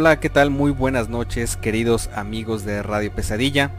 Hola, 0.00 0.20
¿qué 0.20 0.30
tal? 0.30 0.50
Muy 0.50 0.70
buenas 0.70 1.08
noches, 1.08 1.56
queridos 1.56 2.08
amigos 2.14 2.64
de 2.64 2.84
Radio 2.84 3.12
Pesadilla. 3.12 3.72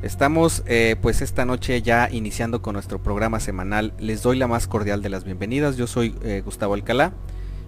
Estamos 0.00 0.62
eh, 0.66 0.94
pues 1.02 1.20
esta 1.20 1.44
noche 1.44 1.82
ya 1.82 2.08
iniciando 2.08 2.62
con 2.62 2.74
nuestro 2.74 3.02
programa 3.02 3.40
semanal. 3.40 3.92
Les 3.98 4.22
doy 4.22 4.38
la 4.38 4.46
más 4.46 4.68
cordial 4.68 5.02
de 5.02 5.08
las 5.08 5.24
bienvenidas. 5.24 5.76
Yo 5.76 5.88
soy 5.88 6.14
eh, 6.22 6.42
Gustavo 6.44 6.74
Alcalá 6.74 7.12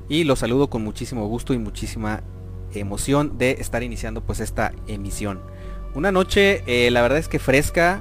y 0.09 0.23
los 0.23 0.39
saludo 0.39 0.71
con 0.71 0.85
muchísimo 0.85 1.27
gusto 1.27 1.53
y 1.53 1.59
muchísima 1.59 2.23
emoción 2.75 3.39
de 3.39 3.57
estar 3.59 3.83
iniciando 3.83 4.21
pues 4.21 4.39
esta 4.39 4.71
emisión. 4.87 5.41
Una 5.97 6.13
noche, 6.13 6.63
eh, 6.69 6.93
la 6.93 7.03
verdad 7.03 7.19
es 7.19 7.27
que 7.27 7.41
fresca, 7.41 7.99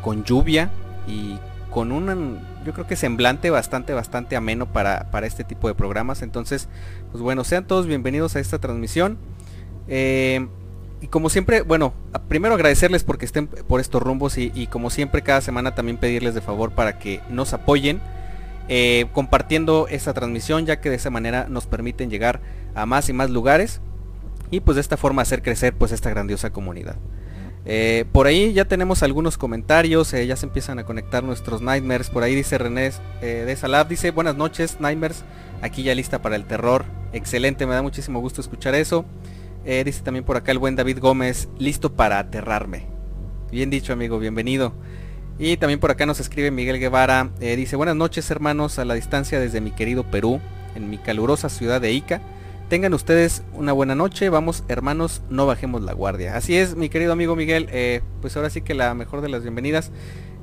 con 0.00 0.22
lluvia 0.22 0.70
y 1.08 1.40
con 1.72 1.90
un, 1.90 2.38
yo 2.64 2.72
creo 2.72 2.86
que 2.86 2.96
semblante 2.96 3.50
bastante, 3.50 3.94
bastante 3.94 4.36
ameno 4.36 4.72
para, 4.72 5.10
para 5.10 5.26
este 5.26 5.44
tipo 5.44 5.68
de 5.68 5.74
programas. 5.74 6.22
Entonces, 6.22 6.68
pues 7.10 7.22
bueno, 7.22 7.44
sean 7.44 7.66
todos 7.66 7.86
bienvenidos 7.86 8.36
a 8.36 8.40
esta 8.40 8.58
transmisión. 8.58 9.18
Eh, 9.88 10.46
y 11.00 11.06
como 11.06 11.30
siempre, 11.30 11.62
bueno, 11.62 11.94
primero 12.28 12.54
agradecerles 12.54 13.04
porque 13.04 13.24
estén 13.24 13.46
por 13.46 13.80
estos 13.80 14.02
rumbos 14.02 14.36
y, 14.36 14.66
como 14.66 14.90
siempre 14.90 15.22
cada 15.22 15.40
semana 15.40 15.74
también 15.74 15.96
pedirles 15.96 16.34
de 16.34 16.42
favor 16.42 16.72
para 16.72 16.98
que 16.98 17.20
nos 17.30 17.54
apoyen 17.54 18.00
eh, 18.68 19.06
compartiendo 19.12 19.88
esta 19.88 20.12
transmisión 20.12 20.66
ya 20.66 20.80
que 20.80 20.90
de 20.90 20.96
esa 20.96 21.10
manera 21.10 21.46
nos 21.48 21.66
permiten 21.66 22.10
llegar 22.10 22.40
a 22.74 22.84
más 22.86 23.08
y 23.08 23.12
más 23.14 23.30
lugares 23.30 23.80
y 24.50 24.60
pues 24.60 24.74
de 24.74 24.82
esta 24.82 24.96
forma 24.96 25.22
hacer 25.22 25.42
crecer 25.42 25.74
pues 25.74 25.90
esta 25.90 26.10
grandiosa 26.10 26.50
comunidad. 26.50 26.96
Eh, 27.66 28.04
por 28.12 28.26
ahí 28.26 28.52
ya 28.52 28.64
tenemos 28.64 29.02
algunos 29.02 29.36
comentarios, 29.36 30.12
ya 30.12 30.36
se 30.36 30.46
empiezan 30.46 30.78
a 30.78 30.84
conectar 30.84 31.22
nuestros 31.24 31.60
Nightmares. 31.62 32.10
Por 32.10 32.22
ahí 32.22 32.34
dice 32.34 32.58
René 32.58 32.92
de 33.20 33.56
Salab, 33.56 33.88
dice 33.88 34.10
buenas 34.10 34.36
noches 34.36 34.78
Nightmares, 34.80 35.24
aquí 35.62 35.82
ya 35.82 35.94
lista 35.94 36.22
para 36.22 36.36
el 36.36 36.44
terror. 36.44 36.84
Excelente, 37.12 37.66
me 37.66 37.74
da 37.74 37.82
muchísimo 37.82 38.20
gusto 38.20 38.40
escuchar 38.40 38.74
eso. 38.74 39.04
Eh, 39.64 39.84
dice 39.84 40.02
también 40.02 40.24
por 40.24 40.36
acá 40.36 40.52
el 40.52 40.58
buen 40.58 40.76
David 40.76 40.98
Gómez, 41.00 41.48
listo 41.58 41.92
para 41.92 42.18
aterrarme. 42.18 42.86
Bien 43.50 43.68
dicho 43.68 43.92
amigo, 43.92 44.18
bienvenido. 44.18 44.72
Y 45.38 45.56
también 45.56 45.80
por 45.80 45.90
acá 45.90 46.06
nos 46.06 46.20
escribe 46.20 46.50
Miguel 46.50 46.78
Guevara, 46.78 47.30
eh, 47.40 47.56
dice 47.56 47.76
buenas 47.76 47.96
noches 47.96 48.30
hermanos 48.30 48.78
a 48.78 48.84
la 48.84 48.94
distancia 48.94 49.40
desde 49.40 49.60
mi 49.60 49.70
querido 49.70 50.04
Perú, 50.04 50.40
en 50.74 50.88
mi 50.88 50.98
calurosa 50.98 51.48
ciudad 51.48 51.80
de 51.80 51.92
Ica. 51.92 52.20
Tengan 52.70 52.94
ustedes 52.94 53.42
una 53.52 53.72
buena 53.72 53.96
noche, 53.96 54.28
vamos 54.28 54.62
hermanos, 54.68 55.22
no 55.28 55.44
bajemos 55.44 55.82
la 55.82 55.92
guardia. 55.92 56.36
Así 56.36 56.56
es, 56.56 56.76
mi 56.76 56.88
querido 56.88 57.12
amigo 57.12 57.34
Miguel, 57.34 57.66
eh, 57.72 58.00
pues 58.20 58.36
ahora 58.36 58.48
sí 58.48 58.62
que 58.62 58.74
la 58.74 58.94
mejor 58.94 59.22
de 59.22 59.28
las 59.28 59.42
bienvenidas. 59.42 59.90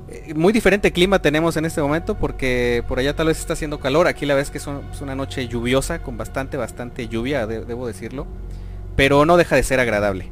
Eh, 0.10 0.34
muy 0.36 0.52
diferente 0.52 0.92
clima 0.92 1.22
tenemos 1.22 1.56
en 1.56 1.64
este 1.64 1.82
momento 1.82 2.18
porque 2.18 2.84
por 2.86 3.00
allá 3.00 3.16
tal 3.16 3.28
vez 3.28 3.40
está 3.40 3.54
haciendo 3.54 3.80
calor. 3.80 4.08
Aquí 4.08 4.26
la 4.26 4.36
vez 4.36 4.52
que 4.52 4.58
es, 4.58 4.68
una 4.68 5.16
noche 5.16 5.48
lluviosa 5.48 6.04
con 6.04 6.18
bastante, 6.18 6.58
bastante 6.58 7.08
lluvia, 7.08 7.48
debo 7.48 7.88
decirlo. 7.88 8.28
Pero 8.98 9.26
no 9.26 9.38
deja 9.38 9.56
de 9.56 9.64
ser 9.64 9.80
agradable. 9.80 10.30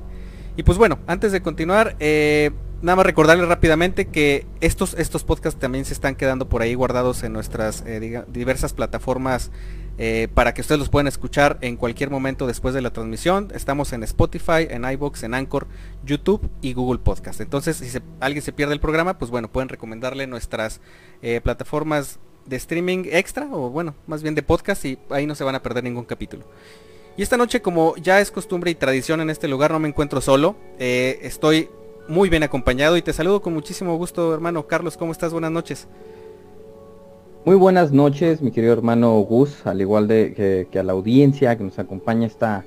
Y 0.58 0.64
pues 0.64 0.78
bueno, 0.78 1.00
antes 1.08 1.32
de 1.32 1.42
continuar, 1.42 1.96
eh, 2.02 2.52
nada 2.82 2.98
más 2.98 3.06
recordarles 3.06 3.48
rápidamente 3.48 4.08
que 4.08 4.46
estos, 4.60 4.96
estos 4.96 5.24
podcasts 5.24 5.62
también 5.62 5.86
se 5.86 5.94
están 5.94 6.16
quedando 6.16 6.50
por 6.50 6.62
ahí 6.62 6.74
guardados 6.74 7.24
en 7.24 7.32
nuestras 7.32 7.86
diversas 8.28 8.74
plataformas 8.74 9.50
eh, 9.98 10.28
para 10.34 10.54
que 10.54 10.62
ustedes 10.62 10.80
los 10.80 10.90
puedan 10.90 11.08
escuchar 11.08 11.58
en 11.62 11.78
cualquier 11.78 12.10
momento 12.10 12.48
después 12.48 12.74
de 12.74 12.82
la 12.82 12.92
transmisión. 12.92 13.52
Estamos 13.54 13.94
en 13.94 14.04
Spotify, 14.04 14.68
en 14.70 14.84
iBox, 14.84 15.24
en 15.24 15.34
Anchor, 15.34 15.68
YouTube 16.04 16.50
y 16.62 16.74
Google 16.74 17.00
Podcast. 17.00 17.42
Entonces, 17.42 17.78
si 17.78 18.00
alguien 18.20 18.44
se 18.44 18.52
pierde 18.52 18.74
el 18.74 18.80
programa, 18.80 19.18
pues 19.18 19.32
bueno, 19.32 19.52
pueden 19.52 19.70
recomendarle 19.70 20.28
nuestras 20.28 20.82
eh, 21.22 21.40
plataformas 21.42 22.20
de 22.46 22.58
streaming 22.58 23.06
extra 23.12 23.48
o 23.52 23.70
bueno, 23.70 23.96
más 24.06 24.22
bien 24.22 24.36
de 24.36 24.44
podcast 24.44 24.86
y 24.86 25.00
ahí 25.10 25.26
no 25.26 25.34
se 25.34 25.44
van 25.44 25.56
a 25.56 25.64
perder 25.64 25.84
ningún 25.84 26.06
capítulo. 26.06 26.46
Y 27.18 27.22
esta 27.22 27.38
noche, 27.38 27.62
como 27.62 27.96
ya 27.96 28.20
es 28.20 28.30
costumbre 28.30 28.72
y 28.72 28.76
tradición 28.76 29.22
en 29.22 29.30
este 29.30 29.48
lugar, 29.48 29.72
no 29.72 29.80
me 29.80 29.88
encuentro 29.88 30.20
solo. 30.20 30.58
Eh, 30.80 31.20
estoy 31.22 31.70
muy 32.08 32.30
bien 32.30 32.44
acompañado 32.44 32.98
y 32.98 33.02
te 33.02 33.14
saludo 33.14 33.42
con 33.42 33.54
muchísimo 33.54 33.96
gusto, 33.96 34.34
hermano 34.34 34.68
Carlos. 34.68 34.98
¿Cómo 34.98 35.14
estás? 35.14 35.32
Buenas 35.32 35.52
noches. 35.52 35.88
Muy 37.46 37.58
buenas 37.58 37.92
noches, 37.92 38.42
mi 38.42 38.50
querido 38.50 38.74
hermano 38.74 39.20
Gus, 39.20 39.68
al 39.68 39.80
igual 39.80 40.08
de 40.08 40.68
que, 40.72 40.80
a 40.80 40.82
la 40.82 40.94
audiencia 40.94 41.56
que 41.56 41.64
nos 41.64 41.78
acompaña 41.78 42.26
esta 42.26 42.66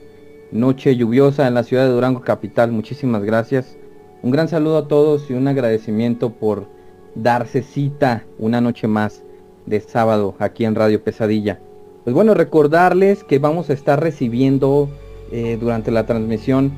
noche 0.52 0.94
lluviosa 0.94 1.48
en 1.48 1.54
la 1.54 1.64
ciudad 1.64 1.84
de 1.84 1.90
Durango 1.90 2.20
capital. 2.20 2.70
Muchísimas 2.70 3.24
gracias. 3.24 3.76
Un 4.22 4.30
gran 4.30 4.46
saludo 4.46 4.78
a 4.78 4.86
todos 4.86 5.28
y 5.30 5.32
un 5.32 5.48
agradecimiento 5.48 6.30
por 6.30 6.68
darse 7.16 7.62
cita 7.62 8.24
una 8.38 8.60
noche 8.60 8.86
más 8.86 9.24
de 9.66 9.80
sábado 9.80 10.36
aquí 10.38 10.64
en 10.64 10.76
Radio 10.76 11.02
Pesadilla. 11.02 11.58
Pues 12.04 12.14
bueno, 12.14 12.34
recordarles 12.34 13.24
que 13.24 13.40
vamos 13.40 13.70
a 13.70 13.72
estar 13.72 14.00
recibiendo 14.00 14.88
eh, 15.32 15.58
durante 15.60 15.90
la 15.90 16.06
transmisión 16.06 16.70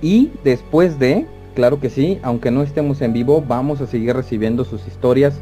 y 0.00 0.32
después 0.42 0.98
de, 0.98 1.28
claro 1.54 1.78
que 1.78 1.88
sí, 1.88 2.18
aunque 2.24 2.50
no 2.50 2.64
estemos 2.64 3.00
en 3.00 3.12
vivo, 3.12 3.44
vamos 3.46 3.80
a 3.80 3.86
seguir 3.86 4.16
recibiendo 4.16 4.64
sus 4.64 4.88
historias 4.88 5.40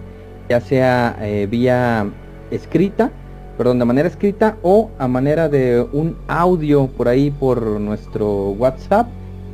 ya 0.51 0.61
sea 0.61 1.17
eh, 1.23 1.47
vía 1.49 2.11
escrita, 2.51 3.13
perdón, 3.57 3.79
de 3.79 3.85
manera 3.85 4.09
escrita 4.09 4.57
o 4.63 4.91
a 4.99 5.07
manera 5.07 5.49
de 5.49 5.87
un 5.93 6.17
audio 6.27 6.89
por 6.89 7.07
ahí 7.07 7.31
por 7.31 7.63
nuestro 7.63 8.51
WhatsApp, 8.51 9.07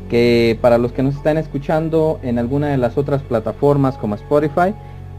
que 0.08 0.58
para 0.62 0.78
los 0.78 0.92
que 0.92 1.02
nos 1.02 1.14
están 1.14 1.36
escuchando 1.36 2.18
en 2.22 2.38
alguna 2.38 2.68
de 2.68 2.78
las 2.78 2.96
otras 2.96 3.20
plataformas 3.22 3.98
como 3.98 4.14
Spotify, 4.14 4.74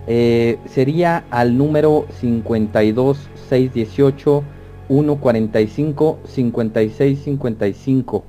eh, 0.07 0.57
sería 0.65 1.25
al 1.29 1.55
número 1.55 2.07
52 2.21 3.29
618 3.47 4.43
145 4.87 6.19
56 6.23 7.19
55 7.23 8.23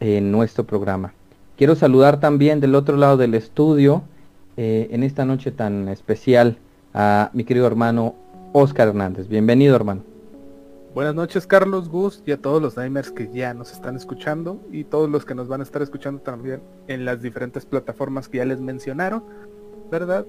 en 0.00 0.32
nuestro 0.32 0.64
programa. 0.64 1.12
Quiero 1.56 1.76
saludar 1.76 2.20
también 2.20 2.60
del 2.60 2.74
otro 2.74 2.96
lado 2.96 3.16
del 3.16 3.34
estudio 3.34 4.02
eh, 4.56 4.88
en 4.90 5.02
esta 5.02 5.24
noche 5.24 5.52
tan 5.52 5.88
especial 5.88 6.58
a 6.94 7.30
mi 7.32 7.44
querido 7.44 7.66
hermano 7.66 8.14
Oscar 8.52 8.88
Hernández. 8.88 9.28
Bienvenido 9.28 9.76
hermano. 9.76 10.17
Buenas 10.98 11.14
noches 11.14 11.46
Carlos 11.46 11.88
Gus 11.88 12.24
y 12.26 12.32
a 12.32 12.42
todos 12.42 12.60
los 12.60 12.74
Dimers 12.74 13.12
que 13.12 13.30
ya 13.32 13.54
nos 13.54 13.70
están 13.70 13.94
escuchando 13.94 14.60
y 14.72 14.82
todos 14.82 15.08
los 15.08 15.24
que 15.24 15.32
nos 15.32 15.46
van 15.46 15.60
a 15.60 15.62
estar 15.62 15.80
escuchando 15.80 16.20
también 16.22 16.60
en 16.88 17.04
las 17.04 17.22
diferentes 17.22 17.64
plataformas 17.64 18.28
que 18.28 18.38
ya 18.38 18.44
les 18.44 18.60
mencionaron, 18.60 19.22
¿verdad? 19.92 20.26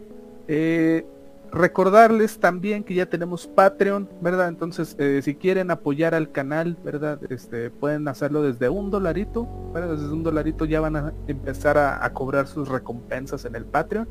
Eh, 0.47 1.07
recordarles 1.51 2.39
también 2.39 2.83
que 2.83 2.93
ya 2.93 3.07
tenemos 3.07 3.47
Patreon, 3.47 4.07
¿verdad? 4.21 4.47
Entonces, 4.47 4.95
eh, 4.99 5.21
si 5.23 5.33
quieren 5.33 5.71
apoyar 5.71 6.13
al 6.13 6.31
canal, 6.31 6.77
¿verdad? 6.83 7.19
Este, 7.31 7.71
pueden 7.71 8.07
hacerlo 8.07 8.43
desde 8.43 8.69
un 8.69 8.91
dolarito, 8.91 9.47
¿verdad? 9.73 9.95
Desde 9.95 10.13
un 10.13 10.21
dolarito 10.21 10.65
ya 10.65 10.81
van 10.81 10.95
a 10.95 11.13
empezar 11.25 11.79
a, 11.79 12.07
cobrar 12.13 12.45
sus 12.45 12.69
recompensas 12.69 13.43
en 13.45 13.55
el 13.55 13.65
Patreon, 13.65 14.07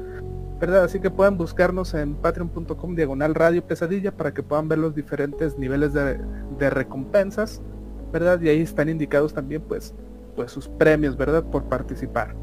¿verdad? 0.61 0.85
Así 0.85 1.01
que 1.01 1.11
pueden 1.11 1.37
buscarnos 1.37 1.95
en 1.95 2.15
patreon.com 2.15 2.95
diagonal 2.95 3.35
radio 3.35 3.65
pesadilla 3.67 4.13
para 4.13 4.35
que 4.35 4.43
puedan 4.43 4.69
ver 4.69 4.79
los 4.79 4.95
diferentes 4.95 5.59
niveles 5.59 5.93
de, 5.93 6.71
recompensas, 6.71 7.63
¿verdad? 8.13 8.41
Y 8.41 8.49
ahí 8.49 8.61
están 8.61 8.89
indicados 8.89 9.35
también, 9.35 9.63
pues, 9.63 9.95
pues 10.35 10.51
sus 10.51 10.69
premios, 10.69 11.17
¿verdad? 11.17 11.45
Por 11.45 11.65
participar 11.65 12.35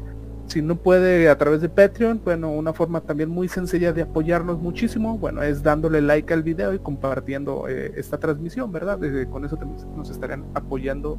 si 0.46 0.62
no 0.62 0.76
puede 0.76 1.28
a 1.28 1.36
través 1.36 1.60
de 1.60 1.68
Patreon, 1.68 2.20
bueno, 2.24 2.50
una 2.50 2.72
forma 2.72 3.00
también 3.00 3.28
muy 3.28 3.48
sencilla 3.48 3.92
de 3.92 4.02
apoyarnos 4.02 4.60
muchísimo, 4.60 5.18
bueno, 5.18 5.42
es 5.42 5.62
dándole 5.62 6.00
like 6.00 6.32
al 6.32 6.42
video 6.42 6.72
y 6.72 6.78
compartiendo 6.78 7.66
eh, 7.68 7.92
esta 7.96 8.18
transmisión, 8.18 8.70
¿verdad? 8.70 8.98
con 9.28 9.44
eso 9.44 9.56
también 9.56 9.80
nos 9.96 10.10
estarían 10.10 10.44
apoyando 10.54 11.18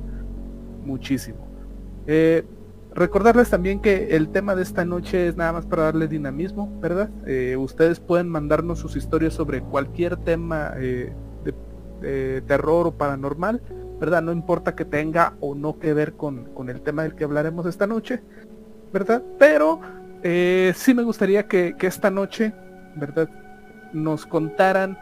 muchísimo. 0.86 1.46
Eh, 2.06 2.46
recordarles 2.94 3.50
también 3.50 3.80
que 3.80 4.16
el 4.16 4.30
tema 4.30 4.56
de 4.56 4.64
esta 4.64 4.86
noche 4.86 5.28
es 5.28 5.36
nada 5.36 5.54
más 5.54 5.66
para 5.66 5.84
darle 5.84 6.08
dinamismo, 6.08 6.80
¿verdad? 6.80 7.10
Eh, 7.26 7.56
ustedes 7.58 8.00
pueden 8.00 8.30
mandarnos 8.30 8.80
sus 8.80 8.96
historias 8.96 9.34
sobre 9.34 9.62
cualquier 9.62 10.18
tema 10.18 10.72
de, 10.72 11.14
de, 12.02 12.42
terror 12.42 12.88
o 12.88 12.92
paranormal, 12.92 13.62
¿verdad? 14.00 14.22
No 14.22 14.32
importa 14.32 14.76
que 14.76 14.86
tenga 14.86 15.34
o 15.40 15.56
no 15.56 15.80
que 15.80 15.94
ver 15.94 16.14
con, 16.14 16.46
con 16.54 16.70
el 16.70 16.82
tema 16.82 17.04
del 17.04 17.16
que 17.16 17.24
hablaremos 17.24 17.66
esta 17.66 17.88
noche 17.88 18.22
¿verdad? 18.92 19.22
Pero 19.38 19.80
eh, 20.24 20.74
sí 20.76 20.94
me 20.94 21.04
gustaría 21.04 21.48
que, 21.48 21.76
esta 21.80 22.10
noche, 22.10 22.54
¿verdad? 22.96 23.30
Nos 23.94 24.26
contaran 24.26 24.98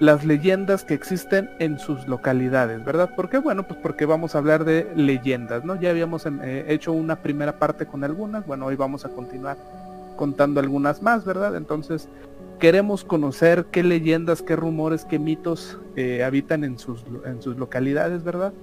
las 0.00 0.24
leyendas 0.24 0.82
que 0.82 0.94
existen 0.94 1.50
en 1.58 1.78
sus 1.78 2.08
localidades, 2.08 2.82
¿verdad? 2.84 3.14
¿Por 3.14 3.28
qué? 3.28 3.36
Bueno, 3.36 3.68
pues 3.68 3.78
porque 3.80 4.06
vamos 4.06 4.34
a 4.34 4.38
hablar 4.38 4.64
de 4.64 4.90
leyendas, 4.96 5.62
¿no? 5.62 5.78
Ya 5.78 5.90
habíamos 5.90 6.24
em, 6.24 6.40
eh, 6.42 6.64
hecho 6.68 6.92
una 6.92 7.16
primera 7.16 7.58
parte 7.58 7.86
con 7.86 8.02
algunas, 8.02 8.46
bueno, 8.46 8.64
hoy 8.66 8.76
vamos 8.76 9.04
a 9.04 9.10
continuar 9.10 9.58
contando 10.16 10.58
algunas 10.58 11.02
más, 11.02 11.26
¿verdad? 11.26 11.54
Entonces, 11.54 12.08
queremos 12.58 13.04
conocer 13.04 13.66
qué 13.70 13.82
leyendas, 13.82 14.40
qué 14.40 14.56
rumores, 14.56 15.04
qué 15.04 15.18
mitos 15.18 15.78
eh, 15.96 16.24
habitan 16.24 16.64
en 16.64 16.78
sus, 16.78 17.04
en 17.26 17.42
sus 17.42 17.58
localidades, 17.58 18.24
¿verdad? 18.24 18.54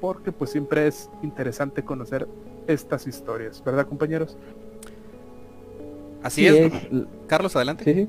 Porque 0.00 0.32
pues 0.32 0.50
siempre 0.50 0.88
es 0.88 1.08
interesante 1.22 1.84
conocer 1.84 2.26
estas 2.66 3.06
historias, 3.06 3.62
¿verdad 3.64 3.86
compañeros? 3.86 4.36
Así 6.20 6.46
es. 6.48 6.72
Carlos, 7.28 7.54
adelante. 7.54 8.08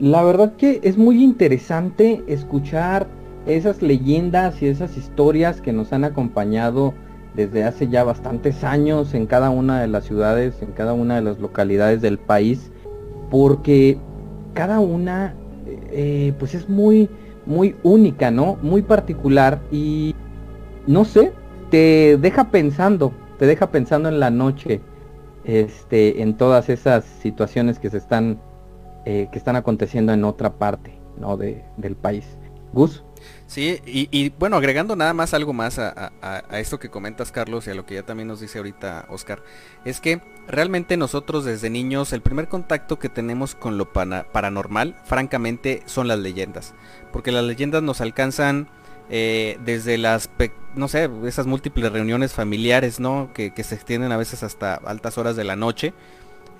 La 0.00 0.22
verdad 0.22 0.54
que 0.56 0.80
es 0.82 0.96
muy 0.96 1.22
interesante 1.22 2.24
escuchar 2.26 3.06
esas 3.46 3.82
leyendas 3.82 4.62
y 4.62 4.66
esas 4.66 4.96
historias 4.96 5.60
que 5.60 5.74
nos 5.74 5.92
han 5.92 6.04
acompañado 6.04 6.94
desde 7.34 7.64
hace 7.64 7.86
ya 7.86 8.02
bastantes 8.02 8.64
años 8.64 9.12
en 9.12 9.26
cada 9.26 9.50
una 9.50 9.78
de 9.80 9.88
las 9.88 10.04
ciudades, 10.04 10.62
en 10.62 10.72
cada 10.72 10.94
una 10.94 11.16
de 11.16 11.22
las 11.22 11.38
localidades 11.38 12.00
del 12.00 12.18
país, 12.18 12.72
porque 13.30 13.98
cada 14.54 14.80
una 14.80 15.34
eh, 15.90 16.32
pues 16.38 16.54
es 16.54 16.66
muy, 16.66 17.10
muy 17.44 17.76
única, 17.82 18.30
¿no? 18.30 18.56
Muy 18.62 18.80
particular 18.80 19.60
y 19.70 20.14
no 20.86 21.04
sé, 21.04 21.32
te 21.70 22.16
deja 22.16 22.50
pensando, 22.50 23.12
te 23.38 23.46
deja 23.46 23.70
pensando 23.70 24.08
en 24.08 24.18
la 24.18 24.30
noche, 24.30 24.80
este, 25.44 26.22
en 26.22 26.38
todas 26.38 26.70
esas 26.70 27.04
situaciones 27.04 27.78
que 27.78 27.90
se 27.90 27.98
están, 27.98 28.38
eh, 29.04 29.28
que 29.32 29.38
están 29.38 29.56
aconteciendo 29.56 30.12
en 30.12 30.24
otra 30.24 30.54
parte, 30.54 30.98
¿no? 31.18 31.36
De, 31.36 31.64
del 31.76 31.96
país. 31.96 32.38
Gus. 32.72 33.02
Sí, 33.46 33.80
y, 33.84 34.30
bueno, 34.30 34.56
agregando 34.56 34.96
nada 34.96 35.12
más 35.12 35.34
algo 35.34 35.52
más 35.52 35.78
a, 35.78 36.12
esto 36.52 36.78
que 36.78 36.88
comentas, 36.88 37.32
Carlos, 37.32 37.66
y 37.66 37.70
a 37.70 37.74
lo 37.74 37.84
que 37.84 37.96
ya 37.96 38.04
también 38.04 38.28
nos 38.28 38.40
dice 38.40 38.58
ahorita 38.58 39.06
Oscar, 39.10 39.42
es 39.84 40.00
que 40.00 40.22
realmente 40.46 40.96
nosotros 40.96 41.44
desde 41.44 41.68
niños, 41.68 42.12
el 42.12 42.22
primer 42.22 42.48
contacto 42.48 42.98
que 42.98 43.08
tenemos 43.08 43.54
con 43.54 43.76
lo 43.76 43.92
paranormal, 43.92 44.96
francamente, 45.04 45.82
son 45.86 46.08
las 46.08 46.20
leyendas. 46.20 46.74
Porque 47.12 47.32
las 47.32 47.44
leyendas 47.44 47.82
nos 47.82 48.00
alcanzan 48.00 48.68
eh, 49.12 49.58
desde 49.64 49.98
las, 49.98 50.30
no 50.76 50.86
sé, 50.86 51.10
esas 51.24 51.46
múltiples 51.46 51.90
reuniones 51.90 52.32
familiares, 52.32 53.00
¿no? 53.00 53.32
Que, 53.34 53.52
se 53.64 53.74
extienden 53.74 54.12
a 54.12 54.16
veces 54.16 54.44
hasta 54.44 54.74
altas 54.74 55.18
horas 55.18 55.34
de 55.34 55.42
la 55.42 55.56
noche, 55.56 55.92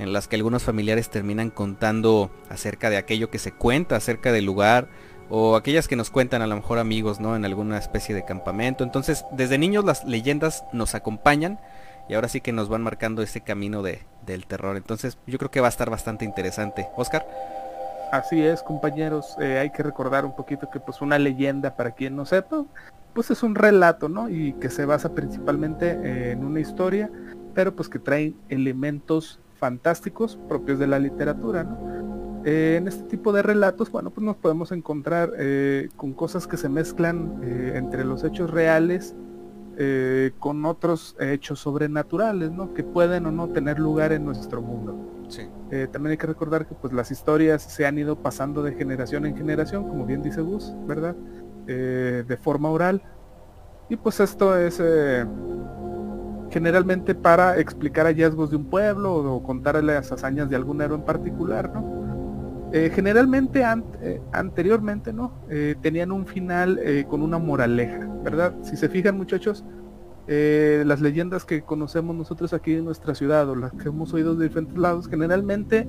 en 0.01 0.15
las 0.15 0.29
que 0.29 0.37
algunos 0.37 0.63
familiares 0.63 1.11
terminan 1.11 1.51
contando 1.51 2.31
acerca 2.49 2.89
de 2.89 2.97
aquello 2.97 3.31
que 3.31 3.39
se 3.39 3.53
cuenta, 3.53 3.97
acerca 3.97 4.33
del 4.33 4.47
lugar, 4.47 4.89
o 5.29 5.57
aquellas 5.57 5.89
que 5.89 5.95
nos 5.95 6.11
cuentan 6.11 6.41
a 6.41 6.47
lo 6.47 6.57
mejor 6.57 6.79
amigos, 6.79 7.21
¿no? 7.21 7.37
En 7.37 7.45
alguna 7.45 7.77
especie 7.77 8.15
de 8.15 8.25
campamento. 8.25 8.83
Entonces, 8.83 9.27
desde 9.31 9.59
niños 9.59 9.85
las 9.85 10.05
leyendas 10.05 10.65
nos 10.73 10.95
acompañan 10.95 11.61
y 12.09 12.15
ahora 12.15 12.29
sí 12.29 12.41
que 12.41 12.51
nos 12.51 12.71
van 12.71 12.83
marcando 12.83 13.21
ese 13.21 13.43
camino 13.43 13.83
de, 13.83 14.03
del 14.25 14.47
terror. 14.47 14.79
Entonces, 14.79 15.19
yo 15.27 15.37
creo 15.37 15.51
que 15.51 15.61
va 15.61 15.69
a 15.69 15.71
estar 15.71 15.91
bastante 15.91 16.25
interesante. 16.25 16.89
Oscar. 16.97 17.27
Así 18.11 18.41
es, 18.43 18.63
compañeros. 18.63 19.37
Eh, 19.39 19.59
hay 19.59 19.71
que 19.71 19.83
recordar 19.83 20.25
un 20.25 20.35
poquito 20.35 20.71
que 20.71 20.81
pues 20.81 21.03
una 21.03 21.19
leyenda, 21.19 21.77
para 21.77 21.91
quien 21.91 22.17
no 22.17 22.25
sepa, 22.25 22.65
pues 23.13 23.31
es 23.31 23.43
un 23.43 23.55
relato, 23.55 24.09
¿no? 24.09 24.31
Y 24.31 24.55
que 24.55 24.71
se 24.71 24.87
basa 24.87 25.15
principalmente 25.15 26.33
en 26.33 26.43
una 26.43 26.59
historia, 26.59 27.11
pero 27.55 27.77
pues 27.77 27.91
que 27.91 27.99
trae 27.99 28.33
elementos 28.49 29.39
fantásticos 29.61 30.39
propios 30.49 30.81
de 30.81 30.89
la 30.89 30.99
literatura, 30.99 31.63
¿no? 31.63 31.79
Eh, 32.45 32.77
en 32.79 32.89
este 32.89 33.05
tipo 33.05 33.33
de 33.33 33.43
relatos, 33.43 33.93
bueno, 33.93 34.11
pues 34.11 34.25
nos 34.25 34.37
podemos 34.37 34.73
encontrar 34.73 35.31
con 35.97 36.15
cosas 36.15 36.47
que 36.47 36.57
se 36.57 36.69
mezclan 36.69 37.41
entre 37.75 38.05
los 38.05 38.25
hechos 38.25 38.51
reales 38.51 39.15
con 40.39 40.65
otros 40.65 41.17
hechos 41.21 41.61
sobrenaturales, 41.61 42.51
¿no? 42.51 42.75
Que 42.75 42.83
pueden 42.83 43.27
o 43.27 43.31
no 43.31 43.49
tener 43.49 43.79
lugar 43.79 44.13
en 44.13 44.25
nuestro 44.25 44.63
mundo. 44.63 45.11
Eh, 45.71 45.87
también 45.91 46.13
hay 46.13 46.17
que 46.17 46.27
recordar 46.27 46.67
que 46.67 46.75
pues 46.75 46.93
las 46.93 47.11
historias 47.11 47.63
se 47.63 47.87
han 47.87 47.99
ido 47.99 48.17
pasando 48.17 48.63
de 48.63 48.75
generación 48.75 49.27
en 49.27 49.37
generación, 49.37 49.89
como 49.89 50.05
bien 50.05 50.23
dice 50.23 50.41
Gus, 50.41 50.75
¿verdad? 50.87 51.15
Eh, 51.67 52.25
de 52.27 52.37
forma 52.37 52.71
oral. 52.71 53.03
Y 53.89 53.97
pues 53.97 54.21
esto 54.21 54.57
es 54.57 54.81
eh, 54.83 55.25
generalmente 56.51 57.15
para 57.15 57.59
explicar 57.59 58.07
hallazgos 58.07 58.51
de 58.51 58.57
un 58.57 58.65
pueblo 58.65 59.15
o 59.15 59.43
contar 59.43 59.83
las 59.83 60.13
hazañas 60.13 60.51
de 60.51 60.57
algún 60.57 60.83
héroe 60.83 60.99
en 60.99 61.05
particular, 61.05 61.71
¿no? 61.73 62.01
generalmente 62.73 63.65
anteriormente, 64.33 65.13
¿no? 65.13 65.33
tenían 65.81 66.13
un 66.13 66.25
final 66.25 66.81
con 67.09 67.21
una 67.21 67.37
moraleja, 67.37 68.07
¿verdad? 68.23 68.55
Si 68.63 68.77
se 68.77 68.89
fijan 68.89 69.17
muchachos, 69.17 69.65
eh, 70.33 70.85
las 70.87 71.01
leyendas 71.01 71.45
que 71.45 71.63
conocemos 71.63 72.15
nosotros 72.15 72.53
aquí 72.53 72.75
en 72.75 72.85
nuestra 72.85 73.17
ciudad 73.17 73.49
o 73.49 73.57
las 73.57 73.73
que 73.73 73.89
hemos 73.89 74.15
oído 74.15 74.37
de 74.37 74.47
diferentes 74.47 74.79
lados, 74.79 75.09
generalmente 75.09 75.89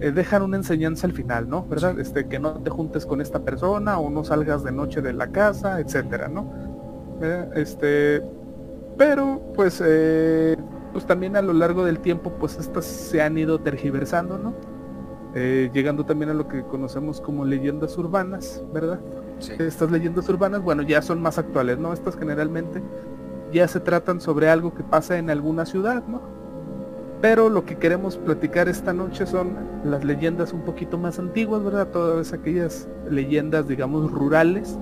eh, 0.00 0.10
dejan 0.10 0.42
una 0.42 0.56
enseñanza 0.56 1.06
al 1.06 1.12
final, 1.12 1.48
¿no? 1.48 1.64
¿Verdad? 1.64 2.00
Este, 2.00 2.26
que 2.26 2.40
no 2.40 2.54
te 2.54 2.70
juntes 2.70 3.06
con 3.06 3.20
esta 3.20 3.38
persona 3.44 4.00
o 4.00 4.10
no 4.10 4.24
salgas 4.24 4.64
de 4.64 4.72
noche 4.72 5.00
de 5.00 5.12
la 5.12 5.28
casa, 5.28 5.78
etcétera, 5.78 6.26
¿no? 6.26 6.52
Este, 7.54 8.20
pero 8.98 9.40
pues, 9.54 9.82
eh, 9.84 10.56
pues 10.92 11.06
también 11.06 11.36
a 11.36 11.42
lo 11.42 11.54
largo 11.54 11.84
del 11.84 12.00
tiempo, 12.00 12.32
pues 12.38 12.58
estas 12.58 12.84
se 12.84 13.22
han 13.22 13.38
ido 13.38 13.58
tergiversando, 13.60 14.38
¿no? 14.38 14.54
llegando 15.72 16.04
también 16.04 16.30
a 16.30 16.34
lo 16.34 16.48
que 16.48 16.64
conocemos 16.64 17.20
como 17.20 17.44
leyendas 17.44 17.96
urbanas, 17.96 18.60
¿verdad? 18.72 18.98
Estas 19.60 19.88
leyendas 19.88 20.28
urbanas, 20.28 20.62
bueno, 20.62 20.82
ya 20.82 21.00
son 21.00 21.22
más 21.22 21.38
actuales, 21.38 21.78
¿no? 21.78 21.92
Estas 21.92 22.16
generalmente 22.16 22.82
ya 23.52 23.68
se 23.68 23.80
tratan 23.80 24.20
sobre 24.20 24.48
algo 24.48 24.74
que 24.74 24.82
pasa 24.82 25.16
en 25.16 25.30
alguna 25.30 25.64
ciudad, 25.64 26.02
¿no? 26.06 26.20
Pero 27.20 27.48
lo 27.48 27.64
que 27.64 27.76
queremos 27.76 28.16
platicar 28.16 28.68
esta 28.68 28.92
noche 28.92 29.26
son 29.26 29.56
las 29.84 30.04
leyendas 30.04 30.52
un 30.52 30.62
poquito 30.62 30.98
más 30.98 31.18
antiguas, 31.18 31.64
¿verdad? 31.64 31.88
Todas 31.88 32.32
aquellas 32.32 32.88
leyendas, 33.10 33.66
digamos, 33.66 34.10
rurales, 34.10 34.78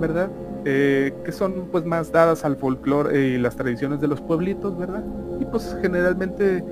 ¿verdad? 0.00 0.30
Eh, 0.66 1.12
que 1.24 1.32
son 1.32 1.68
pues 1.70 1.84
más 1.84 2.10
dadas 2.10 2.42
al 2.44 2.56
folclore 2.56 3.28
y 3.28 3.38
las 3.38 3.54
tradiciones 3.54 4.00
de 4.00 4.08
los 4.08 4.22
pueblitos, 4.22 4.78
¿verdad? 4.78 5.04
Y 5.38 5.44
pues 5.44 5.76
generalmente 5.82 6.64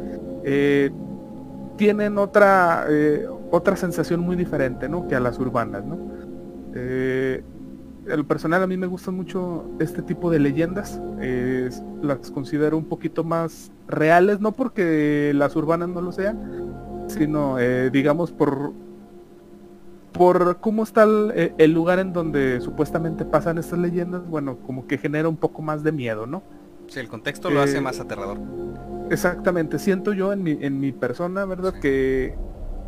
eh, 0.45 0.91
tienen 1.77 2.17
otra, 2.17 2.87
eh, 2.89 3.27
otra 3.51 3.77
sensación 3.77 4.21
muy 4.21 4.35
diferente, 4.35 4.89
¿no? 4.89 5.07
Que 5.09 5.15
a 5.15 5.21
las 5.21 5.39
urbanas, 5.39 5.85
¿no? 5.85 6.13
el 6.75 8.25
personal 8.27 8.63
a 8.63 8.67
mí 8.67 8.79
me 8.79 8.87
gustan 8.87 9.15
mucho 9.15 9.67
este 9.79 10.01
tipo 10.01 10.31
de 10.31 10.39
leyendas. 10.39 10.99
las 12.01 12.31
considero 12.31 12.79
un 12.79 12.87
poquito 12.87 13.25
más 13.25 13.71
reales, 13.87 14.41
no 14.41 14.53
porque 14.53 15.33
las 15.35 15.55
urbanas 15.55 15.91
no 15.91 16.01
lo 16.01 16.13
sean, 16.13 17.07
sino 17.09 17.59
digamos 17.93 18.33
por 18.33 18.73
por 20.12 20.59
cómo 20.61 20.83
está 20.83 21.07
eh, 21.35 21.54
el, 21.59 21.73
lugar 21.73 21.99
en 21.99 22.12
donde 22.12 22.61
supuestamente 22.61 23.25
pasan 23.25 23.59
estas 23.59 23.78
leyendas, 23.78 24.26
bueno, 24.28 24.59
como 24.59 24.87
que 24.87 24.99
genera 24.99 25.28
un 25.28 25.37
poco 25.37 25.62
más 25.62 25.83
de 25.83 25.92
miedo, 25.92 26.26
¿no? 26.26 26.42
Sí, 26.88 27.00
el 27.00 27.09
contexto 27.09 27.50
lo 27.50 27.61
hace 27.61 27.78
eh, 27.78 27.81
más 27.81 28.00
aterrador. 28.00 28.38
Exactamente, 29.11 29.78
siento 29.78 30.12
yo 30.12 30.33
en 30.33 30.42
mi, 30.42 30.59
en 30.61 30.81
mi 30.81 30.92
persona, 30.92 31.45
¿verdad? 31.45 31.75
Que 31.81 32.35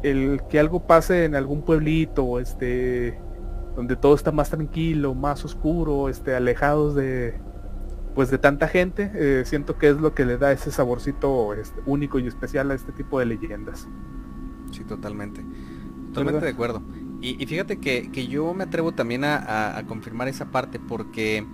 el 0.03 0.43
que 0.49 0.61
algo 0.61 0.87
pase 0.87 1.25
en 1.25 1.35
algún 1.35 1.63
pueblito, 1.63 2.39
este, 2.39 3.19
donde 3.75 3.97
todo 3.97 4.15
está 4.15 4.31
más 4.31 4.51
tranquilo, 4.51 5.15
más 5.15 5.45
oscuro, 5.45 6.09
este, 6.09 6.35
alejados 6.35 6.95
de, 6.95 7.35
pues 8.15 8.31
de 8.31 8.39
tanta 8.39 8.69
gente, 8.69 9.11
eh, 9.15 9.45
siento 9.47 9.77
que 9.79 9.89
es 9.89 9.97
lo 9.97 10.15
que 10.15 10.25
le 10.25 10.39
da 10.39 10.53
ese 10.53 10.71
saborcito 10.71 11.55
este, 11.55 11.81
único 11.87 12.19
y 12.19 12.27
especial 12.27 12.71
a 12.71 12.75
este 12.75 12.93
tipo 12.93 13.19
de 13.19 13.27
leyendas. 13.27 13.89
Sí, 14.73 14.85
totalmente. 14.85 15.45
Totalmente 16.09 16.45
de 16.45 16.53
acuerdo. 16.53 16.83
Y, 17.25 17.47
fíjate 17.47 17.79
que, 17.79 18.29
yo 18.29 18.53
me 18.53 18.65
atrevo 18.65 18.93
también 18.93 19.25
a, 19.25 19.83
confirmar 19.89 20.29
esa 20.29 20.51
parte 20.51 20.79
porque 20.79 21.47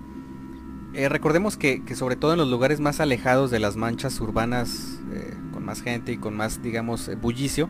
eh, 0.94 1.08
recordemos 1.08 1.56
que, 1.56 1.82
sobre 1.94 2.16
todo 2.16 2.32
en 2.32 2.38
los 2.38 2.48
lugares 2.48 2.80
más 2.80 2.98
alejados 2.98 3.52
de 3.52 3.60
las 3.60 3.76
manchas 3.76 4.20
urbanas, 4.20 5.00
eh, 5.12 5.32
con 5.52 5.64
más 5.64 5.82
gente 5.82 6.10
y 6.10 6.16
con 6.16 6.36
más, 6.36 6.60
digamos, 6.60 7.08
bullicio, 7.20 7.68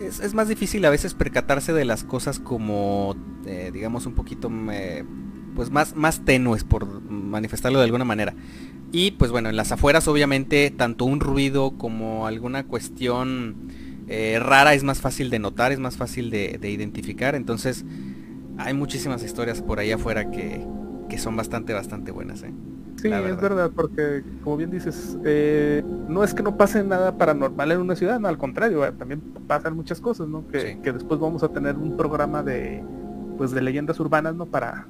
es, 0.00 0.34
más 0.34 0.48
difícil 0.48 0.84
a 0.84 0.90
veces 0.90 1.14
percatarse 1.14 1.72
de 1.72 1.84
las 1.84 2.04
cosas 2.04 2.38
como, 2.38 3.16
eh, 3.46 3.70
digamos, 3.72 4.06
un 4.06 4.14
poquito 4.14 4.50
eh, 4.70 5.04
pues 5.54 5.70
más, 5.70 5.96
más 5.96 6.24
tenues, 6.24 6.64
por 6.64 7.02
manifestarlo 7.10 7.78
de 7.78 7.84
alguna 7.84 8.04
manera. 8.04 8.34
Y 8.92 9.12
pues 9.12 9.30
bueno, 9.30 9.48
en 9.48 9.56
las 9.56 9.72
afueras 9.72 10.06
obviamente 10.08 10.70
tanto 10.70 11.04
un 11.04 11.20
ruido 11.20 11.72
como 11.78 12.26
alguna 12.26 12.64
cuestión 12.64 13.68
eh, 14.08 14.38
rara 14.40 14.74
es 14.74 14.84
más 14.84 15.00
fácil 15.00 15.30
de 15.30 15.38
notar, 15.38 15.72
es 15.72 15.78
más 15.78 15.96
fácil 15.96 16.30
de, 16.30 16.58
de, 16.60 16.70
identificar. 16.70 17.34
Entonces 17.34 17.84
hay 18.58 18.74
muchísimas 18.74 19.22
historias 19.22 19.62
por 19.62 19.78
ahí 19.78 19.92
afuera 19.92 20.30
que, 20.30 20.66
que 21.08 21.18
son 21.18 21.36
bastante, 21.36 21.72
bastante 21.72 22.10
buenas. 22.12 22.42
¿eh? 22.42 22.52
Sí, 22.96 23.08
es 23.08 23.40
verdad, 23.40 23.70
porque 23.74 24.24
como 24.42 24.56
bien 24.56 24.70
dices, 24.70 25.18
eh, 25.24 25.82
no 26.08 26.24
es 26.24 26.32
que 26.32 26.42
no 26.42 26.56
pase 26.56 26.82
nada 26.82 27.16
paranormal 27.16 27.72
en 27.72 27.80
una 27.80 27.94
ciudad, 27.94 28.18
no, 28.18 28.28
al 28.28 28.38
contrario, 28.38 28.84
eh, 28.86 28.92
también 28.92 29.20
pasan 29.46 29.76
muchas 29.76 30.00
cosas, 30.00 30.28
¿no? 30.28 30.46
Que, 30.48 30.78
después 30.82 31.20
vamos 31.20 31.42
a 31.42 31.48
tener 31.48 31.76
un 31.76 31.96
programa 31.96 32.42
de 32.42 32.82
pues 33.36 33.50
de 33.50 33.60
leyendas 33.60 34.00
urbanas, 34.00 34.34
¿no? 34.34 34.46
Para 34.46 34.86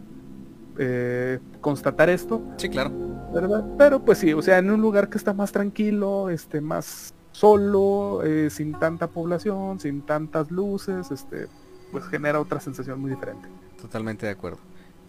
eh, 0.78 1.40
constatar 1.60 2.08
esto. 2.08 2.40
Sí, 2.58 2.68
claro. 2.68 2.92
¿Verdad? 3.34 3.64
Pero 3.76 4.04
pues 4.04 4.18
sí, 4.18 4.32
o 4.32 4.40
sea, 4.40 4.58
en 4.58 4.70
un 4.70 4.80
lugar 4.80 5.08
que 5.08 5.18
está 5.18 5.34
más 5.34 5.50
tranquilo, 5.50 6.30
este, 6.30 6.60
más 6.60 7.12
solo, 7.36 8.22
sin 8.50 8.72
tanta 8.78 9.08
población, 9.08 9.78
sin 9.78 10.00
tantas 10.02 10.50
luces, 10.50 11.10
este, 11.10 11.48
pues 11.92 12.04
genera 12.06 12.40
otra 12.40 12.60
sensación 12.60 13.00
muy 13.00 13.10
diferente. 13.10 13.48
Totalmente 13.80 14.24
de 14.24 14.32
acuerdo. 14.32 14.58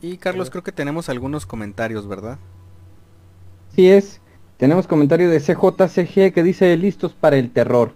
Y 0.02 0.18
Carlos, 0.18 0.50
creo 0.50 0.64
que 0.64 0.72
tenemos 0.72 1.10
algunos 1.10 1.46
comentarios, 1.46 2.08
¿verdad? 2.08 2.38
Así 3.72 3.90
es. 3.90 4.22
Tenemos 4.58 4.88
comentario 4.88 5.30
de 5.30 5.40
CJCG 5.40 6.34
que 6.34 6.44
dice 6.44 6.76
listos 6.78 7.14
para 7.14 7.38
el 7.38 7.52
terror. 7.52 7.94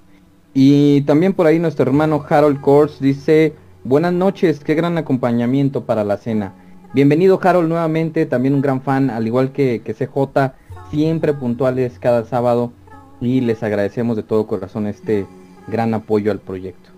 Y 0.54 1.02
también 1.02 1.34
por 1.34 1.48
ahí 1.48 1.60
nuestro 1.60 1.84
hermano 1.86 2.24
Harold 2.28 2.62
Kors 2.62 3.00
dice 3.00 3.56
buenas 3.84 4.14
noches, 4.14 4.60
qué 4.60 4.76
gran 4.76 4.98
acompañamiento 4.98 5.86
para 5.86 6.04
la 6.04 6.18
cena. 6.18 6.54
Bienvenido 6.94 7.40
Harold 7.42 7.68
nuevamente, 7.68 8.26
también 8.26 8.54
un 8.54 8.62
gran 8.62 8.82
fan, 8.82 9.10
al 9.10 9.26
igual 9.28 9.52
que, 9.52 9.82
que 9.84 9.94
CJ, 9.94 10.54
siempre 10.92 11.34
puntuales 11.34 12.00
cada 12.00 12.26
sábado 12.26 12.74
y 13.22 13.40
les 13.40 13.62
agradecemos 13.64 14.18
de 14.18 14.24
todo 14.24 14.48
corazón 14.48 14.88
este 14.88 15.28
gran 15.68 15.94
apoyo 15.94 16.32
al 16.32 16.40
proyecto. 16.40 16.90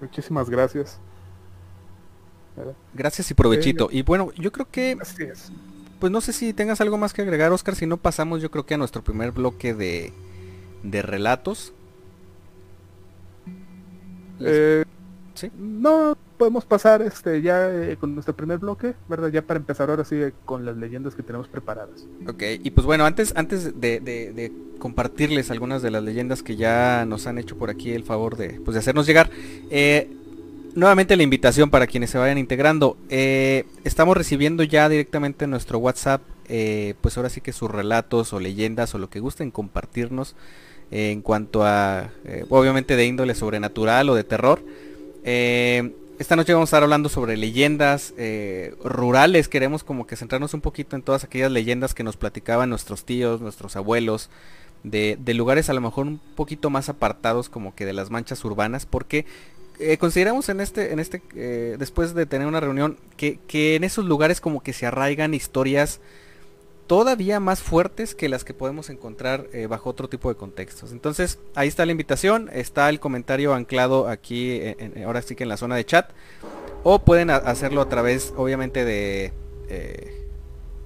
Muchísimas 0.00 0.50
gracias. 0.50 0.98
Gracias 2.92 3.30
y 3.30 3.34
provechito. 3.34 3.88
Y 3.90 4.02
bueno, 4.02 4.30
yo 4.36 4.52
creo 4.52 4.68
que 4.70 4.98
pues 5.98 6.12
no 6.12 6.20
sé 6.20 6.32
si 6.32 6.52
tengas 6.52 6.80
algo 6.80 6.98
más 6.98 7.14
que 7.14 7.22
agregar, 7.22 7.52
Oscar. 7.52 7.74
Si 7.74 7.86
no, 7.86 7.96
pasamos 7.96 8.42
yo 8.42 8.50
creo 8.50 8.66
que 8.66 8.74
a 8.74 8.76
nuestro 8.76 9.02
primer 9.02 9.32
bloque 9.32 9.74
de, 9.74 10.12
de 10.82 11.02
relatos. 11.02 11.72
Eh, 14.40 14.84
¿Sí? 15.34 15.50
No, 15.56 16.16
podemos 16.44 16.66
pasar 16.66 17.00
este 17.00 17.40
ya 17.40 17.70
eh, 17.70 17.96
con 17.98 18.12
nuestro 18.12 18.36
primer 18.36 18.58
bloque, 18.58 18.92
¿verdad? 19.08 19.30
Ya 19.30 19.40
para 19.40 19.58
empezar 19.58 19.88
ahora 19.88 20.04
sí 20.04 20.16
con 20.44 20.66
las 20.66 20.76
leyendas 20.76 21.14
que 21.14 21.22
tenemos 21.22 21.48
preparadas. 21.48 22.04
Ok, 22.28 22.42
y 22.62 22.70
pues 22.70 22.86
bueno, 22.86 23.06
antes, 23.06 23.32
antes 23.34 23.80
de, 23.80 24.52
compartirles 24.78 25.50
algunas 25.50 25.80
de 25.80 25.90
las 25.90 26.02
leyendas 26.02 26.42
que 26.42 26.56
ya 26.56 27.06
nos 27.06 27.26
han 27.26 27.38
hecho 27.38 27.56
por 27.56 27.70
aquí 27.70 27.92
el 27.92 28.04
favor 28.04 28.36
de, 28.36 28.60
pues, 28.60 28.74
de 28.74 28.80
hacernos 28.80 29.06
llegar, 29.06 29.30
eh, 29.70 30.10
nuevamente 30.74 31.16
la 31.16 31.22
invitación 31.22 31.70
para 31.70 31.86
quienes 31.86 32.10
se 32.10 32.18
vayan 32.18 32.36
integrando. 32.36 32.98
Eh, 33.08 33.64
estamos 33.84 34.14
recibiendo 34.14 34.64
ya 34.64 34.86
directamente 34.90 35.46
en 35.46 35.50
nuestro 35.50 35.78
WhatsApp, 35.78 36.20
eh, 36.50 36.92
pues 37.00 37.16
ahora 37.16 37.30
sí 37.30 37.40
que 37.40 37.54
sus 37.54 37.70
relatos 37.70 38.34
o 38.34 38.38
leyendas 38.38 38.94
o 38.94 38.98
lo 38.98 39.08
que 39.08 39.20
gusten 39.20 39.50
compartirnos 39.50 40.36
eh, 40.90 41.10
en 41.10 41.22
cuanto 41.22 41.64
a, 41.64 42.10
obviamente 42.50 42.96
de 42.96 43.06
índole 43.06 43.34
sobrenatural 43.34 44.10
o 44.10 44.14
de 44.14 44.24
terror. 44.24 44.60
Esta 46.18 46.36
noche 46.36 46.52
vamos 46.52 46.68
a 46.68 46.70
estar 46.70 46.82
hablando 46.82 47.08
sobre 47.08 47.36
leyendas 47.36 48.14
rurales. 48.84 49.48
Queremos 49.48 49.84
como 49.84 50.06
que 50.06 50.16
centrarnos 50.16 50.54
un 50.54 50.60
poquito 50.60 50.96
en 50.96 51.02
todas 51.02 51.24
aquellas 51.24 51.50
leyendas 51.50 51.94
que 51.94 52.04
nos 52.04 52.16
platicaban 52.16 52.70
nuestros 52.70 53.04
tíos, 53.04 53.40
nuestros 53.40 53.76
abuelos. 53.76 54.30
De, 54.82 55.16
de, 55.18 55.32
lugares 55.32 55.70
a 55.70 55.72
lo 55.72 55.80
mejor 55.80 56.06
un 56.06 56.20
poquito 56.36 56.68
más 56.68 56.90
apartados 56.90 57.48
como 57.48 57.74
que 57.74 57.86
de 57.86 57.94
las 57.94 58.10
manchas 58.10 58.44
urbanas 58.44 58.84
porque 58.84 59.24
eh, 59.80 59.98
consideramos 59.98 60.48
en 60.48 60.60
este, 60.60 60.92
en 60.92 61.00
este, 61.00 61.20
eh, 61.34 61.76
después 61.78 62.14
de 62.14 62.26
tener 62.26 62.46
una 62.46 62.60
reunión, 62.60 62.96
que, 63.16 63.40
en 63.74 63.82
esos 63.82 64.04
lugares 64.04 64.40
como 64.40 64.62
que 64.62 64.72
se 64.72 64.86
arraigan 64.86 65.34
historias 65.34 66.00
todavía 66.86 67.40
más 67.40 67.62
fuertes 67.62 68.14
que 68.14 68.28
las 68.28 68.44
que 68.44 68.54
podemos 68.54 68.90
encontrar 68.90 69.46
eh, 69.52 69.66
bajo 69.66 69.90
otro 69.90 70.08
tipo 70.08 70.28
de 70.28 70.36
contextos. 70.36 70.92
Entonces, 70.92 71.38
ahí 71.54 71.68
está 71.68 71.86
la 71.86 71.92
invitación, 71.92 72.50
está 72.52 72.88
el 72.88 73.00
comentario 73.00 73.54
anclado 73.54 74.08
aquí, 74.08 74.60
ahora 75.04 75.22
sí 75.22 75.34
que 75.34 75.44
en 75.44 75.48
la 75.48 75.56
zona 75.56 75.76
de 75.76 75.84
chat, 75.84 76.10
o 76.82 76.98
pueden 77.00 77.30
hacerlo 77.30 77.80
a 77.80 77.88
través, 77.88 78.34
obviamente, 78.36 78.84
de 78.84 79.32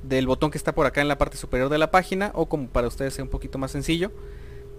del 0.03 0.27
botón 0.27 0.51
que 0.51 0.59
está 0.59 0.75
por 0.75 0.87
acá 0.87 1.01
en 1.01 1.09
la 1.09 1.19
parte 1.19 1.37
superior 1.37 1.69
de 1.69 1.79
la 1.79 1.91
página, 1.91 2.31
o 2.35 2.47
como 2.47 2.69
para 2.69 2.89
ustedes 2.89 3.15
sea 3.15 3.25
un 3.25 3.31
poquito 3.31 3.59
más 3.59 3.71
sencillo, 3.71 4.13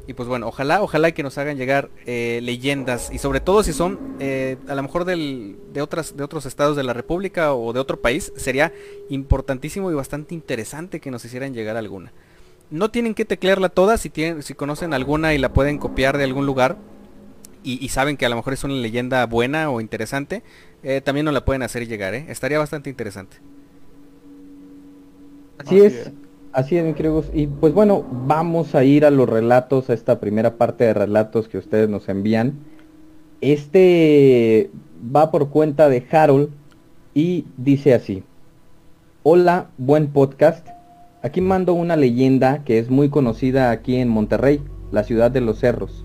y 0.09 0.15
pues 0.15 0.27
bueno, 0.27 0.47
ojalá, 0.47 0.81
ojalá 0.81 1.11
que 1.11 1.21
nos 1.21 1.37
hagan 1.37 1.55
llegar 1.55 1.91
eh, 2.07 2.39
leyendas 2.41 3.11
y 3.13 3.19
sobre 3.19 3.41
todo 3.41 3.61
si 3.61 3.73
son 3.73 4.15
eh, 4.19 4.57
a 4.67 4.73
lo 4.73 4.81
mejor 4.81 5.05
de, 5.05 5.55
otras, 5.79 6.17
de 6.17 6.23
otros 6.23 6.47
estados 6.47 6.75
de 6.75 6.81
la 6.81 6.93
República 6.93 7.53
o 7.53 7.73
de 7.73 7.79
otro 7.79 8.01
país, 8.01 8.33
sería 8.35 8.73
importantísimo 9.09 9.91
y 9.91 9.93
bastante 9.93 10.33
interesante 10.33 10.99
que 10.99 11.11
nos 11.11 11.23
hicieran 11.25 11.53
llegar 11.53 11.77
alguna. 11.77 12.11
No 12.71 12.89
tienen 12.89 13.13
que 13.13 13.23
teclearla 13.23 13.69
toda, 13.69 13.99
si, 13.99 14.09
tienen, 14.09 14.41
si 14.41 14.55
conocen 14.55 14.95
alguna 14.95 15.35
y 15.35 15.37
la 15.37 15.53
pueden 15.53 15.77
copiar 15.77 16.17
de 16.17 16.23
algún 16.23 16.47
lugar 16.47 16.77
y, 17.61 17.87
saben 17.89 18.17
que 18.17 18.25
a 18.25 18.29
lo 18.29 18.35
mejor 18.35 18.53
es 18.53 18.63
una 18.63 18.73
leyenda 18.73 19.23
buena 19.27 19.69
o 19.69 19.79
interesante, 19.79 20.41
eh, 20.81 21.01
también 21.01 21.25
nos 21.25 21.35
la 21.35 21.45
pueden 21.45 21.61
hacer 21.61 21.87
llegar, 21.87 22.15
estaría 22.15 22.57
bastante 22.57 22.89
interesante. 22.89 23.37
Así, 25.59 25.79
es. 25.81 26.09
Así 26.51 26.77
es, 26.77 26.83
mi 26.83 26.93
querido 26.93 27.23
Y 27.31 27.45
pues 27.45 27.75
bueno, 27.75 28.03
vamos 28.25 28.73
a 28.73 28.83
ir 28.83 29.05
a 29.05 29.11
los 29.11 29.29
relatos, 29.29 29.89
a 29.89 29.93
esta 29.93 30.19
primera 30.19 30.55
parte 30.57 30.83
de 30.83 30.95
relatos 30.95 31.47
que 31.47 31.59
ustedes 31.59 31.87
nos 31.89 32.09
envían. 32.09 32.57
Este 33.39 34.71
va 35.15 35.29
por 35.29 35.49
cuenta 35.49 35.89
de 35.89 36.03
Harold 36.11 36.49
y 37.13 37.45
dice 37.57 37.93
así. 37.93 38.23
Hola, 39.21 39.67
buen 39.77 40.07
podcast. 40.07 40.67
Aquí 41.21 41.39
mando 41.39 41.75
una 41.75 41.95
leyenda 41.95 42.63
que 42.63 42.79
es 42.79 42.89
muy 42.89 43.09
conocida 43.09 43.69
aquí 43.69 43.97
en 43.97 44.09
Monterrey, 44.09 44.59
la 44.91 45.03
ciudad 45.03 45.29
de 45.29 45.41
los 45.41 45.59
cerros. 45.59 46.03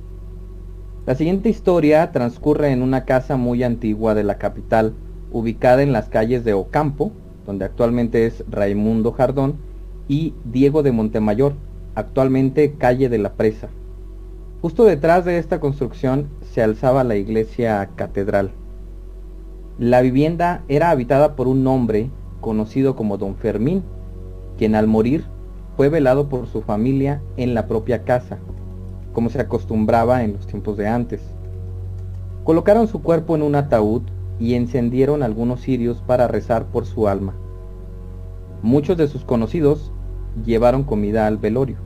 La 1.06 1.14
siguiente 1.14 1.48
historia 1.48 2.12
transcurre 2.12 2.70
en 2.70 2.82
una 2.82 3.06
casa 3.06 3.36
muy 3.38 3.62
antigua 3.62 4.14
de 4.14 4.24
la 4.24 4.36
capital, 4.36 4.92
ubicada 5.32 5.82
en 5.82 5.92
las 5.92 6.10
calles 6.10 6.44
de 6.44 6.52
Ocampo, 6.52 7.12
donde 7.46 7.64
actualmente 7.64 8.26
es 8.26 8.44
Raimundo 8.50 9.12
Jardón, 9.12 9.56
y 10.08 10.34
Diego 10.44 10.82
de 10.82 10.92
Montemayor, 10.92 11.54
actualmente 11.94 12.74
calle 12.74 13.08
de 13.08 13.18
la 13.18 13.34
Presa. 13.34 13.68
Justo 14.60 14.84
detrás 14.84 15.24
de 15.24 15.38
esta 15.38 15.60
construcción 15.60 16.28
se 16.42 16.62
alzaba 16.62 17.04
la 17.04 17.16
iglesia 17.16 17.90
catedral. 17.96 18.50
La 19.78 20.00
vivienda 20.00 20.62
era 20.68 20.90
habitada 20.90 21.36
por 21.36 21.48
un 21.48 21.66
hombre 21.66 22.10
conocido 22.40 22.96
como 22.96 23.18
don 23.18 23.36
Fermín, 23.36 23.82
quien 24.56 24.74
al 24.74 24.86
morir 24.86 25.24
fue 25.76 25.88
velado 25.88 26.28
por 26.28 26.46
su 26.46 26.62
familia 26.62 27.20
en 27.36 27.54
la 27.54 27.66
propia 27.66 28.04
casa, 28.04 28.38
como 29.12 29.30
se 29.30 29.40
acostumbraba 29.40 30.22
en 30.22 30.34
los 30.34 30.46
tiempos 30.46 30.76
de 30.76 30.88
antes. 30.88 31.20
Colocaron 32.44 32.88
su 32.88 33.02
cuerpo 33.02 33.34
en 33.34 33.42
un 33.42 33.54
ataúd 33.54 34.02
y 34.38 34.54
encendieron 34.54 35.22
algunos 35.22 35.60
cirios 35.60 36.02
para 36.06 36.28
rezar 36.28 36.66
por 36.66 36.86
su 36.86 37.08
alma. 37.08 37.34
Muchos 38.62 38.96
de 38.96 39.08
sus 39.08 39.24
conocidos 39.24 39.92
llevaron 40.44 40.84
comida 40.84 41.26
al 41.26 41.38
velorio, 41.38 41.76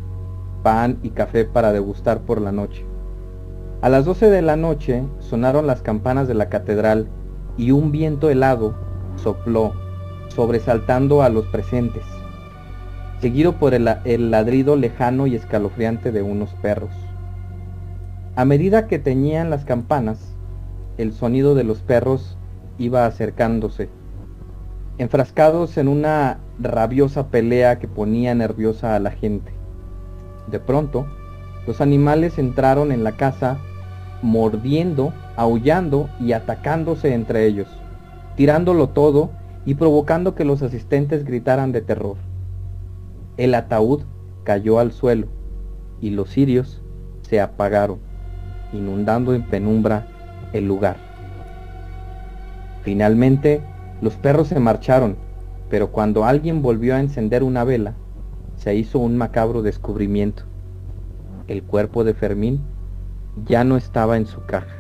pan 0.62 0.98
y 1.02 1.10
café 1.10 1.44
para 1.44 1.72
degustar 1.72 2.20
por 2.20 2.40
la 2.40 2.52
noche. 2.52 2.84
A 3.80 3.88
las 3.88 4.04
12 4.04 4.30
de 4.30 4.42
la 4.42 4.56
noche 4.56 5.04
sonaron 5.20 5.66
las 5.66 5.82
campanas 5.82 6.26
de 6.26 6.34
la 6.34 6.48
catedral 6.48 7.08
y 7.56 7.70
un 7.70 7.92
viento 7.92 8.30
helado 8.30 8.74
sopló, 9.16 9.72
sobresaltando 10.28 11.22
a 11.22 11.28
los 11.28 11.46
presentes, 11.46 12.04
seguido 13.20 13.54
por 13.54 13.74
el, 13.74 13.84
ladrido 14.30 14.76
lejano 14.76 15.26
y 15.26 15.34
escalofriante 15.34 16.12
de 16.12 16.22
unos 16.22 16.54
perros. 16.54 16.90
A 18.36 18.44
medida 18.44 18.86
que 18.86 18.98
teñían 18.98 19.50
las 19.50 19.64
campanas, 19.64 20.34
el 20.96 21.12
sonido 21.12 21.54
de 21.54 21.64
los 21.64 21.80
perros 21.80 22.36
iba 22.78 23.06
acercándose, 23.06 23.88
enfrascados 24.98 25.76
en 25.78 25.88
una 25.88 26.38
rabiosa 26.60 27.28
pelea 27.28 27.78
que 27.78 27.88
ponía 27.88 28.34
nerviosa 28.34 28.96
a 28.96 28.98
la 28.98 29.10
gente. 29.10 29.52
De 30.50 30.58
pronto, 30.58 31.06
los 31.66 31.80
animales 31.80 32.38
entraron 32.38 32.92
en 32.92 33.04
la 33.04 33.12
casa 33.12 33.58
mordiendo, 34.22 35.12
aullando 35.36 36.08
y 36.20 36.32
atacándose 36.32 37.14
entre 37.14 37.46
ellos, 37.46 37.68
tirándolo 38.36 38.88
todo 38.88 39.30
y 39.64 39.74
provocando 39.74 40.34
que 40.34 40.44
los 40.44 40.62
asistentes 40.62 41.24
gritaran 41.24 41.72
de 41.72 41.82
terror. 41.82 42.16
El 43.36 43.54
ataúd 43.54 44.02
cayó 44.44 44.78
al 44.78 44.92
suelo 44.92 45.26
y 46.00 46.10
los 46.10 46.30
cirios 46.30 46.82
se 47.22 47.40
apagaron, 47.40 47.98
inundando 48.72 49.34
en 49.34 49.42
penumbra 49.42 50.06
el 50.52 50.66
lugar. 50.66 50.96
Finalmente, 52.82 53.60
los 54.00 54.14
perros 54.14 54.48
se 54.48 54.58
marcharon, 54.58 55.16
pero 55.68 55.90
cuando 55.90 56.25
alguien 56.25 56.62
volvió 56.62 56.94
a 56.94 57.00
encender 57.00 57.42
una 57.42 57.64
vela, 57.64 57.94
se 58.56 58.75
hizo 58.75 58.98
un 58.98 59.16
macabro 59.16 59.62
descubrimiento. 59.62 60.44
El 61.46 61.62
cuerpo 61.62 62.04
de 62.04 62.14
Fermín 62.14 62.60
ya 63.46 63.64
no 63.64 63.76
estaba 63.76 64.16
en 64.16 64.26
su 64.26 64.44
caja. 64.44 64.75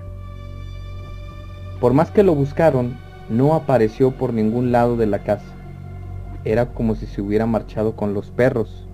Por 1.80 1.92
más 1.92 2.10
que 2.10 2.22
lo 2.22 2.34
buscaron, 2.34 2.96
no 3.28 3.54
apareció 3.54 4.10
por 4.12 4.32
ningún 4.32 4.72
lado 4.72 4.96
de 4.96 5.06
la 5.06 5.20
casa. 5.20 5.54
Era 6.44 6.72
como 6.72 6.94
si 6.94 7.06
se 7.06 7.20
hubiera 7.20 7.46
marchado 7.46 7.94
con 7.94 8.14
los 8.14 8.30
perros. 8.30 8.88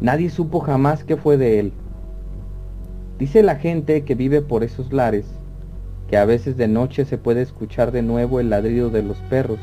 Nadie 0.00 0.30
supo 0.30 0.60
jamás 0.60 1.04
qué 1.04 1.16
fue 1.16 1.36
de 1.36 1.60
él. 1.60 1.72
Dice 3.18 3.42
la 3.42 3.56
gente 3.56 4.04
que 4.04 4.14
vive 4.14 4.42
por 4.42 4.64
esos 4.64 4.92
lares 4.92 5.26
que 6.08 6.16
a 6.16 6.24
veces 6.24 6.56
de 6.56 6.66
noche 6.66 7.04
se 7.04 7.18
puede 7.18 7.40
escuchar 7.40 7.92
de 7.92 8.02
nuevo 8.02 8.40
el 8.40 8.50
ladrido 8.50 8.90
de 8.90 9.02
los 9.02 9.18
perros 9.30 9.60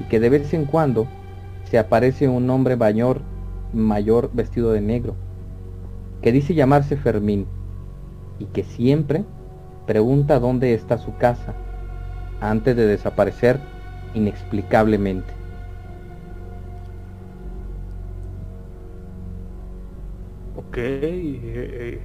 y 0.00 0.04
que 0.04 0.20
de 0.20 0.30
vez 0.30 0.52
en 0.54 0.64
cuando 0.64 1.06
se 1.64 1.78
aparece 1.78 2.28
un 2.28 2.48
hombre 2.50 2.76
mayor, 2.76 3.20
mayor 3.72 4.30
vestido 4.32 4.72
de 4.72 4.80
negro, 4.80 5.14
que 6.22 6.32
dice 6.32 6.54
llamarse 6.54 6.96
Fermín 6.96 7.46
y 8.38 8.46
que 8.46 8.64
siempre 8.64 9.24
pregunta 9.86 10.38
dónde 10.38 10.74
está 10.74 10.98
su 10.98 11.16
casa 11.16 11.54
antes 12.40 12.76
de 12.76 12.86
desaparecer 12.86 13.58
inexplicablemente. 14.14 15.32
Ok, 20.56 20.76
eh, 20.76 22.00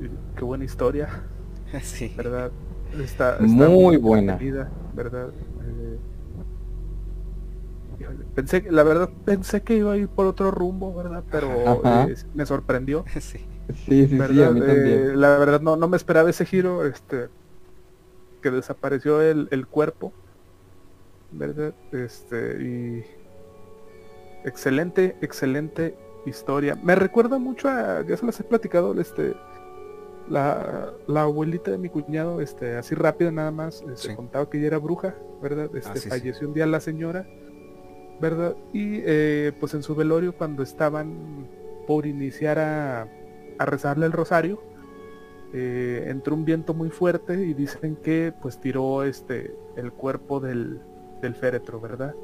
eh, 0.00 0.10
qué 0.36 0.44
buena 0.44 0.64
historia. 0.64 1.08
Sí. 1.82 2.14
¿Verdad? 2.16 2.52
Está, 2.98 3.38
muy 3.40 3.96
buena. 3.96 4.38
¿verdad? 4.94 5.30
Eh, 5.30 5.98
pensé, 8.34 8.66
la 8.70 8.82
verdad 8.82 9.10
pensé 9.24 9.62
que 9.62 9.76
iba 9.76 9.92
a 9.92 9.96
ir 9.96 10.08
por 10.08 10.26
otro 10.26 10.50
rumbo, 10.50 10.94
¿verdad? 10.94 11.24
Pero 11.30 11.48
me 12.34 12.46
sorprendió. 12.46 13.04
Sí. 13.20 13.40
Sí, 13.88 14.06
sí, 14.06 14.16
sí, 14.16 14.42
a 14.42 14.50
mí 14.50 14.60
también. 14.60 15.20
la 15.20 15.38
verdad 15.38 15.60
no, 15.60 15.74
no 15.74 15.88
me 15.88 15.96
esperaba 15.96 16.30
ese 16.30 16.44
giro, 16.44 16.86
este, 16.86 17.28
que 18.40 18.52
desapareció 18.52 19.20
el, 19.20 19.48
el 19.50 19.66
cuerpo, 19.66 20.12
¿verdad? 21.32 21.74
Este, 21.90 22.62
y 22.62 23.04
excelente, 24.44 25.16
excelente 25.20 25.96
historia. 26.26 26.76
Me 26.76 26.94
recuerda 26.94 27.38
mucho 27.38 27.68
a, 27.68 28.02
ya 28.06 28.16
se 28.16 28.24
las 28.24 28.38
he 28.38 28.44
platicado, 28.44 28.98
este, 29.00 29.34
la, 30.28 30.92
la 31.06 31.22
abuelita 31.22 31.70
de 31.70 31.78
mi 31.78 31.88
cuñado, 31.88 32.40
este, 32.40 32.76
así 32.76 32.94
rápido 32.94 33.30
nada 33.32 33.50
más, 33.50 33.78
se 33.78 33.92
este, 33.92 34.16
contaba 34.16 34.48
que 34.48 34.58
ella 34.58 34.68
era 34.68 34.78
bruja, 34.78 35.14
¿verdad? 35.42 35.74
Este, 35.74 35.98
ah, 35.98 36.10
falleció 36.10 36.48
un 36.48 36.54
día 36.54 36.66
la 36.66 36.80
señora, 36.80 37.26
¿verdad? 38.20 38.56
Y 38.72 39.00
eh, 39.04 39.52
pues 39.58 39.74
en 39.74 39.82
su 39.82 39.94
velorio 39.94 40.34
cuando 40.34 40.62
estaban 40.62 41.48
por 41.86 42.06
iniciar 42.06 42.58
a, 42.58 43.08
a 43.58 43.64
rezarle 43.64 44.06
el 44.06 44.12
rosario, 44.12 44.60
eh, 45.52 46.04
entró 46.08 46.34
un 46.34 46.44
viento 46.44 46.74
muy 46.74 46.90
fuerte 46.90 47.34
y 47.46 47.54
dicen 47.54 47.96
que 47.96 48.32
pues 48.42 48.60
tiró 48.60 49.04
este 49.04 49.56
el 49.76 49.92
cuerpo 49.92 50.40
del, 50.40 50.80
del 51.22 51.34
féretro, 51.34 51.80
¿verdad? 51.80 52.14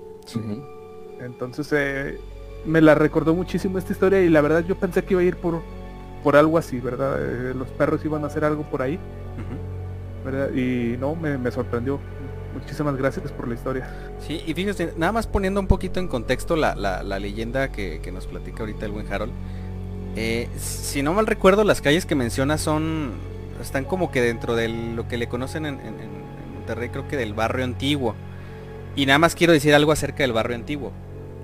Entonces 1.20 1.72
eh, 1.72 2.18
me 2.66 2.80
la 2.80 2.94
recordó 2.94 3.34
muchísimo 3.34 3.78
esta 3.78 3.92
historia 3.92 4.22
y 4.22 4.28
la 4.28 4.40
verdad 4.40 4.64
yo 4.66 4.76
pensé 4.76 5.04
que 5.04 5.14
iba 5.14 5.20
a 5.20 5.24
ir 5.24 5.36
por 5.36 5.60
por 6.22 6.36
algo 6.36 6.58
así, 6.58 6.78
¿verdad? 6.78 7.16
Eh, 7.20 7.54
los 7.54 7.68
perros 7.68 8.04
iban 8.04 8.22
a 8.24 8.26
hacer 8.26 8.44
algo 8.44 8.62
por 8.64 8.82
ahí, 8.82 8.98
¿verdad? 10.24 10.52
Y 10.54 10.96
no, 10.98 11.16
me, 11.16 11.50
sorprendió. 11.50 11.98
Muchísimas 12.62 12.96
gracias 12.96 13.32
por 13.32 13.48
la 13.48 13.54
historia. 13.54 13.88
Sí, 14.26 14.42
y 14.46 14.54
fíjense, 14.54 14.94
nada 14.96 15.12
más 15.12 15.26
poniendo 15.26 15.58
un 15.60 15.66
poquito 15.66 15.98
en 15.98 16.06
contexto 16.06 16.54
la, 16.56 16.74
la, 16.74 17.18
leyenda 17.18 17.72
que, 17.72 18.00
nos 18.12 18.26
platica 18.26 18.60
ahorita 18.60 18.86
el 18.86 18.92
buen 18.92 19.12
Harold. 19.12 19.32
Eh, 20.14 20.48
si 20.58 21.02
no 21.02 21.12
mal 21.12 21.26
recuerdo, 21.26 21.64
las 21.64 21.80
calles 21.80 22.06
que 22.06 22.14
menciona 22.14 22.58
son. 22.58 23.12
están 23.60 23.84
como 23.84 24.10
que 24.10 24.22
dentro 24.22 24.54
de 24.54 24.68
lo 24.68 25.08
que 25.08 25.16
le 25.16 25.28
conocen 25.28 25.66
en, 25.66 25.76
Monterrey, 26.54 26.90
creo 26.90 27.08
que 27.08 27.16
del 27.16 27.34
barrio 27.34 27.64
antiguo. 27.64 28.14
Y 28.94 29.06
nada 29.06 29.18
más 29.18 29.34
quiero 29.34 29.52
decir 29.52 29.74
algo 29.74 29.90
acerca 29.90 30.22
del 30.22 30.32
barrio 30.32 30.54
antiguo. 30.54 30.92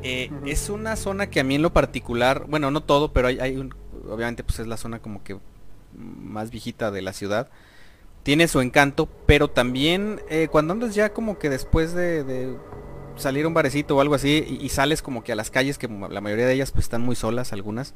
Eh, 0.05 0.31
es 0.47 0.71
una 0.71 0.95
zona 0.95 1.29
que 1.29 1.41
a 1.41 1.45
mí 1.45 1.57
en 1.57 1.63
lo 1.63 1.73
particular, 1.73 2.45
bueno, 2.47 2.71
no 2.71 2.83
todo, 2.83 3.13
pero 3.13 3.27
hay, 3.27 3.41
hay 3.41 3.57
un, 3.57 3.75
obviamente 4.09 4.45
pues 4.45 4.61
es 4.61 4.69
la 4.69 4.77
zona 4.77 5.01
como 5.01 5.25
que 5.25 5.37
más 5.97 6.51
viejita 6.51 6.93
de 6.93 7.03
la 7.03 7.13
ciudad. 7.13 7.49
Tiene 8.29 8.47
su 8.47 8.61
encanto, 8.61 9.09
pero 9.25 9.49
también 9.49 10.21
eh, 10.29 10.49
cuando 10.51 10.75
andas 10.75 10.95
ya 10.95 11.15
como 11.15 11.39
que 11.39 11.49
después 11.49 11.95
de, 11.95 12.59
salir 13.17 13.47
un 13.47 13.55
barecito 13.55 13.97
o 13.97 14.03
algo 14.03 14.15
así 14.15 14.59
y, 14.61 14.69
sales 14.69 15.01
como 15.01 15.25
que 15.25 15.33
a 15.33 15.35
las 15.35 15.51
calles, 15.51 15.79
que 15.79 15.89
la 15.89 16.21
mayoría 16.21 16.45
de 16.45 16.53
ellas 16.53 16.71
pues 16.71 16.85
están 16.85 17.01
muy 17.01 17.17
solas, 17.17 17.55
algunas, 17.55 17.95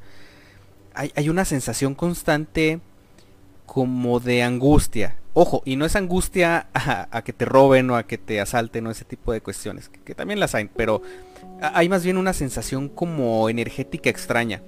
hay, 0.95 1.29
una 1.29 1.45
sensación 1.45 1.95
constante 1.95 2.81
como 3.66 4.21
de 4.21 4.42
angustia. 4.42 5.16
Ojo, 5.35 5.61
y 5.66 5.77
no 5.77 5.85
es 5.85 5.97
angustia 5.97 6.68
a, 6.73 7.23
que 7.27 7.35
te 7.35 7.45
roben 7.45 7.90
o 7.90 7.97
a 7.97 8.05
que 8.05 8.16
te 8.16 8.40
asalten 8.40 8.87
o 8.87 8.90
ese 8.90 9.05
tipo 9.05 9.35
de 9.35 9.42
cuestiones, 9.42 9.90
que 10.03 10.14
también 10.14 10.40
las 10.40 10.55
hay, 10.55 10.71
pero 10.75 11.03
hay 11.61 11.90
más 11.90 12.05
bien 12.05 12.16
una 12.16 12.33
sensación 12.33 12.88
como 12.88 13.51
energética 13.51 14.09
extraña. 14.09 14.62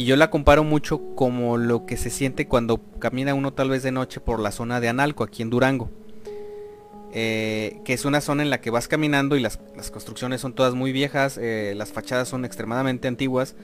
Y 0.00 0.06
yo 0.06 0.16
la 0.16 0.30
comparo 0.30 0.64
mucho 0.64 1.14
como 1.14 1.58
lo 1.58 1.84
que 1.84 1.98
se 1.98 2.08
siente 2.08 2.48
cuando 2.48 2.80
camina 2.98 3.34
uno 3.34 3.52
tal 3.52 3.68
vez 3.68 3.82
de 3.82 3.92
noche 3.92 4.18
por 4.18 4.40
la 4.40 4.50
zona 4.50 4.80
de 4.80 4.88
Analco, 4.88 5.24
aquí 5.24 5.42
en 5.42 5.50
Durango. 5.50 5.90
Eh, 7.12 7.82
que 7.84 7.92
es 7.92 8.06
una 8.06 8.22
zona 8.22 8.42
en 8.42 8.48
la 8.48 8.62
que 8.62 8.70
vas 8.70 8.88
caminando 8.88 9.36
y 9.36 9.40
las, 9.40 9.58
construcciones 9.92 10.40
son 10.40 10.54
todas 10.54 10.74
muy 10.74 10.92
viejas, 10.92 11.36
eh, 11.36 11.74
las 11.76 11.92
fachadas 11.92 12.30
son 12.30 12.46
extremadamente 12.46 13.08
antiguas, 13.08 13.56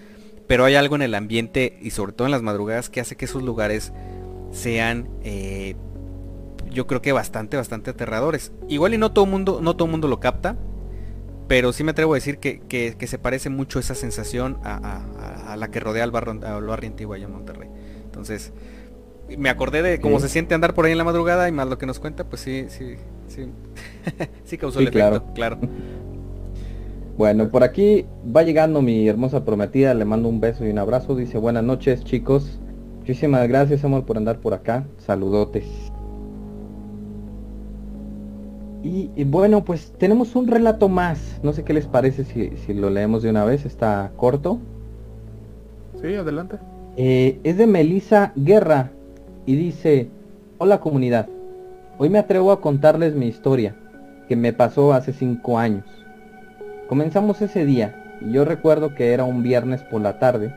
pero 0.46 0.66
hay 0.66 0.74
algo 0.74 0.94
en 0.96 1.00
el 1.00 1.14
ambiente 1.14 1.78
y 1.80 1.92
sobre 1.92 2.12
todo 2.12 2.26
en 2.26 2.32
las 2.32 2.42
madrugadas 2.42 2.90
que 2.90 3.00
hace 3.00 3.16
que 3.16 3.24
esos 3.24 3.42
lugares 3.42 3.94
sean, 4.52 5.08
eh, 5.24 5.74
yo 6.70 6.86
creo 6.86 7.00
que 7.00 7.12
bastante, 7.12 7.56
bastante 7.56 7.92
aterradores. 7.92 8.52
Igual 8.68 8.92
y 8.92 8.98
no 8.98 9.10
todo 9.10 9.24
mundo, 9.24 9.60
no 9.62 9.74
todo 9.74 9.88
mundo 9.88 10.06
lo 10.06 10.20
capta, 10.20 10.58
pero 11.48 11.72
sí 11.72 11.84
me 11.84 11.92
atrevo 11.92 12.14
a 12.14 12.16
decir 12.16 12.38
que, 12.38 12.96
se 13.06 13.18
parece 13.18 13.50
mucho 13.50 13.78
esa 13.78 13.94
sensación 13.94 14.58
a, 14.64 15.56
la 15.56 15.70
que 15.70 15.80
rodea 15.80 16.04
al 16.04 16.10
barrio, 16.10 16.40
al 16.44 16.66
barrio 16.66 16.90
antiguo 16.90 17.14
allá 17.14 17.26
en 17.26 17.32
Monterrey. 17.32 17.68
Entonces, 18.04 18.52
me 19.36 19.48
acordé 19.48 19.82
de 19.82 20.00
cómo 20.00 20.20
se 20.20 20.28
siente 20.28 20.54
andar 20.54 20.74
por 20.74 20.86
ahí 20.86 20.92
en 20.92 20.98
la 20.98 21.04
madrugada 21.04 21.48
y 21.48 21.52
más 21.52 21.68
lo 21.68 21.78
que 21.78 21.86
nos 21.86 21.98
cuenta, 21.98 22.24
pues 22.24 22.42
sí, 22.42 22.66
sí, 22.68 22.94
sí, 23.28 23.46
sí 24.44 24.58
causó 24.58 24.80
el 24.80 24.88
efecto, 24.88 25.24
claro. 25.34 25.58
Bueno, 27.16 27.48
por 27.48 27.62
aquí 27.62 28.04
va 28.36 28.42
llegando 28.42 28.82
mi 28.82 29.08
hermosa 29.08 29.42
prometida, 29.42 29.94
le 29.94 30.04
mando 30.04 30.28
un 30.28 30.38
beso 30.38 30.66
y 30.66 30.70
un 30.70 30.78
abrazo, 30.78 31.16
dice 31.16 31.38
buenas 31.38 31.64
noches 31.64 32.04
chicos, 32.04 32.60
muchísimas 32.98 33.48
gracias 33.48 33.82
amor 33.84 34.04
por 34.04 34.18
andar 34.18 34.38
por 34.38 34.52
acá, 34.52 34.84
saludotes. 34.98 35.64
Y, 38.86 39.24
bueno, 39.24 39.64
pues 39.64 39.92
tenemos 39.98 40.36
un 40.36 40.46
relato 40.46 40.88
más. 40.88 41.40
No 41.42 41.52
sé 41.52 41.64
qué 41.64 41.72
les 41.72 41.86
parece 41.86 42.24
si, 42.24 42.72
lo 42.72 42.88
leemos 42.88 43.24
de 43.24 43.30
una 43.30 43.44
vez. 43.44 43.66
Está 43.66 44.12
corto. 44.16 44.60
Sí, 46.00 46.14
adelante. 46.14 46.58
Eh, 46.96 47.40
es 47.42 47.58
de 47.58 47.66
Melissa 47.66 48.32
Guerra 48.36 48.92
y 49.44 49.56
dice, 49.56 50.08
hola 50.58 50.78
comunidad. 50.78 51.28
Hoy 51.98 52.10
me 52.10 52.20
atrevo 52.20 52.52
a 52.52 52.60
contarles 52.60 53.16
mi 53.16 53.26
historia, 53.26 53.74
que 54.28 54.36
me 54.36 54.52
pasó 54.52 54.92
hace 54.92 55.12
cinco 55.12 55.58
años. 55.58 55.84
Comenzamos 56.88 57.42
ese 57.42 57.66
día 57.66 58.16
y 58.20 58.30
yo 58.30 58.44
recuerdo 58.44 58.94
que 58.94 59.12
era 59.12 59.24
un 59.24 59.42
viernes 59.42 59.82
por 59.82 60.00
la 60.00 60.20
tarde. 60.20 60.54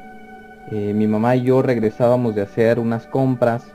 Eh, 0.72 0.94
mi 0.94 1.08
mamá 1.08 1.36
y 1.36 1.44
yo 1.44 1.64
regresábamos 1.64 2.36
de 2.36 2.44
hacer 2.44 2.78
unas 2.78 3.08
compras 3.08 3.66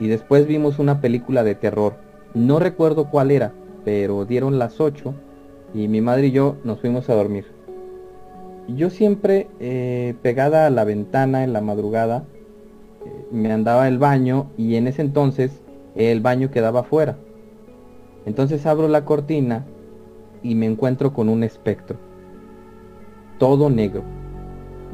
y 0.00 0.08
después 0.08 0.48
vimos 0.48 0.80
una 0.80 1.00
película 1.00 1.44
de 1.44 1.54
terror. 1.54 1.94
No 2.34 2.58
recuerdo 2.58 3.08
cuál 3.08 3.30
era, 3.30 3.52
pero 3.84 4.24
dieron 4.24 4.58
las 4.58 4.80
8 4.80 5.14
y 5.74 5.88
mi 5.88 6.00
madre 6.00 6.28
y 6.28 6.30
yo 6.30 6.56
nos 6.64 6.80
fuimos 6.80 7.08
a 7.10 7.14
dormir. 7.14 7.46
Yo 8.68 8.88
siempre 8.90 9.48
eh, 9.60 10.14
pegada 10.22 10.66
a 10.66 10.70
la 10.70 10.84
ventana 10.84 11.44
en 11.44 11.52
la 11.52 11.60
madrugada, 11.60 12.24
me 13.30 13.52
andaba 13.52 13.88
el 13.88 13.98
baño 13.98 14.46
y 14.56 14.76
en 14.76 14.86
ese 14.86 15.02
entonces 15.02 15.60
el 15.94 16.20
baño 16.20 16.50
quedaba 16.50 16.80
afuera. 16.80 17.16
Entonces 18.24 18.64
abro 18.64 18.88
la 18.88 19.04
cortina 19.04 19.66
y 20.42 20.54
me 20.54 20.66
encuentro 20.66 21.12
con 21.12 21.28
un 21.28 21.42
espectro. 21.42 21.98
Todo 23.38 23.68
negro. 23.68 24.02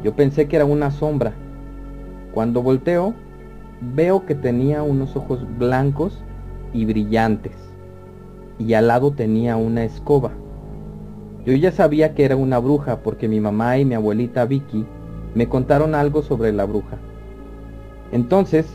Yo 0.03 0.17
pensé 0.17 0.49
que 0.49 0.57
era 0.57 0.65
una 0.65 0.91
sombra. 0.91 1.35
Cuando 2.33 2.63
volteo, 2.63 3.15
veo 3.81 4.27
que 4.27 4.35
tenía 4.35 4.83
unos 4.83 5.15
ojos 5.15 5.47
blancos 5.59 6.25
y 6.73 6.87
brillantes. 6.87 7.70
Y 8.61 8.75
al 8.75 8.87
lado 8.89 9.11
tenía 9.11 9.57
una 9.57 9.83
escoba. 9.83 10.31
Yo 11.47 11.55
ya 11.55 11.73
sabía 11.73 12.15
que 12.15 12.25
era 12.25 12.37
una 12.37 12.59
bruja 12.59 13.03
porque 13.03 13.27
mi 13.27 13.41
mamá 13.41 13.79
y 13.79 13.85
mi 13.87 13.95
abuelita 13.95 14.45
Vicky 14.45 14.87
me 15.35 15.49
contaron 15.49 15.95
algo 15.95 16.23
sobre 16.23 16.53
la 16.53 16.67
bruja. 16.67 16.99
Entonces, 18.13 18.67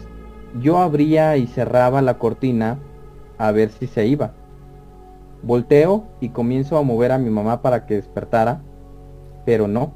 yo 0.59 0.79
abría 0.79 1.37
y 1.37 1.45
cerraba 1.45 2.01
la 2.01 2.17
cortina 2.17 2.79
a 3.37 3.51
ver 3.51 3.69
si 3.69 3.85
se 3.85 4.07
iba. 4.07 4.33
Volteo 5.43 6.05
y 6.19 6.29
comienzo 6.29 6.77
a 6.77 6.81
mover 6.81 7.11
a 7.11 7.19
mi 7.19 7.29
mamá 7.29 7.61
para 7.61 7.85
que 7.85 7.95
despertara, 7.95 8.61
pero 9.45 9.67
no. 9.67 9.93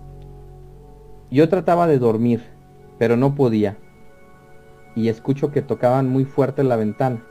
Yo 1.31 1.49
trataba 1.49 1.87
de 1.87 1.97
dormir, 1.97 2.43
pero 2.99 3.17
no 3.17 3.33
podía. 3.33 3.77
Y 4.95 5.07
escucho 5.07 5.51
que 5.51 5.63
tocaban 5.63 6.07
muy 6.09 6.25
fuerte 6.25 6.63
la 6.63 6.75
ventana. 6.75 7.23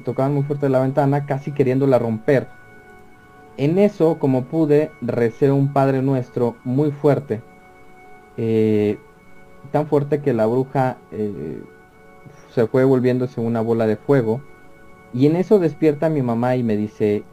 Tocaban 0.00 0.34
muy 0.34 0.42
fuerte 0.42 0.68
la 0.68 0.80
ventana, 0.80 1.26
casi 1.26 1.52
queriéndola 1.52 1.98
romper. 1.98 2.48
En 3.56 3.78
eso, 3.78 4.18
como 4.18 4.44
pude, 4.44 4.90
recé 5.00 5.52
un 5.52 5.72
Padre 5.72 6.02
Nuestro 6.02 6.56
muy 6.64 6.90
fuerte. 6.90 7.42
Eh, 8.36 8.98
tan 9.70 9.86
fuerte 9.86 10.20
que 10.20 10.32
la 10.32 10.46
bruja 10.46 10.96
eh, 11.12 11.62
se 12.54 12.66
fue 12.66 12.84
volviéndose 12.84 13.40
una 13.40 13.60
bola 13.60 13.86
de 13.86 13.96
fuego. 13.96 14.40
Y 15.12 15.26
en 15.26 15.36
eso 15.36 15.58
despierta 15.58 16.08
mi 16.08 16.22
mamá 16.22 16.56
y 16.56 16.62
me 16.62 16.76
dice, 16.76 17.24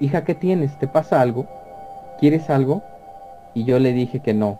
hija, 0.00 0.24
¿qué 0.24 0.34
tienes? 0.34 0.78
¿Te 0.78 0.88
pasa 0.88 1.20
algo? 1.20 1.46
¿Quieres 2.18 2.48
algo? 2.48 2.82
Y 3.54 3.64
yo 3.64 3.78
le 3.78 3.92
dije 3.92 4.20
que 4.20 4.32
no. 4.32 4.58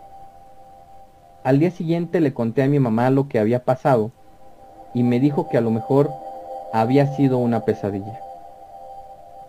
Al 1.43 1.59
día 1.59 1.71
siguiente 1.71 2.21
le 2.21 2.35
conté 2.35 2.63
a 2.63 2.69
mi 2.69 2.81
mamá 2.81 3.09
lo 3.11 3.29
que 3.29 3.39
había 3.39 3.65
pasado 3.65 4.11
y 4.95 5.03
me 5.03 5.21
dijo 5.21 5.49
que 5.49 5.57
a 5.57 5.61
lo 5.61 5.71
mejor 5.71 6.11
había 6.73 7.07
sido 7.15 7.39
una 7.39 7.65
pesadilla. 7.65 8.21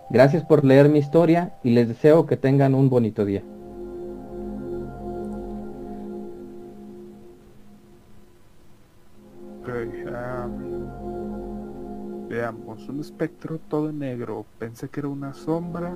Gracias 0.09 0.43
por 0.43 0.63
leer 0.63 0.89
mi 0.89 0.99
historia 0.99 1.51
y 1.63 1.71
les 1.71 1.87
deseo 1.87 2.25
que 2.25 2.37
tengan 2.37 2.73
un 2.73 2.89
bonito 2.89 3.25
día. 3.25 3.43
veamos, 12.37 12.87
un 12.87 12.99
espectro 12.99 13.59
todo 13.67 13.91
negro. 13.91 14.45
Pensé 14.59 14.89
que 14.89 14.99
era 14.99 15.09
una 15.09 15.33
sombra 15.33 15.95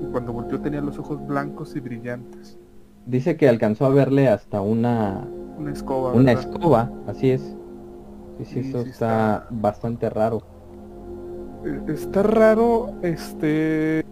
y 0.00 0.06
cuando 0.06 0.32
volteó 0.32 0.60
tenía 0.60 0.80
los 0.80 0.98
ojos 0.98 1.24
blancos 1.26 1.76
y 1.76 1.80
brillantes. 1.80 2.58
Dice 3.06 3.36
que 3.36 3.48
alcanzó 3.48 3.86
a 3.86 3.90
verle 3.90 4.28
hasta 4.28 4.60
una... 4.60 5.26
Una 5.58 5.72
escoba. 5.72 6.12
Una 6.12 6.32
escoba, 6.32 6.90
así 7.06 7.30
es. 7.30 7.57
Sí, 8.38 8.44
sí, 8.44 8.60
eso 8.60 8.80
está 8.80 9.46
bastante 9.50 10.08
raro. 10.08 10.42
Eh, 11.64 11.80
está 11.88 12.22
raro, 12.22 12.94
este... 13.02 14.04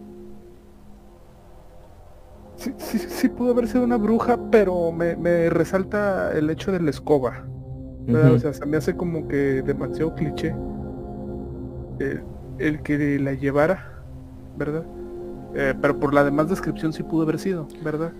Sí, 2.57 2.73
sí, 2.77 2.97
sí 2.97 3.29
pudo 3.29 3.51
haber 3.51 3.67
sido 3.67 3.83
una 3.83 3.97
bruja, 3.97 4.37
pero 4.51 4.91
me, 4.91 5.49
resalta 5.49 6.33
el 6.33 6.49
hecho 6.49 6.71
de 6.71 6.81
la 6.81 6.89
escoba. 6.89 7.45
O 8.09 8.39
sea, 8.39 8.53
se 8.53 8.65
me 8.65 8.77
hace 8.77 8.95
como 8.95 9.27
que 9.27 9.61
demasiado 9.61 10.15
cliché 10.15 10.55
eh, 11.99 12.21
el 12.57 12.81
que 12.81 13.19
la 13.19 13.33
llevara, 13.33 14.01
¿verdad? 14.57 14.85
Eh, 15.55 15.73
pero 15.81 15.99
por 15.99 16.13
la 16.13 16.23
demás 16.23 16.49
descripción 16.49 16.93
sí 16.93 17.03
pudo 17.03 17.23
haber 17.23 17.37
sido, 17.37 17.67
¿verdad? 17.83 18.13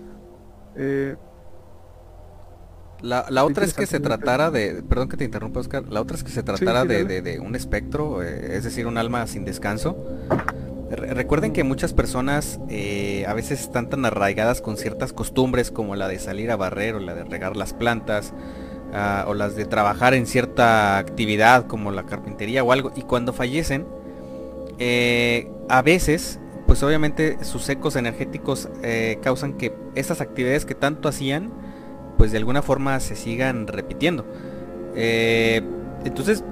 La, 3.02 3.44
otra 3.44 3.64
es 3.64 3.74
que 3.74 3.86
se 3.86 4.00
tratara 4.00 4.50
de, 4.50 4.82
perdón 4.82 5.08
que 5.08 5.16
te 5.16 5.24
interrumpa 5.24 5.60
Oscar, 5.60 5.84
la 5.88 6.00
otra 6.00 6.16
es 6.16 6.24
que 6.24 6.30
se 6.30 6.42
tratara 6.42 6.84
de, 6.84 7.40
un 7.40 7.54
espectro, 7.54 8.22
eh, 8.22 8.56
es 8.56 8.64
decir, 8.64 8.86
un 8.86 8.98
alma 8.98 9.26
sin 9.26 9.44
descanso. 9.44 9.96
recuerden 10.90 11.52
que 11.52 11.62
muchas 11.62 11.92
personas 11.92 12.58
eh, 12.68 13.24
a 13.28 13.34
veces 13.34 13.60
están 13.60 13.88
tan 13.88 14.04
arraigadas 14.04 14.60
con 14.60 14.76
ciertas 14.76 15.12
costumbres 15.12 15.70
como 15.70 15.94
la 15.94 16.08
de 16.08 16.18
salir 16.18 16.50
a 16.50 16.56
barrer 16.56 16.96
o 16.96 16.98
la 16.98 17.14
de 17.14 17.24
regar 17.24 17.56
las 17.56 17.72
plantas 17.72 18.32
ah, 18.92 19.26
o 19.28 19.34
las 19.34 19.54
de 19.54 19.64
trabajar 19.64 20.14
en 20.14 20.26
cierta 20.26 20.98
actividad 20.98 21.66
como 21.66 21.92
la 21.92 22.04
carpintería 22.04 22.64
o 22.64 22.72
algo 22.72 22.90
y 22.96 23.02
cuando 23.02 23.32
fallecen 23.32 23.86
eh, 24.78 25.48
a 25.68 25.82
veces 25.82 26.40
pues 26.66 26.82
obviamente 26.82 27.38
sus 27.44 27.68
ecos 27.68 27.96
energéticos 27.96 28.68
causan 29.22 29.54
que 29.54 29.72
esas 29.94 30.20
actividades 30.20 30.66
que 30.66 30.74
tanto 30.74 31.08
hacían 31.08 31.50
pues 32.18 32.32
de 32.32 32.38
alguna 32.38 32.60
forma 32.60 33.00
se 33.00 33.16
sigan 33.16 33.66
repitiendo. 33.68 34.26
Eh, 34.94 35.62
entonces, 36.04 36.44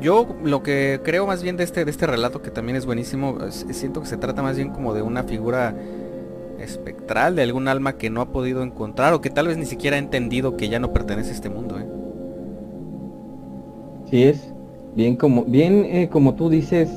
yo, 0.00 0.36
lo 0.44 0.62
que 0.62 1.00
creo 1.02 1.26
más 1.26 1.42
bien 1.42 1.56
de 1.56 1.64
este, 1.64 1.84
de 1.84 1.90
este 1.90 2.06
relato, 2.06 2.42
que 2.42 2.50
también 2.50 2.76
es 2.76 2.86
buenísimo, 2.86 3.38
siento 3.50 4.02
que 4.02 4.06
se 4.06 4.18
trata 4.18 4.42
más 4.42 4.56
bien 4.56 4.70
como 4.70 4.94
de 4.94 5.02
una 5.02 5.24
figura 5.24 5.74
espectral, 6.60 7.34
de 7.34 7.42
algún 7.42 7.66
alma 7.68 7.94
que 7.94 8.10
no 8.10 8.20
ha 8.20 8.32
podido 8.32 8.62
encontrar 8.62 9.14
o 9.14 9.22
que 9.22 9.30
tal 9.30 9.48
vez 9.48 9.56
ni 9.56 9.64
siquiera 9.64 9.96
ha 9.96 9.98
entendido 9.98 10.56
que 10.58 10.68
ya 10.68 10.78
no 10.78 10.92
pertenece 10.92 11.30
a 11.30 11.34
este 11.34 11.48
mundo. 11.48 11.78
¿eh? 11.78 11.86
Sí 14.10 14.24
es, 14.24 14.52
bien 14.94 15.16
como, 15.16 15.44
bien 15.44 15.86
eh, 15.86 16.08
como 16.10 16.34
tú 16.34 16.50
dices, 16.50 16.90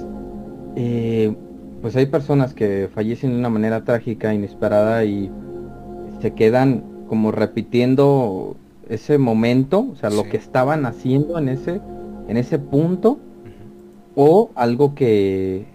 pues 1.81 1.95
hay 1.95 2.07
personas 2.07 2.53
que 2.53 2.89
fallecen 2.93 3.31
de 3.31 3.37
una 3.37 3.49
manera 3.49 3.83
trágica, 3.85 4.33
inesperada 4.33 5.05
y 5.05 5.31
se 6.21 6.33
quedan 6.33 6.92
como 7.13 7.31
repitiendo 7.31 8.55
ese 8.89 9.19
momento, 9.19 9.85
o 9.91 9.95
sea, 9.95 10.09
lo 10.09 10.23
que 10.23 10.37
estaban 10.37 10.87
haciendo 10.87 11.37
en 11.37 11.47
ese, 11.47 11.79
en 12.27 12.37
ese 12.37 12.57
punto, 12.57 13.19
o 14.15 14.49
algo 14.55 14.95
que, 14.95 15.67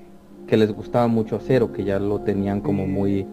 que 0.49 0.57
les 0.57 0.73
gustaba 0.73 1.07
mucho 1.07 1.37
hacer 1.37 1.63
o 1.63 1.73
que 1.73 1.85
ya 1.85 2.01
lo 2.01 2.23
tenían 2.23 2.61
como 2.61 2.89
muy, 2.89 3.25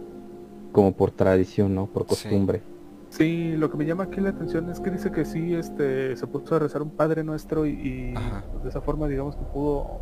como 0.72 0.92
por 0.92 1.10
tradición, 1.10 1.74
¿no? 1.74 1.88
Por 1.88 2.06
costumbre. 2.06 2.62
Sí. 3.10 3.56
lo 3.58 3.72
que 3.72 3.78
me 3.78 3.88
llama 3.88 4.04
aquí 4.04 4.22
la 4.22 4.30
atención 4.30 4.70
es 4.70 4.80
que 4.80 4.92
dice 4.92 5.12
que 5.12 5.26
sí, 5.26 5.56
este, 5.56 6.16
se 6.16 6.28
puso 6.28 6.58
a 6.58 6.60
rezar 6.60 6.84
un 6.84 6.92
Padre 6.92 7.24
Nuestro 7.24 7.66
y, 7.66 8.14
de 8.14 8.70
esa 8.70 8.82
forma, 8.82 9.08
digamos 9.08 9.36
que 9.36 9.46
pudo 9.46 10.00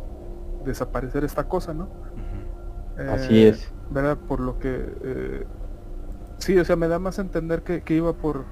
desaparecer 0.66 1.24
esta 1.24 1.44
cosa, 1.44 1.72
¿no? 1.72 1.88
Así 2.98 3.46
es. 3.46 3.72
¿Verdad? 3.90 4.18
Por 4.28 4.40
lo 4.40 4.58
que 4.58 4.68
eh, 5.02 5.46
Sí, 6.38 6.58
o 6.58 6.64
sea, 6.64 6.76
me 6.76 6.88
da 6.88 6.98
más 6.98 7.18
a 7.18 7.22
entender 7.22 7.62
que, 7.62 7.82
iba 7.94 8.12
por, 8.14 8.44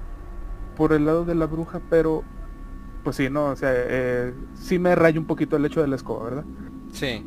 por 0.75 0.93
el 0.93 1.05
lado 1.05 1.25
de 1.25 1.35
la 1.35 1.45
bruja, 1.45 1.81
pero 1.89 2.23
pues 3.03 3.17
sí, 3.17 3.29
no, 3.29 3.47
o 3.47 3.55
sea, 3.55 3.71
eh, 3.73 4.33
sí 4.55 4.79
me 4.79 4.95
rayo 4.95 5.19
un 5.19 5.27
poquito 5.27 5.57
el 5.57 5.65
hecho 5.65 5.81
de 5.81 5.87
la 5.87 5.95
escoba, 5.95 6.23
¿verdad? 6.23 6.45
Sí. 6.91 7.25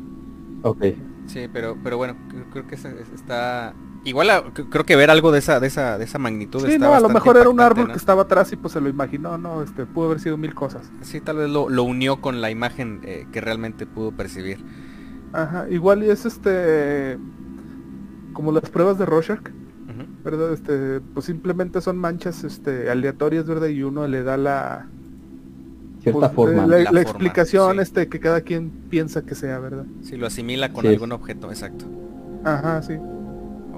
Ok. 0.63 0.85
Sí, 1.27 1.47
pero, 1.51 1.77
pero 1.83 1.97
bueno, 1.97 2.15
creo 2.51 2.67
que 2.67 2.75
está... 2.75 3.73
Igual 4.03 4.53
creo 4.69 4.85
que 4.85 4.95
ver 4.95 5.09
algo 5.09 5.33
de 5.33 5.39
esa, 5.39 5.59
de 5.59 5.67
esa, 5.67 5.97
de 5.97 6.05
esa 6.05 6.17
magnitud. 6.17 6.65
Sí, 6.65 6.79
no, 6.79 6.93
a 6.93 6.99
lo 7.01 7.09
mejor 7.09 7.35
era 7.35 7.49
un 7.49 7.59
árbol 7.59 7.91
que 7.91 7.97
estaba 7.97 8.21
atrás 8.21 8.51
y 8.53 8.55
pues 8.55 8.71
se 8.71 8.79
lo 8.79 8.87
imaginó, 8.87 9.37
no, 9.37 9.61
este, 9.61 9.85
pudo 9.85 10.05
haber 10.05 10.21
sido 10.21 10.37
mil 10.37 10.53
cosas. 10.53 10.89
Sí, 11.01 11.19
tal 11.19 11.37
vez 11.37 11.49
lo, 11.49 11.83
unió 11.83 12.21
con 12.21 12.39
la 12.39 12.49
imagen 12.49 13.01
eh, 13.03 13.27
que 13.33 13.41
realmente 13.41 13.85
pudo 13.85 14.13
percibir. 14.13 14.63
Ajá, 15.33 15.67
igual 15.69 16.03
y 16.03 16.09
es 16.09 16.25
este 16.25 17.17
como 18.31 18.51
las 18.53 18.69
pruebas 18.69 18.97
de 18.97 19.05
Rorschach 19.05 19.41
¿verdad? 20.29 20.51
Este, 20.51 20.99
pues 21.13 21.25
simplemente 21.25 21.79
son 21.79 21.97
manchas 21.97 22.43
este, 22.43 22.89
aleatorias, 22.89 23.45
¿verdad? 23.45 23.67
Y 23.67 23.83
uno 23.83 24.07
le 24.07 24.23
da 24.23 24.35
la... 24.35 24.87
Cierta 26.03 26.31
pues, 26.31 26.33
forma. 26.33 26.67
La, 26.67 27.01
explicación 27.01 27.79
este, 27.79 28.07
que 28.09 28.19
cada 28.19 28.41
quien 28.41 28.69
piensa 28.89 29.21
que 29.21 29.35
sea, 29.35 29.59
¿verdad? 29.59 29.85
Si 30.03 30.17
lo 30.17 30.27
asimila 30.27 30.73
con 30.73 30.85
algún 30.85 31.13
objeto, 31.13 31.49
exacto. 31.49 31.85
Ajá, 32.43 32.81
sí. 32.81 32.93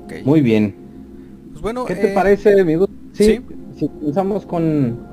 Okay. 0.04 0.24
Muy 0.24 0.42
bien. 0.42 0.76
Pues 1.52 1.62
bueno, 1.62 1.86
¿qué 1.86 1.96
te 1.96 2.12
eh, 2.12 2.16
parece, 2.16 2.60
amigo? 2.60 2.90
Sí, 3.14 3.42
Si 3.78 3.88
comenzamos 3.88 4.48
con 4.48 5.08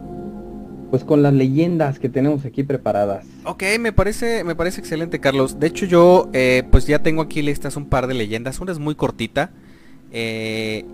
pues 0.91 1.05
con 1.05 1.23
las 1.23 1.35
leyendas 1.35 1.99
que 1.99 2.09
tenemos 2.09 2.45
aquí 2.45 2.63
preparadas. 2.63 3.27
Ok, 3.45 3.65
me 3.81 3.93
parece, 3.93 4.45
me 4.45 4.55
parece 4.55 4.81
excelente, 4.81 5.19
Carlos. 5.19 5.59
De 5.59 5.67
hecho, 5.67 5.85
yo 5.85 6.31
eh, 6.33 6.63
pues 6.71 6.87
ya 6.87 7.03
tengo 7.03 7.23
aquí 7.23 7.43
listas 7.43 7.77
un 7.77 7.87
par 7.87 8.07
de 8.07 8.15
leyendas. 8.15 8.61
Una 8.61 8.73
es 8.73 8.79
muy 8.79 8.95
cortita. 8.95 9.51
Eh, 10.13 10.85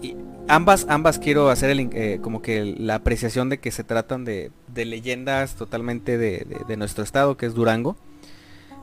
ambas, 0.48 0.86
ambas 0.88 1.18
quiero 1.18 1.50
hacer 1.50 1.70
el, 1.70 1.90
eh, 1.92 2.18
como 2.22 2.42
que 2.42 2.64
la 2.78 2.96
apreciación 2.96 3.48
de 3.48 3.58
que 3.58 3.70
se 3.70 3.84
tratan 3.84 4.24
de, 4.24 4.50
leyendas 4.74 5.54
totalmente 5.56 6.18
de, 6.18 6.76
nuestro 6.76 7.04
estado, 7.04 7.36
que 7.36 7.46
es 7.46 7.54
Durango. 7.54 7.96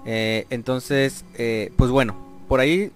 Eh, 0.05 0.45
entonces, 0.49 1.25
pues 1.75 1.91
bueno, 1.91 2.15
por 2.47 2.59
ahí 2.59 2.91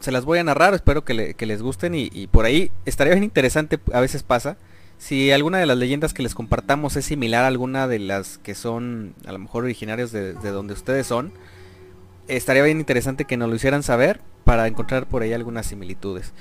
se 0.00 0.10
las 0.10 0.24
voy 0.24 0.38
a 0.38 0.44
narrar, 0.44 0.74
espero 0.74 1.04
que, 1.04 1.34
les 1.38 1.62
gusten 1.62 1.94
y, 1.94 2.26
por 2.28 2.46
ahí 2.46 2.70
estaría 2.86 3.12
bien 3.12 3.24
interesante, 3.24 3.78
a 3.92 4.00
veces 4.00 4.22
pasa, 4.22 4.56
si 4.98 5.30
alguna 5.30 5.58
de 5.58 5.66
las 5.66 5.78
leyendas 5.78 6.12
que 6.12 6.22
les 6.22 6.34
compartamos 6.34 6.96
es 6.96 7.04
similar 7.04 7.44
a 7.44 7.46
alguna 7.46 7.86
de 7.86 7.98
las 7.98 8.38
que 8.38 8.54
son 8.54 9.14
a 9.26 9.32
lo 9.32 9.38
mejor 9.38 9.64
originarias 9.64 10.12
de, 10.12 10.32
donde 10.34 10.74
ustedes 10.74 11.06
son, 11.06 11.32
estaría 12.28 12.62
bien 12.62 12.78
interesante 12.80 13.24
que 13.24 13.36
nos 13.36 13.48
lo 13.48 13.56
hicieran 13.56 13.82
saber 13.82 14.20
para 14.50 14.66
encontrar 14.66 15.06
por 15.06 15.22
ahí 15.22 15.32
algunas 15.32 15.64
similitudes. 15.64 16.32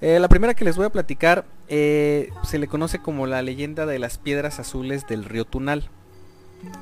Eh, 0.00 0.20
la 0.20 0.28
primera 0.28 0.54
que 0.54 0.64
les 0.64 0.76
voy 0.76 0.86
a 0.86 0.90
platicar 0.90 1.46
eh, 1.66 2.30
se 2.44 2.60
le 2.60 2.68
conoce 2.68 3.00
como 3.00 3.26
la 3.26 3.42
leyenda 3.42 3.86
de 3.86 3.98
las 3.98 4.18
piedras 4.18 4.60
azules 4.60 5.04
del 5.08 5.24
río 5.24 5.44
Tunal. 5.44 5.90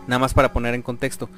Nada 0.07 0.19
más 0.19 0.35
para 0.35 0.53
poner 0.53 0.75
en 0.75 0.83
contexto. 0.83 1.31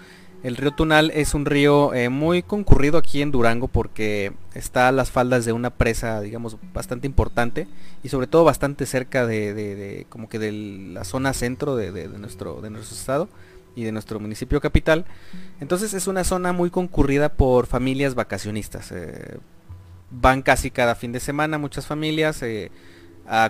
El 0.42 0.56
río 0.56 0.72
Tunal 0.72 1.12
es 1.14 1.32
un 1.32 1.46
río 1.46 1.94
eh, 1.94 2.09
muy 2.09 2.42
concurrido 2.42 2.98
aquí 2.98 3.22
en 3.22 3.30
Durango 3.30 3.68
porque 3.68 4.32
está 4.52 4.88
a 4.88 4.92
las 4.92 5.12
faldas 5.12 5.44
de 5.44 5.52
una 5.52 5.70
presa, 5.70 6.20
digamos, 6.20 6.56
bastante 6.74 7.06
importante 7.06 7.68
y 8.02 8.09
sobre 8.09 8.26
todo 8.26 8.42
bastante 8.42 8.85
cerca 8.85 9.28
de, 9.28 10.06
como 10.09 10.28
que 10.28 10.40
de 10.40 10.50
la 10.50 11.04
zona 11.04 11.32
centro 11.35 11.76
de, 11.76 12.09
nuestro, 12.18 12.61
de 12.62 12.70
nuestro 12.70 12.96
estado 12.96 13.28
y 13.76 13.84
de 13.84 13.92
nuestro 13.92 14.18
municipio 14.18 14.60
capital. 14.60 15.04
Entonces 15.60 15.94
es 15.94 16.08
una 16.08 16.24
zona 16.24 16.52
muy 16.52 16.70
concurrida 16.70 17.28
por 17.28 17.66
familias 17.66 18.16
vacacionistas. 18.16 18.90
Eh, 18.90 19.38
van 20.10 20.42
casi 20.42 20.72
cada 20.72 20.96
fin 20.96 21.12
de 21.12 21.20
semana 21.20 21.58
muchas 21.58 21.86
familias. 21.86 22.42
Eh, 22.42 22.72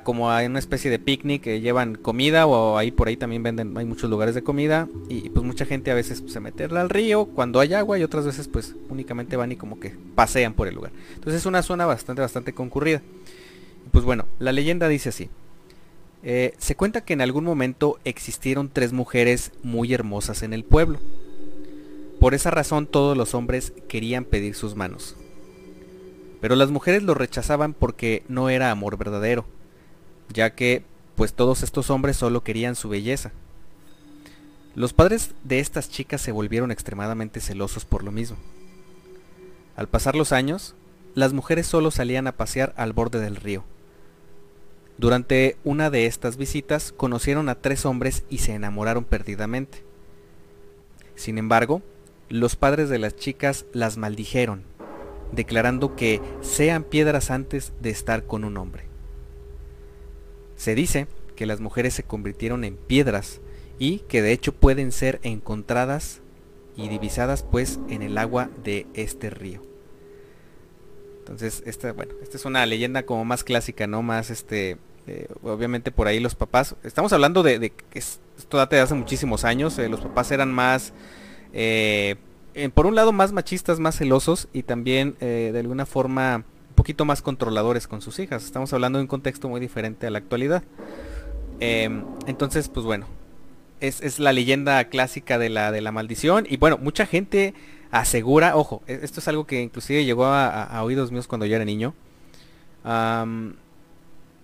como 0.05 0.31
hay 0.31 0.47
una 0.47 0.59
especie 0.59 0.91
de 0.91 0.99
picnic 0.99 1.43
que 1.43 1.61
llevan 1.61 1.97
comida 1.97 2.47
o 2.47 2.79
ahí 2.79 2.91
por 2.91 3.09
ahí 3.09 3.17
también 3.17 3.43
venden, 3.43 3.77
hay 3.77 3.85
muchos 3.85 4.09
lugares 4.09 4.35
de 4.35 4.43
comida 4.43 4.89
y 5.09 5.29
pues 5.29 5.45
mucha 5.45 5.67
gente 5.67 5.91
a 5.91 5.95
veces 5.95 6.23
se 6.27 6.41
mete 6.41 6.65
al 6.65 6.89
río 6.89 7.27
cuando 7.27 7.61
hay 7.61 7.75
agua 7.75 7.99
y 7.99 8.03
otras 8.03 8.25
veces 8.25 8.49
pues 8.49 8.75
únicamente 8.89 9.37
van 9.37 9.53
y 9.53 9.57
como 9.57 9.79
que 9.79 9.95
pasean 10.15 10.55
por 10.55 10.67
el 10.67 10.75
lugar. 10.75 10.93
Entonces 11.15 11.43
es 11.43 11.47
una 11.47 11.63
zona 11.63 11.85
bastante, 11.85 12.23
bastante 12.23 12.55
concurrida. 12.55 13.03
Pues 13.93 14.05
bueno, 14.05 14.27
la 14.39 14.53
leyenda 14.53 14.89
dice 14.89 15.11
así. 15.11 15.29
Eh, 16.29 16.55
se 16.59 16.77
cuenta 16.77 17.01
que 17.01 17.15
en 17.15 17.23
algún 17.23 17.45
momento 17.45 17.99
existieron 18.05 18.69
tres 18.69 18.93
mujeres 18.93 19.53
muy 19.63 19.95
hermosas 19.95 20.43
en 20.43 20.53
el 20.53 20.65
pueblo. 20.65 20.99
Por 22.21 22.35
esa 22.35 22.51
razón 22.51 22.87
todos 22.87 23.17
los 23.17 23.33
hombres 23.33 23.73
querían 23.89 24.25
pedir 24.25 24.55
sus 24.55 24.75
manos. 24.75 25.17
Pero 26.43 26.57
las 26.57 26.71
mujeres 26.71 27.03
lo 27.03 27.15
rechazaban 27.15 27.73
porque 27.73 28.23
no 28.29 28.51
era 28.51 28.71
amor 28.71 28.99
verdadero 28.99 29.47
ya 30.33 30.55
que 30.55 30.83
pues 31.15 31.33
todos 31.33 31.63
estos 31.63 31.91
hombres 31.91 32.17
solo 32.17 32.43
querían 32.43 32.77
su 32.77 32.89
belleza. 32.89 33.33
Los 34.75 34.93
padres 34.93 35.31
de 35.45 35.61
estas 35.61 35.89
chicas 35.89 36.21
se 36.21 36.33
volvieron 36.33 36.71
extremadamente 36.71 37.41
celosos 37.41 37.85
por 37.85 38.05
lo 38.05 38.13
mismo. 38.13 38.37
Al 39.77 39.89
pasar 39.89 40.15
los 40.15 40.33
años, 40.33 40.75
las 41.15 41.33
mujeres 41.33 41.67
solo 41.67 41.91
salían 41.91 42.27
a 42.27 42.33
pasear 42.33 42.75
al 42.77 42.93
borde 42.93 43.21
del 43.21 43.37
río. 43.37 43.65
Durante 44.99 45.57
una 45.63 45.91
de 45.91 46.07
estas 46.07 46.39
visitas 46.39 46.93
conocieron 46.93 47.49
a 47.49 47.57
tres 47.57 47.85
hombres 47.85 48.25
y 48.31 48.39
se 48.39 48.55
enamoraron 48.55 49.05
perdidamente. 49.05 49.85
Sin 51.15 51.37
embargo, 51.37 51.83
los 52.31 52.57
padres 52.57 52.89
de 52.89 52.99
las 52.99 53.15
chicas 53.15 53.67
las 53.73 53.99
maldijeron, 53.99 54.63
declarando 55.33 55.97
que 55.97 56.23
sean 56.41 56.83
piedras 56.83 57.31
antes 57.31 57.75
de 57.81 57.91
estar 57.91 58.25
con 58.25 58.45
un 58.45 58.57
hombre. 58.57 58.85
Se 60.57 60.75
dice 60.75 61.09
que 61.37 61.47
las 61.47 61.61
mujeres 61.61 61.93
se 61.93 62.03
convirtieron 62.03 62.65
en 62.65 62.77
piedras 62.77 63.43
y 63.79 63.99
que 64.01 64.23
de 64.23 64.33
hecho 64.33 64.53
pueden 64.53 64.93
ser 64.93 65.21
encontradas 65.23 66.23
y 66.75 66.89
divisadas 66.89 67.43
pues 67.43 67.79
en 67.91 68.01
el 68.01 68.17
agua 68.17 68.49
de 68.65 68.87
este 68.95 69.29
río. 69.29 69.76
Entonces, 71.27 71.65
esta, 71.67 71.93
bueno, 71.93 72.15
esta 72.23 72.37
es 72.37 72.45
una 72.45 72.65
leyenda 72.67 73.03
como 73.03 73.25
más 73.25 73.43
clásica, 73.43 73.89
¿no? 73.89 74.01
Más 74.01 74.31
este, 74.31 74.79
eh, 75.09 75.27
obviamente 75.43 75.91
por 75.91 76.07
ahí 76.07 76.21
los 76.21 76.37
papás, 76.37 76.77
estamos 76.85 77.13
hablando 77.13 77.43
de, 77.43 77.73
que 77.91 77.99
esto 77.99 78.57
data 78.57 78.77
de 78.77 78.83
hace 78.83 78.95
muchísimos 78.95 79.45
años, 79.45 79.77
eh, 79.81 79.89
los 79.89 80.01
papás 80.01 80.31
eran 80.31 80.53
más, 80.53 80.93
eh, 81.53 82.15
por 82.75 82.87
un 82.87 82.95
lado 82.95 83.11
más 83.11 83.33
machistas, 83.33 83.81
más 83.81 83.99
celosos 83.99 84.47
y 84.53 84.63
también 84.63 85.17
de 85.19 85.59
alguna 85.59 85.85
forma 85.85 86.45
poquito 86.77 87.05
más 87.05 87.23
controladores 87.23 87.89
con 87.89 88.03
sus 88.03 88.21
hijas. 88.21 88.45
Estamos 88.45 88.73
hablando 88.73 88.99
de 88.99 89.03
un 89.03 89.09
contexto 89.09 89.49
muy 89.49 89.61
diferente 89.61 90.07
a 90.07 90.11
la 90.11 90.19
actualidad. 90.19 90.63
Em, 91.59 92.05
entonces, 92.27 92.69
pues 92.69 92.87
bueno, 92.87 93.07
es, 93.81 94.19
la 94.19 94.33
leyenda 94.33 94.85
clásica 94.85 95.39
de 95.39 95.51
la, 95.51 95.73
de 95.73 95.81
la 95.81 95.93
maldición. 95.93 96.47
Y 96.49 96.57
bueno, 96.57 96.79
mucha 96.79 97.05
gente 97.05 97.55
asegura, 97.91 98.57
ojo, 98.57 98.83
e, 98.87 99.01
esto 99.03 99.21
es 99.21 99.29
algo 99.29 99.47
que 99.47 99.63
inclusive 99.63 100.05
llegó 100.05 100.27
a, 100.27 100.83
oídos 100.83 101.13
míos 101.13 101.27
cuando 101.27 101.47
yo 101.47 101.57
era 101.57 101.65
niño. 101.65 101.95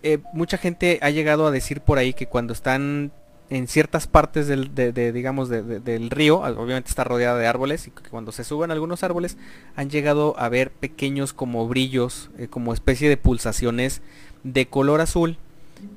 Eh, 0.05 0.19
mucha 0.33 0.59
gente 0.59 0.99
ha 1.01 1.11
llegado 1.11 1.47
a 1.47 1.51
decir 1.53 1.81
por 1.81 1.99
ahí 1.99 2.13
que 2.13 2.27
cuando 2.27 2.53
están 2.53 3.13
en 3.51 3.69
ciertas 3.69 4.07
partes 4.07 4.47
del, 4.47 4.75
de, 4.75 5.13
digamos, 5.13 5.51
del 5.51 6.11
río, 6.11 6.39
obviamente 6.41 6.89
está 6.89 7.05
rodeada 7.05 7.39
de 7.39 7.47
árboles, 7.47 7.87
y 7.87 7.91
que 7.91 8.09
cuando 8.09 8.33
se 8.33 8.45
suben 8.45 8.71
algunos 8.71 9.03
árboles 9.03 9.37
han 9.77 9.91
llegado 9.91 10.35
a 10.39 10.49
ver 10.49 10.71
pequeños 10.71 11.35
como 11.35 11.69
brillos, 11.69 12.31
eh, 12.39 12.49
como 12.49 12.73
especie 12.73 13.11
de 13.11 13.19
pulsaciones 13.19 14.01
de 14.43 14.67
color 14.67 15.03
azul 15.03 15.37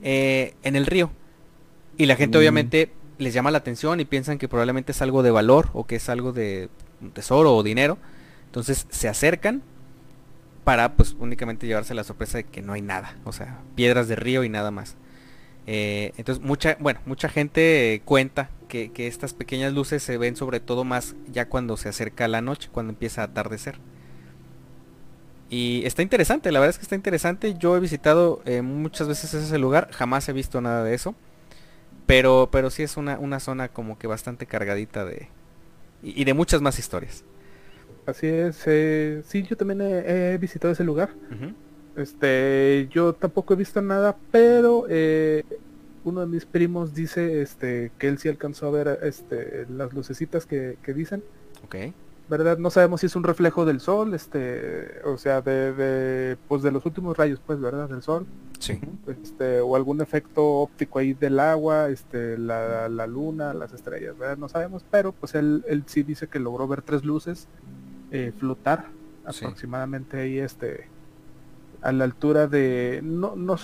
eh, 0.03 0.53
en 0.63 0.75
el 0.75 0.85
río. 0.85 1.11
Y 1.97 2.07
la 2.07 2.17
gente 2.17 2.37
mm. 2.37 2.39
obviamente 2.39 2.91
les 3.19 3.33
llama 3.33 3.51
la 3.51 3.59
atención 3.59 4.01
y 4.01 4.05
piensan 4.05 4.37
que 4.37 4.49
probablemente 4.49 4.91
es 4.91 5.01
algo 5.01 5.23
de 5.23 5.31
valor 5.31 5.69
o 5.71 5.85
que 5.85 5.95
es 5.95 6.09
algo 6.09 6.33
de 6.33 6.67
un 7.01 7.11
tesoro 7.11 7.55
o 7.55 7.63
dinero. 7.63 7.97
Entonces 8.45 8.87
se 8.89 9.07
acercan 9.07 9.61
para 10.63 10.93
pues 10.93 11.15
únicamente 11.19 11.67
llevarse 11.67 11.93
la 11.93 12.03
sorpresa 12.03 12.39
de 12.39 12.43
que 12.43 12.61
no 12.61 12.73
hay 12.73 12.81
nada, 12.81 13.15
o 13.23 13.31
sea, 13.31 13.59
piedras 13.75 14.07
de 14.07 14.15
río 14.15 14.43
y 14.43 14.49
nada 14.49 14.71
más. 14.71 14.97
Eh, 15.67 16.11
entonces 16.17 16.43
mucha, 16.43 16.77
bueno, 16.79 16.99
mucha 17.05 17.29
gente 17.29 18.01
cuenta 18.05 18.49
que, 18.67 18.91
estas 19.07 19.33
pequeñas 19.33 19.73
luces 19.73 20.03
se 20.03 20.17
ven 20.17 20.35
sobre 20.35 20.59
todo 20.59 20.83
más 20.83 21.15
ya 21.31 21.47
cuando 21.47 21.77
se 21.77 21.89
acerca 21.89 22.27
la 22.27 22.41
noche, 22.41 22.69
cuando 22.71 22.91
empieza 22.91 23.21
a 23.21 23.25
atardecer. 23.25 23.77
Y 25.49 25.83
está 25.85 26.01
interesante, 26.01 26.51
la 26.51 26.59
verdad 26.59 26.71
es 26.71 26.77
que 26.79 26.83
está 26.83 26.95
interesante. 26.95 27.55
Yo 27.57 27.77
he 27.77 27.79
visitado 27.79 28.41
eh, 28.45 28.61
muchas 28.61 29.07
veces 29.07 29.33
ese 29.33 29.59
lugar, 29.59 29.89
jamás 29.91 30.27
he 30.27 30.33
visto 30.33 30.59
nada 30.59 30.83
de 30.83 30.95
eso. 30.95 31.15
Pero, 32.05 32.49
pero 32.51 32.69
sí 32.69 32.83
es 32.83 32.97
una, 32.97 33.17
una 33.17 33.39
zona 33.39 33.69
como 33.69 33.97
que 33.97 34.07
bastante 34.07 34.45
cargadita 34.45 35.05
de... 35.05 35.29
Y, 36.05 36.23
de 36.23 36.33
muchas 36.35 36.61
más 36.61 36.77
historias. 36.77 37.23
Así 38.05 38.27
es, 38.27 38.61
eh, 38.67 39.23
sí, 39.25 39.41
yo 39.41 39.57
también 39.57 39.81
he, 39.81 40.37
visitado 40.37 40.71
ese 40.71 40.83
lugar. 40.83 41.09
Este, 41.95 42.87
yo 42.91 43.13
tampoco 43.13 43.53
he 43.55 43.57
visto 43.57 43.81
nada, 43.81 44.15
pero 44.31 44.85
eh, 44.87 45.43
uno 46.03 46.21
de 46.21 46.27
mis 46.27 46.45
primos 46.45 46.93
dice 46.93 47.41
este 47.41 47.91
que 47.97 48.07
él 48.07 48.19
sí 48.19 48.29
alcanzó 48.29 48.67
a 48.67 48.71
ver 48.71 48.99
este 49.01 49.65
las 49.69 49.93
lucecitas 49.93 50.45
que, 50.45 50.77
dicen. 50.95 51.23
Ok. 51.63 51.75
¿Verdad? 52.27 52.57
No 52.57 52.71
sabemos 52.71 53.01
si 53.01 53.05
es 53.05 53.15
un 53.15 53.23
reflejo 53.23 53.65
del 53.65 53.79
sol, 53.79 54.13
este, 54.15 54.99
o 55.05 55.17
sea, 55.17 55.41
de, 55.41 55.73
de, 55.73 56.37
pues 56.47 56.63
de 56.63 56.71
los 56.71 56.83
últimos 56.85 57.15
rayos, 57.15 57.39
pues, 57.45 57.59
¿verdad? 57.59 57.87
Del 57.87 58.01
sol. 58.01 58.25
Sí. 58.59 58.79
Este, 59.07 59.59
o 59.59 59.75
algún 59.75 60.01
efecto 60.01 60.43
óptico 60.43 60.99
ahí 60.99 61.13
del 61.13 61.39
agua, 61.39 61.89
este, 61.89 62.37
la, 62.37 62.89
la 62.89 63.05
luna, 63.05 63.53
las 63.53 63.73
estrellas, 63.73 64.17
¿verdad? 64.17 64.37
No 64.37 64.49
sabemos, 64.49 64.83
pero 64.89 65.11
pues 65.11 65.35
él, 65.35 65.63
él 65.67 65.83
sí 65.85 66.01
dice 66.01 66.27
que 66.27 66.39
logró 66.39 66.67
ver 66.67 66.81
tres 66.81 67.05
luces 67.05 67.47
eh, 68.11 68.31
flotar 68.37 68.85
aproximadamente 69.25 70.19
ahí, 70.19 70.39
este, 70.39 70.87
a 71.81 71.91
la 71.91 72.03
altura 72.03 72.47
de 72.47 73.01
no 73.03 73.35
no 73.35 73.57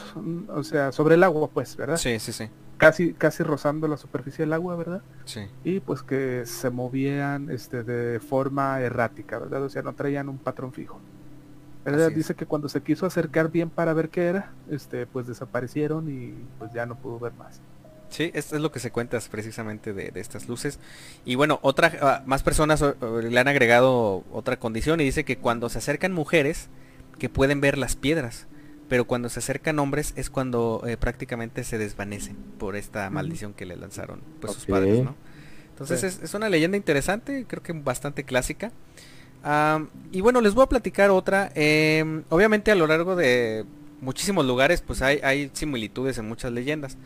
o 0.49 0.63
sea 0.63 0.91
sobre 0.91 1.15
el 1.15 1.23
agua 1.23 1.49
pues 1.51 1.75
verdad 1.75 1.97
sí 1.97 2.19
sí 2.19 2.31
sí 2.31 2.49
casi 2.81 3.13
casi 3.13 3.43
rozando 3.43 3.87
la 3.87 3.95
superficie 3.95 4.43
del 4.43 4.53
agua 4.53 4.75
verdad 4.75 5.03
sí. 5.25 5.41
Y 5.63 5.81
pues 5.81 6.01
que 6.01 6.47
se 6.47 6.71
movían 6.71 7.51
este 7.51 7.83
de 7.83 8.19
forma 8.19 8.81
errática 8.81 9.37
verdad 9.37 9.61
o 9.61 9.69
sea 9.69 9.83
no 9.83 9.93
traían 9.93 10.29
un 10.29 10.39
patrón 10.39 10.73
fijo. 10.73 10.99
¿verdad? 11.85 12.11
dice 12.11 12.33
que 12.33 12.47
cuando 12.47 12.69
se 12.69 12.81
quiso 12.81 13.05
acercar 13.05 13.51
bien 13.51 13.69
para 13.69 13.93
ver 13.93 14.09
qué 14.09 14.25
era 14.25 14.51
este 14.69 15.05
pues 15.05 15.27
desaparecieron 15.27 16.09
y 16.09 16.33
pues 16.57 16.73
ya 16.73 16.87
no 16.87 16.95
pudo 16.95 17.19
ver 17.19 17.33
más. 17.33 17.61
Sí, 18.09 18.29
esto 18.33 18.55
es 18.55 18.61
lo 18.61 18.71
que 18.71 18.79
se 18.79 18.91
cuenta 18.91 19.17
precisamente 19.31 19.93
de, 19.93 20.11
estas 20.15 20.49
luces. 20.49 20.79
Y 21.23 21.35
bueno, 21.35 21.59
otra, 21.61 21.93
ah, 22.01 22.23
más 22.25 22.43
personas 22.43 22.83
le 23.23 23.39
han 23.39 23.47
agregado 23.47 24.25
otra 24.33 24.57
condición 24.57 24.99
y 24.99 25.05
dice 25.05 25.23
que 25.23 25.37
cuando 25.37 25.69
se 25.69 25.77
acercan 25.77 26.11
mujeres, 26.11 26.67
que 27.19 27.29
pueden 27.29 27.61
ver 27.61 27.77
las 27.77 27.95
piedras, 27.95 28.47
pero 28.91 29.05
cuando 29.05 29.29
se 29.29 29.39
acercan 29.39 29.79
hombres 29.79 30.11
es 30.17 30.29
cuando 30.29 30.83
eh, 30.85 30.97
prácticamente 30.97 31.63
se 31.63 31.77
desvanecen 31.77 32.35
por 32.59 32.75
esta 32.75 33.09
maldición 33.09 33.53
que 33.53 33.65
le 33.65 33.77
lanzaron 33.77 34.19
pues 34.41 34.51
sus 34.51 34.65
padres, 34.65 35.01
¿no? 35.01 35.15
Entonces 35.69 36.19
es, 36.21 36.33
una 36.33 36.49
leyenda 36.49 36.75
interesante, 36.75 37.45
creo 37.47 37.63
que 37.63 37.71
bastante 37.71 38.25
clásica. 38.25 38.73
y 40.11 40.19
bueno, 40.19 40.41
les 40.41 40.53
voy 40.53 40.65
a 40.65 40.67
platicar 40.67 41.09
otra. 41.09 41.53
Em, 41.55 42.25
obviamente 42.27 42.69
a 42.69 42.75
lo 42.75 42.85
largo 42.85 43.15
de 43.15 43.63
muchísimos 44.01 44.45
lugares 44.45 44.81
pues 44.81 45.01
hay, 45.01 45.21
hay 45.23 45.49
similitudes 45.53 46.17
en 46.17 46.27
muchas 46.27 46.51
leyendas. 46.51 46.97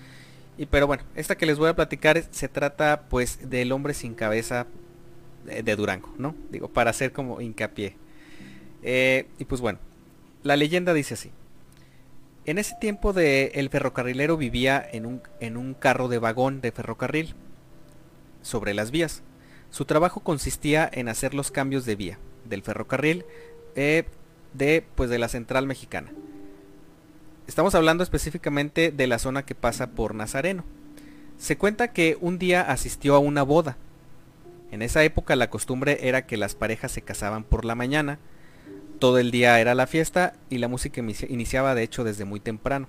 Y 0.57 0.65
pero 0.65 0.87
bueno, 0.87 1.03
esta 1.13 1.37
que 1.37 1.45
les 1.45 1.59
voy 1.59 1.69
a 1.69 1.75
platicar 1.75 2.19
se 2.31 2.47
trata 2.47 3.03
pues 3.11 3.47
del 3.47 3.71
hombre 3.71 3.93
sin 3.93 4.15
cabeza 4.15 4.65
de, 5.45 5.75
Durango, 5.75 6.11
¿no? 6.17 6.33
Digo, 6.49 6.67
para 6.67 6.89
hacer 6.89 7.11
como 7.11 7.41
hincapié. 7.41 7.95
Eh, 8.81 9.27
y 9.37 9.45
pues 9.45 9.61
bueno, 9.61 9.77
la 10.41 10.55
leyenda 10.55 10.91
dice 10.91 11.13
así. 11.13 11.31
En 12.45 12.59
ese 12.59 12.75
tiempo 12.79 13.11
de 13.11 13.51
el 13.55 13.69
ferrocarrilero 13.69 14.37
vivía 14.37 14.87
en 14.91 15.05
un, 15.57 15.73
carro 15.73 16.07
de 16.07 16.19
vagón 16.19 16.61
de 16.61 16.71
ferrocarril 16.71 17.33
sobre 18.43 18.75
las 18.75 18.91
vías. 18.91 19.23
Su 19.71 19.85
trabajo 19.85 20.19
consistía 20.19 20.87
en 20.91 21.09
hacer 21.09 21.33
los 21.33 21.49
cambios 21.49 21.85
de 21.85 21.95
vía 21.95 22.19
del 22.47 22.61
ferrocarril 22.61 23.25
eh, 23.75 24.05
de, 24.53 24.85
pues, 24.93 25.09
de 25.09 25.17
la 25.17 25.27
central 25.27 25.65
mexicana. 25.65 26.11
Estamos 27.47 27.73
hablando 27.73 28.03
específicamente 28.03 28.91
de 28.91 29.07
la 29.07 29.17
zona 29.17 29.43
que 29.43 29.55
pasa 29.55 29.87
por 29.87 30.13
Nazareno. 30.13 30.63
Se 31.39 31.57
cuenta 31.57 31.93
que 31.93 32.15
un 32.21 32.37
día 32.37 32.61
asistió 32.61 33.15
a 33.15 33.19
una 33.19 33.41
boda. 33.41 33.77
En 34.71 34.83
esa 34.83 35.03
época 35.03 35.35
la 35.35 35.49
costumbre 35.49 36.07
era 36.07 36.27
que 36.27 36.37
las 36.37 36.53
parejas 36.53 36.91
se 36.91 37.01
casaban 37.01 37.43
por 37.43 37.65
la 37.65 37.75
mañana 37.75 38.19
todo 38.95 39.19
el 39.19 39.31
día 39.31 39.59
era 39.59 39.75
la 39.75 39.87
fiesta 39.87 40.33
y 40.49 40.57
la 40.57 40.67
música 40.67 41.01
iniciaba 41.29 41.75
de 41.75 41.83
hecho 41.83 42.03
desde 42.03 42.25
muy 42.25 42.39
temprano. 42.39 42.87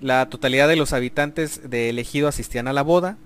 La 0.00 0.28
totalidad 0.28 0.68
de 0.68 0.76
los 0.76 0.92
habitantes 0.92 1.68
de 1.68 1.88
elegido 1.88 2.28
asistían 2.28 2.68
a 2.68 2.72
la 2.72 2.82
boda, 2.82 3.16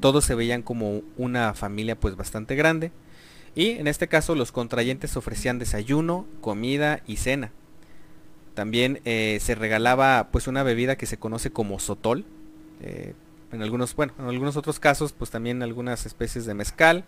todos 0.00 0.24
se 0.24 0.34
veían 0.34 0.62
como 0.62 1.02
una 1.16 1.54
familia 1.54 1.98
pues 1.98 2.16
bastante 2.16 2.56
grande 2.56 2.92
y 3.54 3.70
en 3.70 3.86
este 3.86 4.08
caso 4.08 4.34
los 4.34 4.52
contrayentes 4.52 5.16
ofrecían 5.16 5.58
desayuno, 5.58 6.26
comida 6.40 7.02
y 7.06 7.16
cena. 7.16 7.52
También 8.54 9.00
eh, 9.04 9.38
se 9.40 9.54
regalaba 9.54 10.28
pues 10.30 10.46
una 10.46 10.62
bebida 10.62 10.96
que 10.96 11.06
se 11.06 11.18
conoce 11.18 11.50
como 11.50 11.78
sotol. 11.78 12.24
Eh, 12.80 13.14
en 13.52 13.62
algunos, 13.62 13.94
bueno, 13.94 14.12
en 14.18 14.26
algunos 14.26 14.56
otros 14.56 14.80
casos 14.80 15.12
pues 15.12 15.30
también 15.30 15.62
algunas 15.62 16.06
especies 16.06 16.46
de 16.46 16.54
mezcal 16.54 17.04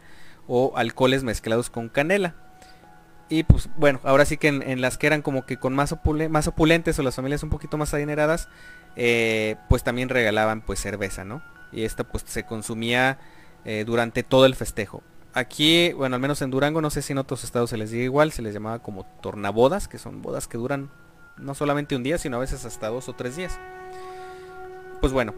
o 0.46 0.72
alcoholes 0.76 1.24
mezclados 1.24 1.70
con 1.70 1.88
canela. 1.88 2.34
Y 3.28 3.44
pues 3.44 3.68
bueno, 3.76 4.00
ahora 4.04 4.24
sí 4.24 4.36
que 4.36 4.48
en, 4.48 4.80
las 4.80 4.98
que 4.98 5.06
eran 5.06 5.22
como 5.22 5.46
que 5.46 5.56
con 5.56 5.74
más, 5.74 5.94
más 6.28 6.46
opulentes 6.46 6.98
o 6.98 7.02
las 7.02 7.16
familias 7.16 7.42
un 7.42 7.50
poquito 7.50 7.78
más 7.78 7.94
adineradas, 7.94 8.48
eh, 8.96 9.56
pues 9.68 9.82
también 9.82 10.08
regalaban 10.08 10.60
pues 10.60 10.80
cerveza, 10.80 11.24
¿no? 11.24 11.42
Y 11.72 11.84
esta 11.84 12.04
pues 12.04 12.24
se 12.26 12.44
consumía 12.44 13.18
eh, 13.64 13.84
durante 13.86 14.22
todo 14.22 14.46
el 14.46 14.54
festejo. 14.54 15.02
Aquí, 15.32 15.92
bueno, 15.94 16.14
al 16.14 16.20
menos 16.20 16.42
en 16.42 16.50
Durango, 16.50 16.80
no 16.80 16.90
sé 16.90 17.02
si 17.02 17.12
en 17.12 17.18
otros 17.18 17.42
estados 17.42 17.70
se 17.70 17.76
les 17.76 17.90
diga 17.90 18.04
igual, 18.04 18.30
se 18.30 18.42
les 18.42 18.54
llamaba 18.54 18.80
como 18.80 19.04
tornabodas, 19.20 19.88
que 19.88 19.98
son 19.98 20.22
bodas 20.22 20.46
que 20.46 20.58
duran 20.58 20.90
no 21.38 21.54
solamente 21.54 21.96
un 21.96 22.04
día, 22.04 22.18
sino 22.18 22.36
a 22.36 22.40
veces 22.40 22.64
hasta 22.64 22.88
dos 22.88 23.08
o 23.08 23.14
tres 23.14 23.34
días. 23.34 23.58
Pues 25.00 25.12
bueno, 25.12 25.34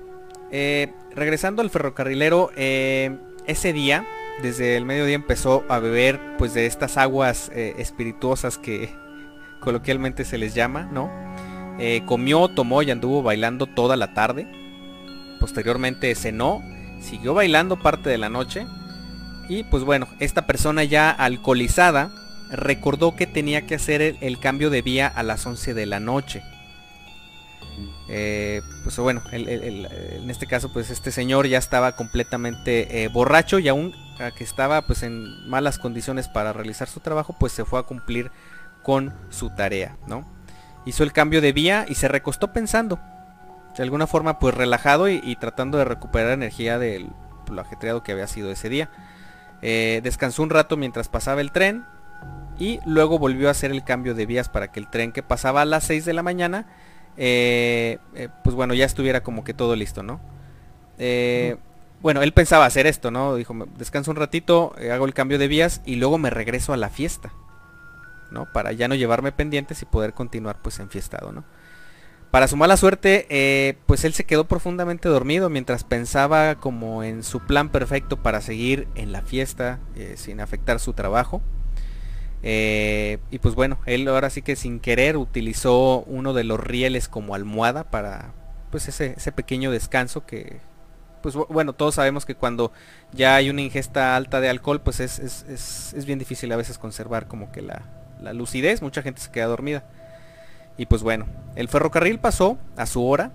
eh, 0.50 0.92
regresando 1.14 1.62
al 1.62 1.70
ferrocarrilero, 1.70 2.50
ese 2.56 3.72
día 3.72 4.06
desde 4.42 4.76
el 4.76 4.84
mediodía 4.84 5.14
empezó 5.14 5.64
a 5.68 5.78
beber 5.78 6.20
pues 6.36 6.54
de 6.54 6.66
estas 6.66 6.96
aguas 6.96 7.50
eh, 7.54 7.74
espirituosas 7.78 8.58
que 8.58 8.94
coloquialmente 9.60 10.24
se 10.24 10.38
les 10.38 10.54
llama, 10.54 10.88
¿no? 10.92 11.10
Eh, 11.78 12.02
comió, 12.06 12.48
tomó 12.48 12.82
y 12.82 12.90
anduvo 12.90 13.22
bailando 13.22 13.66
toda 13.66 13.96
la 13.96 14.14
tarde. 14.14 14.46
Posteriormente 15.40 16.14
cenó, 16.14 16.62
siguió 17.00 17.34
bailando 17.34 17.78
parte 17.78 18.10
de 18.10 18.18
la 18.18 18.28
noche. 18.28 18.66
Y 19.48 19.64
pues 19.64 19.84
bueno, 19.84 20.08
esta 20.18 20.46
persona 20.46 20.84
ya 20.84 21.10
alcoholizada 21.10 22.10
recordó 22.50 23.16
que 23.16 23.26
tenía 23.26 23.66
que 23.66 23.74
hacer 23.74 24.16
el 24.20 24.38
cambio 24.38 24.70
de 24.70 24.82
vía 24.82 25.06
a 25.06 25.22
las 25.22 25.46
11 25.46 25.74
de 25.74 25.86
la 25.86 26.00
noche. 26.00 26.42
Eh, 28.08 28.62
pues 28.84 28.96
bueno, 28.98 29.22
en 29.32 30.30
este 30.30 30.46
caso 30.46 30.72
pues 30.72 30.90
este 30.90 31.10
señor 31.10 31.46
ya 31.46 31.58
estaba 31.58 31.96
completamente 31.96 33.08
borracho 33.12 33.58
y 33.58 33.68
aún 33.68 33.92
que 34.36 34.44
estaba 34.44 34.82
pues 34.82 35.02
en 35.02 35.48
malas 35.48 35.78
condiciones 35.78 36.28
para 36.28 36.52
realizar 36.52 36.88
su 36.88 37.00
trabajo 37.00 37.34
pues 37.38 37.52
se 37.52 37.64
fue 37.64 37.78
a 37.78 37.84
cumplir 37.84 38.30
con 38.82 39.14
su 39.30 39.50
tarea, 39.50 39.96
¿no? 40.06 40.26
Hizo 40.84 41.02
el 41.02 41.12
cambio 41.12 41.40
de 41.40 41.52
vía 41.52 41.84
y 41.88 41.96
se 41.96 42.08
recostó 42.08 42.52
pensando, 42.52 42.98
de 43.76 43.82
alguna 43.82 44.06
forma 44.06 44.38
pues 44.38 44.54
relajado 44.54 45.08
y, 45.08 45.36
tratando 45.36 45.78
de 45.78 45.84
recuperar 45.84 46.32
energía 46.32 46.78
del 46.78 47.10
lo 47.50 47.60
ajetreado 47.60 48.02
que 48.02 48.12
había 48.12 48.26
sido 48.26 48.50
ese 48.50 48.68
día. 48.68 48.90
Eh, 49.62 50.00
descansó 50.02 50.42
un 50.42 50.50
rato 50.50 50.76
mientras 50.76 51.08
pasaba 51.08 51.40
el 51.40 51.52
tren 51.52 51.84
y 52.58 52.80
luego 52.86 53.18
volvió 53.18 53.48
a 53.48 53.52
hacer 53.52 53.70
el 53.70 53.84
cambio 53.84 54.14
de 54.14 54.26
vías 54.26 54.48
para 54.48 54.72
que 54.72 54.80
el 54.80 54.88
tren 54.88 55.12
que 55.12 55.22
pasaba 55.22 55.62
a 55.62 55.64
las 55.64 55.84
6 55.84 56.04
de 56.04 56.12
la 56.12 56.22
mañana 56.22 56.66
eh, 57.16 57.98
eh, 58.14 58.28
pues 58.44 58.54
bueno, 58.54 58.74
ya 58.74 58.84
estuviera 58.84 59.22
como 59.22 59.44
que 59.44 59.54
todo 59.54 59.74
listo, 59.74 60.02
¿no? 60.02 60.20
Eh, 60.98 61.56
bueno, 62.00 62.22
él 62.22 62.32
pensaba 62.32 62.66
hacer 62.66 62.86
esto, 62.86 63.10
¿no? 63.10 63.34
Dijo, 63.36 63.54
descanso 63.78 64.10
un 64.10 64.16
ratito, 64.16 64.74
hago 64.90 65.06
el 65.06 65.14
cambio 65.14 65.38
de 65.38 65.48
vías 65.48 65.82
y 65.84 65.96
luego 65.96 66.18
me 66.18 66.30
regreso 66.30 66.72
a 66.72 66.76
la 66.76 66.88
fiesta, 66.88 67.32
¿no? 68.30 68.50
Para 68.52 68.72
ya 68.72 68.88
no 68.88 68.94
llevarme 68.94 69.32
pendientes 69.32 69.82
y 69.82 69.86
poder 69.86 70.12
continuar 70.12 70.60
pues 70.62 70.78
enfiestado, 70.78 71.32
¿no? 71.32 71.44
Para 72.30 72.48
su 72.48 72.56
mala 72.56 72.76
suerte, 72.76 73.78
pues 73.86 74.04
él 74.04 74.12
se 74.12 74.24
quedó 74.24 74.46
profundamente 74.46 75.08
dormido 75.08 75.48
mientras 75.48 75.84
pensaba 75.84 76.56
como 76.56 77.02
en 77.02 77.22
su 77.22 77.40
plan 77.40 77.70
perfecto 77.70 78.22
para 78.22 78.40
seguir 78.40 78.88
en 78.94 79.12
la 79.12 79.22
fiesta 79.22 79.78
sin 80.16 80.40
afectar 80.40 80.80
su 80.80 80.92
trabajo. 80.92 81.40
Eh, 82.48 83.18
y 83.30 83.40
pues 83.40 83.56
bueno, 83.56 83.80
él 83.86 84.06
ahora 84.06 84.30
sí 84.30 84.40
que 84.40 84.54
sin 84.54 84.78
querer 84.80 85.16
utilizó 85.16 86.02
uno 86.02 86.32
de 86.32 86.44
los 86.44 86.60
rieles 86.60 87.08
como 87.08 87.34
almohada 87.34 87.90
para 87.90 88.34
pues 88.70 88.86
ese, 88.88 89.32
pequeño 89.32 89.70
descanso 89.70 90.26
que 90.26 90.60
pues 91.32 91.48
bueno, 91.48 91.72
todos 91.72 91.96
sabemos 91.96 92.24
que 92.24 92.36
cuando 92.36 92.70
ya 93.12 93.34
hay 93.34 93.50
una 93.50 93.60
ingesta 93.60 94.14
alta 94.14 94.40
de 94.40 94.48
alcohol 94.48 94.80
pues 94.80 95.00
es, 95.00 95.18
es, 95.18 96.04
bien 96.06 96.20
difícil 96.20 96.52
a 96.52 96.56
veces 96.56 96.78
conservar 96.78 97.26
como 97.26 97.50
que 97.50 97.62
la, 97.62 97.82
la 98.22 98.32
lucidez, 98.32 98.80
mucha 98.80 99.02
gente 99.02 99.20
se 99.20 99.32
queda 99.32 99.46
dormida. 99.46 99.84
Y 100.78 100.86
pues 100.86 101.02
bueno, 101.02 101.26
el 101.56 101.66
ferrocarril 101.66 102.20
pasó 102.20 102.58
a 102.76 102.86
su 102.86 103.04
hora 103.04 103.32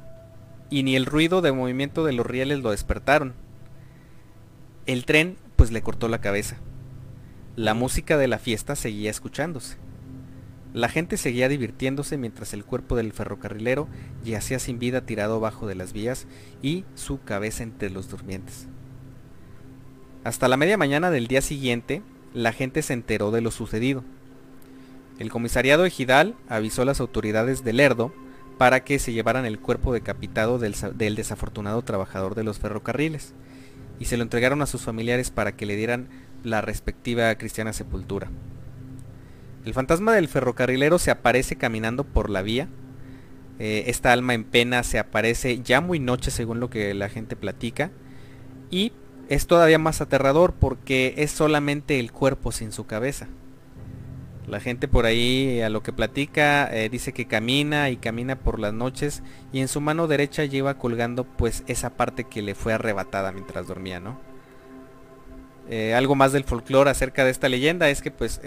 y 0.69 0.83
ni 0.83 0.95
el 0.95 1.05
ruido 1.05 1.41
de 1.41 1.51
movimiento 1.51 2.05
de 2.05 2.13
los 2.13 2.25
rieles 2.25 2.59
lo 2.59 2.71
despertaron. 2.71 3.33
El 4.85 5.03
tren 5.03 5.35
pues 5.57 5.73
le 5.73 5.81
cortó 5.81 6.07
la 6.07 6.21
cabeza. 6.21 6.55
La 7.57 7.73
música 7.73 8.17
de 8.17 8.29
la 8.29 8.39
fiesta 8.39 8.77
seguía 8.77 9.11
escuchándose. 9.11 9.75
La 10.73 10.87
gente 10.87 11.17
seguía 11.17 11.49
divirtiéndose 11.49 12.17
mientras 12.17 12.53
el 12.53 12.63
cuerpo 12.63 12.95
del 12.95 13.11
ferrocarrilero 13.11 13.89
yacía 14.23 14.57
sin 14.57 14.79
vida 14.79 15.01
tirado 15.01 15.41
bajo 15.41 15.67
de 15.67 15.75
las 15.75 15.91
vías 15.91 16.27
y 16.61 16.85
su 16.95 17.21
cabeza 17.21 17.63
entre 17.63 17.89
los 17.89 18.09
durmientes. 18.09 18.67
Hasta 20.23 20.47
la 20.47 20.55
media 20.55 20.77
mañana 20.77 21.11
del 21.11 21.27
día 21.27 21.41
siguiente, 21.41 22.01
la 22.33 22.53
gente 22.53 22.83
se 22.83 22.93
enteró 22.93 23.31
de 23.31 23.41
lo 23.41 23.51
sucedido. 23.51 24.03
El 25.19 25.29
comisariado 25.29 25.85
ejidal 25.85 26.35
avisó 26.47 26.83
a 26.83 26.85
las 26.85 27.01
autoridades 27.01 27.65
de 27.65 27.73
Lerdo 27.73 28.13
para 28.57 28.83
que 28.85 28.97
se 28.97 29.11
llevaran 29.11 29.45
el 29.45 29.59
cuerpo 29.59 29.91
decapitado 29.91 30.57
del, 30.57 30.75
del 30.95 31.15
desafortunado 31.15 31.81
trabajador 31.81 32.33
de 32.33 32.43
los 32.43 32.59
ferrocarriles 32.59 33.33
y 33.99 34.05
se 34.05 34.15
lo 34.15 34.23
entregaron 34.23 34.61
a 34.61 34.67
sus 34.67 34.83
familiares 34.83 35.31
para 35.31 35.51
que 35.51 35.65
le 35.65 35.75
dieran 35.75 36.07
la 36.43 36.61
respectiva 36.61 37.35
cristiana 37.35 37.73
sepultura. 37.73 38.29
El 39.65 39.73
fantasma 39.73 40.13
del 40.13 40.27
ferrocarrilero 40.27 40.97
se 40.97 41.11
aparece 41.11 41.55
caminando 41.55 42.03
por 42.03 42.29
la 42.29 42.41
vía. 42.41 42.67
Eh, 43.59 43.83
esta 43.87 44.11
alma 44.11 44.33
en 44.33 44.43
pena 44.43 44.81
se 44.81 44.97
aparece 44.97 45.61
ya 45.61 45.81
muy 45.81 45.99
noche 45.99 46.31
según 46.31 46.59
lo 46.59 46.69
que 46.69 46.93
la 46.95 47.09
gente 47.09 47.35
platica. 47.35 47.91
Y 48.71 48.91
es 49.29 49.45
todavía 49.45 49.77
más 49.77 50.01
aterrador 50.01 50.53
porque 50.53 51.13
es 51.17 51.31
solamente 51.31 51.99
el 51.99 52.11
cuerpo 52.11 52.51
sin 52.51 52.71
su 52.71 52.87
cabeza. 52.87 53.27
La 54.47 54.59
gente 54.59 54.87
por 54.87 55.05
ahí 55.05 55.61
a 55.61 55.69
lo 55.69 55.83
que 55.83 55.93
platica 55.93 56.67
eh, 56.75 56.89
dice 56.89 57.13
que 57.13 57.27
camina 57.27 57.91
y 57.91 57.97
camina 57.97 58.37
por 58.37 58.59
las 58.59 58.73
noches 58.73 59.21
y 59.53 59.59
en 59.59 59.67
su 59.67 59.79
mano 59.79 60.07
derecha 60.07 60.43
lleva 60.45 60.79
colgando 60.79 61.23
pues 61.23 61.63
esa 61.67 61.91
parte 61.91 62.23
que 62.23 62.41
le 62.41 62.55
fue 62.55 62.73
arrebatada 62.73 63.31
mientras 63.31 63.67
dormía, 63.67 63.99
¿no? 63.99 64.19
Eh, 65.69 65.93
algo 65.93 66.15
más 66.15 66.33
del 66.33 66.43
folclore 66.43 66.89
acerca 66.89 67.23
de 67.23 67.31
esta 67.31 67.47
leyenda 67.47 67.89
es 67.89 68.01
que 68.01 68.11
pues 68.11 68.41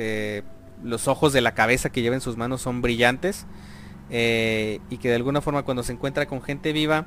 los 0.84 1.08
ojos 1.08 1.32
de 1.32 1.40
la 1.40 1.54
cabeza 1.54 1.90
que 1.90 2.02
lleva 2.02 2.14
en 2.14 2.20
sus 2.20 2.36
manos 2.36 2.62
son 2.62 2.82
brillantes 2.82 3.46
eh, 4.10 4.80
y 4.90 4.98
que 4.98 5.08
de 5.08 5.16
alguna 5.16 5.40
forma 5.40 5.64
cuando 5.64 5.82
se 5.82 5.92
encuentra 5.92 6.26
con 6.26 6.42
gente 6.42 6.72
viva 6.72 7.06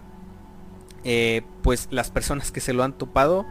pues 1.61 1.87
las 1.89 2.11
personas 2.11 2.51
que 2.51 2.59
se 2.59 2.73
lo 2.73 2.83
han 2.83 2.91
topado 2.91 3.45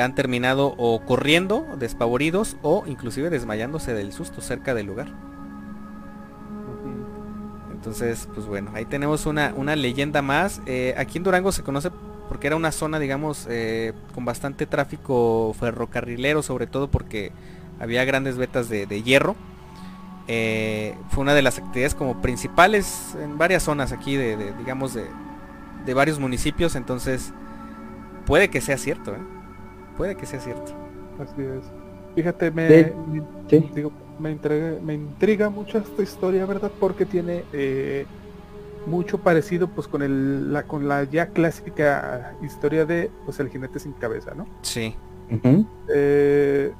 han 0.00 0.14
terminado 0.14 0.72
o 0.78 1.04
corriendo 1.04 1.66
despavoridos 1.76 2.56
o 2.62 2.84
inclusive 2.86 3.28
desmayándose 3.28 3.92
del 3.92 4.12
susto 4.12 4.40
cerca 4.40 4.72
del 4.72 4.86
lugar. 4.86 5.08
Entonces, 7.72 8.28
pues 8.32 8.46
bueno, 8.46 8.70
ahí 8.72 8.84
tenemos 8.84 9.26
una, 9.26 9.52
una 9.56 9.74
leyenda 9.74 10.22
más. 10.22 10.60
aquí 10.96 11.18
en 11.18 11.24
Durango 11.24 11.50
se 11.50 11.64
conoce 11.64 11.90
porque 12.28 12.46
era 12.48 12.56
una 12.56 12.72
zona, 12.72 12.98
digamos, 12.98 13.46
eh, 13.48 13.92
con 14.14 14.24
bastante 14.24 14.66
tráfico 14.66 15.54
ferrocarrilero, 15.58 16.42
sobre 16.42 16.66
todo 16.66 16.90
porque 16.90 17.32
había 17.78 18.04
grandes 18.04 18.36
vetas 18.36 18.68
de, 18.68 19.02
hierro. 19.02 19.36
Eh, 20.28 20.96
fue 21.10 21.22
una 21.22 21.34
de 21.34 21.42
las 21.42 21.58
actividades 21.58 21.94
como 21.94 22.20
principales 22.20 23.16
en 23.22 23.38
varias 23.38 23.62
zonas 23.62 23.92
aquí 23.92 24.16
de, 24.16 24.52
digamos, 24.58 24.94
de, 24.94 25.94
varios 25.94 26.18
municipios, 26.18 26.74
entonces 26.74 27.32
puede 28.26 28.50
que 28.50 28.60
sea 28.60 28.76
cierto, 28.76 29.12
¿eh? 29.12 29.20
puede 29.96 30.16
que 30.16 30.26
sea 30.26 30.40
cierto. 30.40 30.72
Así 31.20 31.42
es. 31.42 31.64
Fíjate, 32.16 32.50
me, 32.50 32.92
digo, 33.74 33.92
me, 34.18 34.36
me 34.82 34.94
intriga 34.94 35.48
mucho 35.48 35.78
esta 35.78 36.02
historia, 36.02 36.44
¿verdad? 36.44 36.72
Porque 36.80 37.06
tiene 37.06 37.44
eh, 37.52 38.06
mucho 38.86 39.18
parecido 39.18 39.68
pues 39.68 39.88
con 39.88 40.02
el, 40.02 40.52
la 40.52 40.62
con 40.62 40.88
la 40.88 41.04
ya 41.04 41.28
clásica 41.28 42.34
historia 42.42 42.86
de 42.86 43.10
pues 43.24 43.38
el 43.40 43.50
jinete 43.50 43.78
sin 43.78 43.92
cabeza, 43.92 44.32
¿no? 44.34 44.46
Sí. 44.62 44.94
eh, 45.94 46.72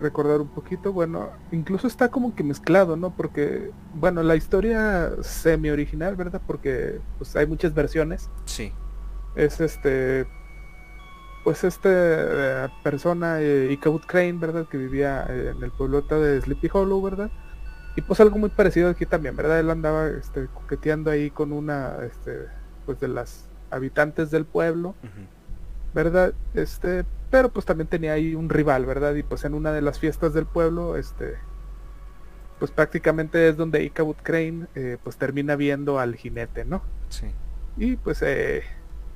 recordar 0.00 0.40
un 0.40 0.48
poquito, 0.48 0.92
bueno, 0.92 1.30
incluso 1.52 1.86
está 1.86 2.10
como 2.10 2.34
que 2.34 2.42
mezclado, 2.42 2.96
¿no? 2.96 3.14
Porque, 3.16 3.70
bueno, 3.94 4.22
la 4.22 4.36
historia 4.36 5.12
semi 5.22 5.70
original, 5.70 6.16
¿verdad? 6.16 6.40
Porque 6.46 7.00
pues 7.18 7.36
hay 7.36 7.46
muchas 7.46 7.74
versiones. 7.74 8.30
Sí. 8.44 8.72
Es 9.36 9.60
este 9.60 10.26
pues 11.44 11.62
esta 11.62 11.90
eh, 11.92 12.68
persona, 12.82 13.36
eh, 13.40 13.78
Crane, 14.06 14.32
¿verdad? 14.32 14.66
Que 14.66 14.78
vivía 14.78 15.26
eh, 15.28 15.52
en 15.54 15.62
el 15.62 15.70
pueblota 15.70 16.18
de 16.18 16.40
Sleepy 16.40 16.70
Hollow, 16.72 17.02
¿verdad? 17.02 17.30
Y 17.96 18.00
pues 18.00 18.18
algo 18.18 18.38
muy 18.38 18.48
parecido 18.48 18.88
aquí 18.88 19.04
también, 19.04 19.36
¿verdad? 19.36 19.60
Él 19.60 19.70
andaba 19.70 20.08
este, 20.08 20.46
coqueteando 20.46 21.10
ahí 21.10 21.30
con 21.30 21.52
una, 21.52 21.98
este, 22.02 22.46
pues 22.86 22.98
de 22.98 23.08
las 23.08 23.46
habitantes 23.70 24.30
del 24.30 24.46
pueblo, 24.46 24.94
¿verdad? 25.94 26.34
Este, 26.54 27.04
pero 27.30 27.50
pues 27.50 27.64
también 27.64 27.88
tenía 27.88 28.12
ahí 28.12 28.34
un 28.34 28.48
rival, 28.48 28.86
¿verdad? 28.86 29.14
Y 29.14 29.22
pues 29.22 29.44
en 29.44 29.54
una 29.54 29.72
de 29.72 29.82
las 29.82 29.98
fiestas 29.98 30.34
del 30.34 30.46
pueblo, 30.46 30.96
este, 30.96 31.34
pues 32.58 32.70
prácticamente 32.70 33.48
es 33.48 33.56
donde 33.56 33.82
Icabut 33.84 34.18
Crane, 34.22 34.66
eh, 34.74 34.98
pues 35.02 35.16
termina 35.16 35.56
viendo 35.56 35.98
al 35.98 36.16
jinete, 36.16 36.64
¿no? 36.64 36.82
Sí. 37.08 37.26
Y 37.76 37.96
pues 37.96 38.22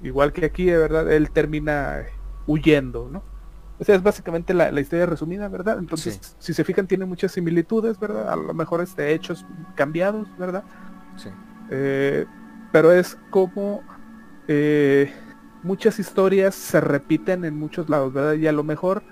igual 0.02 0.32
que 0.32 0.46
aquí, 0.46 0.66
¿verdad? 0.66 1.10
Él 1.12 1.30
termina 1.30 2.04
huyendo, 2.46 3.08
¿no? 3.10 3.22
O 3.80 3.84
sea, 3.84 3.94
es 3.94 4.02
básicamente 4.02 4.54
la, 4.54 4.80
historia 4.80 5.06
resumida, 5.06 5.48
¿verdad? 5.48 5.78
Entonces, 5.78 6.36
si 6.40 6.52
se 6.52 6.64
fijan, 6.64 6.88
tiene 6.88 7.04
muchas 7.04 7.30
similitudes, 7.30 7.98
¿verdad? 8.00 8.28
A 8.32 8.34
lo 8.34 8.52
mejor 8.52 8.80
este, 8.80 9.12
hechos 9.12 9.46
cambiados, 9.76 10.26
¿verdad? 10.36 10.64
Sí. 11.16 11.28
Eh, 11.70 12.26
pero 12.72 12.90
es 12.90 13.16
como 13.30 13.82
eh, 14.48 15.12
muchas 15.62 15.98
historias 15.98 16.54
se 16.54 16.80
repiten 16.80 17.44
en 17.44 17.58
muchos 17.58 17.88
lados, 17.88 18.12
¿verdad? 18.12 18.34
Y 18.34 18.46
a 18.46 18.52
lo 18.52 18.64
mejor, 18.64 19.02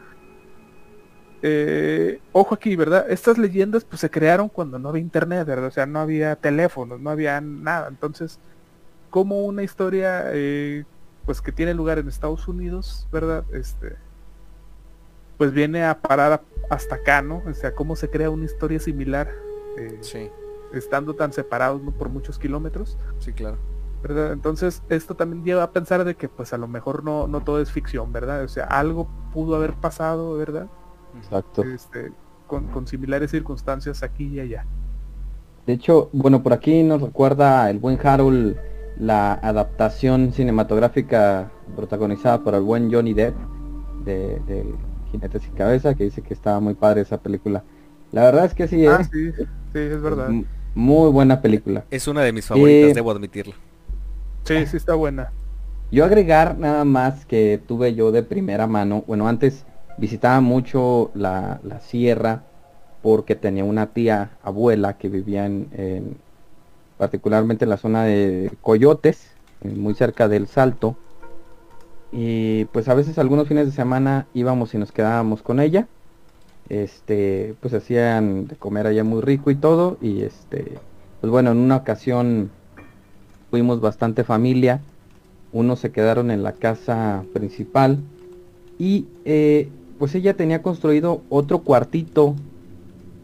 eh, 1.43 2.21
ojo 2.33 2.55
aquí, 2.55 2.77
¿verdad? 2.77 3.07
Estas 3.11 3.39
leyendas 3.39 3.85
pues 3.85 4.01
se 4.01 4.11
crearon 4.11 4.49
cuando 4.49 4.79
no 4.79 4.89
había 4.89 5.03
internet, 5.03 5.47
¿verdad? 5.47 5.67
O 5.67 5.71
sea, 5.71 5.87
no 5.87 6.01
había 6.01 6.37
teléfonos, 6.37 7.01
no 7.01 7.11
había 7.11 7.41
nada. 7.41 7.89
Entonces, 7.89 8.39
como 9.11 9.45
una 9.45 9.63
historia 9.63 10.31
pues 11.27 11.43
que 11.43 11.53
tiene 11.53 11.75
lugar 11.75 11.99
en 11.99 12.09
Estados 12.09 12.47
Unidos, 12.47 13.09
¿verdad? 13.11 13.45
Este, 13.53 13.97
pues 15.37 15.53
viene 15.53 15.85
a 15.85 16.01
parar 16.01 16.43
hasta 16.71 16.97
acá, 16.97 17.21
¿no? 17.21 17.43
O 17.47 17.53
sea, 17.53 17.75
cómo 17.75 17.97
se 17.97 18.09
crea 18.09 18.31
una 18.31 18.45
historia 18.45 18.79
similar, 18.79 19.31
eh, 19.77 19.99
sí. 20.01 20.31
estando 20.73 21.15
tan 21.15 21.33
separados 21.33 21.83
¿no? 21.83 21.91
por 21.91 22.09
muchos 22.09 22.39
kilómetros. 22.39 22.97
Sí, 23.19 23.33
claro. 23.33 23.59
¿Verdad? 24.07 24.33
Entonces, 24.33 24.83
esto 24.89 25.15
también 25.15 25.45
lleva 25.45 25.63
a 25.63 25.71
pensar 25.73 26.05
de 26.05 26.15
que 26.15 26.29
pues 26.29 26.53
a 26.53 26.59
lo 26.59 26.69
mejor 26.69 27.03
no, 27.03 27.27
no 27.27 27.41
todo 27.41 27.61
es 27.61 27.71
ficción, 27.73 28.13
¿verdad? 28.13 28.45
O 28.45 28.49
sea, 28.49 28.65
algo 28.65 29.09
pudo 29.33 29.57
haber 29.57 29.73
pasado, 29.75 30.37
¿verdad? 30.37 30.69
Exacto. 31.17 31.63
Este, 31.65 32.13
con, 32.47 32.69
con 32.69 32.87
similares 32.87 33.31
circunstancias 33.31 34.03
aquí 34.03 34.27
y 34.27 34.41
allá. 34.41 34.65
De 35.67 35.73
hecho, 35.73 36.11
bueno, 36.13 36.43
por 36.43 36.53
aquí 36.53 36.83
nos 36.83 37.03
recuerda 37.03 37.69
el 37.71 37.79
buen 37.79 37.99
Harold 38.05 38.57
la 38.99 39.35
adaptación 39.35 40.33
cinematográfica 40.33 41.51
protagonizada 41.75 42.43
por 42.43 42.55
el 42.55 42.63
buen 42.63 42.93
Johnny 42.93 43.13
Depp 43.13 43.37
de, 44.05 44.41
de 44.47 44.65
Jinete 45.11 45.41
sin 45.41 45.53
Cabeza, 45.53 45.95
que 45.95 46.05
dice 46.05 46.23
que 46.23 46.33
estaba 46.33 46.61
muy 46.61 46.75
padre 46.75 47.03
esa 47.03 47.19
película. 47.19 47.65
La 48.13 48.23
verdad 48.23 48.47
es 48.47 48.55
que 48.55 48.69
sí, 48.69 48.87
ah, 48.87 49.03
sí, 49.03 49.33
sí, 49.33 49.45
es 49.75 50.01
verdad. 50.01 50.31
Muy 50.75 51.11
buena 51.11 51.41
película. 51.41 51.85
Es 51.91 52.07
una 52.07 52.23
de 52.23 52.33
mis 52.33 52.47
favoritas, 52.47 52.91
eh, 52.91 52.95
debo 52.95 53.11
admitirlo. 53.11 53.55
Sí, 54.47 54.67
sí 54.67 54.77
está 54.77 54.95
buena. 54.95 55.33
Yo 55.91 56.05
agregar 56.05 56.59
nada 56.59 56.85
más 56.85 57.27
que 57.27 57.61
tuve 57.67 57.95
yo 57.95 58.13
de 58.13 58.23
primera 58.23 58.67
mano, 58.67 59.05
bueno, 59.07 59.29
antes 59.29 59.65
visitaba 59.99 60.41
mucho 60.41 61.11
la, 61.15 61.61
la 61.63 61.81
sierra 61.81 62.43
porque 63.03 63.37
tenía 63.37 63.65
una 63.65 63.87
tía 63.87 64.31
abuela 64.43 64.99
que 64.99 65.09
vivía 65.09 65.47
en 65.47 66.17
particularmente 66.99 67.65
en 67.65 67.71
la 67.71 67.77
zona 67.77 68.05
de 68.05 68.51
Coyotes, 68.63 69.31
muy 69.63 69.95
cerca 69.95 70.29
del 70.29 70.47
Salto. 70.47 70.97
Y 72.13 72.67
pues 72.67 72.89
a 72.89 72.95
veces 72.95 73.19
algunos 73.19 73.49
fines 73.49 73.67
de 73.67 73.73
semana 73.73 74.27
íbamos 74.33 74.75
y 74.75 74.79
nos 74.79 74.93
quedábamos 74.93 75.43
con 75.43 75.61
ella. 75.61 75.87
Este, 76.69 77.55
pues 77.61 77.75
hacían 77.75 78.49
de 78.49 78.57
comer 78.57 78.87
allá 78.87 79.05
muy 79.05 79.21
rico 79.21 79.51
y 79.51 79.57
todo. 79.57 79.99
Y 80.01 80.23
este, 80.23 80.79
pues 81.21 81.31
bueno, 81.31 81.51
en 81.51 81.59
una 81.59 81.77
ocasión 81.77 82.51
fuimos 83.51 83.81
bastante 83.81 84.25
familia. 84.25 84.81
Unos 85.53 85.81
se 85.81 85.91
quedaron 85.91 86.31
en 86.31 86.43
la 86.43 86.53
casa 86.53 87.25
principal. 87.33 87.99
Y 88.79 89.07
eh, 89.25 89.69
pues 89.99 90.15
ella 90.15 90.35
tenía 90.35 90.63
construido 90.63 91.23
otro 91.29 91.61
cuartito. 91.61 92.35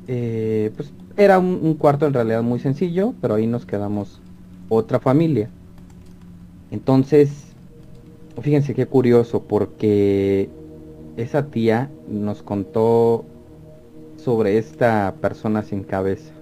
Eh, 0.08 0.72
pues 0.76 0.92
era 1.16 1.38
un, 1.38 1.74
cuarto 1.74 2.06
en 2.06 2.14
realidad 2.14 2.42
muy 2.42 2.58
sencillo, 2.58 3.14
pero 3.20 3.34
ahí 3.34 3.46
nos 3.46 3.66
quedamos 3.66 4.20
otra 4.68 4.98
familia. 4.98 5.50
Entonces, 6.70 7.30
fíjense 8.40 8.74
qué 8.74 8.86
curioso, 8.86 9.42
porque 9.42 10.48
esa 11.16 11.46
tía 11.46 11.90
nos 12.08 12.42
contó 12.42 13.24
sobre 14.16 14.56
esta 14.56 15.14
persona 15.20 15.62
sin 15.62 15.82
cabeza. 15.82 16.32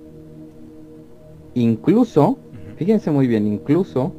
Incluso, 1.55 2.39
fíjense 2.81 3.11
muy 3.11 3.27
bien, 3.27 3.47
incluso 3.47 4.15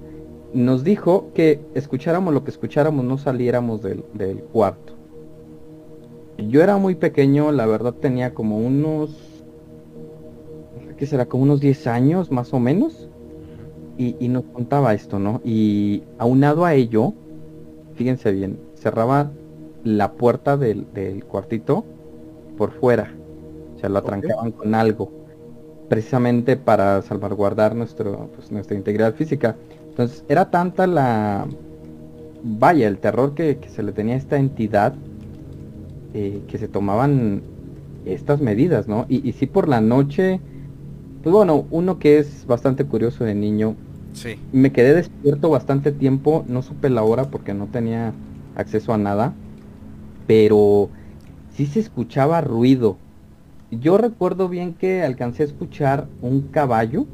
nos 0.53 0.83
dijo 0.83 1.31
que 1.33 1.59
escucháramos 1.73 2.31
lo 2.31 2.43
que 2.43 2.51
escucháramos, 2.51 3.03
no 3.03 3.17
saliéramos 3.17 3.81
del, 3.81 4.05
del 4.13 4.37
cuarto. 4.43 4.93
Yo 6.37 6.61
era 6.61 6.77
muy 6.77 6.93
pequeño, 6.93 7.51
la 7.51 7.65
verdad 7.65 7.95
tenía 7.95 8.35
como 8.35 8.59
unos 8.59 9.17
que 10.95 11.07
será 11.07 11.25
como 11.25 11.41
unos 11.41 11.59
10 11.59 11.87
años 11.87 12.29
más 12.29 12.53
o 12.53 12.59
menos, 12.59 13.09
y, 13.97 14.27
nos 14.27 14.43
contaba 14.43 14.93
esto, 14.93 15.17
¿no? 15.17 15.41
Y 15.43 16.03
aunado 16.19 16.63
a 16.63 16.75
ello, 16.75 17.13
fíjense 17.95 18.31
bien, 18.31 18.59
cerraba 18.75 19.31
la 19.83 20.11
puerta 20.11 20.55
del, 20.55 20.85
cuartito 21.27 21.83
por 22.59 22.73
fuera, 22.73 23.11
o 23.75 23.79
sea, 23.79 23.89
lo 23.89 23.97
atrancaban 23.97 24.51
con 24.51 24.75
algo, 24.75 25.11
precisamente 25.91 26.55
para 26.55 27.01
salvaguardar 27.01 27.75
nuestro, 27.75 28.29
pues, 28.35 28.49
nuestra 28.49 28.77
integridad 28.77 29.13
física. 29.13 29.57
Entonces, 29.89 30.23
era 30.29 30.49
tanta 30.49 30.87
la, 30.87 31.45
vaya, 32.43 32.87
el 32.87 32.97
terror 32.97 33.35
que, 33.35 33.59
se 33.67 33.83
le 33.83 33.91
tenía 33.91 34.15
a 34.15 34.17
esta 34.17 34.37
entidad, 34.37 34.95
eh, 36.13 36.41
que 36.47 36.57
se 36.57 36.69
tomaban 36.69 37.41
estas 38.05 38.39
medidas, 38.39 38.87
¿no? 38.87 39.05
Y, 39.09 39.27
y 39.27 39.33
sí 39.33 39.47
por 39.47 39.67
la 39.67 39.81
noche 39.81 40.39
pues 41.23 41.33
bueno, 41.33 41.65
uno 41.69 41.99
que 41.99 42.17
es 42.17 42.45
bastante 42.47 42.85
curioso 42.85 43.23
de 43.23 43.35
niño. 43.35 43.75
Sí. 44.13 44.37
Me 44.51 44.71
quedé 44.71 44.93
despierto 44.93 45.49
bastante 45.49 45.91
tiempo, 45.91 46.43
no 46.47 46.61
supe 46.63 46.89
la 46.89 47.03
hora 47.03 47.25
porque 47.25 47.53
no 47.53 47.67
tenía 47.67 48.13
acceso 48.55 48.93
a 48.93 48.97
nada, 48.97 49.33
pero 50.25 50.89
sí 51.55 51.67
se 51.67 51.79
escuchaba 51.79 52.41
ruido. 52.41 52.97
Yo 53.71 53.97
recuerdo 53.97 54.49
bien 54.49 54.73
que 54.73 55.01
alcancé 55.01 55.43
a 55.43 55.45
escuchar 55.45 56.07
un 56.21 56.41
caballo 56.41 57.05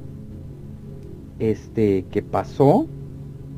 este 1.39 2.03
que 2.11 2.23
pasó 2.23 2.87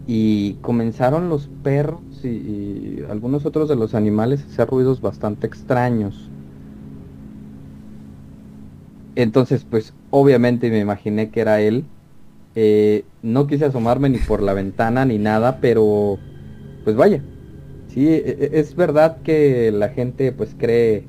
y 0.06 0.56
comenzaron 0.56 1.30
los 1.30 1.50
perros 1.64 2.02
y, 2.24 3.02
algunos 3.10 3.46
otros 3.46 3.70
de 3.70 3.78
los 3.78 3.96
animales 3.96 4.42
a 4.42 4.48
hacer 4.48 4.68
ruidos 4.68 5.00
bastante 5.00 5.48
extraños. 5.48 6.30
Entonces, 9.16 9.66
pues 9.70 9.94
obviamente 10.12 10.70
me 10.70 10.80
imaginé 10.80 11.30
que 11.30 11.42
era 11.42 11.62
él. 11.62 11.86
Eh, 12.56 13.06
no 13.22 13.48
quise 13.48 13.66
asomarme 13.66 14.10
ni 14.10 14.18
por 14.18 14.42
la 14.42 14.54
ventana 14.54 15.06
ni 15.06 15.18
nada, 15.18 15.60
pero 15.62 16.18
pues 16.84 16.98
vaya. 16.98 17.22
Sí, 17.88 18.08
e, 18.08 18.18
e, 18.18 18.60
es 18.60 18.76
verdad 18.76 19.22
que 19.24 19.72
la 19.72 19.90
gente 19.90 20.32
pues 20.32 20.56
cree, 20.58 21.04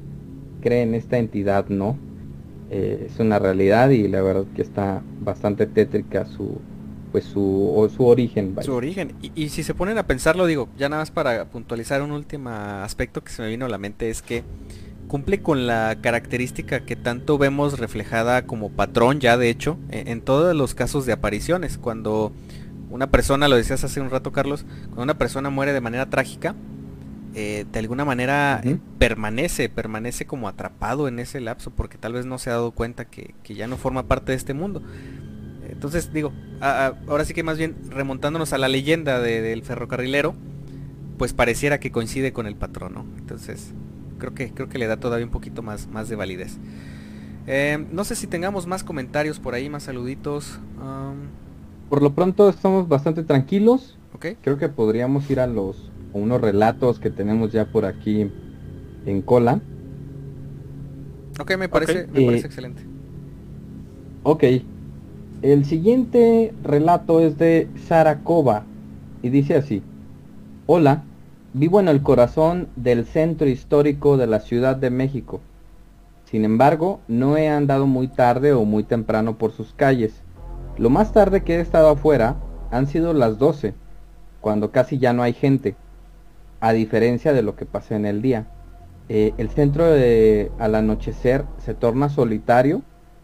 cree 0.60 0.82
en 0.82 0.94
esta 0.94 1.18
entidad, 1.18 1.68
¿no? 1.68 1.98
Eh, 2.70 3.08
es 3.10 3.18
una 3.18 3.38
realidad 3.38 3.90
y 3.90 4.06
la 4.06 4.22
verdad 4.22 4.44
que 4.54 4.62
está 4.62 5.02
bastante 5.20 5.66
tétrica 5.66 6.26
su 6.26 6.60
pues 7.10 7.24
su, 7.24 7.90
su 7.96 8.06
origen. 8.06 8.54
Su 8.62 8.72
origen. 8.72 9.14
Y, 9.34 9.48
si 9.48 9.62
se 9.62 9.74
ponen 9.74 9.98
a 9.98 10.06
pensarlo, 10.06 10.46
digo, 10.46 10.68
ya 10.78 10.88
nada 10.88 11.02
más 11.02 11.10
para 11.10 11.46
puntualizar 11.46 12.02
un 12.02 12.12
último 12.12 12.50
aspecto 12.50 13.22
que 13.22 13.32
se 13.32 13.42
me 13.42 13.48
vino 13.48 13.66
a 13.66 13.68
la 13.68 13.78
mente 13.78 14.10
es 14.10 14.22
que 14.22 14.44
cumple 15.08 15.42
con 15.42 15.66
la 15.66 15.98
característica 16.00 16.84
que 16.84 16.94
tanto 16.94 17.36
vemos 17.36 17.80
reflejada 17.80 18.46
como 18.46 18.70
patrón 18.70 19.18
ya 19.18 19.36
de 19.36 19.50
hecho 19.50 19.76
e-, 19.90 20.04
en, 20.12 20.20
todos 20.20 20.54
los 20.54 20.74
casos 20.74 21.06
de 21.06 21.12
apariciones. 21.12 21.78
Cuando 21.78 22.32
una 22.90 23.10
persona, 23.10 23.48
lo 23.48 23.56
decías 23.56 23.82
hace 23.82 24.00
un 24.00 24.10
rato 24.10 24.32
Carlos, 24.32 24.64
cuando 24.86 25.02
una 25.02 25.18
persona 25.18 25.50
muere 25.50 25.72
de 25.72 25.80
manera 25.80 26.08
trágica, 26.10 26.54
eh, 27.34 27.64
de 27.70 27.78
alguna 27.78 28.04
manera 28.04 28.60
permanece, 28.98 29.68
permanece 29.68 30.26
como 30.26 30.48
atrapado 30.48 31.06
en 31.06 31.20
ese 31.20 31.40
lapso 31.40 31.70
porque 31.70 31.96
tal 31.96 32.14
vez 32.14 32.26
no 32.26 32.38
se 32.38 32.50
ha 32.50 32.54
dado 32.54 32.72
cuenta 32.72 33.04
que, 33.04 33.34
ya 33.44 33.66
no 33.66 33.76
forma 33.76 34.08
parte 34.08 34.32
de 34.32 34.36
este 34.36 34.54
mundo. 34.54 34.82
Entonces 35.68 36.12
digo, 36.12 36.32
ahora 36.60 37.24
sí 37.24 37.32
que 37.32 37.42
más 37.42 37.56
bien 37.56 37.76
remontándonos 37.88 38.52
a 38.52 38.58
la 38.58 38.68
leyenda 38.68 39.20
del 39.20 39.62
ferrocarrilero, 39.62 40.34
pues 41.18 41.32
pareciera 41.32 41.78
que 41.78 41.92
coincide 41.92 42.32
con 42.32 42.46
el 42.46 42.56
patrón, 42.56 42.94
¿no? 42.94 43.06
Entonces 43.18 43.72
creo 44.18 44.34
que, 44.34 44.52
creo 44.52 44.68
que 44.68 44.78
le 44.78 44.86
da 44.86 44.96
todavía 44.98 45.24
un 45.24 45.32
poquito 45.32 45.62
más, 45.62 45.86
más 45.86 46.08
de 46.08 46.16
validez. 46.16 46.58
Eh, 47.46 47.86
no 47.92 48.04
sé 48.04 48.16
si 48.16 48.26
tengamos 48.26 48.66
más 48.66 48.84
comentarios 48.84 49.38
por 49.38 49.54
ahí, 49.54 49.68
más 49.68 49.84
saluditos. 49.84 50.58
Por 51.88 52.02
lo 52.02 52.14
pronto 52.14 52.48
estamos 52.48 52.88
bastante 52.88 53.22
tranquilos. 53.22 53.96
Okay. 54.14 54.36
Creo 54.42 54.58
que 54.58 54.68
podríamos 54.68 55.30
ir 55.30 55.40
a 55.40 55.46
los 55.46 55.90
unos 56.12 56.40
relatos 56.40 56.98
que 56.98 57.10
tenemos 57.10 57.52
ya 57.52 57.66
por 57.66 57.84
aquí 57.84 58.30
en 59.06 59.22
cola. 59.22 59.60
Ok, 61.38 61.56
me 61.56 61.68
parece, 61.68 62.06
me 62.08 62.26
parece 62.26 62.46
excelente. 62.46 62.82
Ok. 64.22 64.44
El 65.42 65.64
siguiente 65.64 66.52
relato 66.62 67.20
es 67.20 67.38
de 67.38 67.68
Sarakova 67.86 68.64
y 69.22 69.30
dice 69.30 69.54
así. 69.56 69.82
Hola, 70.66 71.04
vivo 71.54 71.80
en 71.80 71.88
el 71.88 72.02
corazón 72.02 72.68
del 72.76 73.06
centro 73.06 73.48
histórico 73.48 74.16
de 74.18 74.26
la 74.26 74.40
Ciudad 74.40 74.76
de 74.76 74.90
México. 74.90 75.40
Sin 76.26 76.44
embargo, 76.44 77.00
no 77.08 77.36
he 77.36 77.48
andado 77.48 77.86
muy 77.86 78.06
tarde 78.06 78.52
o 78.52 78.64
muy 78.64 78.84
temprano 78.84 79.38
por 79.38 79.52
sus 79.52 79.72
calles. 79.72 80.22
Lo 80.76 80.90
más 80.90 81.12
tarde 81.12 81.42
que 81.42 81.56
he 81.56 81.60
estado 81.60 81.88
afuera 81.88 82.36
han 82.70 82.86
sido 82.86 83.14
las 83.14 83.38
12, 83.38 83.74
cuando 84.40 84.70
casi 84.70 84.98
ya 84.98 85.12
no 85.12 85.22
hay 85.22 85.32
gente 85.32 85.74
a 86.60 86.72
diferencia 86.72 87.32
de 87.32 87.42
lo 87.42 87.56
que 87.56 87.66
pasa 87.66 87.96
en 87.96 88.06
el 88.06 88.22
día. 88.22 88.46
Eh, 89.08 89.32
el 89.38 89.50
centro 89.50 89.86
al 90.58 90.74
anochecer 90.74 91.44
se 91.58 91.74
torna 91.74 92.08
solitario, 92.08 92.82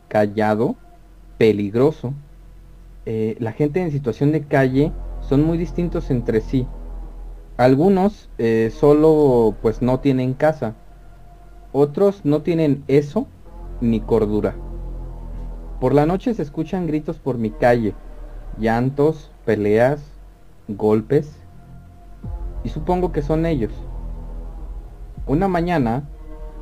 callado, 0.08 0.76
peligroso. 1.38 2.14
Eh, 3.04 3.36
la 3.38 3.52
gente 3.52 3.80
en 3.80 3.92
situación 3.92 4.32
de 4.32 4.42
calle 4.42 4.92
son 5.20 5.44
muy 5.44 5.58
distintos 5.58 6.10
entre 6.10 6.40
sí. 6.40 6.66
Algunos 7.56 8.28
eh, 8.38 8.70
solo 8.74 9.54
pues 9.62 9.80
no 9.82 10.00
tienen 10.00 10.34
casa. 10.34 10.74
Otros 11.72 12.22
no 12.24 12.42
tienen 12.42 12.82
eso 12.88 13.26
ni 13.80 14.00
cordura. 14.00 14.56
Por 15.80 15.94
la 15.94 16.06
noche 16.06 16.32
se 16.34 16.42
escuchan 16.42 16.86
gritos 16.86 17.18
por 17.18 17.36
mi 17.36 17.50
calle, 17.50 17.94
llantos, 18.58 19.30
peleas, 19.44 20.02
golpes 20.68 21.30
y 22.66 22.68
supongo 22.68 23.12
que 23.12 23.22
son 23.22 23.46
ellos. 23.46 23.70
Una 25.28 25.46
mañana, 25.46 26.02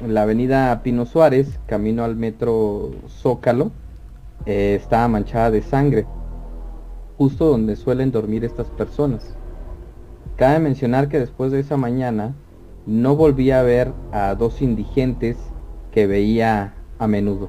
en 0.02 0.12
la 0.12 0.24
avenida 0.24 0.82
Pino 0.82 1.07
Suárez, 1.07 1.59
camino 1.66 2.05
al 2.05 2.14
metro 2.14 2.90
Zócalo, 3.09 3.70
eh, 4.44 4.78
estaba 4.78 5.09
manchada 5.09 5.50
de 5.50 5.62
sangre, 5.62 6.05
justo 7.16 7.46
donde 7.46 7.76
suelen 7.76 8.12
dormir 8.12 8.44
estas 8.44 8.66
personas. 8.66 9.34
Cabe 10.36 10.59
mencionar 10.59 11.09
que 11.09 11.18
después 11.18 11.52
de 11.52 11.61
esa 11.61 11.78
mañana 11.78 12.34
no 12.84 13.16
volví 13.16 13.50
a 13.50 13.62
ver 13.62 13.90
a 14.12 14.34
dos 14.34 14.61
indigentes 14.61 15.38
que 15.90 16.07
veía 16.07 16.74
a 16.98 17.07
menudo. 17.07 17.48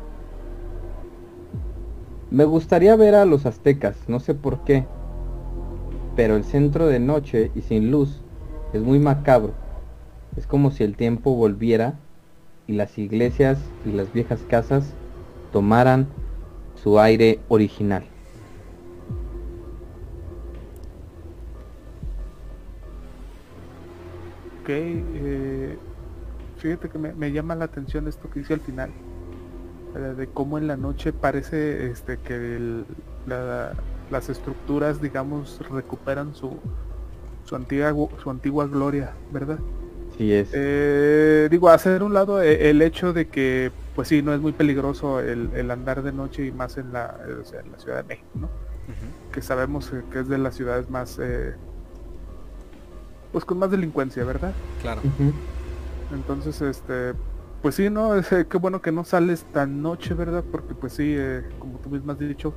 Me 2.32 2.45
gustaría 2.45 2.95
ver 2.95 3.16
a 3.16 3.26
los 3.26 3.45
aztecas, 3.45 3.97
no 4.08 4.22
sé 4.22 4.34
por 4.34 4.64
qué, 4.64 4.86
pero 6.16 6.38
el 6.38 6.45
centro 6.45 6.88
de 6.88 7.01
noche 7.01 7.51
y 7.53 7.60
sin 7.60 7.91
luz 7.91 8.22
es 8.74 8.82
muy 8.82 8.99
macabro. 8.99 9.53
Es 10.38 10.47
como 10.47 10.72
si 10.72 10.84
el 10.84 10.95
tiempo 10.95 11.36
volviera 11.36 11.95
y 12.68 12.74
las 12.74 12.97
iglesias 12.97 13.59
y 13.86 13.91
las 13.91 14.11
viejas 14.11 14.41
casas 14.49 14.93
tomaran 15.51 16.07
su 16.76 16.99
aire 16.99 17.39
original. 17.47 18.03
Ok, 24.61 24.70
eh, 24.70 25.78
fíjate 26.57 26.89
que 26.89 26.97
me, 26.97 27.32
llama 27.32 27.53
la 27.53 27.66
atención 27.66 28.07
esto 28.07 28.30
que 28.32 28.39
dice 28.39 28.55
al 28.55 28.61
final, 28.61 28.89
de 30.18 30.28
cómo 30.28 30.57
en 30.57 30.68
la 30.68 30.76
noche 30.76 31.13
parece 31.13 31.91
este, 31.91 32.18
que 32.18 32.84
las 34.09 34.30
estructuras, 34.30 34.99
digamos, 34.99 35.61
recuperan 35.70 36.34
su, 36.34 36.57
su 37.46 37.56
antigua, 37.56 37.93
su 38.22 38.30
antigua 38.30 38.68
gloria, 38.68 39.14
¿verdad? 39.32 39.60
Sí 40.18 40.34
es. 40.34 40.50
Eh, 40.54 41.48
digo, 41.52 41.70
hacer 41.70 42.04
un 42.04 42.14
lado 42.14 42.41
eh, 42.41 42.70
el 42.70 42.82
hecho 42.82 43.14
de 43.14 43.28
que, 43.28 43.72
pues 43.96 44.08
sí, 44.08 44.22
no 44.22 44.34
es 44.34 44.41
muy 44.41 44.52
peligroso 44.52 45.20
el, 45.20 45.72
andar 45.72 46.04
de 46.04 46.12
noche 46.12 46.46
y 46.46 46.52
más 46.52 46.78
en 46.78 46.91
la, 46.91 47.18
en 47.28 47.72
la 47.72 47.80
Ciudad 47.80 47.98
de 47.98 48.04
México, 48.04 48.30
¿no? 48.36 48.50
Que 49.32 49.41
sabemos 49.41 49.91
que 50.12 50.20
es 50.20 50.28
de 50.30 50.38
las 50.38 50.56
ciudades 50.56 50.89
más, 50.89 51.20
eh, 51.22 51.54
pues 53.32 53.43
con 53.46 53.60
más 53.60 53.72
delincuencia, 53.72 54.24
¿verdad? 54.24 54.54
Claro. 54.82 55.02
Entonces, 56.14 56.62
este, 56.62 57.14
pues 57.62 57.76
sí, 57.76 57.89
¿no? 57.89 58.16
Es, 58.16 58.30
qué 58.50 58.58
bueno 58.58 58.82
que 58.82 58.91
no 58.91 59.04
sales 59.04 59.46
tan 59.52 59.82
noche, 59.82 60.14
¿verdad? 60.14 60.43
Porque 60.50 60.74
pues 60.74 60.93
sí, 60.93 61.16
como 61.60 61.80
tú 61.80 61.89
mismo 61.89 62.12
has 62.14 62.20
dicho, 62.20 62.54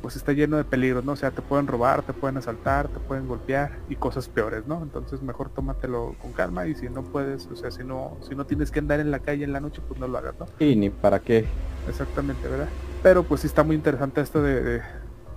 pues 0.00 0.16
está 0.16 0.32
lleno 0.32 0.56
de 0.56 0.64
peligros, 0.64 1.04
¿no? 1.04 1.12
O 1.12 1.16
sea, 1.16 1.30
te 1.30 1.42
pueden 1.42 1.66
robar, 1.66 2.02
te 2.02 2.12
pueden 2.12 2.36
asaltar, 2.36 2.88
te 2.88 2.98
pueden 3.00 3.28
golpear 3.28 3.78
y 3.88 3.96
cosas 3.96 4.28
peores, 4.28 4.66
¿no? 4.66 4.82
Entonces 4.82 5.22
mejor 5.22 5.50
tómatelo 5.50 6.14
con 6.20 6.32
calma 6.32 6.66
y 6.66 6.74
si 6.74 6.88
no 6.88 7.02
puedes, 7.02 7.46
o 7.46 7.56
sea, 7.56 7.70
si 7.70 7.84
no, 7.84 8.16
si 8.26 8.34
no 8.34 8.46
tienes 8.46 8.70
que 8.70 8.78
andar 8.78 9.00
en 9.00 9.10
la 9.10 9.20
calle 9.20 9.44
en 9.44 9.52
la 9.52 9.60
noche, 9.60 9.82
pues 9.86 10.00
no 10.00 10.08
lo 10.08 10.18
hagas, 10.18 10.34
¿no? 10.38 10.46
Sí, 10.58 10.76
ni 10.76 10.90
para 10.90 11.20
qué. 11.20 11.46
Exactamente, 11.88 12.48
¿verdad? 12.48 12.68
Pero 13.02 13.22
pues 13.22 13.42
sí 13.42 13.46
está 13.46 13.62
muy 13.62 13.76
interesante 13.76 14.20
esto 14.20 14.42
de, 14.42 14.82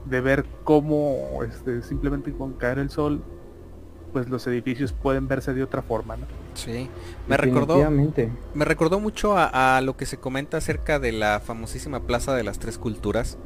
de, 0.05 0.21
ver 0.21 0.45
cómo 0.63 1.41
este, 1.47 1.81
simplemente 1.81 2.33
con 2.33 2.53
caer 2.53 2.79
el 2.79 2.89
sol, 2.89 3.23
pues 4.11 4.29
los 4.29 4.45
edificios 4.47 4.93
pueden 4.93 5.27
verse 5.27 5.53
de 5.53 5.63
otra 5.63 5.81
forma, 5.81 6.17
¿no? 6.17 6.25
Sí, 6.53 6.89
me 7.27 7.35
recordó, 7.37 7.89
me 7.89 8.65
recordó 8.65 8.99
mucho 8.99 9.35
a, 9.37 9.77
a 9.77 9.81
lo 9.81 9.97
que 9.97 10.05
se 10.05 10.17
comenta 10.17 10.57
acerca 10.57 10.99
de 10.99 11.11
la 11.11 11.39
famosísima 11.39 12.01
Plaza 12.01 12.35
de 12.35 12.43
las 12.43 12.59
Tres 12.59 12.77
Culturas, 12.77 13.37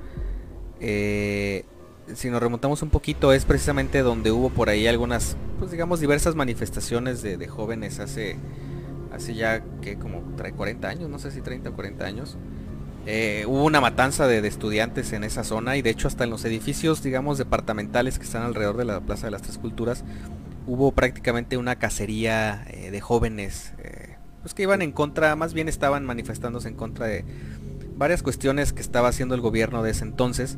eh, 0.79 1.65
si 2.13 2.29
nos 2.29 2.41
remontamos 2.41 2.81
un 2.81 2.89
poquito, 2.89 3.33
es 3.33 3.45
precisamente 3.45 4.01
donde 4.01 4.31
hubo 4.31 4.49
por 4.49 4.69
ahí 4.69 4.87
algunas, 4.87 5.35
pues 5.59 5.71
digamos, 5.71 5.99
diversas 5.99 6.35
manifestaciones 6.35 7.21
de, 7.21 7.47
jóvenes 7.47 7.99
hace, 7.99 8.37
hace 9.13 9.33
ya 9.33 9.63
que 9.81 9.97
como 9.97 10.21
trae 10.35 10.53
40 10.53 10.87
años, 10.87 11.09
no 11.09 11.19
sé 11.19 11.31
si 11.31 11.41
30 11.41 11.69
o 11.69 11.73
40 11.73 12.05
años. 12.05 12.37
Eh, 13.05 13.45
hubo 13.47 13.63
una 13.63 13.79
matanza 13.79 14.27
de, 14.27 14.45
estudiantes 14.45 15.13
en 15.13 15.23
esa 15.23 15.43
zona 15.43 15.77
y 15.77 15.81
de 15.81 15.89
hecho 15.89 16.07
hasta 16.07 16.25
en 16.25 16.29
los 16.29 16.43
edificios, 16.45 17.03
digamos, 17.03 17.37
departamentales 17.37 18.19
que 18.19 18.25
están 18.25 18.43
alrededor 18.43 18.77
de 18.77 18.85
la 18.85 18.99
Plaza 19.01 19.27
de 19.27 19.31
las 19.31 19.41
Tres 19.41 19.57
Culturas, 19.57 20.03
hubo 20.65 20.91
prácticamente 20.91 21.57
una 21.57 21.77
cacería 21.77 22.65
eh, 22.69 22.91
de 22.91 23.01
jóvenes, 23.01 23.73
pues 24.41 24.53
que 24.53 24.63
iban 24.63 24.81
en 24.81 24.93
contra, 24.93 25.35
más 25.35 25.53
bien 25.53 25.67
estaban 25.67 26.05
manifestándose 26.05 26.69
en 26.69 26.75
contra 26.75 27.07
de, 27.07 27.25
varias 27.97 28.23
cuestiones 28.23 28.73
que 28.73 28.81
estaba 28.81 29.09
haciendo 29.09 29.35
el 29.35 29.41
gobierno 29.41 29.83
de 29.83 29.91
ese 29.91 30.03
entonces 30.03 30.57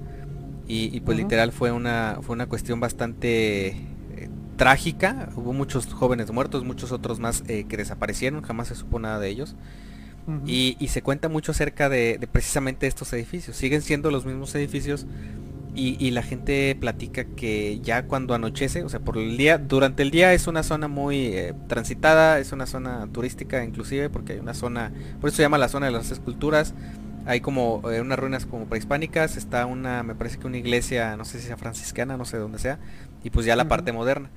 y, 0.72 1.00
pues 1.00 1.18
literal 1.18 1.52
fue 1.52 1.72
una, 1.72 2.20
fue 2.22 2.36
una 2.36 2.46
cuestión 2.46 2.80
bastante 2.80 3.70
eh, 3.70 4.30
trágica. 4.56 5.30
Hubo 5.36 5.52
muchos 5.52 5.92
jóvenes 5.92 6.32
muertos, 6.32 6.64
muchos 6.64 6.92
otros 6.92 7.20
más 7.20 7.44
eh, 7.48 7.66
que 7.68 7.76
desaparecieron, 7.76 8.44
jamás 8.44 8.68
se 8.68 8.76
supo 8.76 9.00
nada 9.00 9.20
de 9.20 9.30
ellos. 9.30 9.56
y, 10.46 10.76
se 10.90 11.02
cuenta 11.02 11.28
mucho 11.28 11.54
acerca 11.54 11.90
de, 11.90 12.20
precisamente 12.32 12.86
estos 12.86 13.12
edificios. 13.14 13.56
Siguen 13.56 13.82
siendo 13.82 14.12
los 14.12 14.28
mismos 14.28 14.54
edificios 14.54 15.08
y, 15.74 16.12
la 16.12 16.22
gente 16.22 16.78
platica 16.80 17.24
que 17.24 17.80
ya 17.82 18.04
cuando 18.04 18.36
anochece, 18.36 18.84
o 18.84 18.90
sea, 18.90 19.00
por 19.00 19.18
el 19.18 19.38
día, 19.38 19.58
durante 19.58 20.04
el 20.04 20.12
día 20.12 20.36
es 20.36 20.46
una 20.46 20.62
zona 20.62 20.88
muy 20.88 21.28
eh, 21.28 21.56
transitada, 21.68 22.38
es 22.38 22.52
una 22.52 22.68
zona 22.68 23.08
turística 23.12 23.64
inclusive, 23.64 24.12
porque 24.12 24.34
hay 24.34 24.40
una 24.40 24.54
zona, 24.54 24.92
por 25.20 25.30
eso 25.30 25.38
se 25.38 25.42
llama 25.42 25.58
la 25.58 25.70
zona 25.70 25.88
de 25.88 25.94
las 25.94 26.12
esculturas, 26.12 26.76
hay 27.30 27.42
como 27.42 27.84
eh, 27.92 28.02
unas 28.02 28.18
ruinas 28.18 28.48
como 28.48 28.66
prehispánicas, 28.66 29.38
está 29.38 29.68
una, 29.68 30.02
me 30.02 30.16
parece 30.16 30.40
que 30.40 30.48
una 30.48 30.58
iglesia, 30.58 31.16
no 31.16 31.26
sé 31.26 31.40
si 31.40 31.46
sea 31.46 31.58
franciscana, 31.58 32.18
no 32.18 32.26
sé 32.26 32.38
dónde 32.38 32.58
sea, 32.58 32.80
y 33.24 33.30
pues 33.30 33.46
ya 33.46 33.56
la 33.56 33.68
parte 33.68 33.92
moderna. 33.92 34.32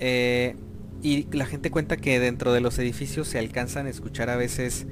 Eh, 0.00 0.56
y 1.00 1.28
la 1.30 1.46
gente 1.46 1.70
cuenta 1.70 1.96
que 1.96 2.18
dentro 2.18 2.52
de 2.52 2.60
los 2.60 2.76
edificios 2.80 3.28
se 3.28 3.38
alcanzan 3.38 3.86
a 3.86 3.90
escuchar 3.90 4.30
a 4.30 4.36
veces 4.36 4.84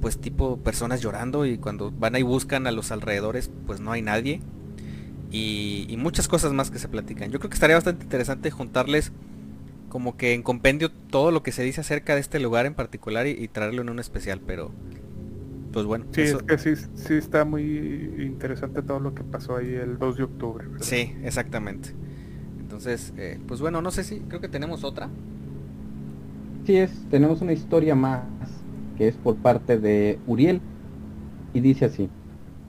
pues 0.00 0.18
tipo 0.18 0.56
personas 0.60 1.02
llorando 1.02 1.44
y 1.44 1.58
cuando 1.58 1.90
van 1.90 2.14
ahí 2.14 2.22
buscan 2.22 2.66
a 2.66 2.70
los 2.70 2.90
alrededores 2.90 3.50
pues 3.66 3.80
no 3.80 3.92
hay 3.92 4.00
nadie 4.00 4.40
y, 5.30 5.94
muchas 5.98 6.26
cosas 6.26 6.54
más 6.54 6.70
que 6.70 6.78
se 6.78 6.88
platican. 6.88 7.30
Yo 7.30 7.38
creo 7.38 7.50
que 7.50 7.54
estaría 7.54 7.76
bastante 7.76 8.04
interesante 8.04 8.50
juntarles 8.50 9.12
como 9.90 10.16
que 10.16 10.32
en 10.32 10.42
compendio 10.42 10.90
todo 10.90 11.32
lo 11.32 11.42
que 11.42 11.52
se 11.52 11.62
dice 11.64 11.82
acerca 11.82 12.14
de 12.14 12.22
este 12.22 12.40
lugar 12.40 12.64
en 12.64 12.72
particular 12.72 13.26
y 13.26 13.46
traerlo 13.48 13.82
en 13.82 13.90
un 13.90 13.98
especial, 13.98 14.40
pero 14.40 14.72
pues 15.78 15.86
bueno. 15.86 16.06
Sí, 16.10 16.22
es 16.22 16.42
que 16.42 16.58
sí, 16.58 16.74
sí 16.94 17.14
está 17.14 17.44
muy 17.44 17.62
interesante 18.18 18.82
todo 18.82 18.98
lo 18.98 19.14
que 19.14 19.22
pasó 19.22 19.58
ahí 19.58 19.74
el 19.74 19.96
2 19.96 20.16
de 20.16 20.22
octubre. 20.24 20.66
Sí, 20.80 21.14
exactamente. 21.22 21.90
Entonces, 22.58 23.12
eh, 23.16 23.38
pues 23.46 23.60
bueno, 23.60 23.80
no 23.80 23.92
sé 23.92 24.02
si, 24.02 24.18
creo 24.18 24.40
que 24.40 24.48
tenemos 24.48 24.82
otra. 24.82 25.08
Así 26.64 26.76
es, 26.76 26.90
tenemos 27.10 27.42
una 27.42 27.52
historia 27.52 27.94
más 27.94 28.24
que 28.96 29.06
es 29.06 29.14
por 29.14 29.36
parte 29.36 29.78
de 29.78 30.18
Uriel 30.26 30.60
y 31.54 31.60
dice 31.60 31.84
así. 31.84 32.08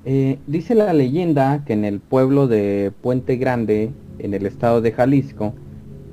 Eh, 0.06 0.38
dice 0.46 0.76
la 0.76 0.94
leyenda 0.94 1.64
que 1.66 1.74
en 1.74 1.86
el 1.86 2.02
pueblo 2.02 2.48
de 2.48 2.94
Puente 3.02 3.38
Grande, 3.38 3.92
en 4.20 4.36
el 4.36 4.46
estado 4.46 4.82
de 4.82 4.92
Jalisco, 4.92 5.56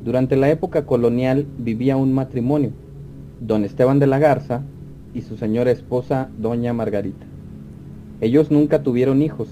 durante 0.03 0.37
la 0.37 0.49
época 0.49 0.87
colonial 0.87 1.47
vivía 1.59 1.99
un 1.99 2.15
matrimonio, 2.15 2.71
don 3.39 3.67
Esteban 3.67 3.99
de 3.99 4.07
la 4.07 4.19
Garza 4.19 4.63
y 5.17 5.23
su 5.23 5.39
señora 5.39 5.71
esposa, 5.71 6.29
doña 6.37 6.75
Margarita. 6.75 7.25
Ellos 8.21 8.51
nunca 8.51 8.83
tuvieron 8.83 9.23
hijos 9.23 9.49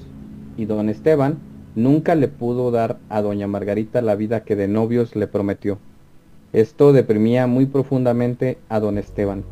y 0.58 0.66
don 0.66 0.90
Esteban 0.90 1.38
nunca 1.74 2.14
le 2.14 2.28
pudo 2.28 2.70
dar 2.70 2.98
a 3.08 3.22
doña 3.22 3.46
Margarita 3.46 4.02
la 4.02 4.14
vida 4.14 4.44
que 4.44 4.56
de 4.56 4.68
novios 4.68 5.16
le 5.16 5.26
prometió. 5.26 5.78
Esto 6.52 6.92
deprimía 6.92 7.46
muy 7.46 7.64
profundamente 7.64 8.58
a 8.68 8.78
don 8.78 8.98
Esteban. 8.98 9.42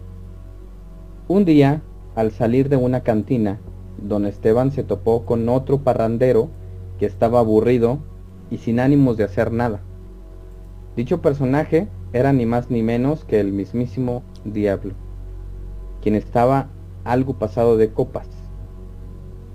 Un 1.29 1.47
día, 1.47 1.81
al 2.15 2.31
salir 2.31 2.69
de 2.69 2.77
una 2.77 3.01
cantina, 3.01 3.59
don 3.97 4.27
Esteban 4.27 4.71
se 4.71 4.83
topó 4.85 5.25
con 5.25 5.49
otro 5.49 5.79
parrandero 5.79 6.51
que 6.99 7.07
estaba 7.07 7.39
aburrido 7.39 8.01
y 8.51 8.59
sin 8.59 8.81
ánimos 8.81 9.17
de 9.17 9.25
hacer 9.25 9.51
nada. 9.51 9.81
Dicho 10.95 11.23
personaje 11.23 11.89
era 12.13 12.35
ni 12.35 12.45
más 12.45 12.71
ni 12.71 12.83
menos 12.83 13.25
que 13.25 13.41
el 13.41 13.51
mismísimo 13.51 14.23
diablo, 14.45 14.93
quien 16.03 16.15
estaba 16.15 16.69
algo 17.05 17.39
pasado 17.39 17.77
de 17.77 17.91
copas. 17.91 18.29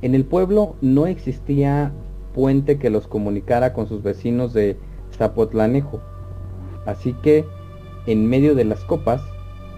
En 0.02 0.16
el 0.16 0.26
pueblo 0.26 0.76
no 0.82 1.06
existía 1.06 1.92
puente 2.34 2.80
que 2.80 2.90
los 2.90 3.08
comunicara 3.08 3.74
con 3.74 3.88
sus 3.88 4.04
vecinos 4.04 4.54
de 4.54 4.78
Zapotlanejo, 5.12 6.02
Así 6.88 7.14
que, 7.22 7.46
en 8.06 8.30
medio 8.30 8.56
de 8.56 8.64
las 8.64 8.80
copas, 8.86 9.22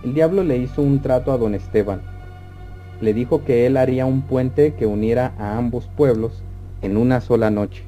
el 0.03 0.13
diablo 0.13 0.43
le 0.43 0.57
hizo 0.57 0.83
un 0.83 1.01
trato 1.01 1.31
a 1.31 1.37
don 1.39 1.55
Esteban. 1.55 2.03
Le 3.01 3.15
dijo 3.15 3.43
que 3.43 3.65
él 3.65 3.77
haría 3.77 4.05
un 4.05 4.21
puente 4.21 4.75
que 4.75 4.85
uniera 4.85 5.33
a 5.39 5.57
ambos 5.57 5.89
pueblos 5.97 6.43
en 6.83 6.97
una 6.97 7.19
sola 7.19 7.49
noche. 7.49 7.83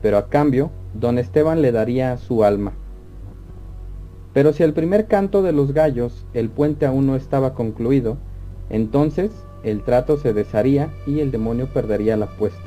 Pero 0.00 0.16
a 0.16 0.28
cambio, 0.28 0.70
don 0.94 1.18
Esteban 1.18 1.60
le 1.60 1.72
daría 1.72 2.16
su 2.18 2.44
alma. 2.44 2.72
Pero 4.36 4.52
si 4.52 4.62
al 4.62 4.74
primer 4.74 5.06
canto 5.06 5.42
de 5.42 5.52
los 5.52 5.72
gallos 5.72 6.26
el 6.34 6.50
puente 6.50 6.84
aún 6.84 7.06
no 7.06 7.16
estaba 7.16 7.54
concluido, 7.54 8.18
entonces 8.68 9.30
el 9.62 9.82
trato 9.82 10.18
se 10.18 10.34
desharía 10.34 10.90
y 11.06 11.20
el 11.20 11.30
demonio 11.30 11.68
perdería 11.72 12.18
la 12.18 12.26
apuesta. 12.26 12.60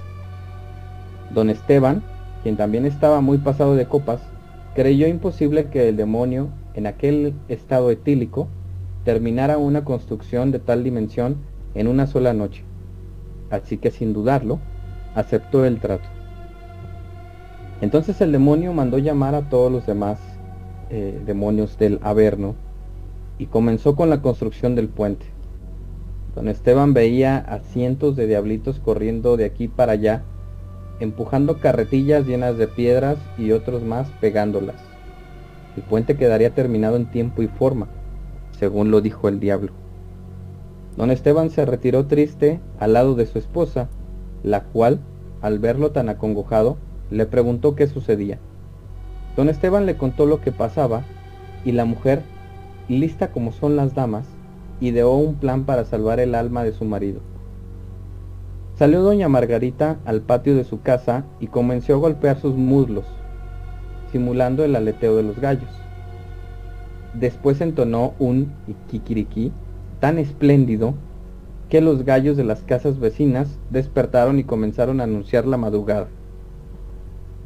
Don 1.32 1.52
Esteban, 1.52 2.02
quien 2.42 2.58
también 2.58 2.88
estaba 2.88 3.22
muy 3.22 3.38
pasado 3.38 3.76
de 3.76 3.86
copas, 3.86 4.20
creyó 4.74 5.06
imposible 5.06 5.66
que 5.66 5.90
el 5.90 5.96
demonio, 5.96 6.48
en 6.74 6.88
aquel 6.88 7.36
estado 7.50 7.92
etílico, 7.92 8.48
terminara 9.06 9.60
una 9.60 9.86
construcción 9.86 10.50
de 10.50 10.58
tal 10.58 10.84
dimensión 10.84 11.36
en 11.76 11.88
una 11.88 12.08
sola 12.08 12.34
noche. 12.34 12.64
Así 13.52 13.78
que 13.78 13.92
sin 13.92 14.12
dudarlo, 14.12 14.58
aceptó 15.14 15.66
el 15.66 15.80
trato. 15.80 16.10
Entonces 17.80 18.22
el 18.22 18.32
demonio 18.32 18.74
mandó 18.74 18.98
llamar 18.98 19.36
a 19.36 19.50
todos 19.52 19.72
los 19.72 19.86
demás 19.86 20.20
eh, 20.90 21.22
demonios 21.26 21.78
del 21.78 22.00
Averno 22.02 22.56
y 23.38 23.48
comenzó 23.48 23.96
con 23.96 24.10
la 24.10 24.22
construcción 24.22 24.76
del 24.76 24.90
puente. 24.90 25.26
Don 26.36 26.48
Esteban 26.48 26.94
veía 26.94 27.38
a 27.38 27.60
cientos 27.60 28.16
de 28.16 28.28
diablitos 28.28 28.80
corriendo 28.80 29.38
de 29.38 29.46
aquí 29.46 29.68
para 29.68 29.94
allá 29.94 30.24
empujando 31.00 31.60
carretillas 31.60 32.26
llenas 32.26 32.58
de 32.58 32.68
piedras 32.68 33.18
y 33.38 33.52
otros 33.52 33.84
más 33.84 34.10
pegándolas. 34.20 34.76
El 35.76 35.84
puente 35.84 36.18
quedaría 36.18 36.54
terminado 36.54 36.98
en 36.98 37.10
tiempo 37.10 37.42
y 37.42 37.48
forma, 37.48 37.88
según 38.58 38.92
lo 38.92 39.02
dijo 39.02 39.30
el 39.30 39.40
diablo. 39.40 39.72
Don 40.98 41.12
Esteban 41.12 41.50
se 41.50 41.66
retiró 41.66 42.08
triste 42.08 42.60
al 42.80 42.94
lado 42.94 43.16
de 43.16 43.26
su 43.26 43.40
esposa, 43.40 43.88
la 44.44 44.64
cual, 44.64 45.00
al 45.42 45.60
verlo 45.60 45.92
tan 45.92 46.10
acongojado, 46.10 46.78
le 47.10 47.26
preguntó 47.26 47.76
qué 47.76 47.88
sucedía. 47.88 48.40
Don 49.36 49.50
Esteban 49.50 49.86
le 49.86 49.98
contó 49.98 50.26
lo 50.26 50.42
que 50.42 50.52
pasaba 50.52 51.04
y 51.64 51.72
la 51.72 51.86
mujer, 51.86 52.24
lista 52.88 53.32
como 53.32 53.52
son 53.52 53.76
las 53.76 53.94
damas, 53.96 54.26
ideó 54.82 55.16
un 55.16 55.36
plan 55.36 55.66
para 55.66 55.86
salvar 55.86 56.20
el 56.20 56.36
alma 56.36 56.64
de 56.64 56.72
su 56.72 56.86
marido. 56.86 57.22
Salió 58.76 59.02
doña 59.02 59.28
Margarita 59.28 59.98
al 60.06 60.22
patio 60.22 60.56
de 60.56 60.64
su 60.64 60.82
casa 60.82 61.26
y 61.40 61.48
comenzó 61.48 61.96
a 61.96 61.98
golpear 61.98 62.40
sus 62.40 62.56
muslos, 62.56 63.06
simulando 64.12 64.64
el 64.64 64.76
aleteo 64.76 65.18
de 65.18 65.24
los 65.24 65.40
gallos. 65.40 65.70
Después 67.14 67.60
entonó 67.60 68.14
un 68.20 68.54
kikiriki 68.90 69.52
tan 70.00 70.18
espléndido 70.18 70.94
que 71.70 71.82
los 71.82 72.06
gallos 72.06 72.38
de 72.38 72.44
las 72.44 72.62
casas 72.62 73.00
vecinas 73.00 73.60
despertaron 73.70 74.40
y 74.40 74.44
comenzaron 74.44 75.02
a 75.02 75.04
anunciar 75.04 75.46
la 75.46 75.58
madrugada. 75.58 76.08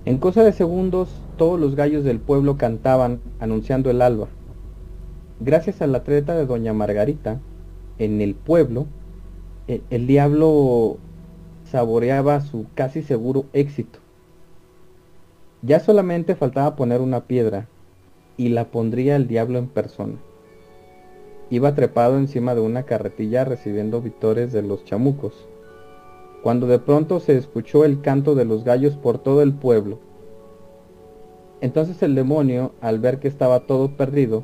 En 0.06 0.18
cosa 0.18 0.44
de 0.44 0.54
segundos, 0.54 1.10
todos 1.38 1.60
los 1.60 1.76
gallos 1.76 2.04
del 2.04 2.20
pueblo 2.20 2.58
cantaban 2.58 3.20
anunciando 3.40 3.90
el 3.90 4.02
alba. 4.02 4.28
Gracias 5.40 5.82
a 5.82 5.88
la 5.88 6.04
treta 6.04 6.36
de 6.36 6.46
doña 6.46 6.74
Margarita, 6.74 7.40
en 7.98 8.22
el 8.22 8.36
pueblo, 8.36 8.86
el, 9.68 9.84
el 9.90 10.08
diablo 10.08 10.98
saboreaba 11.66 12.42
su 12.42 12.66
casi 12.76 13.02
seguro 13.02 13.46
éxito. 13.54 14.00
Ya 15.62 15.80
solamente 15.80 16.36
faltaba 16.36 16.76
poner 16.76 17.02
una 17.02 17.22
piedra 17.22 17.68
y 18.38 18.50
la 18.50 18.66
pondría 18.66 19.16
el 19.16 19.28
diablo 19.28 19.60
en 19.60 19.68
persona. 19.68 20.16
Iba 21.50 21.76
trepado 21.76 22.18
encima 22.18 22.56
de 22.56 22.62
una 22.62 22.84
carretilla 22.84 23.46
recibiendo 23.46 24.02
vitores 24.02 24.52
de 24.52 24.62
los 24.62 24.84
chamucos, 24.86 25.48
cuando 26.42 26.68
de 26.68 26.80
pronto 26.80 27.20
se 27.20 27.38
escuchó 27.38 27.86
el 27.86 28.02
canto 28.02 28.36
de 28.36 28.46
los 28.46 28.64
gallos 28.64 28.96
por 28.98 29.20
todo 29.20 29.42
el 29.42 29.54
pueblo. 29.54 30.00
Entonces 31.64 32.03
el 32.03 32.14
demonio, 32.14 32.74
al 32.80 32.99
ver 32.99 33.18
que 33.20 33.28
estaba 33.28 33.61
todo 33.61 33.97
perdido, 33.97 34.43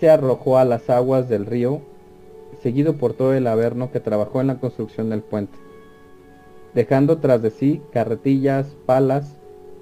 se 0.00 0.10
arrojó 0.10 0.58
a 0.58 0.64
las 0.64 0.90
aguas 0.90 1.28
del 1.28 1.46
río, 1.46 1.82
seguido 2.60 2.94
por 2.94 3.12
todo 3.12 3.32
el 3.32 3.46
averno 3.46 3.92
que 3.92 4.00
trabajó 4.00 4.40
en 4.40 4.48
la 4.48 4.58
construcción 4.58 5.10
del 5.10 5.22
puente 5.22 5.56
dejando 6.76 7.16
tras 7.18 7.40
de 7.40 7.50
sí 7.50 7.80
carretillas, 7.90 8.66
palas, 8.84 9.38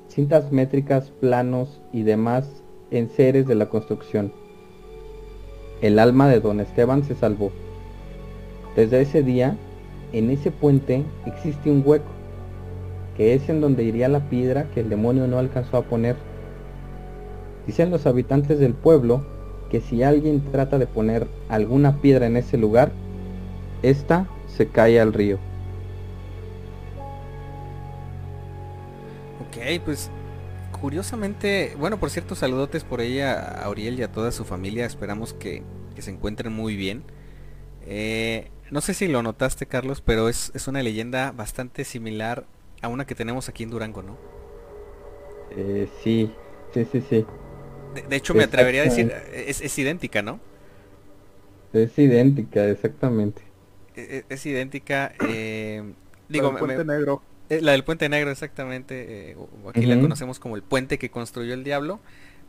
cintas 0.09 0.53
métricas, 0.53 1.11
planos 1.21 1.81
y 1.93 2.05
demás 2.05 2.63
enseres 2.93 3.49
de 3.49 3.57
la 3.57 3.69
construcción. 3.69 4.33
El 5.83 5.99
alma 5.99 6.29
de 6.29 6.39
don 6.39 6.61
Esteban 6.61 7.03
se 7.03 7.17
salvó. 7.17 7.51
Desde 8.77 9.01
ese 9.01 9.25
día, 9.25 9.57
en 10.13 10.31
ese 10.31 10.53
puente 10.53 11.03
existe 11.27 11.69
un 11.69 11.83
hueco, 11.85 12.13
que 13.17 13.35
es 13.35 13.49
en 13.49 13.61
donde 13.61 13.85
iría 13.85 14.09
la 14.09 14.29
piedra 14.29 14.71
que 14.75 14.81
el 14.81 14.89
demonio 14.89 15.27
no 15.27 15.39
alcanzó 15.39 15.77
a 15.77 15.83
poner. 15.83 16.17
Dicen 17.67 17.91
los 17.91 18.07
habitantes 18.07 18.59
del 18.59 18.75
pueblo 18.75 19.25
que 19.71 19.81
si 19.81 20.03
alguien 20.03 20.43
trata 20.53 20.79
de 20.79 20.87
poner 20.87 21.27
alguna 21.49 22.01
piedra 22.01 22.27
en 22.27 22.37
ese 22.37 22.59
lugar, 22.59 22.93
esta 23.83 24.27
se 24.47 24.69
cae 24.69 25.01
al 25.01 25.13
río. 25.13 25.39
pues 29.85 30.11
curiosamente, 30.81 31.75
bueno, 31.79 31.99
por 31.99 32.11
cierto, 32.11 32.35
saludotes 32.35 32.85
por 32.85 33.01
ella 33.01 33.33
a 33.33 33.65
Auriel 33.65 33.99
y 33.99 34.03
a 34.03 34.13
toda 34.13 34.33
su 34.33 34.45
familia. 34.45 34.85
Esperamos 34.85 35.33
que, 35.33 35.63
se 35.99 36.11
encuentren 36.11 36.53
muy 36.53 36.77
bien. 36.77 37.03
Eh, 37.87 38.51
no 38.71 38.81
sé 38.81 38.95
si 38.95 39.09
lo 39.09 39.23
notaste, 39.23 39.67
Carlos, 39.67 40.03
pero 40.05 40.29
es, 40.29 40.53
una 40.67 40.83
leyenda 40.83 41.33
bastante 41.33 41.85
similar 41.85 42.47
a 42.85 42.89
una 42.89 43.07
que 43.07 43.15
tenemos 43.15 43.49
aquí 43.49 43.63
en 43.63 43.71
Durango, 43.71 44.03
¿no? 44.03 44.17
Eh, 45.57 45.89
sí, 46.03 46.31
sí, 46.73 46.87
sí, 46.91 47.01
sí. 47.09 47.27
De, 48.09 48.17
hecho, 48.17 48.35
me 48.35 48.45
atrevería 48.45 48.83
a 48.83 48.85
decir, 48.85 49.13
es, 49.33 49.79
idéntica, 49.79 50.23
¿no? 50.23 50.41
Es 51.73 51.97
idéntica, 51.99 52.67
exactamente. 52.69 53.43
E, 53.95 54.25
e, 54.29 54.35
es, 54.35 54.47
idéntica. 54.47 55.13
Eh, 55.29 55.83
digo, 56.29 56.53
negro. 56.85 57.23
Eh, 57.51 57.61
la 57.61 57.73
del 57.73 57.85
Puente 57.85 58.09
Negro, 58.09 58.31
exactamente. 58.31 59.31
Eh, 59.31 59.37
aquí 59.69 59.87
la 59.87 60.01
conocemos 60.01 60.39
como 60.39 60.57
el 60.57 60.63
puente 60.63 60.99
que 60.99 61.11
construyó 61.11 61.55
el 61.55 61.65
diablo. 61.65 62.01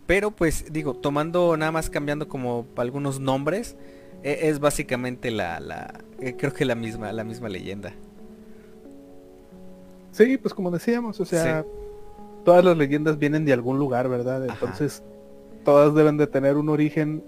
Pero 0.05 0.31
pues 0.31 0.71
digo, 0.71 0.93
tomando 0.93 1.57
nada 1.57 1.71
más 1.71 1.89
cambiando 1.89 2.27
como 2.27 2.67
algunos 2.77 3.19
nombres, 3.19 3.75
e, 4.23 4.49
es 4.49 4.59
básicamente 4.59 5.31
la, 5.31 5.59
la 5.59 6.01
eh, 6.21 6.35
creo 6.37 6.53
que 6.53 6.65
la 6.65 6.75
misma, 6.75 7.11
la 7.11 7.23
misma 7.23 7.49
leyenda. 7.49 7.93
Sí, 10.15 10.37
pues 10.37 10.53
como 10.53 10.71
decíamos, 10.71 11.19
o 11.19 11.25
sea, 11.25 11.65
todas 12.45 12.63
las 12.63 12.77
leyendas 12.77 13.19
vienen 13.19 13.43
de 13.43 13.51
algún 13.51 13.77
lugar, 13.77 14.07
¿verdad? 14.07 14.45
Entonces, 14.45 15.03
todas 15.65 15.93
deben 15.93 16.15
de 16.15 16.25
tener 16.25 16.55
un 16.55 16.69
origen 16.69 17.21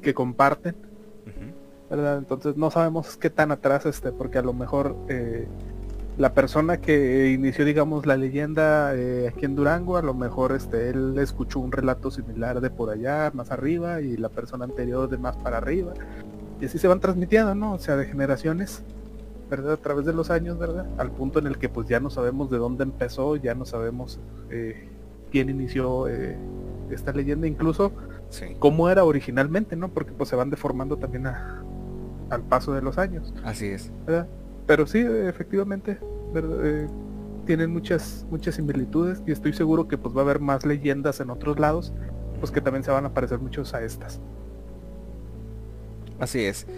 que 0.00 0.14
comparten, 0.14 0.74
¿verdad? 1.90 2.16
Entonces 2.16 2.56
no 2.56 2.70
sabemos 2.70 3.18
qué 3.18 3.28
tan 3.28 3.52
atrás 3.52 3.84
esté, 3.84 4.12
porque 4.12 4.38
a 4.38 4.42
lo 4.42 4.54
mejor 4.54 4.96
la 6.16 6.32
persona 6.32 6.80
que 6.80 7.32
inició, 7.32 7.66
digamos, 7.66 8.06
la 8.06 8.16
leyenda 8.16 8.94
eh, 8.94 9.28
aquí 9.28 9.44
en 9.44 9.54
Durango, 9.54 9.98
a 9.98 10.02
lo 10.02 10.14
mejor 10.14 10.52
este, 10.52 10.88
él 10.88 11.18
escuchó 11.18 11.60
un 11.60 11.70
relato 11.70 12.10
similar 12.10 12.62
de 12.62 12.70
por 12.70 12.88
allá, 12.88 13.30
más 13.34 13.50
arriba, 13.50 14.00
y 14.00 14.16
la 14.16 14.30
persona 14.30 14.64
anterior 14.64 15.06
de 15.08 15.18
más 15.18 15.36
para 15.36 15.58
arriba. 15.58 15.92
Y 16.62 16.64
así 16.64 16.78
se 16.78 16.88
van 16.88 17.00
transmitiendo, 17.00 17.54
¿no? 17.54 17.74
O 17.74 17.78
sea, 17.78 17.96
de 17.96 18.06
generaciones, 18.06 18.82
¿verdad? 19.50 19.72
A 19.72 19.76
través 19.76 20.06
de 20.06 20.12
los 20.12 20.30
años, 20.30 20.58
¿verdad? 20.58 20.86
Al 20.96 21.10
punto 21.10 21.38
en 21.40 21.46
el 21.46 21.58
que 21.58 21.68
pues 21.68 21.88
ya 21.88 22.00
no 22.00 22.08
sabemos 22.08 22.50
de 22.50 22.58
dónde 22.58 22.84
empezó, 22.84 23.36
ya 23.36 23.54
no 23.54 23.64
sabemos 23.64 24.20
eh, 24.50 24.88
quién 25.30 25.50
inició 25.50 26.08
eh, 26.08 26.36
esta 26.90 27.12
leyenda, 27.12 27.46
incluso 27.46 27.92
cómo 28.60 28.88
era 28.88 29.04
originalmente, 29.04 29.74
¿no? 29.76 29.88
Porque 29.88 30.12
pues 30.12 30.28
se 30.28 30.36
van 30.36 30.50
deformando 30.50 30.96
también 30.96 31.26
al 31.26 32.42
paso 32.48 32.72
de 32.72 32.80
los 32.80 32.96
años. 32.96 33.34
Así 33.44 33.66
es. 33.66 33.92
¿verdad? 34.06 34.28
pero 34.70 34.86
sí, 34.86 35.00
efectivamente, 35.00 35.98
eh, 36.32 36.86
tienen 37.44 37.72
muchas, 37.72 38.24
muchas 38.30 38.54
similitudes 38.54 39.20
y 39.26 39.32
estoy 39.32 39.52
seguro 39.52 39.88
que 39.88 39.98
pues 39.98 40.14
va 40.14 40.20
a 40.20 40.22
haber 40.22 40.38
más 40.38 40.64
leyendas 40.64 41.18
en 41.18 41.30
otros 41.30 41.58
lados, 41.58 41.92
pues 42.38 42.52
que 42.52 42.60
también 42.60 42.84
se 42.84 42.92
van 42.92 43.04
a 43.04 43.12
parecer 43.12 43.40
muchos 43.40 43.74
a 43.74 43.82
estas. 43.82 44.20
Así 46.20 46.44
es. 46.44 46.68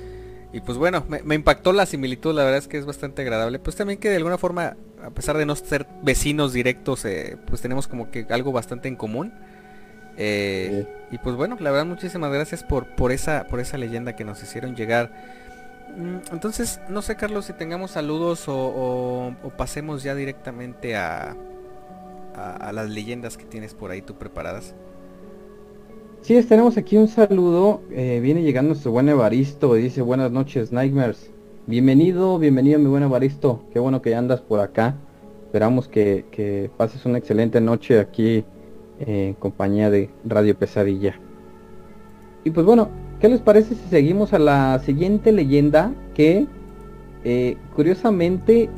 Y 0.52 0.60
pues 0.60 0.76
bueno, 0.76 1.04
me, 1.08 1.34
impactó 1.34 1.72
la 1.72 1.86
similitud, 1.86 2.34
la 2.34 2.44
verdad 2.44 2.58
es 2.58 2.68
que 2.68 2.76
es 2.76 2.84
bastante 2.84 3.22
agradable. 3.22 3.58
Pues 3.58 3.74
también 3.74 3.98
que 3.98 4.10
de 4.10 4.16
alguna 4.16 4.36
forma, 4.36 4.76
a 5.02 5.10
pesar 5.10 5.38
de 5.38 5.46
no 5.46 5.56
ser 5.56 5.86
vecinos 6.02 6.52
directos, 6.52 7.06
eh, 7.06 7.38
pues 7.46 7.62
tenemos 7.62 7.88
como 7.88 8.10
que 8.10 8.26
algo 8.28 8.52
bastante 8.52 8.88
en 8.88 8.96
común. 8.96 9.32
Eh, 10.18 10.86
y 11.10 11.16
pues 11.18 11.36
bueno, 11.36 11.56
la 11.58 11.70
verdad 11.70 11.86
muchísimas 11.86 12.30
gracias 12.30 12.62
por, 12.62 12.86
por, 12.86 13.12
esa, 13.12 13.46
por 13.48 13.60
esa 13.60 13.78
leyenda 13.78 14.14
que 14.14 14.24
nos 14.24 14.42
hicieron 14.42 14.76
llegar. 14.76 15.10
Mm, 15.96 16.32
entonces, 16.32 16.80
no 16.90 17.00
sé 17.00 17.16
Carlos 17.16 17.46
si 17.46 17.54
tengamos 17.54 17.92
saludos 17.92 18.44
o, 18.46 19.34
pasemos 19.56 20.02
ya 20.02 20.14
directamente 20.14 20.96
a, 20.96 21.34
a, 22.34 22.72
las 22.72 22.90
leyendas 22.90 23.38
que 23.38 23.44
tienes 23.44 23.72
por 23.72 23.90
ahí 23.90 24.02
tú 24.02 24.16
preparadas. 24.16 24.74
Sí, 26.22 26.40
tenemos 26.44 26.76
aquí 26.76 26.96
un 26.96 27.08
saludo. 27.08 27.82
Eh, 27.90 28.20
viene 28.22 28.42
llegando 28.42 28.68
nuestro 28.68 28.92
buen 28.92 29.08
Evaristo. 29.08 29.74
Dice 29.74 30.02
buenas 30.02 30.30
noches, 30.30 30.72
Nightmares. 30.72 31.30
Bienvenido, 31.66 32.38
bienvenido 32.38 32.78
mi 32.78 32.86
buen 32.86 33.02
Evaristo. 33.02 33.64
Qué 33.72 33.78
bueno 33.78 34.00
que 34.00 34.14
andas 34.14 34.40
por 34.40 34.60
acá. 34.60 34.96
Esperamos 35.46 35.88
que, 35.88 36.70
pases 36.76 37.04
una 37.04 37.18
excelente 37.18 37.60
noche 37.60 38.00
aquí 38.00 38.44
eh, 39.00 39.28
en 39.28 39.34
compañía 39.34 39.90
de 39.90 40.10
Radio 40.24 40.56
Pesadilla. 40.56 41.18
Y 42.44 42.50
pues 42.50 42.64
bueno, 42.66 42.88
¿Qué 43.22 43.28
les 43.28 43.40
parece 43.40 43.76
si 43.76 43.88
seguimos 43.88 44.32
a 44.32 44.40
la 44.40 44.80
siguiente 44.80 45.30
leyenda 45.30 45.94
que 46.12 46.48
eh, 47.22 47.56
curiosamente 47.76 48.68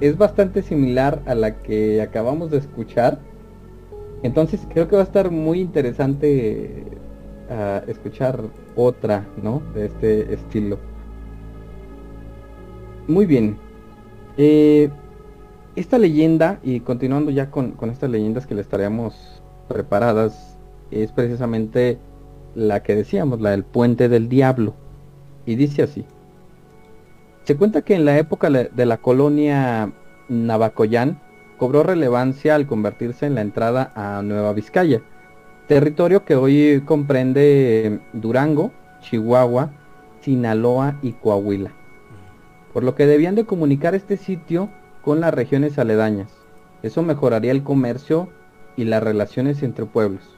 es 0.00 0.16
bastante 0.16 0.62
similar 0.62 1.20
a 1.26 1.34
la 1.34 1.62
que 1.62 2.00
acabamos 2.00 2.50
de 2.50 2.56
escuchar? 2.56 3.18
Entonces 4.22 4.60
creo 4.72 4.88
que 4.88 4.96
va 4.96 5.02
a 5.02 5.04
estar 5.04 5.30
muy 5.30 5.60
interesante 5.60 6.84
ah, 7.50 7.82
escuchar 7.86 8.40
otra, 8.76 9.26
¿no? 9.42 9.62
De 9.74 9.86
este 9.86 10.34
estilo. 10.34 10.78
Muy 13.08 13.26
bien. 13.26 13.56
Eh, 14.36 14.90
esta 15.74 15.98
leyenda, 15.98 16.60
y 16.62 16.80
continuando 16.80 17.30
ya 17.30 17.50
con, 17.50 17.72
con 17.72 17.90
estas 17.90 18.10
leyendas 18.10 18.46
que 18.46 18.54
les 18.54 18.68
traemos 18.68 19.42
preparadas, 19.68 20.56
es 20.90 21.10
precisamente 21.10 21.98
la 22.54 22.82
que 22.82 22.94
decíamos, 22.94 23.40
la 23.40 23.50
del 23.50 23.64
puente 23.64 24.08
del 24.08 24.28
diablo. 24.28 24.74
Y 25.46 25.56
dice 25.56 25.82
así. 25.82 26.04
Se 27.44 27.56
cuenta 27.56 27.82
que 27.82 27.94
en 27.94 28.04
la 28.04 28.18
época 28.18 28.50
de 28.50 28.86
la 28.86 28.98
colonia 28.98 29.92
Navacoyán 30.28 31.20
cobró 31.62 31.84
relevancia 31.84 32.56
al 32.56 32.66
convertirse 32.66 33.24
en 33.24 33.36
la 33.36 33.40
entrada 33.40 33.92
a 33.94 34.20
Nueva 34.22 34.52
Vizcaya, 34.52 35.00
territorio 35.68 36.24
que 36.24 36.34
hoy 36.34 36.82
comprende 36.84 38.00
Durango, 38.12 38.72
Chihuahua, 38.98 39.70
Sinaloa 40.22 40.98
y 41.02 41.12
Coahuila, 41.12 41.70
por 42.72 42.82
lo 42.82 42.96
que 42.96 43.06
debían 43.06 43.36
de 43.36 43.44
comunicar 43.44 43.94
este 43.94 44.16
sitio 44.16 44.70
con 45.02 45.20
las 45.20 45.32
regiones 45.32 45.78
aledañas. 45.78 46.32
Eso 46.82 47.04
mejoraría 47.04 47.52
el 47.52 47.62
comercio 47.62 48.28
y 48.76 48.82
las 48.82 49.00
relaciones 49.00 49.62
entre 49.62 49.86
pueblos 49.86 50.36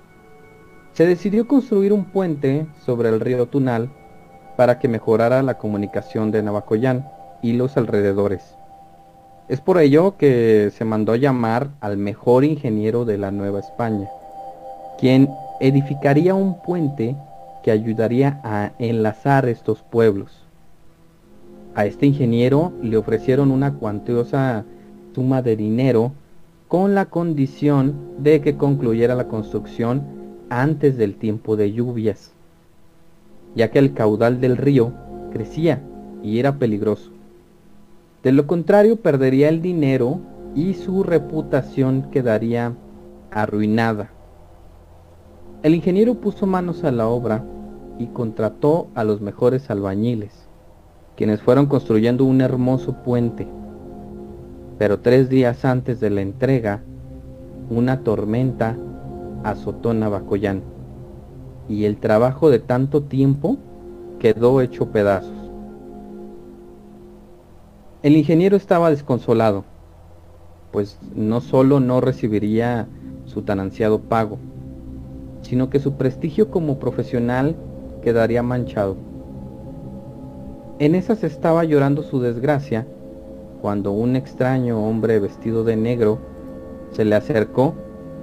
se 0.93 1.07
decidió 1.07 1.49
construir 1.49 1.95
un 1.95 2.05
puente 2.05 2.67
sobre 2.85 3.09
el 3.09 3.21
río 3.21 3.47
Tunal 3.47 3.89
para 4.59 4.79
que 4.79 4.89
mejorara 4.89 5.43
la 5.43 5.57
comunicación 5.57 6.31
de 6.31 6.43
Navacoyán 6.43 7.09
y 7.41 7.55
los 7.55 7.79
alrededores. 7.79 8.59
Es 9.47 9.61
por 9.61 9.79
ello 9.79 10.17
que 10.17 10.71
se 10.75 10.87
mandó 10.87 11.17
llamar 11.17 11.73
al 11.81 11.99
mejor 11.99 12.45
ingeniero 12.45 13.05
de 13.05 13.19
la 13.19 13.31
Nueva 13.31 13.61
España, 13.61 14.09
quien 14.99 15.29
edificaría 15.61 16.35
un 16.35 16.63
puente 16.63 17.15
que 17.63 17.71
ayudaría 17.71 18.41
a 18.43 18.73
enlazar 18.79 19.47
estos 19.47 19.83
pueblos. 19.83 20.33
A 21.75 21.85
este 21.85 22.07
ingeniero 22.07 22.73
le 22.83 22.97
ofrecieron 22.97 23.51
una 23.51 23.75
cuantiosa 23.75 24.65
suma 25.15 25.43
de 25.43 25.57
dinero 25.57 26.13
con 26.67 26.95
la 26.95 27.05
condición 27.05 28.15
de 28.19 28.41
que 28.41 28.57
concluyera 28.57 29.15
la 29.15 29.29
construcción 29.29 30.05
antes 30.49 30.97
del 30.97 31.17
tiempo 31.17 31.57
de 31.57 31.71
lluvias, 31.71 32.33
ya 33.55 33.71
que 33.71 33.79
el 33.79 33.93
caudal 33.93 34.41
del 34.41 34.57
río 34.57 34.93
crecía 35.33 35.83
y 36.23 36.39
era 36.39 36.59
peligroso. 36.59 37.14
De 38.25 38.33
lo 38.33 38.47
contrario, 38.47 38.97
perdería 38.97 39.51
el 39.51 39.61
dinero 39.61 40.19
y 40.55 40.73
su 40.73 41.03
reputación 41.03 42.11
quedaría 42.11 42.75
arruinada. 43.31 44.13
El 45.63 45.75
ingeniero 45.75 46.15
puso 46.15 46.47
manos 46.47 46.85
a 46.85 46.91
la 46.91 47.07
obra 47.07 47.45
y 47.99 48.07
contrató 48.07 48.89
a 48.95 49.05
los 49.05 49.21
mejores 49.21 49.69
albañiles, 49.71 50.49
quienes 51.17 51.43
fueron 51.43 51.67
construyendo 51.67 52.25
un 52.25 52.41
hermoso 52.41 52.95
puente. 53.05 53.47
Pero 54.79 55.01
tres 55.01 55.29
días 55.29 55.67
antes 55.67 56.01
de 56.01 56.09
la 56.09 56.23
entrega, 56.23 56.83
una 57.69 58.01
tormenta 58.01 58.75
azotó 59.43 59.93
Navacoyán, 59.93 60.63
y 61.69 61.85
el 61.85 61.99
trabajo 61.99 62.49
de 62.49 62.59
tanto 62.59 63.03
tiempo 63.03 63.59
quedó 64.19 64.63
hecho 64.63 64.91
pedazos. 64.91 65.44
El 68.05 68.19
ingeniero 68.19 68.55
estaba 68.55 68.91
desconsolado, 68.91 69.65
pues 70.73 70.99
no 71.15 71.41
solo 71.41 71.81
no 71.81 72.03
recibiría 72.03 72.87
su 73.25 73.41
tan 73.41 73.61
ansiado 73.61 73.99
pago, 73.99 74.37
sino 75.41 75.71
que 75.71 75.79
su 75.79 75.95
prestigio 75.95 76.51
como 76.51 76.79
profesional 76.79 77.57
quedaría 78.03 78.43
manchado. 78.43 78.97
En 80.81 80.95
esas 80.95 81.25
estaba 81.25 81.65
llorando 81.65 82.03
su 82.03 82.21
desgracia 82.21 82.87
cuando 83.63 83.93
un 83.93 84.17
extraño 84.17 84.87
hombre 84.87 85.19
vestido 85.19 85.65
de 85.65 85.77
negro 85.77 86.19
se 86.91 87.07
le 87.07 87.15
acercó 87.15 87.75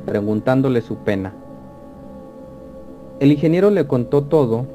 preguntándole 0.06 0.82
su 0.82 0.98
pena. 0.98 1.34
El 3.20 3.32
ingeniero 3.32 3.72
le 3.72 3.88
contó 3.88 4.26
todo 4.26 4.68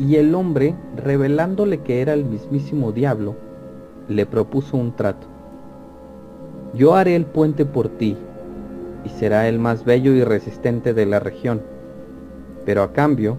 y 0.00 0.16
el 0.16 0.34
hombre, 0.34 0.74
revelándole 0.96 1.82
que 1.82 2.00
era 2.00 2.12
el 2.12 2.24
mismísimo 2.24 2.90
diablo, 2.90 3.36
le 4.10 4.26
propuso 4.26 4.76
un 4.76 4.92
trato. 4.92 5.28
Yo 6.74 6.94
haré 6.94 7.14
el 7.14 7.26
puente 7.26 7.64
por 7.64 7.88
ti 7.88 8.16
y 9.04 9.08
será 9.08 9.48
el 9.48 9.58
más 9.58 9.84
bello 9.84 10.12
y 10.12 10.24
resistente 10.24 10.92
de 10.92 11.06
la 11.06 11.20
región, 11.20 11.62
pero 12.66 12.82
a 12.82 12.92
cambio 12.92 13.38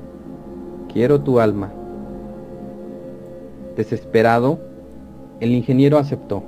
quiero 0.91 1.19
tu 1.22 1.39
alma. 1.39 1.72
Desesperado, 3.76 4.59
el 5.41 5.51
ingeniero 5.51 5.97
aceptó. 5.97 6.41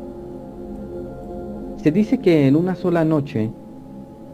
Se 1.78 1.91
dice 1.91 2.19
que 2.19 2.47
en 2.47 2.55
una 2.55 2.76
sola 2.76 3.03
noche 3.03 3.51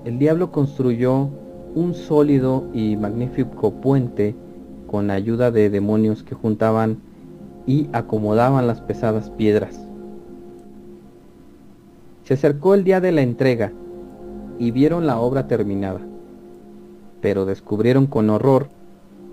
el 0.06 0.20
diablo 0.20 0.52
construyó 0.52 1.30
un 1.74 1.96
sólido 1.96 2.66
y 2.74 2.96
magnífico 2.96 3.72
puente 3.72 4.36
con 4.86 5.10
ayuda 5.10 5.50
de 5.50 5.70
demonios 5.72 6.22
que 6.24 6.36
juntaban 6.36 7.09
y 7.70 7.88
acomodaban 7.94 8.66
las 8.66 8.82
pesadas 8.82 9.30
piedras. 9.30 9.80
Se 12.24 12.34
acercó 12.34 12.74
el 12.74 12.84
día 12.84 13.00
de 13.00 13.12
la 13.12 13.22
entrega 13.22 13.72
y 14.58 14.72
vieron 14.72 15.06
la 15.06 15.20
obra 15.20 15.46
terminada, 15.46 16.00
pero 17.22 17.46
descubrieron 17.46 18.08
con 18.08 18.32
horror 18.32 18.70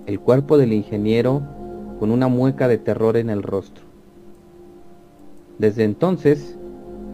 el 0.05 0.21
cuerpo 0.21 0.59
del 0.59 0.75
ingeniero 0.75 1.41
con 1.99 2.11
una 2.11 2.29
mueca 2.29 2.69
de 2.69 2.77
terror 2.77 3.17
en 3.17 3.31
el 3.31 3.43
rostro. 3.43 3.87
Desde 5.57 5.85
entonces, 5.85 6.59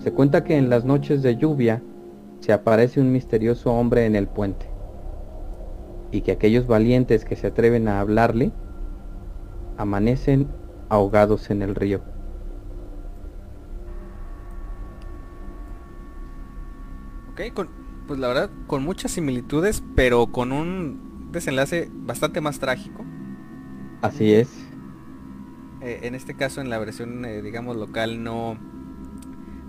se 0.01 0.11
cuenta 0.11 0.43
que 0.43 0.57
en 0.57 0.71
las 0.71 0.85
noches 0.85 1.23
de 1.23 1.37
lluvia 1.37 1.83
se 2.41 2.53
aparece 2.53 3.01
un 3.01 3.13
misterioso 3.13 3.73
hombre 3.73 4.07
en 4.07 4.17
el 4.17 4.27
puente, 4.27 4.67
y 6.11 6.23
que 6.23 6.33
aquellos 6.33 6.67
valientes 6.67 7.25
que 7.25 7.37
se 7.37 7.47
atreven 7.47 7.87
a 7.87 8.01
hablarle 8.01 8.51
amanecen 9.79 10.49
ahogados 10.93 11.49
en 11.49 11.63
el 11.63 11.75
río. 11.75 12.03
Ok, 17.33 17.55
con, 17.55 17.71
pues 18.07 18.21
la 18.21 18.29
verdad, 18.29 18.51
con 18.67 18.85
muchas 18.85 19.13
similitudes, 19.13 19.83
pero 19.97 20.27
con 20.27 20.53
un 20.53 21.31
desenlace 21.33 21.89
bastante 21.91 22.43
más 22.43 22.59
trágico. 22.59 23.07
Así 24.03 24.35
es. 24.35 24.51
Eh, 25.81 26.01
en 26.03 26.15
este 26.15 26.35
caso, 26.35 26.61
en 26.61 26.69
la 26.69 26.79
versión, 26.79 27.25
eh, 27.25 27.41
digamos, 27.41 27.79
local, 27.79 28.23
no, 28.23 28.59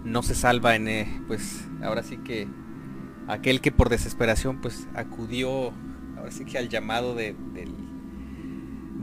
no 0.03 0.23
se 0.23 0.35
salva 0.35 0.75
en, 0.75 0.89
eh, 0.89 1.21
pues, 1.27 1.69
ahora 1.81 2.03
sí 2.03 2.17
que 2.17 2.49
aquel 3.29 3.61
que 3.61 3.71
por 3.71 3.87
desesperación, 3.87 4.59
pues, 4.59 4.89
acudió, 4.93 5.71
ahora 6.17 6.31
sí 6.31 6.43
que 6.43 6.57
al 6.57 6.67
llamado 6.67 7.15
de, 7.15 7.33
del, 7.53 7.82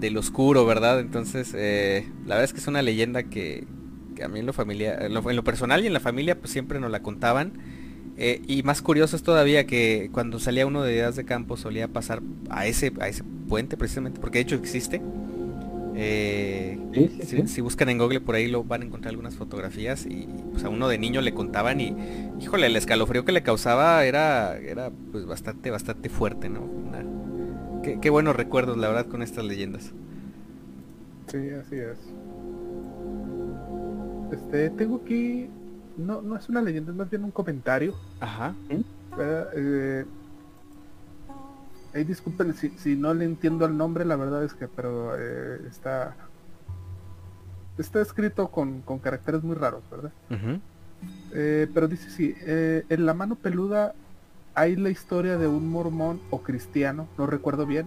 del 0.00 0.16
oscuro, 0.16 0.66
¿verdad? 0.66 1.00
Entonces, 1.00 1.52
la 1.52 2.34
verdad 2.34 2.44
es 2.44 2.52
que 2.52 2.60
es 2.60 2.66
una 2.66 2.82
leyenda 2.82 3.24
que, 3.24 3.66
que 4.16 4.24
a 4.24 4.28
mí 4.28 4.40
en 4.40 4.46
lo 4.46 4.52
familiar, 4.52 5.02
en 5.02 5.14
lo, 5.14 5.44
personal 5.44 5.84
y 5.84 5.86
en 5.86 5.92
la 5.92 6.00
familia, 6.00 6.38
pues 6.38 6.50
siempre 6.50 6.80
nos 6.80 6.90
la 6.90 7.02
contaban. 7.02 7.52
y 8.18 8.62
más 8.62 8.82
curioso 8.82 9.16
es 9.16 9.22
todavía 9.22 9.66
que 9.66 10.10
cuando 10.12 10.38
salía 10.38 10.66
uno 10.66 10.82
de 10.82 10.92
ideas 10.92 11.16
de 11.16 11.24
campo 11.24 11.56
solía 11.56 11.88
pasar 11.88 12.22
a 12.48 12.66
ese, 12.66 12.92
a 13.00 13.08
ese 13.08 13.24
puente 13.48 13.76
precisamente, 13.76 14.20
porque 14.20 14.38
de 14.38 14.42
hecho 14.42 14.56
existe. 14.56 15.00
Eh, 15.96 16.78
si, 17.46 17.60
buscan 17.60 17.88
en 17.90 17.98
Google 17.98 18.20
por 18.20 18.34
ahí 18.34 18.48
lo 18.48 18.64
van 18.64 18.82
a 18.82 18.84
encontrar 18.86 19.10
algunas 19.10 19.34
fotografías 19.34 20.06
y 20.06 20.26
pues 20.52 20.64
a 20.64 20.68
uno 20.68 20.88
de 20.88 20.96
niño 20.96 21.20
le 21.20 21.34
contaban 21.34 21.80
y 21.80 21.94
híjole 22.40 22.68
el 22.68 22.76
escalofrío 22.76 23.24
que 23.24 23.32
le 23.32 23.42
causaba 23.42 24.02
era 24.04 24.56
era 24.56 24.90
pues 25.12 25.26
bastante 25.26 25.70
bastante 25.70 26.08
fuerte 26.08 26.48
no 26.48 26.62
qué, 27.82 28.10
buenos 28.10 28.36
recuerdos 28.36 28.76
la 28.76 28.88
verdad 28.88 29.06
con 29.06 29.22
estas 29.22 29.44
leyendas. 29.44 29.92
Sí 31.28 31.50
así 31.50 31.76
es. 31.76 31.98
Este 34.32 34.70
tengo 34.70 35.00
aquí 35.02 35.48
no 35.96 36.22
no 36.22 36.36
es 36.36 36.48
una 36.48 36.62
leyenda 36.62 36.92
es 36.92 36.96
más 36.96 37.10
bien 37.10 37.24
un 37.24 37.30
comentario. 37.30 37.94
Ajá. 38.20 38.54
Eh, 39.18 40.04
disculpen 42.04 42.54
si, 42.54 42.96
no 42.96 43.14
le 43.14 43.24
entiendo 43.24 43.66
el 43.66 43.76
nombre, 43.76 44.04
la 44.04 44.16
verdad 44.16 44.44
es 44.44 44.54
que, 44.54 44.68
pero 44.68 45.16
eh, 45.18 45.60
está 45.68 46.14
está 47.78 48.00
escrito 48.00 48.48
con, 48.48 48.82
caracteres 49.02 49.42
muy 49.42 49.56
raros, 49.56 49.82
¿verdad? 49.90 50.12
Eh, 51.32 51.66
pero 51.72 51.88
dice 51.88 52.10
sí, 52.10 52.34
eh, 52.40 52.84
en 52.88 53.06
la 53.06 53.14
mano 53.14 53.36
peluda 53.36 53.94
hay 54.60 54.76
la 54.76 54.90
historia 54.90 55.38
de 55.38 55.48
un 55.48 55.70
mormón 55.70 56.20
o 56.28 56.42
cristiano, 56.42 57.08
no 57.16 57.26
recuerdo 57.26 57.64
bien, 57.64 57.86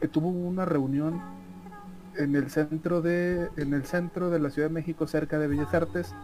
que 0.00 0.06
tuvo 0.06 0.28
una 0.28 0.64
reunión 0.64 1.20
en 2.16 2.36
el 2.36 2.50
centro 2.50 3.02
de 3.02 3.48
en 3.56 3.74
el 3.74 3.84
centro 3.84 4.30
de 4.30 4.38
la 4.38 4.50
Ciudad 4.50 4.68
de 4.68 4.74
México 4.74 5.08
cerca 5.08 5.40
de 5.40 5.48
Bellas 5.48 5.74
Artes 5.74 6.14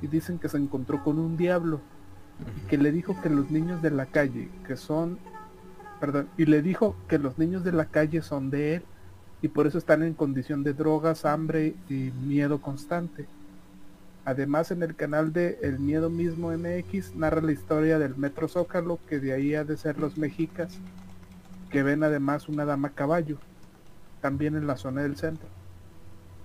y 0.00 0.06
dicen 0.06 0.38
que 0.38 0.48
se 0.48 0.56
encontró 0.56 1.04
con 1.04 1.18
un 1.18 1.36
diablo 1.36 1.80
y 2.56 2.68
que 2.68 2.78
le 2.78 2.92
dijo 2.92 3.14
que 3.22 3.28
los 3.28 3.50
niños 3.50 3.82
de 3.82 3.90
la 3.90 4.06
calle 4.06 4.48
que 4.66 4.76
son 4.76 5.18
perdón, 6.00 6.28
y 6.38 6.46
le 6.46 6.62
dijo 6.62 6.96
que 7.06 7.18
los 7.18 7.38
niños 7.38 7.62
de 7.62 7.72
la 7.72 7.84
calle 7.84 8.22
son 8.22 8.48
de 8.48 8.76
él 8.76 8.82
y 9.42 9.48
por 9.48 9.66
eso 9.66 9.76
están 9.76 10.02
en 10.02 10.14
condición 10.14 10.62
de 10.62 10.72
drogas, 10.72 11.26
hambre 11.26 11.74
y 11.90 12.10
miedo 12.26 12.62
constante. 12.62 13.26
Además 14.24 14.70
en 14.70 14.82
el 14.82 14.94
canal 14.94 15.32
de 15.32 15.58
El 15.62 15.78
Miedo 15.78 16.10
Mismo 16.10 16.50
MX 16.52 17.14
narra 17.14 17.40
la 17.40 17.52
historia 17.52 17.98
del 17.98 18.16
Metro 18.16 18.48
Zócalo, 18.48 18.98
que 19.08 19.18
de 19.18 19.32
ahí 19.32 19.54
ha 19.54 19.64
de 19.64 19.76
ser 19.76 19.98
los 19.98 20.18
mexicas, 20.18 20.78
que 21.70 21.82
ven 21.82 22.02
además 22.02 22.48
una 22.48 22.64
dama 22.64 22.90
caballo, 22.90 23.38
también 24.20 24.56
en 24.56 24.66
la 24.66 24.76
zona 24.76 25.02
del 25.02 25.16
centro. 25.16 25.48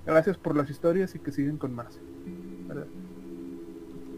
Gracias 0.06 0.38
por 0.38 0.56
las 0.56 0.70
historias 0.70 1.16
y 1.16 1.20
que 1.20 1.32
siguen 1.32 1.58
con 1.58 1.74
más. 1.74 2.00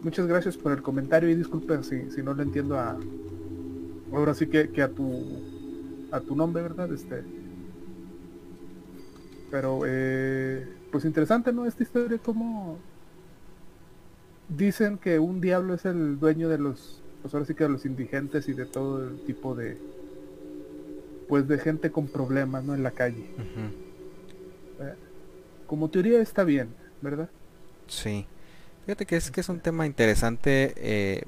Muchas 0.02 0.26
gracias 0.26 0.56
por 0.56 0.72
el 0.72 0.82
comentario 0.82 1.28
y 1.28 1.34
disculpen 1.34 1.82
si, 1.82 2.10
si 2.10 2.22
no 2.22 2.34
le 2.34 2.44
entiendo 2.44 2.78
a, 2.78 2.96
ahora 4.12 4.34
sí 4.34 4.46
que, 4.46 4.82
a 4.82 4.88
tu 4.88 5.58
a 6.10 6.20
tu 6.20 6.36
nombre, 6.36 6.62
¿verdad? 6.62 6.92
Este. 6.92 7.24
Pero 9.50 9.80
eh, 9.86 10.66
pues 10.92 11.04
interesante, 11.04 11.52
¿no? 11.52 11.66
Esta 11.66 11.82
historia 11.82 12.18
como 12.18 12.78
dicen 14.48 14.98
que 14.98 15.18
un 15.18 15.40
diablo 15.40 15.74
es 15.74 15.84
el 15.84 16.18
dueño 16.18 16.48
de 16.48 16.58
los, 16.58 17.02
pues 17.22 17.34
ahora 17.34 17.46
sí 17.46 17.54
que 17.54 17.64
de 17.64 17.70
los 17.70 17.84
indigentes 17.84 18.48
y 18.48 18.52
de 18.52 18.66
todo 18.66 19.08
el 19.08 19.20
tipo 19.24 19.54
de, 19.54 19.78
pues 21.28 21.46
de 21.46 21.58
gente 21.58 21.90
con 21.90 22.08
problemas, 22.08 22.64
¿no? 22.64 22.74
En 22.74 22.82
la 22.82 22.90
calle. 22.90 23.26
Como 25.66 25.90
teoría 25.90 26.20
está 26.20 26.44
bien, 26.44 26.68
¿verdad? 27.02 27.28
Sí. 27.86 28.26
Fíjate 28.86 29.04
que 29.04 29.16
es 29.16 29.30
que 29.30 29.42
es 29.42 29.48
un 29.50 29.60
tema 29.60 29.84
interesante. 29.84 30.72
Eh, 30.76 31.22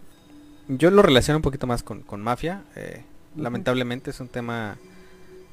yo 0.68 0.90
lo 0.90 1.02
relaciono 1.02 1.38
un 1.38 1.42
poquito 1.42 1.66
más 1.66 1.82
con, 1.82 2.22
mafia. 2.22 2.64
Eh, 2.74 3.04
lamentablemente 3.36 4.10
es 4.10 4.20
un 4.20 4.28
tema 4.28 4.78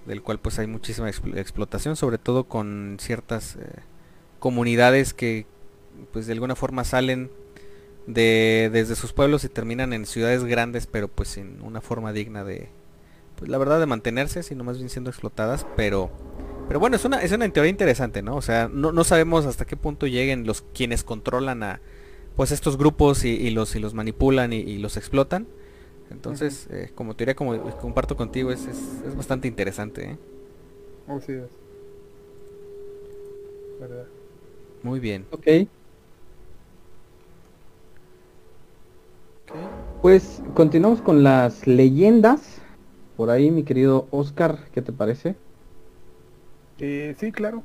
del 0.06 0.22
cual 0.22 0.40
pues 0.40 0.58
hay 0.58 0.68
muchísima 0.68 1.10
explotación, 1.10 1.98
sobre 1.98 2.18
todo 2.18 2.46
con 2.46 2.96
ciertas 3.00 3.58
eh, 3.58 3.82
comunidades 4.40 5.14
que 5.14 5.46
pues 6.14 6.28
de 6.28 6.34
alguna 6.34 6.56
forma 6.56 6.86
salen 6.86 7.30
de 8.08 8.70
desde 8.72 8.96
sus 8.96 9.14
pueblos 9.14 9.44
y 9.44 9.50
terminan 9.50 9.94
en 9.94 10.06
ciudades 10.06 10.44
grandes, 10.46 10.88
pero 10.88 11.08
pues 11.10 11.30
sin 11.30 11.62
una 11.62 11.82
forma 11.82 12.14
digna 12.14 12.44
de 12.44 12.70
pues 13.38 13.52
la 13.52 13.60
verdad 13.60 13.80
de 13.80 13.86
mantenerse, 13.86 14.42
sino 14.42 14.64
más 14.64 14.78
bien 14.78 14.90
siendo 14.90 15.12
explotadas, 15.12 15.68
pero 15.76 16.10
pero 16.68 16.80
bueno, 16.80 16.96
es 16.96 17.06
una 17.06 17.22
es 17.22 17.32
una 17.32 17.48
teoría 17.50 17.70
interesante, 17.70 18.22
¿no? 18.22 18.36
O 18.36 18.42
sea, 18.42 18.70
no, 18.72 18.92
no 18.92 19.04
sabemos 19.04 19.46
hasta 19.46 19.66
qué 19.66 19.78
punto 19.78 20.08
lleguen 20.08 20.48
los 20.48 20.64
quienes 20.74 21.04
controlan 21.04 21.62
a 21.64 21.82
pues 22.38 22.52
estos 22.52 22.78
grupos 22.78 23.26
y, 23.26 23.50
los 23.50 23.76
y 23.76 23.80
los 23.80 23.94
manipulan 23.94 24.54
y, 24.54 24.78
los 24.78 24.96
explotan. 24.96 25.48
Entonces, 26.12 26.68
eh, 26.70 26.92
como 26.94 27.16
teoría, 27.16 27.36
como 27.36 27.60
comparto 27.78 28.16
contigo, 28.16 28.52
es, 28.52 28.66
es, 28.68 29.16
bastante 29.16 29.48
interesante. 29.48 30.12
¿eh? 30.12 30.18
Es. 31.08 31.50
Muy 34.84 35.00
bien. 35.00 35.26
Ok. 35.32 35.48
Pues 40.02 40.42
continuamos 40.54 41.02
con 41.02 41.24
las 41.24 41.68
leyendas. 41.68 42.62
Por 43.16 43.30
ahí, 43.30 43.52
mi 43.52 43.64
querido 43.64 44.08
Oscar, 44.12 44.60
¿qué 44.72 44.82
te 44.82 44.92
parece? 44.92 45.36
Eh, 46.80 47.16
sí, 47.20 47.32
claro. 47.32 47.64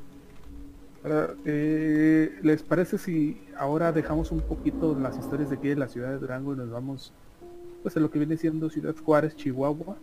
Eh, 1.45 2.38
¿Les 2.43 2.62
parece 2.62 2.99
si 2.99 3.40
ahora 3.57 3.93
dejamos 3.93 4.30
un 4.30 4.40
poquito 4.40 4.99
las 4.99 5.18
historias 5.18 5.51
de 5.51 5.57
aquí 5.57 5.68
de 5.68 5.76
la 5.76 5.88
ciudad 5.88 6.11
de 6.11 6.18
Durango 6.18 6.55
y 6.55 6.57
nos 6.57 6.70
vamos 6.70 7.12
pues 7.82 7.97
a 7.97 8.01
lo 8.01 8.11
que 8.11 8.18
viene 8.18 8.36
siendo 8.36 8.70
Ciudad 8.70 8.95
Juárez, 9.05 9.36
Chihuahua? 9.36 9.97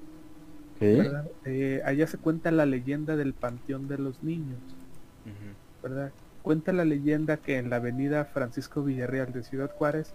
Eh, 0.81 1.81
allá 1.83 2.07
se 2.07 2.17
cuenta 2.17 2.51
la 2.51 2.65
leyenda 2.65 3.15
del 3.15 3.33
Panteón 3.33 3.87
de 3.87 3.97
los 3.97 4.23
Niños. 4.23 4.59
¿verdad? 5.81 6.11
Cuenta 6.41 6.73
la 6.73 6.85
leyenda 6.85 7.37
que 7.37 7.57
en 7.57 7.69
la 7.69 7.77
avenida 7.77 8.25
Francisco 8.25 8.83
Villarreal 8.83 9.31
de 9.33 9.43
Ciudad 9.43 9.71
Juárez 9.75 10.13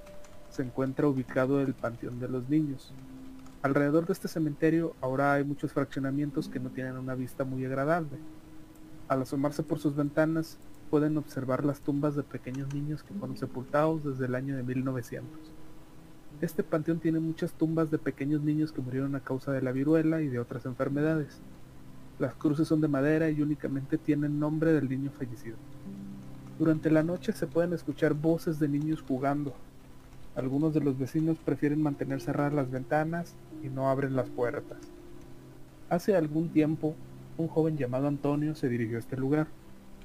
se 0.54 0.62
encuentra 0.62 1.08
ubicado 1.08 1.60
el 1.60 1.74
Panteón 1.74 2.20
de 2.20 2.28
los 2.28 2.48
Niños. 2.48 2.92
Alrededor 3.62 4.06
de 4.06 4.12
este 4.12 4.28
cementerio 4.28 4.94
ahora 5.00 5.32
hay 5.32 5.42
muchos 5.42 5.72
fraccionamientos 5.72 6.48
que 6.48 6.60
no 6.60 6.70
tienen 6.70 6.96
una 6.96 7.16
vista 7.16 7.42
muy 7.42 7.64
agradable. 7.64 8.18
Al 9.08 9.22
asomarse 9.22 9.64
por 9.64 9.80
sus 9.80 9.96
ventanas 9.96 10.56
pueden 10.90 11.16
observar 11.16 11.64
las 11.64 11.80
tumbas 11.80 12.14
de 12.14 12.22
pequeños 12.22 12.72
niños 12.72 13.02
que 13.02 13.12
fueron 13.14 13.36
sepultados 13.36 14.04
desde 14.04 14.26
el 14.26 14.36
año 14.36 14.56
de 14.56 14.62
1900. 14.62 15.28
Este 16.40 16.62
panteón 16.62 17.00
tiene 17.00 17.18
muchas 17.18 17.52
tumbas 17.52 17.90
de 17.90 17.98
pequeños 17.98 18.40
niños 18.42 18.70
que 18.70 18.80
murieron 18.80 19.16
a 19.16 19.20
causa 19.20 19.50
de 19.50 19.60
la 19.60 19.72
viruela 19.72 20.22
y 20.22 20.28
de 20.28 20.38
otras 20.38 20.66
enfermedades. 20.66 21.40
Las 22.20 22.34
cruces 22.34 22.68
son 22.68 22.80
de 22.80 22.86
madera 22.86 23.28
y 23.28 23.42
únicamente 23.42 23.98
tienen 23.98 24.38
nombre 24.38 24.72
del 24.72 24.88
niño 24.88 25.10
fallecido. 25.18 25.56
Durante 26.60 26.92
la 26.92 27.02
noche 27.02 27.32
se 27.32 27.48
pueden 27.48 27.72
escuchar 27.72 28.14
voces 28.14 28.60
de 28.60 28.68
niños 28.68 29.02
jugando. 29.02 29.52
Algunos 30.36 30.74
de 30.74 30.80
los 30.80 30.98
vecinos 30.98 31.38
prefieren 31.44 31.80
mantener 31.80 32.20
cerradas 32.20 32.52
las 32.52 32.70
ventanas 32.70 33.34
y 33.62 33.68
no 33.68 33.88
abren 33.88 34.16
las 34.16 34.28
puertas. 34.28 34.78
Hace 35.88 36.16
algún 36.16 36.48
tiempo, 36.48 36.96
un 37.38 37.46
joven 37.46 37.76
llamado 37.76 38.08
Antonio 38.08 38.54
se 38.54 38.68
dirigió 38.68 38.96
a 38.96 39.00
este 39.00 39.16
lugar 39.16 39.46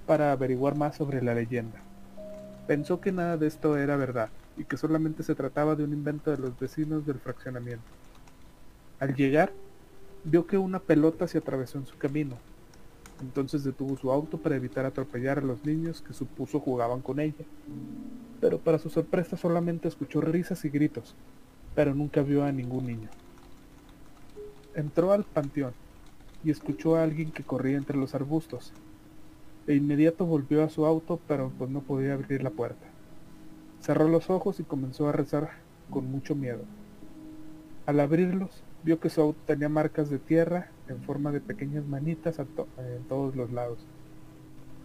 para 0.05 0.31
averiguar 0.31 0.75
más 0.75 0.95
sobre 0.95 1.23
la 1.23 1.33
leyenda. 1.33 1.79
Pensó 2.67 3.01
que 3.01 3.11
nada 3.11 3.37
de 3.37 3.47
esto 3.47 3.77
era 3.77 3.95
verdad 3.95 4.29
y 4.55 4.65
que 4.65 4.77
solamente 4.77 5.23
se 5.23 5.33
trataba 5.33 5.75
de 5.75 5.83
un 5.83 5.93
invento 5.93 6.29
de 6.29 6.37
los 6.37 6.59
vecinos 6.59 7.05
del 7.07 7.19
fraccionamiento. 7.19 7.85
Al 8.99 9.15
llegar, 9.15 9.51
vio 10.23 10.45
que 10.45 10.57
una 10.57 10.79
pelota 10.79 11.27
se 11.27 11.37
atravesó 11.37 11.79
en 11.79 11.87
su 11.87 11.97
camino. 11.97 12.37
Entonces 13.21 13.63
detuvo 13.63 13.97
su 13.97 14.11
auto 14.11 14.37
para 14.37 14.55
evitar 14.55 14.85
atropellar 14.85 15.39
a 15.39 15.41
los 15.41 15.65
niños 15.65 16.01
que 16.01 16.13
supuso 16.13 16.59
jugaban 16.59 17.01
con 17.01 17.19
ella. 17.19 17.45
Pero 18.41 18.59
para 18.59 18.79
su 18.79 18.89
sorpresa 18.89 19.37
solamente 19.37 19.87
escuchó 19.87 20.21
risas 20.21 20.63
y 20.65 20.69
gritos, 20.69 21.15
pero 21.75 21.93
nunca 21.93 22.21
vio 22.21 22.43
a 22.43 22.51
ningún 22.51 22.87
niño. 22.87 23.09
Entró 24.75 25.11
al 25.11 25.23
panteón 25.23 25.73
y 26.43 26.51
escuchó 26.51 26.95
a 26.95 27.03
alguien 27.03 27.31
que 27.31 27.43
corría 27.43 27.77
entre 27.77 27.97
los 27.97 28.15
arbustos, 28.15 28.73
de 29.69 29.75
inmediato 29.75 30.25
volvió 30.25 30.63
a 30.63 30.69
su 30.69 30.87
auto, 30.87 31.19
pero 31.27 31.51
pues 31.55 31.69
no 31.69 31.81
podía 31.81 32.15
abrir 32.15 32.41
la 32.41 32.49
puerta. 32.49 32.87
Cerró 33.81 34.07
los 34.07 34.31
ojos 34.31 34.59
y 34.59 34.63
comenzó 34.63 35.07
a 35.07 35.11
rezar 35.11 35.51
con 35.91 36.09
mucho 36.09 36.33
miedo. 36.33 36.61
Al 37.85 37.99
abrirlos, 37.99 38.63
vio 38.83 38.99
que 38.99 39.11
su 39.11 39.21
auto 39.21 39.39
tenía 39.45 39.69
marcas 39.69 40.09
de 40.09 40.17
tierra 40.17 40.71
en 40.87 40.99
forma 41.03 41.31
de 41.31 41.39
pequeñas 41.39 41.85
manitas 41.85 42.39
en 42.39 43.03
todos 43.07 43.35
los 43.35 43.51
lados. 43.51 43.77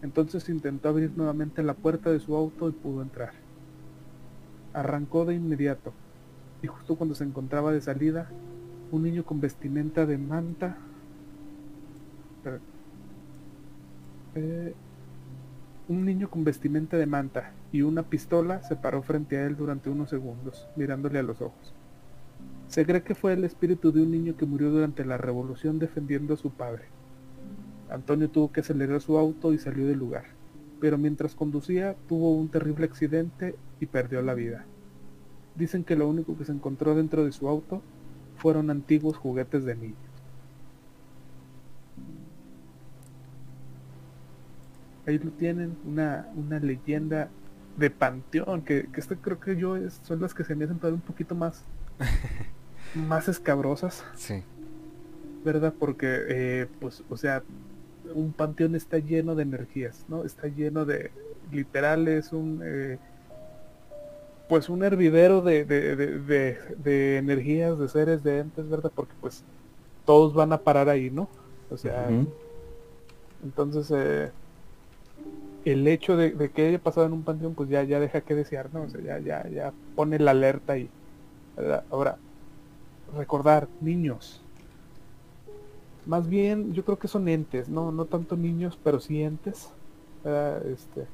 Entonces 0.02 0.50
intentó 0.50 0.90
abrir 0.90 1.12
nuevamente 1.16 1.62
la 1.62 1.72
puerta 1.72 2.10
de 2.10 2.20
su 2.20 2.36
auto 2.36 2.68
y 2.68 2.72
pudo 2.72 3.00
entrar. 3.00 3.32
Arrancó 4.74 5.24
de 5.24 5.34
inmediato, 5.34 5.92
y 6.62 6.66
justo 6.66 6.96
cuando 6.96 7.14
se 7.14 7.24
encontraba 7.24 7.72
de 7.72 7.80
salida, 7.80 8.28
un 8.92 9.02
niño 9.02 9.24
con 9.24 9.40
vestimenta 9.40 10.04
de 10.04 10.18
manta 10.18 10.76
eh, 14.34 14.74
un 15.88 16.04
niño 16.04 16.30
con 16.30 16.44
vestimenta 16.44 16.96
de 16.96 17.06
manta 17.06 17.52
y 17.70 17.82
una 17.82 18.02
pistola 18.02 18.62
se 18.62 18.74
paró 18.76 19.02
frente 19.02 19.36
a 19.36 19.46
él 19.46 19.56
durante 19.56 19.90
unos 19.90 20.10
segundos, 20.10 20.66
mirándole 20.76 21.18
a 21.18 21.22
los 21.22 21.40
ojos. 21.40 21.74
Se 22.68 22.86
cree 22.86 23.02
que 23.02 23.14
fue 23.14 23.34
el 23.34 23.44
espíritu 23.44 23.92
de 23.92 24.02
un 24.02 24.10
niño 24.10 24.36
que 24.36 24.46
murió 24.46 24.70
durante 24.70 25.04
la 25.04 25.18
revolución 25.18 25.78
defendiendo 25.78 26.34
a 26.34 26.38
su 26.38 26.50
padre. 26.50 26.84
Antonio 27.90 28.30
tuvo 28.30 28.50
que 28.50 28.60
acelerar 28.60 29.00
su 29.00 29.18
auto 29.18 29.52
y 29.52 29.58
salió 29.58 29.86
del 29.86 29.98
lugar, 29.98 30.24
pero 30.84 30.98
mientras 30.98 31.34
conducía 31.34 31.96
tuvo 32.10 32.34
un 32.34 32.50
terrible 32.50 32.84
accidente 32.84 33.54
y 33.80 33.86
perdió 33.86 34.20
la 34.20 34.34
vida. 34.34 34.66
Dicen 35.54 35.82
que 35.82 35.96
lo 35.96 36.06
único 36.06 36.36
que 36.36 36.44
se 36.44 36.52
encontró 36.52 36.94
dentro 36.94 37.24
de 37.24 37.32
su 37.32 37.48
auto 37.48 37.80
fueron 38.36 38.68
antiguos 38.68 39.16
juguetes 39.16 39.64
de 39.64 39.76
niños. 39.76 39.96
ahí 45.06 45.18
lo 45.18 45.30
tienen, 45.30 45.74
una, 45.86 46.28
una 46.36 46.58
leyenda 46.58 47.30
de 47.78 47.88
panteón, 47.88 48.60
que, 48.60 48.86
que 48.92 49.00
este 49.00 49.16
creo 49.16 49.40
que 49.40 49.56
yo 49.56 49.78
son 50.02 50.20
las 50.20 50.34
que 50.34 50.44
se 50.44 50.54
me 50.54 50.66
hacen 50.66 50.78
un 50.82 51.00
poquito 51.00 51.34
más, 51.34 51.64
más 52.94 53.26
escabrosas. 53.28 54.04
Sí. 54.16 54.42
¿Verdad? 55.46 55.72
Porque, 55.78 56.24
eh, 56.28 56.66
pues, 56.78 57.02
o 57.08 57.16
sea, 57.16 57.42
un 58.14 58.32
panteón 58.32 58.74
está 58.74 58.98
lleno 58.98 59.34
de 59.34 59.42
energías, 59.42 60.04
¿no? 60.08 60.24
Está 60.24 60.48
lleno 60.48 60.84
de, 60.84 61.10
literal, 61.52 62.08
es 62.08 62.32
un, 62.32 62.60
eh, 62.64 62.98
pues, 64.48 64.68
un 64.68 64.82
hervidero 64.82 65.40
de, 65.40 65.64
de, 65.64 65.96
de, 65.96 66.58
de, 66.76 67.16
energías, 67.16 67.78
de 67.78 67.88
seres, 67.88 68.22
de 68.22 68.40
entes, 68.40 68.68
¿verdad? 68.68 68.92
Porque, 68.94 69.14
pues, 69.20 69.42
todos 70.04 70.34
van 70.34 70.52
a 70.52 70.58
parar 70.58 70.88
ahí, 70.88 71.10
¿no? 71.10 71.28
O 71.70 71.76
sea, 71.76 72.08
entonces, 73.42 73.90
eh, 73.90 74.30
el 75.64 75.86
hecho 75.88 76.16
de, 76.16 76.50
que 76.50 76.68
haya 76.68 76.78
pasado 76.78 77.06
en 77.06 77.14
un 77.14 77.22
panteón, 77.22 77.54
pues 77.54 77.68
ya, 77.68 77.82
ya 77.84 78.00
deja 78.00 78.20
que 78.20 78.34
desear, 78.34 78.68
¿no? 78.72 78.82
O 78.82 78.88
sea, 78.88 79.00
ya, 79.00 79.18
ya, 79.18 79.48
ya 79.48 79.72
pone 79.96 80.18
la 80.18 80.32
alerta 80.32 80.76
y 80.76 80.90
ahora 81.90 82.18
recordar, 83.16 83.68
niños. 83.80 84.43
Más 86.06 86.28
bien, 86.28 86.74
yo 86.74 86.84
creo 86.84 86.98
que 86.98 87.08
son 87.08 87.28
entes, 87.28 87.68
no, 87.68 87.92
no 87.92 88.04
tanto 88.04 88.36
niños, 88.36 88.78
pero 88.82 89.00
sí 89.00 89.22
entes. 89.22 89.70
Este. 90.24 91.06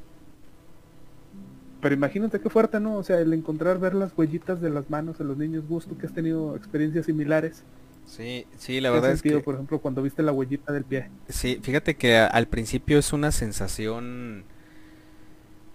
Pero 1.80 1.94
imagínate 1.94 2.40
qué 2.40 2.50
fuerte, 2.50 2.78
¿no? 2.78 2.96
O 2.96 3.02
sea, 3.02 3.18
el 3.18 3.32
encontrar, 3.32 3.78
ver 3.78 3.94
las 3.94 4.16
huellitas 4.16 4.60
de 4.60 4.70
las 4.70 4.90
manos 4.90 5.18
de 5.18 5.24
los 5.24 5.36
niños, 5.36 5.66
gusto 5.66 5.96
que 5.96 6.06
has 6.06 6.12
tenido 6.12 6.54
experiencias 6.56 7.06
similares. 7.06 7.64
Sí, 8.06 8.46
sí, 8.58 8.80
la 8.80 8.90
verdad 8.90 9.12
es 9.12 9.22
que... 9.22 9.38
por 9.38 9.54
ejemplo, 9.54 9.78
cuando 9.78 10.02
viste 10.02 10.22
la 10.22 10.32
huellita 10.32 10.72
del 10.72 10.84
pie. 10.84 11.08
Sí, 11.28 11.60
fíjate 11.62 11.96
que 11.96 12.18
al 12.18 12.48
principio 12.48 12.98
es 12.98 13.12
una 13.12 13.32
sensación... 13.32 14.44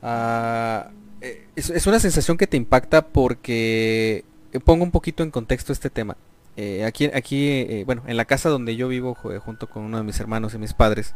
Ah, 0.02 0.92
eh, 1.22 1.48
es, 1.56 1.88
una 1.88 2.00
sensación 2.00 2.38
que 2.38 2.46
te 2.46 2.58
impacta 2.58 3.08
porque... 3.08 4.26
Eh, 4.52 4.60
pongo 4.60 4.84
un 4.84 4.92
poquito 4.92 5.24
en 5.24 5.32
contexto 5.32 5.74
este 5.74 5.90
tema. 5.90 6.18
Eh, 6.58 6.86
aquí, 6.86 7.06
aquí 7.14 7.84
bueno, 7.84 8.04
en 8.08 8.18
la 8.18 8.26
casa 8.26 8.50
donde 8.50 8.76
yo 8.76 8.88
vivo 8.88 9.16
junto 9.16 9.70
con 9.70 9.84
uno 9.84 9.98
de 9.98 10.04
mis 10.04 10.20
hermanos 10.20 10.54
y 10.54 10.58
mis 10.58 10.74
padres, 10.74 11.16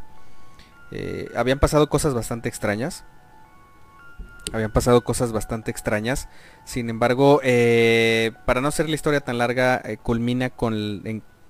habían 1.35 1.59
pasado 1.59 1.87
cosas 1.87 2.13
bastante 2.13 2.49
extrañas 2.49 3.05
habían 4.53 4.71
pasado 4.71 5.03
cosas 5.03 5.31
bastante 5.31 5.71
extrañas. 5.71 6.27
Sin 6.65 6.89
embargo, 6.89 7.39
eh, 7.43 8.31
para 8.45 8.61
no 8.61 8.67
hacer 8.67 8.89
la 8.89 8.95
historia 8.95 9.21
tan 9.21 9.37
larga, 9.37 9.81
eh, 9.83 9.97
culmina 9.97 10.49
con 10.49 11.01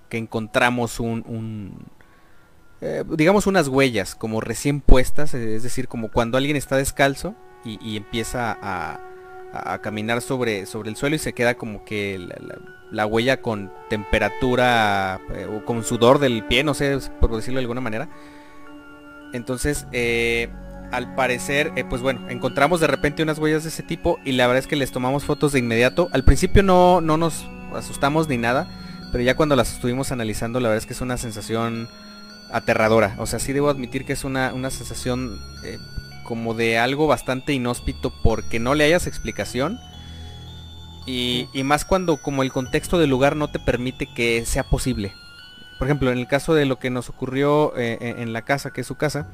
que 0.09 0.17
encontramos 0.17 0.99
un, 0.99 1.75
eh, 2.81 3.03
digamos 3.15 3.45
unas 3.47 3.67
huellas 3.67 4.15
como 4.15 4.41
recién 4.41 4.81
puestas, 4.81 5.33
es 5.33 5.63
decir, 5.63 5.87
como 5.87 6.09
cuando 6.09 6.37
alguien 6.37 6.55
está 6.55 6.77
descalzo 6.77 7.35
y, 7.63 7.97
empieza 7.97 8.57
a, 8.61 8.99
caminar 9.81 10.21
sobre, 10.21 10.65
sobre 10.65 10.89
el 10.89 10.95
suelo 10.95 11.15
y 11.15 11.19
se 11.19 11.33
queda 11.33 11.55
como 11.55 11.83
que 11.83 12.19
la, 12.91 13.05
huella 13.05 13.41
con 13.41 13.71
temperatura 13.89 15.19
o 15.55 15.65
con 15.65 15.83
sudor 15.83 16.19
del 16.19 16.43
pie, 16.45 16.63
no 16.63 16.73
sé, 16.73 16.97
por 17.19 17.35
decirlo 17.35 17.59
de 17.59 17.63
alguna 17.63 17.81
manera. 17.81 18.09
Entonces, 19.33 19.87
al 20.91 21.13
parecer, 21.15 21.71
eh, 21.75 21.83
pues 21.83 22.01
bueno, 22.01 22.27
encontramos 22.29 22.79
de 22.79 22.87
repente 22.87 23.23
unas 23.23 23.37
huellas 23.37 23.63
de 23.63 23.69
ese 23.69 23.83
tipo 23.83 24.19
y 24.25 24.31
la 24.31 24.47
verdad 24.47 24.63
es 24.63 24.67
que 24.67 24.75
les 24.75 24.91
tomamos 24.91 25.23
fotos 25.23 25.51
de 25.51 25.59
inmediato. 25.59 26.09
Al 26.11 26.23
principio 26.23 26.63
no, 26.63 27.01
no 27.01 27.17
nos 27.17 27.45
asustamos 27.75 28.27
ni 28.27 28.37
nada, 28.37 28.67
pero 29.11 29.23
ya 29.23 29.35
cuando 29.35 29.55
las 29.55 29.73
estuvimos 29.73 30.11
analizando, 30.11 30.59
la 30.59 30.69
verdad 30.69 30.81
es 30.81 30.87
que 30.87 30.93
es 30.93 31.01
una 31.01 31.17
sensación 31.17 31.87
aterradora. 32.51 33.15
O 33.19 33.27
sea, 33.27 33.39
sí 33.39 33.53
debo 33.53 33.69
admitir 33.69 34.05
que 34.05 34.13
es 34.13 34.23
una, 34.23 34.51
sensación 34.71 35.39
eh, 35.63 35.77
como 36.29 36.53
de 36.53 36.77
algo 36.77 37.07
bastante 37.07 37.53
inhóspito 37.53 38.13
porque 38.21 38.59
no 38.59 38.75
le 38.75 38.83
hayas 38.85 39.07
explicación. 39.07 39.79
Y, 41.07 41.49
más 41.63 41.85
cuando 41.85 42.21
como 42.21 42.43
el 42.43 42.51
contexto 42.51 42.99
del 42.99 43.09
lugar 43.09 43.35
no 43.35 43.49
te 43.49 43.57
permite 43.57 44.05
que 44.13 44.45
sea 44.45 44.63
posible. 44.63 45.11
Por 45.79 45.87
ejemplo, 45.87 46.11
en 46.11 46.19
el 46.19 46.27
caso 46.27 46.53
de 46.53 46.67
lo 46.67 46.77
que 46.77 46.91
nos 46.91 47.09
ocurrió 47.09 47.75
eh, 47.75 48.15
en 48.19 48.31
la 48.31 48.43
casa, 48.43 48.71
que 48.71 48.81
es 48.81 48.87
su 48.87 48.95
casa, 48.95 49.27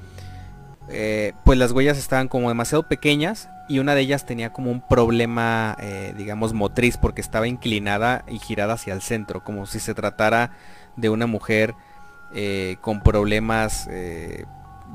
eh, 0.88 1.34
pues 1.44 1.60
las 1.60 1.74
huellas 1.74 1.98
estaban 1.98 2.30
como 2.30 2.48
demasiado 2.48 2.88
pequeñas 2.88 3.50
y 3.68 3.80
una 3.80 3.94
de 3.94 4.02
ellas 4.02 4.26
tenía 4.26 4.54
como 4.54 4.72
un 4.72 4.88
problema, 4.88 5.76
eh, 5.82 6.14
digamos, 6.16 6.54
motriz 6.54 6.96
porque 6.98 7.20
estaba 7.20 7.48
inclinada 7.48 8.24
y 8.28 8.40
girada 8.40 8.76
hacia 8.76 8.94
el 8.94 9.02
centro, 9.02 9.44
como 9.44 9.66
si 9.66 9.80
se 9.80 9.94
tratara 9.94 10.52
de 10.96 11.10
una 11.10 11.28
mujer 11.28 11.74
eh, 12.34 12.78
con 12.82 13.02
problemas 13.02 13.90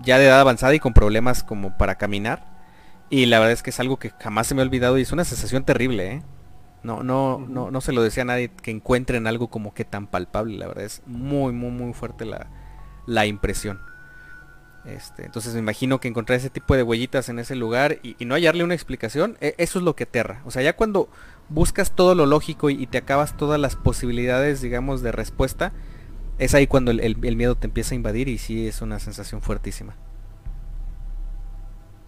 ya 0.03 0.19
de 0.19 0.27
edad 0.27 0.41
avanzada 0.41 0.75
y 0.75 0.81
con 0.81 0.93
problemas 0.93 1.43
como 1.43 1.77
para 1.77 1.97
caminar. 1.97 2.45
Y 3.11 3.27
la 3.27 3.39
verdad 3.39 3.53
es 3.53 3.63
que 3.63 3.71
es 3.71 3.81
algo 3.81 3.99
que 3.99 4.11
jamás 4.21 4.47
se 4.47 4.55
me 4.55 4.63
ha 4.63 4.65
olvidado 4.65 4.99
y 4.99 5.03
es 5.03 5.13
una 5.13 5.25
sensación 5.25 5.65
terrible, 5.65 6.23
No, 6.83 7.03
no, 7.03 7.45
no, 7.47 7.71
no 7.71 7.81
se 7.81 7.93
lo 7.93 8.03
decía 8.03 8.23
a 8.23 8.27
nadie 8.27 8.49
que 8.49 8.71
encuentren 8.71 9.27
algo 9.27 9.49
como 9.49 9.75
que 9.75 9.85
tan 9.85 10.07
palpable, 10.07 10.57
la 10.57 10.69
verdad 10.69 10.85
es 10.85 11.03
muy, 11.07 11.53
muy, 11.53 11.71
muy 11.71 11.93
fuerte 11.93 12.25
la, 12.25 12.47
la 13.07 13.27
impresión. 13.27 13.81
Este, 14.85 15.27
entonces 15.27 15.53
me 15.53 15.61
imagino 15.61 16.01
que 16.01 16.09
encontrar 16.09 16.39
ese 16.39 16.49
tipo 16.49 16.75
de 16.75 16.83
huellitas 16.83 17.29
en 17.29 17.39
ese 17.39 17.55
lugar 17.55 17.99
y, 18.03 18.17
no 18.25 18.35
hallarle 18.35 18.65
una 18.65 18.75
explicación, 18.75 19.37
e, 19.41 19.55
eso 19.59 19.79
es 19.79 19.85
lo 19.85 19.95
que 19.95 20.05
aterra. 20.05 20.41
O 20.45 20.51
sea, 20.51 20.63
ya 20.63 20.75
cuando 20.75 21.09
buscas 21.49 21.93
todo 21.93 22.15
lo 22.15 22.27
lógico 22.27 22.71
y, 22.71 22.87
te 22.87 22.99
acabas 22.99 23.37
todas 23.37 23.61
las 23.61 23.77
posibilidades, 23.77 24.61
digamos, 24.61 25.03
de 25.03 25.13
respuesta, 25.13 25.73
es 26.41 26.55
ahí 26.55 26.67
cuando 26.67 26.91
el, 26.91 27.17
miedo 27.37 27.55
te 27.55 27.67
empieza 27.67 27.95
a 27.95 27.97
invadir 27.97 28.29
y 28.29 28.39
sí 28.39 28.67
es 28.67 28.83
una 28.83 28.99
sensación 28.99 29.43
fuertísima. 29.43 29.95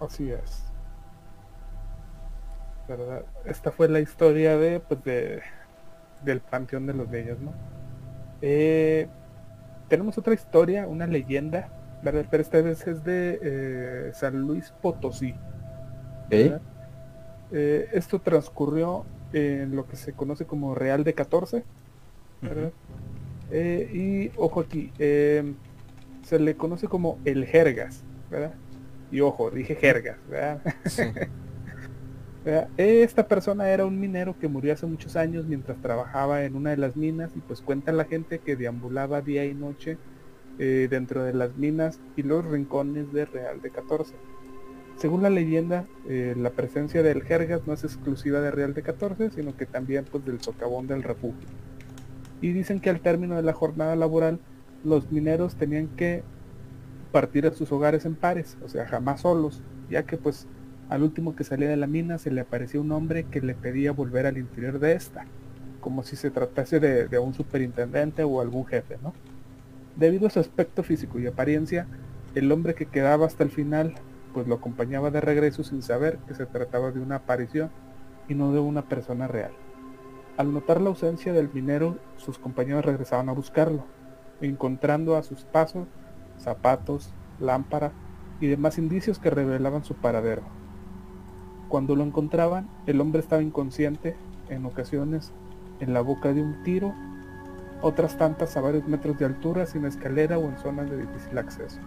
Así 0.01 0.31
es. 0.31 0.65
Esta 3.45 3.71
fue 3.71 3.89
la 3.89 4.01
historia 4.01 4.57
de, 4.57 4.81
pues, 4.81 5.05
de, 5.05 5.43
del 6.25 6.41
Panteón 6.41 6.87
de 6.87 6.95
los 6.95 7.09
Bellos, 7.09 7.39
¿no? 7.39 7.53
Eh, 8.43 9.07
tenemos 9.89 10.19
otra 10.19 10.35
historia, 10.35 10.89
una 10.89 11.07
leyenda 11.07 11.69
pero 12.03 12.43
esta 12.43 12.61
vez 12.61 12.87
es 12.87 13.05
de 13.05 13.39
eh, 13.43 14.11
San 14.13 14.41
Luis 14.41 14.73
Potosí. 14.83 15.35
Eh, 16.31 16.59
esto 17.93 18.21
transcurrió 18.21 19.05
en 19.33 19.77
lo 19.77 19.87
que 19.87 19.97
se 19.97 20.13
conoce 20.13 20.47
como 20.47 20.75
Real 20.75 21.05
de 21.05 21.15
14. 21.15 21.65
Eh, 23.55 23.91
y 23.93 24.33
ojo 24.37 24.61
aquí, 24.61 24.91
em, 24.99 25.55
se 26.23 26.39
le 26.39 26.57
conoce 26.57 26.89
como 26.89 27.19
el 27.27 27.45
Jergas, 27.45 28.03
¿verdad? 28.31 28.55
Y 29.11 29.21
ojo, 29.21 29.51
dije 29.51 29.75
Jergas, 29.75 30.17
Esta 32.77 33.29
persona 33.29 33.69
era 33.69 33.85
un 33.87 34.01
minero 34.01 34.37
que 34.39 34.49
murió 34.49 34.73
hace 34.73 34.87
muchos 34.87 35.15
años 35.15 35.47
mientras 35.47 35.81
trabajaba 35.81 36.45
en 36.45 36.57
una 36.57 36.71
de 36.71 36.79
las 36.79 36.97
minas 36.97 37.31
y 37.37 37.41
pues 37.41 37.61
cuenta 37.61 37.93
la 37.93 38.07
gente 38.07 38.41
que 38.41 38.57
deambulaba 38.57 39.21
día 39.21 39.45
y 39.45 39.55
noche 39.55 39.97
eh, 40.59 40.89
dentro 40.91 41.23
de 41.23 41.35
las 41.35 41.57
minas 41.57 42.01
y 42.17 42.23
los 42.23 42.45
rincones 42.45 43.13
de 43.13 43.27
Real 43.27 43.61
de 43.61 43.71
14. 43.71 44.15
Según 44.97 45.23
la 45.23 45.31
leyenda, 45.31 45.87
eh, 46.09 46.35
la 46.37 46.51
presencia 46.51 47.03
del 47.03 47.23
jergas 47.23 47.67
no 47.67 47.75
es 47.75 47.85
exclusiva 47.85 48.41
de 48.41 48.51
Real 48.51 48.75
de 48.75 48.83
14, 48.83 49.31
sino 49.31 49.57
que 49.57 49.67
también 49.67 50.05
pues 50.11 50.25
del 50.25 50.41
socavón 50.41 50.87
del 50.87 51.03
refugio. 51.03 51.49
Y 52.43 52.53
dicen 52.53 52.81
que 52.81 52.91
al 52.91 53.01
término 53.01 53.37
de 53.37 53.43
la 53.43 53.55
jornada 53.55 53.97
laboral, 53.97 54.39
los 54.85 55.11
mineros 55.11 55.57
tenían 55.57 55.89
que 55.89 56.25
partir 57.13 57.47
a 57.47 57.53
sus 57.53 57.73
hogares 57.73 58.05
en 58.05 58.17
pares, 58.17 58.59
o 58.65 58.69
sea, 58.69 58.87
jamás 58.87 59.23
solos, 59.23 59.63
ya 59.89 60.03
que 60.05 60.19
pues 60.19 60.47
al 60.89 61.03
último 61.03 61.35
que 61.37 61.45
salía 61.45 61.69
de 61.69 61.77
la 61.77 61.87
mina 61.87 62.19
se 62.19 62.31
le 62.31 62.43
aparecía 62.43 62.81
un 62.81 62.93
hombre 62.93 63.25
que 63.25 63.41
le 63.41 63.55
pedía 63.55 63.93
volver 63.93 64.27
al 64.27 64.39
interior 64.39 64.79
de 64.79 64.93
esta. 64.95 65.25
como 65.81 66.03
si 66.05 66.17
se 66.17 66.31
tratase 66.31 66.81
de, 66.81 67.09
de 67.09 67.19
un 67.19 67.35
superintendente 67.35 68.25
o 68.25 68.41
algún 68.41 68.67
jefe, 68.67 68.99
¿no? 69.03 69.13
Debido 69.97 70.27
a 70.27 70.31
su 70.31 70.41
aspecto 70.41 70.83
físico 70.83 71.19
y 71.19 71.27
apariencia, 71.27 71.87
el 72.35 72.51
hombre 72.53 72.75
que 72.75 72.87
quedaba 72.87 73.27
hasta 73.27 73.45
el 73.45 73.51
final 73.51 73.95
pues 74.33 74.47
lo 74.49 74.55
acompañaba 74.57 75.11
de 75.11 75.21
regreso 75.21 75.65
sin 75.65 75.83
saber 75.83 76.19
que 76.27 76.35
se 76.35 76.47
trataba 76.47 76.91
de 76.93 77.01
una 77.01 77.17
aparición 77.17 77.71
y 78.29 78.35
no 78.35 78.53
de 78.53 78.61
una 78.61 78.89
persona 78.89 79.29
real. 79.29 79.53
Al 80.37 80.53
notar 80.53 80.81
la 80.81 80.89
ausencia 80.89 81.33
del 81.33 81.51
minero, 81.53 81.99
sus 82.17 82.39
compañeros 82.39 82.85
regresaban 82.85 83.29
a 83.29 83.33
buscarlo, 83.33 83.85
encontrando 84.41 85.17
a 85.17 85.23
sus 85.23 85.45
pasos 85.45 85.87
zapatos, 86.39 87.13
lámpara 87.39 87.93
y 88.41 88.47
demás 88.47 88.79
indicios 88.79 89.19
que 89.19 89.31
revelaban 89.31 89.85
su 89.85 89.95
paradero. 89.95 90.43
Cuando 91.69 91.97
lo 91.97 92.03
encontraban, 92.03 92.69
el 92.87 93.01
hombre 93.01 93.21
estaba 93.21 93.43
inconsciente, 93.43 94.17
en 94.49 94.67
ocasiones 94.67 95.33
en 95.81 95.95
la 95.95 96.01
boca 96.01 96.33
de 96.33 96.43
un 96.43 96.63
tiro, 96.63 96.95
otras 97.81 98.17
tantas 98.17 98.57
a 98.57 98.61
varios 98.61 98.87
metros 98.87 99.19
de 99.19 99.25
altura, 99.25 99.67
sin 99.67 99.85
escalera 99.85 100.39
o 100.39 100.49
en 100.49 100.57
zonas 100.59 100.91
de 100.91 100.99
difícil 100.99 101.39
acceso. 101.39 101.81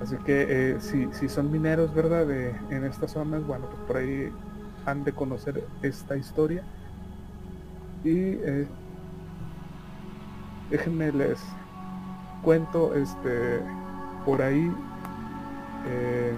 Así 0.00 0.16
que 0.18 0.46
eh, 0.48 0.76
si, 0.78 1.08
si, 1.12 1.28
son 1.28 1.50
mineros, 1.50 1.94
¿verdad? 1.94 2.26
De, 2.26 2.54
en 2.70 2.84
estas 2.84 3.12
zonas, 3.12 3.44
bueno, 3.46 3.66
pues 3.66 3.80
por 3.86 3.96
ahí 3.96 4.30
han 4.86 5.04
de 5.04 5.12
conocer 5.12 5.66
esta 5.82 6.16
historia. 6.16 6.62
Y 8.04 8.10
eh, 8.16 8.66
déjenme 10.70 11.12
les 11.12 11.38
cuento, 12.42 12.94
este, 12.94 13.60
por 14.24 14.40
ahí, 14.40 14.72
eh, 15.86 16.34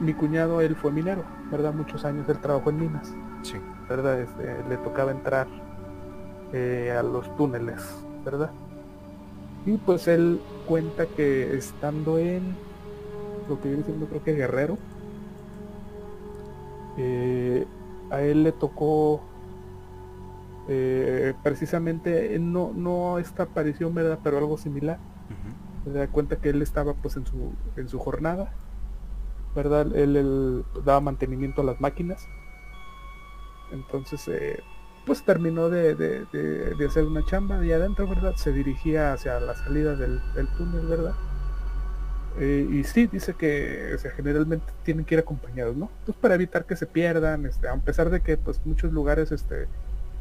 mi 0.00 0.12
cuñado, 0.12 0.60
él 0.60 0.76
fue 0.76 0.90
minero, 0.92 1.24
¿verdad? 1.50 1.72
Muchos 1.72 2.04
años 2.04 2.28
él 2.28 2.38
trabajó 2.40 2.70
en 2.70 2.80
minas. 2.80 3.14
Sí. 3.42 3.56
¿Verdad? 3.88 4.20
Este, 4.20 4.56
le 4.68 4.76
tocaba 4.78 5.12
entrar 5.12 5.46
a 6.98 7.02
los 7.02 7.36
túneles, 7.36 7.82
¿verdad? 8.24 8.50
Y 9.66 9.76
pues 9.76 10.08
él 10.08 10.40
cuenta 10.66 11.06
que 11.06 11.56
estando 11.56 12.18
en 12.18 12.56
lo 13.48 13.60
que 13.60 13.68
viene 13.68 13.84
siendo 13.84 14.06
creo 14.06 14.22
que 14.22 14.34
Guerrero. 14.34 14.78
Eh, 16.98 17.64
a 18.10 18.22
él 18.22 18.42
le 18.42 18.52
tocó 18.52 19.20
eh, 20.68 21.32
precisamente 21.42 22.34
eh, 22.34 22.38
no 22.38 22.72
no 22.74 23.18
esta 23.18 23.44
aparición 23.44 23.94
verdad 23.94 24.18
pero 24.22 24.38
algo 24.38 24.58
similar. 24.58 24.98
Se 25.84 25.92
da 25.92 26.08
cuenta 26.08 26.36
que 26.36 26.50
él 26.50 26.60
estaba 26.60 26.94
pues 26.94 27.16
en 27.16 27.26
su 27.26 27.52
en 27.76 27.88
su 27.88 27.98
jornada 27.98 28.52
verdad 29.54 29.94
él, 29.96 30.64
daba 30.84 31.00
mantenimiento 31.00 31.62
a 31.62 31.64
las 31.64 31.80
máquinas. 31.80 32.26
Entonces 33.70 34.28
pues 35.06 35.22
terminó 35.22 35.70
de, 35.70 35.94
de, 35.94 36.86
hacer 36.86 37.04
una 37.04 37.24
chamba 37.24 37.64
y 37.64 37.72
adentro 37.72 38.06
verdad 38.06 38.34
se 38.36 38.52
dirigía 38.52 39.14
hacia 39.14 39.40
la 39.40 39.54
salida 39.54 39.94
del, 39.94 40.20
del 40.34 40.48
túnel 40.48 40.86
verdad 40.86 41.14
eh, 42.40 42.68
y 42.70 42.84
sí, 42.84 43.08
dice 43.08 43.34
que 43.34 43.96
generalmente 44.14 44.66
tienen 44.84 45.04
que 45.04 45.16
ir 45.16 45.20
acompañados, 45.20 45.76
¿no? 45.76 45.90
Pues 46.06 46.16
para 46.16 46.36
evitar 46.36 46.66
que 46.66 46.76
se 46.76 46.86
pierdan, 46.86 47.46
este, 47.46 47.68
a 47.68 47.76
pesar 47.76 48.10
de 48.10 48.20
que 48.20 48.36
pues 48.36 48.60
muchos 48.64 48.92
lugares 48.92 49.32
este, 49.32 49.66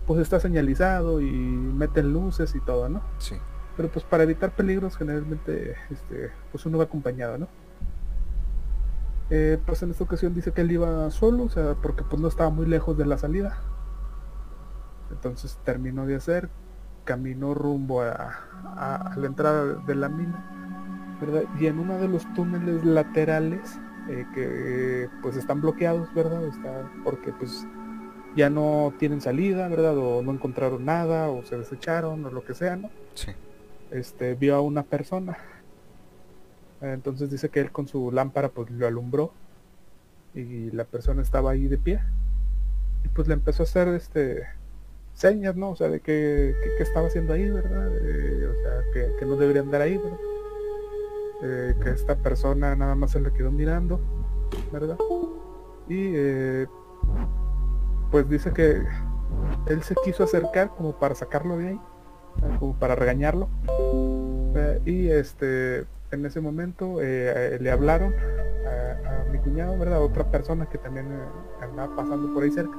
pues 0.08 0.22
está 0.22 0.40
señalizado 0.40 1.22
y 1.22 1.30
meten 1.30 2.14
luces 2.14 2.56
y 2.56 2.60
todo, 2.62 2.90
¿no? 2.90 3.04
Sí. 3.20 3.36
Pero 3.76 3.90
pues 3.90 4.04
para 4.04 4.24
evitar 4.24 4.56
peligros 4.56 4.98
generalmente 4.98 5.76
este, 5.92 6.32
pues 6.52 6.66
uno 6.66 6.80
va 6.80 6.86
acompañado, 6.86 7.38
¿no? 7.38 7.48
Eh, 9.30 9.60
pues 9.64 9.84
en 9.84 9.92
esta 9.92 10.04
ocasión 10.04 10.34
dice 10.34 10.52
que 10.54 10.62
él 10.62 10.72
iba 10.72 11.12
solo, 11.12 11.44
o 11.44 11.50
sea, 11.50 11.76
porque 11.76 12.02
pues 12.02 12.20
no 12.20 12.30
estaba 12.30 12.50
muy 12.50 12.66
lejos 12.66 12.98
de 12.98 13.06
la 13.06 13.20
salida. 13.20 13.60
Entonces 15.12 15.60
terminó 15.64 16.08
de 16.08 16.16
hacer, 16.16 16.50
caminó 17.06 17.54
rumbo 17.54 18.02
a, 18.02 18.40
a 18.76 19.14
la 19.18 19.28
entrada 19.28 19.66
de 19.66 19.96
la 19.96 20.10
mina 20.10 20.58
y 21.60 21.66
en 21.68 21.80
uno 21.80 21.98
de 21.98 22.08
los 22.08 22.32
túneles 22.34 22.84
laterales 22.86 23.80
eh, 24.10 24.26
que 24.34 25.10
pues 25.22 25.36
están 25.36 25.62
bloqueados, 25.62 26.14
¿verdad? 26.14 26.46
Está, 26.48 26.90
porque 27.04 27.34
pues 27.34 27.66
ya 28.36 28.50
no 28.50 28.94
tienen 28.98 29.20
salida, 29.20 29.68
¿verdad? 29.68 29.98
O 29.98 30.22
no 30.22 30.32
encontraron 30.32 30.86
nada, 30.86 31.30
o 31.30 31.44
se 31.44 31.58
desecharon, 31.58 32.24
o 32.26 32.30
lo 32.30 32.44
que 32.46 32.54
sea, 32.54 32.76
¿no? 32.76 32.90
Sí. 33.16 33.32
Este, 33.92 34.36
vio 34.36 34.56
a 34.56 34.62
una 34.62 34.84
persona. 34.84 35.38
Entonces 36.82 37.32
dice 37.32 37.50
que 37.50 37.60
él 37.60 37.72
con 37.72 37.88
su 37.88 38.12
lámpara 38.12 38.50
pues 38.50 38.70
lo 38.70 38.86
alumbró 38.86 39.32
y 40.36 40.70
la 40.72 40.86
persona 40.86 41.22
estaba 41.22 41.52
ahí 41.52 41.68
de 41.68 41.78
pie. 41.78 42.00
Y 43.04 43.10
pues 43.10 43.28
le 43.28 43.34
empezó 43.34 43.64
a 43.64 43.66
hacer 43.66 43.88
este 43.90 44.44
señas, 45.16 45.56
¿no? 45.56 45.72
O 45.72 45.76
sea, 45.76 45.90
de 45.90 46.00
que, 46.00 46.54
estaba 46.80 47.08
haciendo 47.08 47.34
ahí, 47.34 47.50
¿verdad? 47.50 47.90
Eh, 47.92 48.48
o 48.48 48.62
sea, 48.62 48.82
que, 48.94 49.16
que 49.18 49.26
no 49.26 49.36
debería 49.36 49.64
andar 49.64 49.82
ahí, 49.82 49.98
¿verdad? 49.98 50.18
Eh, 51.42 51.76
que 51.84 51.92
esta 51.92 52.16
persona 52.16 52.76
nada 52.76 52.96
más 52.96 53.12
se 53.12 53.22
le 53.22 53.32
quedó 53.32 53.52
mirando, 53.52 54.00
¿verdad? 54.72 54.98
Y 55.88 56.12
eh, 56.16 56.68
pues 58.10 58.28
dice 58.28 58.52
que 58.54 58.82
él 59.68 59.84
se 59.84 59.94
quiso 60.04 60.24
acercar 60.24 60.72
como 60.76 60.94
para 60.94 61.14
sacarlo 61.14 61.58
de 61.58 61.70
ahí, 61.70 61.82
como 62.60 62.74
para 62.74 62.96
regañarlo. 62.96 63.50
Eh, 64.56 64.82
y 64.86 65.08
este, 65.10 65.86
en 66.10 66.26
ese 66.26 66.42
momento 66.42 67.00
le 67.02 67.70
hablaron 67.70 68.14
a, 68.16 69.32
mi 69.32 69.38
cuñado, 69.38 69.78
¿verdad? 69.78 70.02
otra 70.02 70.32
persona 70.32 70.66
que 70.66 70.80
también 70.80 71.08
andaba 71.62 71.96
pasando 71.96 72.34
por 72.34 72.44
ahí 72.44 72.52
cerca. 72.52 72.76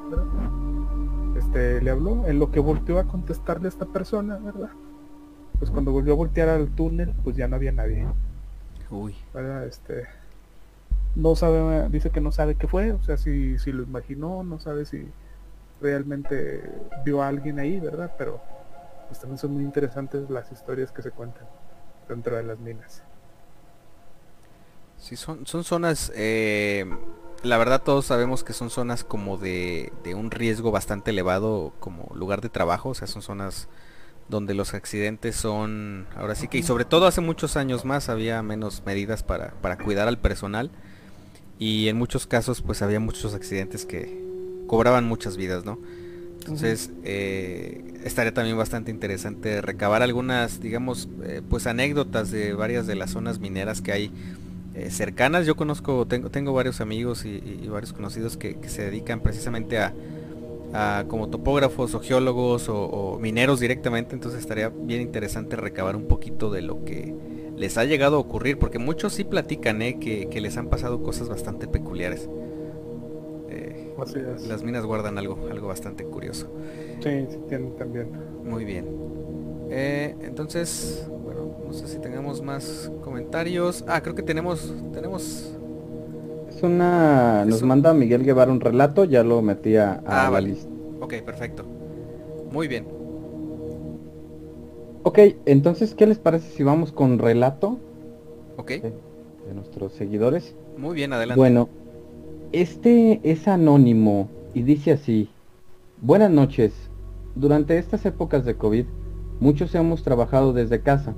Este, 1.36 1.80
le 1.80 1.90
habló, 1.92 2.26
en 2.26 2.40
lo 2.40 2.50
que 2.50 2.58
volteó 2.58 2.98
a 2.98 3.04
contestarle 3.04 3.66
a 3.66 3.68
esta 3.68 3.86
persona, 3.86 4.38
¿verdad? 4.38 4.70
Pues 5.60 5.70
cuando 5.70 5.92
volvió 5.92 6.14
a 6.14 6.16
voltear 6.16 6.48
al 6.48 6.68
túnel, 6.70 7.14
pues 7.22 7.36
ya 7.36 7.46
no 7.46 7.54
había 7.54 7.70
nadie. 7.70 8.04
Uy. 8.90 9.14
Este, 9.66 10.06
no 11.14 11.34
sabe, 11.36 11.88
dice 11.90 12.10
que 12.10 12.20
no 12.20 12.32
sabe 12.32 12.54
qué 12.54 12.68
fue, 12.68 12.92
o 12.92 13.02
sea, 13.02 13.16
si, 13.16 13.58
si 13.58 13.72
lo 13.72 13.82
imaginó, 13.82 14.44
no 14.44 14.60
sabe 14.60 14.86
si 14.86 15.08
realmente 15.80 16.62
vio 17.04 17.22
a 17.22 17.28
alguien 17.28 17.58
ahí, 17.58 17.80
¿verdad? 17.80 18.14
Pero 18.16 18.40
pues 19.08 19.20
también 19.20 19.38
son 19.38 19.52
muy 19.52 19.62
interesantes 19.62 20.28
las 20.30 20.50
historias 20.52 20.92
que 20.92 21.02
se 21.02 21.10
cuentan 21.10 21.46
dentro 22.08 22.36
de 22.36 22.42
las 22.42 22.58
minas. 22.58 23.02
Sí, 24.98 25.16
son, 25.16 25.46
son 25.46 25.64
zonas, 25.64 26.12
eh, 26.14 26.84
la 27.42 27.56
verdad 27.56 27.82
todos 27.82 28.06
sabemos 28.06 28.42
que 28.42 28.52
son 28.52 28.68
zonas 28.68 29.04
como 29.04 29.38
de, 29.38 29.92
de 30.02 30.14
un 30.14 30.30
riesgo 30.30 30.72
bastante 30.72 31.10
elevado 31.10 31.72
como 31.78 32.12
lugar 32.14 32.40
de 32.40 32.48
trabajo, 32.48 32.90
o 32.90 32.94
sea, 32.94 33.06
son 33.06 33.22
zonas 33.22 33.68
donde 34.28 34.54
los 34.54 34.74
accidentes 34.74 35.36
son, 35.36 36.06
ahora 36.16 36.34
sí 36.34 36.48
que, 36.48 36.58
y 36.58 36.62
sobre 36.62 36.84
todo 36.84 37.06
hace 37.06 37.20
muchos 37.20 37.56
años 37.56 37.84
más 37.84 38.08
había 38.08 38.42
menos 38.42 38.82
medidas 38.84 39.22
para, 39.22 39.52
para 39.62 39.78
cuidar 39.78 40.08
al 40.08 40.18
personal 40.18 40.70
y 41.58 41.88
en 41.88 41.96
muchos 41.96 42.26
casos 42.26 42.62
pues 42.62 42.82
había 42.82 43.00
muchos 43.00 43.34
accidentes 43.34 43.86
que 43.86 44.22
cobraban 44.66 45.04
muchas 45.04 45.36
vidas, 45.36 45.64
¿no? 45.64 45.78
Entonces 46.38 46.90
eh, 47.04 48.00
estaría 48.04 48.32
también 48.32 48.56
bastante 48.56 48.90
interesante 48.90 49.60
recabar 49.60 50.02
algunas, 50.02 50.60
digamos, 50.60 51.08
eh, 51.24 51.42
pues 51.48 51.66
anécdotas 51.66 52.30
de 52.30 52.54
varias 52.54 52.86
de 52.86 52.94
las 52.94 53.10
zonas 53.10 53.38
mineras 53.38 53.82
que 53.82 53.92
hay 53.92 54.10
eh, 54.74 54.90
cercanas. 54.90 55.46
Yo 55.46 55.56
conozco, 55.56 56.06
tengo, 56.06 56.30
tengo 56.30 56.52
varios 56.52 56.80
amigos 56.80 57.24
y, 57.26 57.66
varios 57.68 57.92
conocidos 57.92 58.36
que 58.36 58.56
se 58.66 58.82
dedican 58.82 59.20
precisamente 59.20 59.78
a, 59.78 59.92
como 61.08 61.28
topógrafos 61.28 61.94
o 61.94 62.00
geólogos 62.00 62.68
o, 62.68 63.18
mineros 63.20 63.60
directamente, 63.60 64.14
entonces 64.14 64.40
estaría 64.40 64.68
bien 64.68 65.00
interesante 65.00 65.56
recabar 65.56 65.96
un 65.96 66.06
poquito 66.06 66.50
de 66.50 66.62
lo 66.62 66.84
que 66.84 67.14
les 67.56 67.76
ha 67.76 67.84
llegado 67.84 68.16
a 68.16 68.20
ocurrir, 68.20 68.58
porque 68.58 68.78
muchos 68.78 69.14
sí 69.14 69.24
platican 69.24 69.82
¿eh? 69.82 69.98
que, 69.98 70.40
les 70.40 70.56
han 70.56 70.68
pasado 70.68 71.02
cosas 71.02 71.28
bastante 71.28 71.66
peculiares. 71.66 72.28
Eh, 73.50 73.92
las 74.46 74.62
minas 74.62 74.84
guardan 74.84 75.18
algo, 75.18 75.38
algo 75.50 75.68
bastante 75.68 76.04
curioso. 76.04 76.48
Sí, 77.02 77.26
sí 77.28 77.38
tienen 77.48 77.74
también. 77.76 78.10
Muy 78.44 78.64
bien. 78.64 78.86
Eh, 79.70 80.14
entonces, 80.22 81.08
bueno, 81.24 81.56
no 81.66 81.72
sé 81.72 81.88
si 81.88 81.98
tengamos 81.98 82.42
más 82.42 82.92
comentarios. 83.02 83.84
Ah, 83.88 84.00
creo 84.02 84.14
que 84.14 84.22
tenemos, 84.22 84.72
tenemos 84.92 85.52
una... 86.62 87.44
Nos 87.44 87.62
manda 87.62 87.94
Miguel 87.94 88.24
Guevara 88.24 88.50
un 88.50 88.60
relato, 88.60 89.04
ya 89.04 89.22
lo 89.22 89.42
metía 89.42 90.02
a 90.06 90.28
ah, 90.28 90.40
lista. 90.40 90.68
Ok, 91.00 91.14
perfecto. 91.24 91.64
Muy 92.52 92.68
bien. 92.68 92.86
Ok, 95.02 95.18
entonces, 95.46 95.94
¿qué 95.94 96.06
les 96.06 96.18
parece 96.18 96.50
si 96.50 96.62
vamos 96.62 96.92
con 96.92 97.18
relato? 97.18 97.78
Ok. 98.56 98.70
De, 98.70 98.92
nuestros 99.54 99.92
seguidores. 99.92 100.54
Muy 100.76 100.94
bien, 100.94 101.12
adelante. 101.12 101.38
Bueno, 101.38 101.68
este 102.52 103.20
es 103.22 103.48
anónimo 103.48 104.28
y 104.52 104.62
dice 104.62 104.92
así. 104.92 105.30
Buenas 106.02 106.30
noches. 106.30 106.72
Durante 107.34 107.78
estas 107.78 108.04
épocas 108.04 108.44
de 108.44 108.56
COVID, 108.56 108.84
muchos 109.40 109.74
hemos 109.74 110.02
trabajado 110.02 110.52
desde 110.52 110.82
casa. 110.82 111.14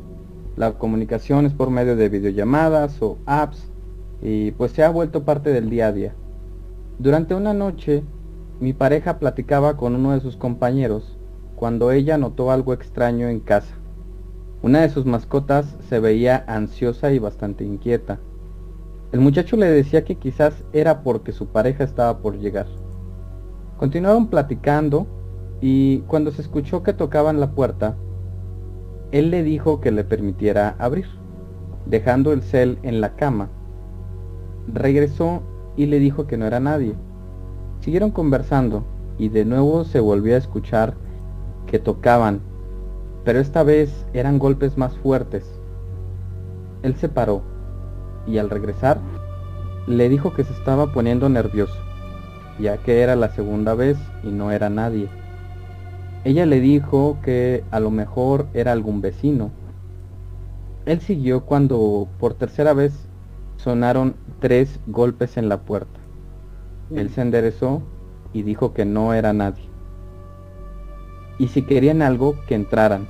La 0.57 0.73
comunicación 0.73 1.47
es 1.47 1.53
por 1.53 1.71
medio 1.71 1.97
de 1.97 2.09
videollamadas 2.09 3.01
o 3.03 3.19
apps 3.27 3.70
y 4.23 4.53
pues 4.53 4.73
se 4.73 4.83
ha 4.83 4.91
vuelto 4.91 5.25
parte 5.25 5.51
del 5.51 5.71
día 5.71 5.89
a 5.89 5.93
día. 5.93 6.15
Durante 6.99 7.35
una 7.35 7.55
noche 7.55 8.03
mi 8.61 8.75
pareja 8.75 9.19
platicaba 9.19 9.77
con 9.77 9.95
uno 9.95 10.13
de 10.13 10.21
sus 10.21 10.37
compañeros 10.37 11.17
cuando 11.57 11.93
ella 11.93 12.19
notó 12.19 12.51
algo 12.51 12.73
extraño 12.73 13.29
en 13.29 13.41
casa. 13.41 13.75
Una 14.63 14.83
de 14.83 14.91
sus 14.91 15.07
mascotas 15.07 15.77
se 15.89 16.01
veía 16.01 16.45
ansiosa 16.47 17.13
y 17.13 17.19
bastante 17.19 17.65
inquieta. 17.65 18.19
El 19.13 19.21
muchacho 19.21 19.57
le 19.57 19.67
decía 19.67 20.05
que 20.05 20.17
quizás 20.17 20.63
era 20.73 21.03
porque 21.03 21.33
su 21.33 21.47
pareja 21.47 21.85
estaba 21.85 22.19
por 22.19 22.39
llegar. 22.39 22.67
Continuaron 23.79 24.29
platicando 24.29 25.07
y 25.63 26.01
cuando 26.01 26.31
se 26.31 26.43
escuchó 26.43 26.83
que 26.83 26.93
tocaban 26.93 27.41
la 27.41 27.53
puerta, 27.53 27.97
él 29.11 29.31
le 29.31 29.43
dijo 29.43 29.81
que 29.81 29.91
le 29.91 30.05
permitiera 30.05 30.77
abrir, 30.79 31.07
dejando 31.87 32.33
el 32.33 32.43
cel 32.43 32.79
en 32.83 33.01
la 33.01 33.17
cama. 33.17 33.49
Regresó 34.67 35.43
y 35.77 35.87
le 35.87 35.99
dijo 35.99 36.27
que 36.27 36.37
no 36.37 36.47
era 36.47 36.61
nadie. 36.61 36.95
Siguieron 37.81 38.11
conversando 38.11 38.85
y 39.19 39.29
de 39.29 39.45
nuevo 39.45 39.85
se 39.85 40.01
volvió 40.01 40.35
a 40.35 40.39
escuchar 40.39 40.95
que 41.67 41.79
tocaban 41.79 42.41
pero 43.25 43.39
esta 43.39 43.63
vez 43.63 44.07
eran 44.13 44.39
golpes 44.39 44.79
más 44.79 44.97
fuertes. 44.99 45.45
Él 46.83 46.97
se 46.97 47.09
paró 47.09 47.43
y 48.27 48.39
al 48.39 48.51
regresar 48.51 48.99
le 49.87 50.09
dijo 50.09 50.33
que 50.33 50.45
se 50.45 50.53
estaba 50.53 50.93
poniendo 50.93 51.29
nervioso, 51.29 51.79
ya 52.59 52.79
que 52.79 53.01
era 53.01 53.17
la 53.17 53.29
segunda 53.31 53.75
vez 53.75 53.99
y 54.23 54.29
no 54.29 54.51
era 54.51 54.71
nadie. 54.71 55.09
Ella 56.25 56.47
le 56.47 56.61
dijo 56.61 57.19
que 57.23 57.65
a 57.71 57.81
lo 57.81 57.91
mejor 57.91 58.47
era 58.55 58.73
algún 58.73 59.01
vecino. 59.01 59.51
Él 60.87 61.01
siguió 61.01 61.45
cuando 61.45 62.09
por 62.19 62.35
tercera 62.35 62.73
vez 62.73 62.93
sonaron 63.63 64.15
tres 64.41 64.81
golpes 64.87 65.37
en 65.37 65.49
la 65.49 65.61
puerta. 65.61 66.01
Él 66.95 67.11
se 67.11 67.23
enderezó 67.23 67.83
y 68.33 68.43
dijo 68.43 68.73
que 68.75 68.85
no 68.85 69.15
era 69.15 69.33
nadie 69.33 69.71
y 71.41 71.49
si 71.49 71.63
querían 71.63 72.03
algo, 72.03 72.37
que 72.47 72.55
entraran. 72.55 73.09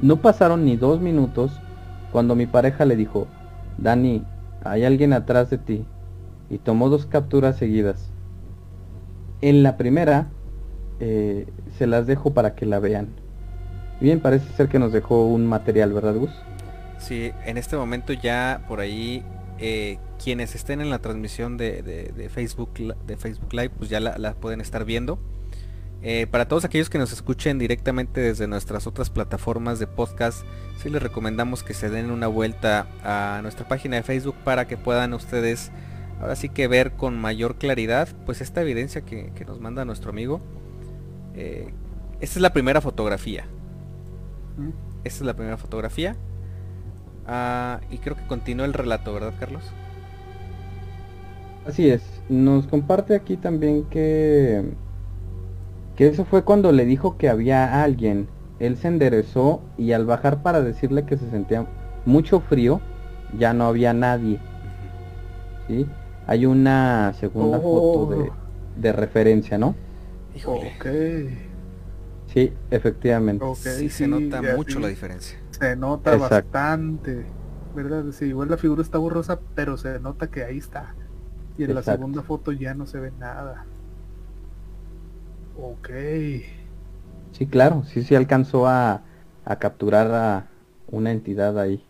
No 0.00 0.22
pasaron 0.22 0.64
ni 0.64 0.76
dos 0.76 1.00
minutos 1.00 1.50
cuando 2.12 2.36
mi 2.36 2.46
pareja 2.46 2.84
le 2.84 2.94
dijo, 2.94 3.26
Dani, 3.78 4.22
hay 4.64 4.84
alguien 4.84 5.12
atrás 5.12 5.50
de 5.50 5.58
ti, 5.58 5.84
y 6.48 6.58
tomó 6.58 6.88
dos 6.88 7.04
capturas 7.04 7.56
seguidas. 7.56 8.12
En 9.40 9.64
la 9.64 9.76
primera, 9.76 10.28
eh, 11.00 11.48
se 11.76 11.88
las 11.88 12.06
dejo 12.06 12.32
para 12.32 12.54
que 12.54 12.64
la 12.64 12.78
vean. 12.78 13.08
Bien, 14.00 14.20
parece 14.20 14.48
ser 14.52 14.68
que 14.68 14.78
nos 14.78 14.92
dejó 14.92 15.26
un 15.26 15.48
material, 15.48 15.92
¿verdad, 15.92 16.14
Gus? 16.14 16.30
Sí, 16.98 17.32
en 17.44 17.58
este 17.58 17.76
momento 17.76 18.12
ya 18.12 18.64
por 18.68 18.80
ahí 18.80 19.24
eh, 19.58 19.98
quienes 20.22 20.54
estén 20.54 20.80
en 20.80 20.90
la 20.90 20.98
transmisión 20.98 21.56
de, 21.56 22.30
Facebook 22.32 22.70
de 23.06 23.16
Facebook 23.16 23.52
Live, 23.52 23.70
pues 23.70 23.90
ya 23.90 24.00
la 24.00 24.34
pueden 24.34 24.60
estar 24.60 24.84
viendo. 24.84 25.18
Eh, 26.00 26.28
para 26.30 26.46
todos 26.46 26.64
aquellos 26.64 26.90
que 26.90 26.98
nos 26.98 27.12
escuchen 27.12 27.58
directamente 27.58 28.20
desde 28.20 28.46
nuestras 28.46 28.86
otras 28.86 29.10
plataformas 29.10 29.80
de 29.80 29.88
podcast, 29.88 30.44
sí 30.80 30.90
les 30.90 31.02
recomendamos 31.02 31.64
que 31.64 31.74
se 31.74 31.90
den 31.90 32.12
una 32.12 32.28
vuelta 32.28 32.86
a 33.02 33.40
nuestra 33.42 33.66
página 33.66 33.96
de 33.96 34.04
Facebook 34.04 34.36
para 34.44 34.68
que 34.68 34.76
puedan 34.76 35.12
ustedes 35.12 35.72
ahora 36.20 36.36
sí 36.36 36.48
que 36.48 36.68
ver 36.68 36.92
con 36.92 37.18
mayor 37.18 37.56
claridad 37.56 38.08
pues 38.26 38.40
esta 38.40 38.62
evidencia 38.62 39.02
que, 39.02 39.32
nos 39.46 39.60
manda 39.60 39.84
nuestro 39.84 40.10
amigo. 40.10 40.40
Eh, 41.34 41.72
esta 42.20 42.38
es 42.38 42.42
la 42.42 42.52
primera 42.52 42.80
fotografía. 42.80 43.46
Esta 45.02 45.20
es 45.20 45.26
la 45.26 45.34
primera 45.34 45.56
fotografía. 45.56 46.16
Ah, 47.28 47.80
y 47.90 47.98
creo 47.98 48.16
que 48.16 48.26
continúa 48.26 48.66
el 48.66 48.72
relato, 48.72 49.12
¿verdad 49.12 49.34
Carlos? 49.38 49.62
Así 51.66 51.90
es. 51.90 52.02
Nos 52.28 52.66
comparte 52.66 53.14
aquí 53.14 53.36
también 53.36 53.84
que 53.84 54.64
que 55.98 56.06
eso 56.06 56.24
fue 56.24 56.44
cuando 56.44 56.70
le 56.70 56.84
dijo 56.84 57.16
que 57.18 57.28
había 57.28 57.82
alguien. 57.82 58.28
Él 58.60 58.76
se 58.76 58.86
enderezó 58.86 59.60
y 59.76 59.90
al 59.90 60.06
bajar 60.06 60.42
para 60.44 60.62
decirle 60.62 61.04
que 61.04 61.16
se 61.16 61.28
sentía 61.28 61.66
mucho 62.06 62.38
frío, 62.38 62.80
ya 63.36 63.52
no 63.52 63.66
había 63.66 63.92
nadie. 63.92 64.38
¿Sí? 65.66 65.86
Hay 66.28 66.46
una 66.46 67.12
segunda 67.18 67.58
foto 67.58 68.30
de, 68.76 68.90
oh. 68.90 68.92
referencia, 68.92 69.58
¿no? 69.58 69.74
Ok. 70.46 70.86
Sí, 72.32 72.52
efectivamente. 72.70 73.44
sí, 73.56 73.90
se 73.90 74.06
nota 74.06 74.40
mucho 74.40 74.78
la 74.78 74.86
diferencia. 74.86 75.36
Se 75.58 75.76
nota 75.76 76.16
bastante. 76.16 77.26
¿Verdad? 77.74 78.04
Sí, 78.12 78.26
igual 78.26 78.48
la 78.48 78.56
figura 78.56 78.82
está 78.82 78.98
borrosa, 78.98 79.38
pero 79.54 79.76
se 79.76 80.00
nota 80.00 80.28
que 80.28 80.42
ahí 80.42 80.58
está. 80.58 80.94
Y 81.56 81.64
en 81.64 81.74
la 81.74 81.82
segunda 81.82 82.22
foto 82.22 82.52
ya 82.52 82.74
no 82.74 82.86
se 82.86 82.98
ve 82.98 83.12
nada. 83.18 83.66
Ok. 85.60 85.90
Sí, 87.32 87.46
claro, 87.46 87.82
sí, 87.84 88.02
sí 88.02 88.14
alcanzó 88.14 88.66
a, 88.66 89.02
capturar 89.58 90.10
a 90.12 90.46
una 90.90 91.10
entidad 91.10 91.58
ahí. 91.58 91.84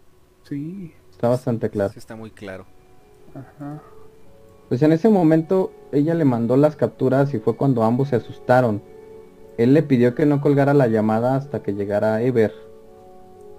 Sí. 0.45 0.95
Está 1.11 1.28
bastante 1.28 1.69
claro. 1.69 1.93
Sí, 1.93 1.99
está 1.99 2.16
muy 2.16 2.31
claro. 2.31 2.65
Ajá. 3.35 3.82
Pues 4.69 4.82
en 4.82 4.93
ese 4.93 5.09
momento 5.09 5.73
ella 5.93 6.15
le 6.15 6.24
mandó 6.24 6.57
las 6.57 6.77
capturas 6.77 7.32
y 7.35 7.39
fue 7.39 7.57
cuando 7.57 7.82
ambos 7.82 8.09
se 8.09 8.16
asustaron. 8.16 8.82
Él 9.57 9.74
le 9.74 9.82
pidió 9.82 10.15
que 10.15 10.27
no 10.27 10.40
colgara 10.40 10.74
la 10.74 10.86
llamada 10.86 11.36
hasta 11.36 11.62
que 11.62 11.73
llegara 11.73 12.23
Ever. 12.23 12.68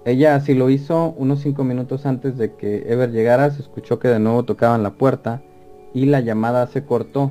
Ella 0.09 0.33
así 0.33 0.55
lo 0.55 0.71
hizo 0.71 1.13
unos 1.19 1.41
cinco 1.41 1.63
minutos 1.63 2.07
antes 2.07 2.35
de 2.35 2.55
que 2.55 2.91
Ever 2.91 3.11
llegara, 3.11 3.51
se 3.51 3.61
escuchó 3.61 3.99
que 3.99 4.07
de 4.07 4.17
nuevo 4.17 4.41
tocaban 4.41 4.81
la 4.81 4.95
puerta 4.95 5.43
y 5.93 6.07
la 6.07 6.19
llamada 6.19 6.65
se 6.65 6.83
cortó. 6.83 7.29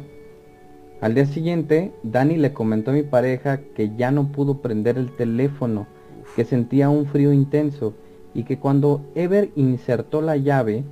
Al 1.00 1.12
día 1.16 1.26
siguiente, 1.26 1.92
Dani 2.04 2.36
le 2.36 2.52
comentó 2.52 2.92
a 2.92 2.94
mi 2.94 3.02
pareja 3.02 3.58
que 3.74 3.96
ya 3.96 4.12
no 4.12 4.30
pudo 4.30 4.58
prender 4.58 4.96
el 4.96 5.10
teléfono, 5.16 5.88
que 6.36 6.44
sentía 6.44 6.88
un 6.88 7.06
frío 7.06 7.32
intenso 7.32 7.94
y 8.32 8.44
que 8.44 8.60
cuando 8.60 9.00
Ever 9.16 9.50
insertó 9.56 10.22
la 10.22 10.36
llave, 10.36 10.84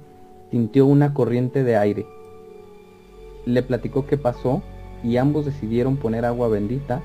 sintió 0.50 0.86
una 0.86 1.14
corriente 1.14 1.62
de 1.62 1.76
aire. 1.76 2.04
Le 3.44 3.62
platicó 3.62 4.06
qué 4.06 4.18
pasó 4.18 4.60
y 5.04 5.18
ambos 5.18 5.46
decidieron 5.46 5.98
poner 5.98 6.24
agua 6.24 6.48
bendita 6.48 7.00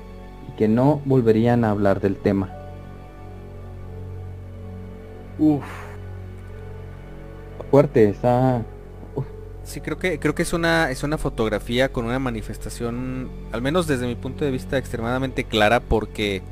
y 0.48 0.56
que 0.56 0.66
no 0.66 1.00
volverían 1.04 1.62
a 1.62 1.70
hablar 1.70 2.00
del 2.00 2.16
tema. 2.16 2.61
Uf. 5.38 5.64
Fuerte, 7.70 8.10
está 8.10 8.64
Sí, 9.64 9.80
creo 9.80 9.96
que 9.96 10.18
creo 10.18 10.34
que 10.34 10.42
es 10.42 10.52
una 10.52 10.90
es 10.90 11.02
una 11.04 11.18
fotografía 11.18 11.92
con 11.92 12.04
una 12.04 12.18
manifestación, 12.18 13.30
al 13.52 13.62
menos 13.62 13.86
desde 13.86 14.06
mi 14.06 14.16
punto 14.16 14.44
de 14.44 14.50
vista, 14.50 14.76
extremadamente 14.76 15.44
clara 15.44 15.80
porque 15.80 16.42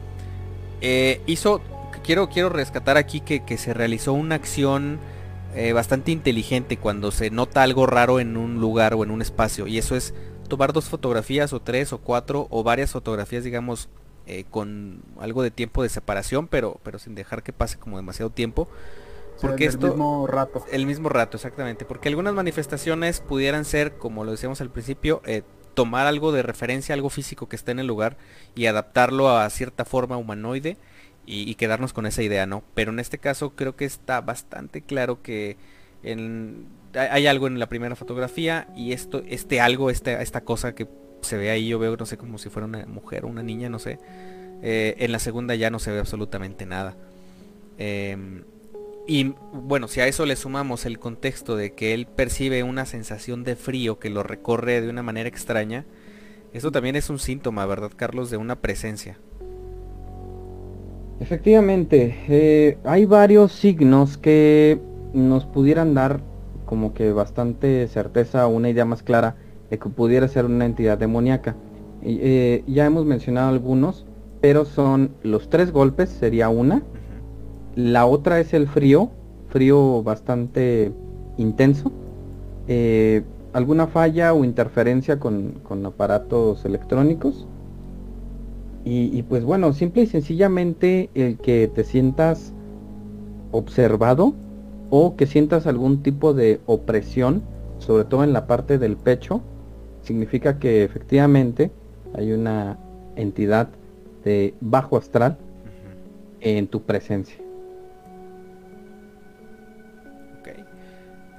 eh, 0.81 1.21
hizo 1.27 1.61
quiero 2.05 2.29
quiero 2.29 2.49
rescatar 2.51 2.97
aquí 2.97 3.21
que, 3.21 3.59
se 3.59 3.75
realizó 3.75 4.13
una 4.13 4.37
acción 4.37 4.99
eh, 5.55 5.73
bastante 5.73 6.13
inteligente 6.13 6.77
cuando 6.77 7.11
se 7.11 7.31
nota 7.31 7.63
algo 7.63 7.87
raro 7.87 8.21
en 8.21 8.37
un 8.37 8.61
lugar 8.61 8.95
o 8.95 9.03
en 9.03 9.11
un 9.11 9.23
espacio 9.23 9.67
y 9.67 9.79
eso 9.79 9.97
es 9.97 10.15
tomar 10.49 10.73
dos 10.73 10.89
fotografías 10.89 11.53
o 11.53 11.61
tres 11.61 11.93
o 11.93 11.99
cuatro 11.99 12.47
o 12.51 12.63
varias 12.63 12.93
fotografías 12.93 13.45
digamos 13.45 13.89
eh, 14.39 14.45
con 14.51 15.03
algo 15.19 15.43
de 15.43 15.51
tiempo 15.51 15.83
de 15.83 15.89
separación 15.89 16.47
pero 16.47 16.79
pero 16.83 16.99
sin 16.99 17.15
dejar 17.15 17.43
que 17.43 17.53
pase 17.53 17.79
como 17.79 17.97
demasiado 17.97 18.31
tiempo 18.31 18.69
porque 19.41 19.65
esto, 19.65 19.87
el 19.87 19.93
mismo 19.93 20.27
rato. 20.27 20.65
El 20.71 20.87
mismo 20.87 21.09
rato, 21.09 21.37
exactamente. 21.39 21.85
Porque 21.85 22.09
algunas 22.09 22.35
manifestaciones 22.35 23.21
pudieran 23.21 23.65
ser, 23.65 23.95
como 23.97 24.25
lo 24.25 24.33
decíamos 24.33 24.61
al 24.61 24.69
principio, 24.71 25.23
eh, 25.25 25.43
tomar 25.75 26.07
algo 26.07 26.33
de 26.33 26.43
referencia, 26.43 26.95
algo 26.95 27.11
físico 27.11 27.49
que 27.49 27.57
esté 27.57 27.73
en 27.73 27.79
el 27.79 27.87
lugar 27.87 28.17
y 28.55 28.67
adaptarlo 28.67 29.31
a 29.31 29.49
cierta 29.51 29.85
forma 29.85 30.17
humanoide 30.17 30.77
y, 31.27 31.55
quedarnos 31.55 31.93
con 31.93 32.07
esa 32.07 32.23
idea, 32.23 32.45
¿no? 32.45 32.65
Pero 32.75 32.91
en 32.91 32.99
este 32.99 33.19
caso 33.19 33.51
creo 33.55 33.77
que 33.77 33.85
está 33.85 34.21
bastante 34.21 34.83
claro 34.83 35.23
que 35.23 35.57
hay 36.95 37.27
algo 37.29 37.47
en 37.47 37.61
la 37.61 37.69
primera 37.69 37.95
fotografía 37.95 38.67
y 38.75 38.93
esto, 38.93 39.23
este 39.29 39.61
algo, 39.61 39.91
este, 39.91 40.21
esta 40.21 40.41
cosa 40.41 40.75
que 40.75 40.89
se 41.23 41.37
ve 41.37 41.51
ahí, 41.51 41.69
yo 41.69 41.79
veo, 41.79 41.97
no 41.97 42.07
sé, 42.07 42.17
como 42.17 42.39
si 42.39 42.49
fuera 42.49 42.67
una 42.67 42.87
mujer 42.87 43.25
o 43.25 43.29
una 43.29 43.43
niña, 43.43 43.69
no 43.69 43.79
sé. 43.79 43.99
Eh, 44.63 44.95
en 44.99 45.13
la 45.13 45.19
segunda 45.19 45.55
ya 45.55 45.71
no 45.71 45.79
se 45.79 45.91
ve 45.91 45.99
absolutamente 45.99 46.67
nada. 46.67 46.97
Eh, 47.79 48.17
y 49.07 49.35
bueno, 49.53 49.89
si 49.89 50.01
a 50.01 50.07
eso 50.07 50.27
le 50.27 50.37
sumamos 50.37 50.87
el 50.87 50.99
contexto 50.99 51.57
de 51.57 51.73
que 51.73 51.95
él 51.95 52.07
percibe 52.07 52.63
una 52.63 52.85
sensación 52.87 53.43
de 53.43 53.57
frío 53.57 53.99
que 53.99 54.11
lo 54.11 54.23
recorre 54.23 54.81
de 54.81 54.89
una 54.89 55.03
manera 55.03 55.29
extraña, 55.29 55.85
eso 56.53 56.71
también 56.71 56.97
es 56.97 57.11
un 57.11 57.19
síntoma, 57.19 57.67
¿verdad, 57.67 57.91
Carlos, 57.97 58.31
de 58.31 58.37
una 58.37 58.61
presencia? 58.61 59.19
Efectivamente, 61.21 62.17
eh, 62.29 62.79
hay 62.85 63.05
varios 63.05 63.53
signos 63.53 64.17
que 64.17 64.81
nos 65.13 65.45
pudieran 65.45 65.95
dar 65.95 66.21
como 66.65 66.95
que 66.95 67.13
bastante 67.13 67.89
certeza 67.89 68.47
una 68.47 68.71
idea 68.71 68.85
más 68.85 69.03
clara 69.03 69.37
de 69.71 69.79
que 69.79 69.89
pudiera 69.89 70.29
ser 70.29 70.45
una 70.45 70.67
entidad 70.67 70.99
demoníaca. 70.99 71.57
Eh, 72.03 72.65
ya 72.67 72.87
hemos 72.87 73.05
mencionado 73.05 73.49
algunos, 73.51 74.07
pero 74.41 74.65
son 74.65 75.13
los 75.23 75.49
tres 75.49 75.71
golpes, 75.71 76.09
sería 76.09 76.49
una. 76.49 76.83
La 77.77 78.07
otra 78.07 78.41
es 78.41 78.53
el 78.53 78.67
frío, 78.67 79.11
frío 79.49 80.03
bastante 80.03 80.93
intenso. 81.37 81.93
Eh, 82.69 83.23
alguna 83.53 83.87
falla 83.87 84.33
o 84.33 84.45
interferencia 84.45 85.19
con, 85.19 85.61
con 85.63 85.85
aparatos 85.87 86.65
electrónicos. 86.65 87.47
Y, 88.85 89.17
y, 89.17 89.23
pues 89.23 89.45
bueno, 89.45 89.75
simple 89.75 90.03
y 90.03 90.07
sencillamente 90.07 91.11
el 91.15 91.37
que 91.37 91.69
te 91.69 91.85
sientas 91.85 92.55
observado 93.53 94.33
o 94.89 95.17
que 95.17 95.27
sientas 95.27 95.67
algún 95.67 96.03
tipo 96.03 96.33
de 96.33 96.61
opresión, 96.65 97.43
sobre 97.79 98.05
todo 98.05 98.25
en 98.25 98.33
la 98.33 98.47
parte 98.47 98.79
del 98.79 98.97
pecho, 98.97 99.43
significa 100.03 100.59
que 100.59 100.85
efectivamente 100.85 101.71
hay 102.15 102.33
una 102.33 102.79
entidad 103.17 103.69
de 104.25 104.55
bajo 104.61 104.97
astral 104.97 105.39
en 106.41 106.67
tu 106.67 106.83
presencia. 106.83 107.37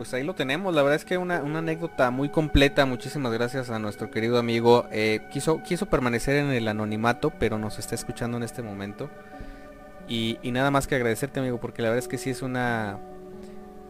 pues 0.01 0.15
ahí 0.15 0.23
lo 0.23 0.33
tenemos. 0.33 0.73
La 0.73 0.81
verdad 0.81 0.95
es 0.95 1.05
que 1.05 1.19
una, 1.19 1.43
una 1.43 1.59
anécdota 1.59 2.09
muy 2.09 2.29
completa. 2.29 2.87
Muchísimas 2.87 3.31
gracias 3.33 3.69
a 3.69 3.77
nuestro 3.77 4.09
querido 4.09 4.39
amigo. 4.39 4.87
Eh, 4.91 5.19
quiso, 5.31 5.61
quiso 5.61 5.85
permanecer 5.85 6.37
en 6.37 6.49
el 6.49 6.67
anonimato, 6.67 7.31
pero 7.37 7.59
nos 7.59 7.77
está 7.77 7.93
escuchando 7.93 8.37
en 8.37 8.41
este 8.41 8.63
momento. 8.63 9.11
Y, 10.07 10.39
nada 10.45 10.71
más 10.71 10.87
que 10.87 10.95
agradecerte, 10.95 11.39
amigo, 11.39 11.59
porque 11.59 11.83
la 11.83 11.89
verdad 11.89 11.99
es 11.99 12.07
que 12.07 12.17
sí 12.17 12.31
es 12.31 12.41
una... 12.41 12.97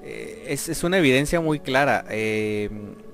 Eh, 0.03 0.47
es, 0.49 0.83
una 0.83 0.97
evidencia 0.97 1.39
muy 1.39 1.61
clara. 1.61 2.03
Eh, 2.09 2.69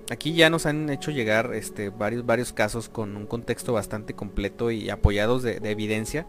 aquí 0.10 0.34
ya 0.34 0.50
nos 0.50 0.66
han 0.66 0.90
hecho 0.90 1.12
llegar 1.12 1.54
este, 1.54 1.90
varios, 1.90 2.54
casos 2.54 2.90
con 2.90 3.16
un 3.16 3.26
contexto 3.26 3.74
bastante 3.74 4.14
completo 4.14 4.72
y 4.72 4.90
apoyados 4.90 5.44
de 5.44 5.60
evidencia 5.64 6.26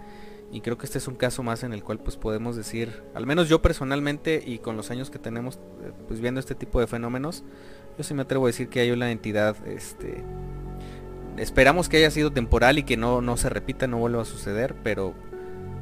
y 0.50 0.60
creo 0.60 0.78
que 0.78 0.86
este 0.86 0.98
es 0.98 1.08
un 1.08 1.14
caso 1.14 1.42
más 1.42 1.62
en 1.62 1.72
el 1.72 1.84
cual 1.84 1.98
pues 1.98 2.16
podemos 2.16 2.56
decir, 2.56 3.02
al 3.14 3.26
menos 3.26 3.48
yo 3.48 3.60
personalmente 3.60 4.42
y 4.44 4.58
con 4.58 4.76
los 4.76 4.90
años 4.90 5.10
que 5.10 5.18
tenemos 5.18 5.56
eh, 5.82 5.92
pues 6.06 6.20
viendo 6.20 6.40
este 6.40 6.54
tipo 6.54 6.80
de 6.80 6.86
fenómenos, 6.86 7.44
yo 7.96 8.04
sí 8.04 8.14
me 8.14 8.22
atrevo 8.22 8.46
a 8.46 8.48
decir 8.48 8.68
que 8.68 8.80
hay 8.80 8.90
una 8.90 9.10
entidad, 9.10 9.56
este, 9.66 10.24
esperamos 11.36 11.88
que 11.88 11.98
haya 11.98 12.10
sido 12.10 12.32
temporal 12.32 12.78
y 12.78 12.84
que 12.84 12.96
no, 12.96 13.20
no 13.20 13.36
se 13.36 13.50
repita, 13.50 13.86
no 13.86 13.98
vuelva 13.98 14.22
a 14.22 14.26
suceder, 14.26 14.74
pero 14.82 15.14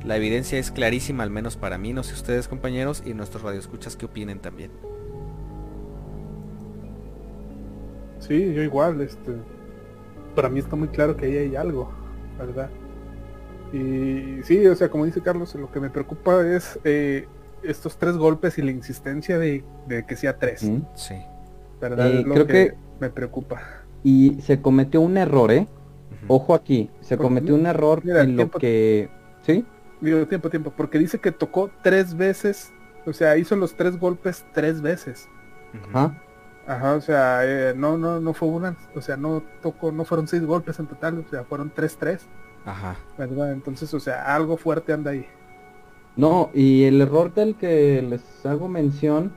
la 0.04 0.16
evidencia 0.16 0.58
es 0.58 0.72
clarísima, 0.72 1.22
al 1.22 1.30
menos 1.30 1.56
para 1.56 1.78
mí, 1.78 1.92
no 1.92 2.02
sé 2.02 2.14
ustedes 2.14 2.48
compañeros 2.48 3.02
y 3.06 3.14
nuestros 3.14 3.42
radioescuchas 3.42 3.96
que 3.96 4.06
opinen 4.06 4.40
también. 4.40 4.72
Sí, 8.26 8.54
yo 8.54 8.62
igual, 8.62 9.00
este, 9.00 9.32
para 10.34 10.48
mí 10.48 10.58
está 10.58 10.74
muy 10.76 10.88
claro 10.88 11.16
que 11.16 11.26
ahí 11.26 11.36
hay 11.36 11.56
algo, 11.56 11.90
¿verdad? 12.38 12.70
Y 13.72 14.42
sí, 14.42 14.66
o 14.66 14.74
sea, 14.74 14.88
como 14.88 15.04
dice 15.04 15.20
Carlos, 15.20 15.54
lo 15.54 15.70
que 15.70 15.80
me 15.80 15.90
preocupa 15.90 16.46
es 16.46 16.78
eh, 16.84 17.26
estos 17.62 17.96
tres 17.96 18.16
golpes 18.16 18.58
y 18.58 18.62
la 18.62 18.70
insistencia 18.70 19.38
de, 19.38 19.64
que 20.06 20.16
sea 20.16 20.38
tres. 20.38 20.70
Sí. 20.94 21.14
¿Verdad? 21.80 22.12
Eh, 22.12 22.24
creo 22.24 22.46
que, 22.46 22.74
me 23.00 23.10
preocupa. 23.10 23.60
Y 24.02 24.40
se 24.40 24.60
cometió 24.60 25.00
un 25.00 25.16
error, 25.16 25.52
¿eh? 25.52 25.66
Ojo 26.28 26.54
aquí, 26.54 26.90
se 27.00 27.16
cometió 27.16 27.54
un 27.54 27.66
error 27.66 28.02
en 28.04 28.36
lo 28.36 28.50
que... 28.50 29.08
¿Sí? 29.42 29.64
Digo, 30.00 30.26
tiempo, 30.26 30.50
tiempo, 30.50 30.72
porque 30.76 30.98
dice 30.98 31.18
que 31.18 31.30
tocó 31.30 31.70
tres 31.82 32.16
veces, 32.16 32.72
o 33.06 33.12
sea, 33.12 33.36
hizo 33.36 33.54
los 33.54 33.76
tres 33.76 33.98
golpes 33.98 34.44
tres 34.52 34.80
veces. 34.80 35.28
Ajá. 35.88 36.20
Ajá, 36.66 36.94
o 36.94 37.00
sea, 37.00 37.40
eh, 37.44 37.74
no, 37.76 37.96
no, 37.96 38.20
no 38.20 38.34
fue 38.34 38.48
una, 38.48 38.76
o 38.94 39.00
sea, 39.00 39.16
no 39.16 39.42
tocó, 39.62 39.92
no 39.92 40.04
fueron 40.04 40.26
seis 40.26 40.44
golpes 40.44 40.78
en 40.80 40.86
total, 40.86 41.24
o 41.24 41.30
sea, 41.30 41.44
fueron 41.44 41.70
tres, 41.74 41.96
tres. 41.98 42.26
Ajá. 42.64 42.96
¿Verdad? 43.16 43.52
Entonces, 43.52 43.92
o 43.94 44.00
sea, 44.00 44.34
algo 44.34 44.56
fuerte 44.56 44.92
anda 44.92 45.12
ahí. 45.12 45.26
No, 46.16 46.50
y 46.54 46.84
el 46.84 47.00
error 47.00 47.32
del 47.34 47.54
que 47.56 48.02
les 48.02 48.44
hago 48.44 48.68
mención 48.68 49.32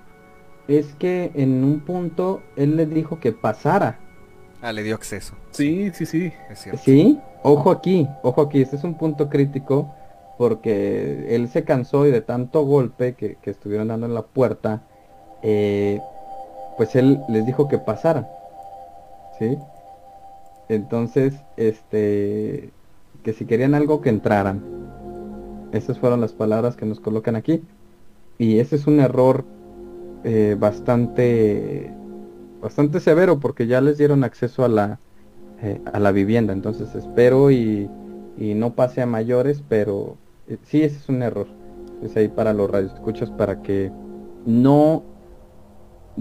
es 0.67 0.95
que 0.95 1.31
en 1.35 1.63
un 1.63 1.81
punto 1.81 2.41
él 2.55 2.77
le 2.77 2.85
dijo 2.85 3.19
que 3.19 3.31
pasara. 3.31 3.99
Ah, 4.61 4.71
le 4.71 4.83
dio 4.83 4.95
acceso. 4.95 5.35
Sí, 5.51 5.91
sí, 5.93 6.05
sí. 6.05 6.33
Sí, 6.83 7.19
ojo 7.43 7.71
aquí, 7.71 8.07
ojo 8.23 8.41
aquí, 8.41 8.61
este 8.61 8.75
es 8.77 8.83
un 8.83 8.97
punto 8.97 9.29
crítico 9.29 9.93
porque 10.37 11.35
él 11.35 11.49
se 11.49 11.63
cansó 11.63 12.07
y 12.07 12.11
de 12.11 12.21
tanto 12.21 12.63
golpe 12.63 13.13
que, 13.13 13.35
que 13.41 13.51
estuvieron 13.51 13.89
dando 13.89 14.05
en 14.05 14.13
la 14.13 14.21
puerta, 14.21 14.83
eh, 15.43 15.99
pues 16.79 16.95
él 16.95 17.19
les 17.27 17.45
dijo 17.45 17.67
que 17.67 17.77
pasara. 17.77 18.29
¿Sí? 19.37 19.57
Entonces, 20.69 21.33
este, 21.57 22.69
que 23.21 23.33
si 23.33 23.43
querían 23.43 23.75
algo 23.75 23.99
que 23.99 24.07
entraran. 24.07 24.63
Esas 25.73 25.99
fueron 25.99 26.21
las 26.21 26.31
palabras 26.31 26.77
que 26.77 26.85
nos 26.85 27.01
colocan 27.01 27.35
aquí. 27.35 27.61
Y 28.37 28.59
ese 28.59 28.77
es 28.77 28.87
un 28.87 29.01
error 29.01 29.43
eh, 30.23 30.55
bastante 30.57 31.93
bastante 32.61 33.01
severo 33.01 33.41
porque 33.41 33.67
ya 33.67 33.81
les 33.81 33.97
dieron 33.97 34.23
acceso 34.23 34.63
a 34.63 34.69
la 34.69 34.99
eh, 35.61 35.81
a 35.91 35.99
la 35.99 36.13
vivienda. 36.13 36.53
Entonces 36.53 36.95
espero 36.95 37.51
y, 37.51 37.89
y 38.37 38.53
no 38.53 38.73
pase 38.73 39.01
a 39.01 39.05
mayores, 39.05 39.61
pero 39.67 40.15
eh, 40.47 40.57
sí 40.63 40.81
ese 40.81 40.95
es 40.95 41.09
un 41.09 41.23
error. 41.23 41.47
Es 42.01 42.15
ahí 42.15 42.29
para 42.29 42.53
los 42.53 42.71
radioescuchas 42.71 43.31
para 43.31 43.61
que 43.63 43.91
no 44.45 45.08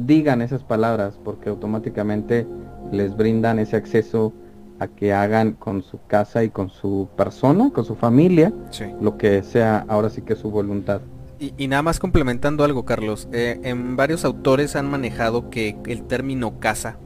digan 0.06 0.42
esas 0.42 0.62
palabras 0.62 1.18
porque 1.24 1.48
automáticamente 1.48 2.46
les 2.92 3.16
brindan 3.16 3.58
ese 3.58 3.76
acceso 3.76 4.32
a 4.78 4.86
que 4.86 5.12
hagan 5.12 5.52
con 5.52 5.82
su 5.82 5.98
casa 6.06 6.44
y 6.44 6.50
con 6.50 6.70
su 6.70 7.08
persona, 7.16 7.70
con 7.70 7.84
su 7.84 7.96
familia, 7.96 8.52
lo 9.00 9.18
que 9.18 9.42
sea 9.42 9.84
ahora 9.88 10.08
sí 10.08 10.22
que 10.22 10.36
su 10.36 10.50
voluntad. 10.50 11.00
Y, 11.40 11.68
nada 11.68 11.82
más 11.82 12.00
complementando 12.00 12.64
algo, 12.64 12.84
Carlos, 12.84 13.28
eh, 13.32 13.60
en 13.62 13.96
varios 13.96 14.24
autores 14.24 14.74
han 14.74 14.90
manejado 14.90 15.50
que 15.50 15.76
el 15.86 16.02
término 16.02 16.58
casa 16.58 16.98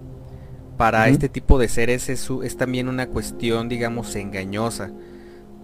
para 0.79 1.09
este 1.09 1.29
tipo 1.29 1.59
de 1.59 1.69
seres 1.69 2.09
es, 2.09 2.31
es 2.43 2.57
también 2.57 2.89
una 2.89 3.09
cuestión, 3.09 3.69
digamos, 3.69 4.17
engañosa. 4.17 4.91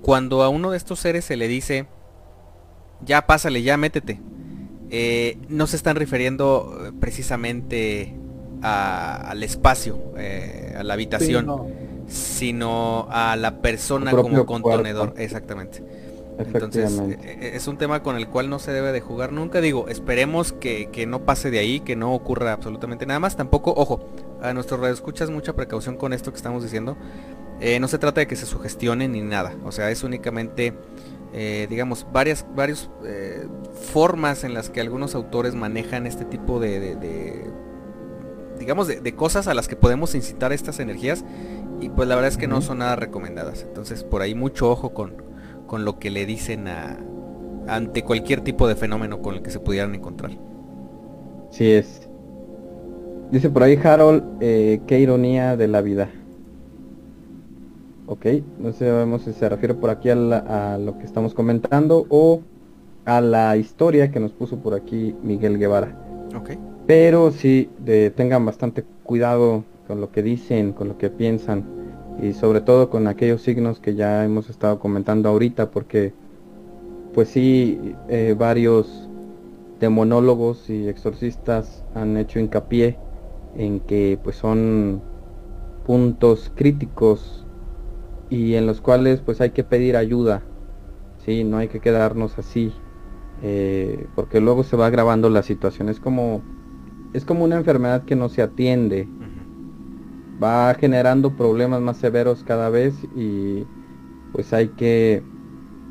Cuando 0.02 0.42
a 0.42 0.50
uno 0.50 0.70
de 0.70 0.76
estos 0.76 1.00
seres 1.00 1.24
se 1.24 1.36
le 1.36 1.48
dice, 1.48 1.86
ya 3.04 3.26
pásale, 3.26 3.62
ya 3.62 3.78
métete, 3.78 4.20
eh, 4.90 5.38
no 5.48 5.66
se 5.66 5.76
están 5.76 5.96
refiriendo 5.96 6.78
eh, 6.86 6.92
precisamente 6.98 8.14
al 8.60 9.42
espacio, 9.44 10.00
a 10.76 10.82
la 10.82 10.94
habitación 10.94 11.46
sino 12.08 13.06
a 13.10 13.36
la 13.36 13.60
persona 13.60 14.10
como 14.10 14.46
contenedor. 14.46 15.14
Exactamente. 15.16 15.82
Entonces, 16.38 16.92
es 17.40 17.66
un 17.66 17.78
tema 17.78 18.02
con 18.02 18.16
el 18.16 18.28
cual 18.28 18.48
no 18.48 18.58
se 18.60 18.72
debe 18.72 18.92
de 18.92 19.00
jugar 19.00 19.32
nunca. 19.32 19.60
Digo, 19.60 19.88
esperemos 19.88 20.52
que, 20.52 21.04
no 21.06 21.24
pase 21.24 21.50
de 21.50 21.58
ahí, 21.58 21.80
que 21.80 21.96
no 21.96 22.14
ocurra 22.14 22.52
absolutamente 22.52 23.06
nada 23.06 23.20
más. 23.20 23.36
Tampoco, 23.36 23.74
ojo, 23.76 24.08
a 24.40 24.52
nuestros 24.54 24.86
escuchas 24.88 25.30
mucha 25.30 25.54
precaución 25.54 25.96
con 25.96 26.12
esto 26.12 26.30
que 26.30 26.36
estamos 26.36 26.62
diciendo. 26.62 26.96
Eh, 27.60 27.80
no 27.80 27.88
se 27.88 27.98
trata 27.98 28.20
de 28.20 28.28
que 28.28 28.36
se 28.36 28.46
sugestione 28.46 29.08
ni 29.08 29.20
nada. 29.20 29.56
O 29.64 29.72
sea, 29.72 29.90
es 29.90 30.04
únicamente, 30.04 30.74
eh, 31.32 31.66
digamos, 31.68 32.06
varias, 32.12 32.46
varias 32.54 32.90
eh, 33.04 33.46
formas 33.92 34.44
en 34.44 34.54
las 34.54 34.70
que 34.70 34.80
algunos 34.80 35.14
autores 35.14 35.54
manejan 35.54 36.06
este 36.06 36.24
tipo 36.24 36.58
de, 36.60 36.96
digamos, 38.58 38.88
de, 38.88 39.14
cosas 39.14 39.46
a 39.48 39.54
las 39.54 39.68
que 39.68 39.76
podemos 39.76 40.14
incitar 40.14 40.52
estas 40.52 40.80
energías 40.80 41.24
y 41.80 41.90
pues 41.90 42.08
la 42.08 42.14
verdad 42.14 42.30
es 42.30 42.38
que 42.38 42.48
no 42.48 42.60
son 42.60 42.78
nada 42.78 42.96
recomendadas. 42.96 43.62
Entonces 43.62 44.04
por 44.04 44.22
ahí 44.22 44.34
mucho 44.34 44.70
ojo 44.70 44.94
con, 44.94 45.22
con 45.66 45.84
lo 45.84 45.98
que 45.98 46.10
le 46.10 46.26
dicen 46.26 46.68
a, 46.68 46.98
ante 47.68 48.02
cualquier 48.02 48.40
tipo 48.40 48.66
de 48.66 48.74
fenómeno 48.74 49.20
con 49.20 49.34
el 49.34 49.42
que 49.42 49.50
se 49.50 49.60
pudieran 49.60 49.94
encontrar. 49.94 50.32
Sí 51.50 51.70
es. 51.70 52.08
Dice 53.30 53.50
por 53.50 53.62
ahí 53.62 53.78
Harold, 53.82 54.38
eh, 54.40 54.80
qué 54.86 54.98
ironía 54.98 55.56
de 55.56 55.68
la 55.68 55.82
vida. 55.82 56.10
Ok, 58.10 58.24
no 58.58 58.72
sabemos 58.72 59.22
si 59.22 59.34
se 59.34 59.50
refiere 59.50 59.74
por 59.74 59.90
aquí 59.90 60.08
a, 60.08 60.78
lo 60.80 60.98
que 60.98 61.04
estamos 61.04 61.34
comentando 61.34 62.06
o 62.08 62.40
a 63.04 63.20
la 63.20 63.58
historia 63.58 64.10
que 64.10 64.18
nos 64.18 64.32
puso 64.32 64.56
por 64.60 64.72
aquí 64.72 65.14
Miguel 65.22 65.58
Guevara. 65.58 65.94
Ok. 66.34 66.52
Pero 66.86 67.30
sí, 67.32 67.68
de, 67.84 68.08
tengan 68.10 68.46
bastante 68.46 68.82
cuidado 69.02 69.64
con 69.86 70.00
lo 70.00 70.10
que 70.10 70.22
dicen, 70.22 70.72
con 70.72 70.88
lo 70.88 70.96
que 70.96 71.10
piensan 71.10 71.64
y 72.22 72.32
sobre 72.32 72.62
todo 72.62 72.88
con 72.88 73.08
aquellos 73.08 73.42
signos 73.42 73.78
que 73.78 73.94
ya 73.94 74.24
hemos 74.24 74.48
estado 74.48 74.78
comentando 74.78 75.28
ahorita 75.28 75.70
porque 75.70 76.14
pues 77.12 77.28
sí 77.28 77.94
eh, 78.08 78.34
varios 78.38 79.06
demonólogos 79.80 80.70
y 80.70 80.88
exorcistas 80.88 81.84
han 81.94 82.16
hecho 82.16 82.40
hincapié 82.40 82.96
en 83.54 83.80
que 83.80 84.18
pues 84.24 84.36
son 84.36 85.02
puntos 85.84 86.50
críticos 86.54 87.44
y 88.30 88.54
en 88.54 88.66
los 88.66 88.80
cuales 88.80 89.20
pues 89.20 89.40
hay 89.40 89.50
que 89.50 89.64
pedir 89.64 89.96
ayuda 89.96 90.42
sí 91.24 91.44
no 91.44 91.58
hay 91.58 91.68
que 91.68 91.80
quedarnos 91.80 92.38
así 92.38 92.72
eh, 93.42 94.06
porque 94.14 94.40
luego 94.40 94.64
se 94.64 94.76
va 94.76 94.86
agravando 94.86 95.30
la 95.30 95.42
situación 95.42 95.88
es 95.88 96.00
como 96.00 96.42
es 97.12 97.24
como 97.24 97.44
una 97.44 97.56
enfermedad 97.56 98.04
que 98.04 98.16
no 98.16 98.28
se 98.28 98.42
atiende 98.42 99.08
va 100.42 100.74
generando 100.74 101.36
problemas 101.36 101.80
más 101.80 101.96
severos 101.96 102.44
cada 102.44 102.68
vez 102.70 102.94
y 103.16 103.64
pues 104.32 104.52
hay 104.52 104.68
que 104.68 105.22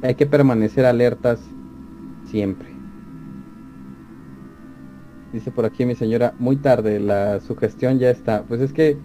hay 0.01 0.15
que 0.15 0.25
permanecer 0.25 0.85
alertas 0.85 1.41
siempre. 2.25 2.69
Dice 5.33 5.51
por 5.51 5.65
aquí 5.65 5.85
mi 5.85 5.95
señora, 5.95 6.33
muy 6.39 6.55
tarde, 6.55 6.99
la 6.99 7.39
sugestión 7.41 7.99
ya 7.99 8.09
está. 8.09 8.43
Pues 8.43 8.61
es 8.61 8.73
que 8.73 8.97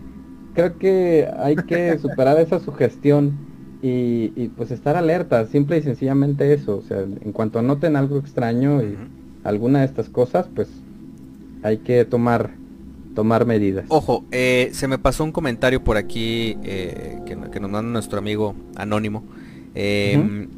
creo 0.55 0.79
que 0.79 1.29
hay 1.39 1.57
que 1.57 1.99
superar 1.99 2.39
esa 2.39 2.61
sugestión 2.61 3.33
y, 3.83 4.49
pues 4.57 4.71
estar 4.71 4.97
alerta, 4.97 5.47
simple 5.47 5.79
y 5.79 5.83
sencillamente 5.83 6.53
eso. 6.53 6.77
O 6.79 6.83
sea, 6.83 7.01
en 7.01 7.33
cuanto 7.33 7.63
noten 7.63 7.97
algo 7.97 8.19
extraño 8.19 8.83
y 8.83 8.97
alguna 9.43 9.81
de 9.81 9.87
estas 9.87 10.09
cosas, 10.09 10.47
pues 10.55 10.69
hay 11.63 11.79
que 11.79 12.05
tomar 12.05 12.51
tomar 13.15 13.45
medidas. 13.45 13.85
Ojo, 13.89 14.25
eh, 14.31 14.71
se 14.73 14.89
me 14.89 14.99
pasó 14.99 15.23
un 15.25 15.33
comentario 15.33 15.85
por 15.85 15.99
aquí 15.99 16.57
eh, 16.63 17.19
que, 17.27 17.37
nos 17.37 17.71
manda 17.71 17.83
nuestro 17.83 18.19
amigo 18.19 18.55
anónimo. 18.75 19.23
Em, 19.75 20.49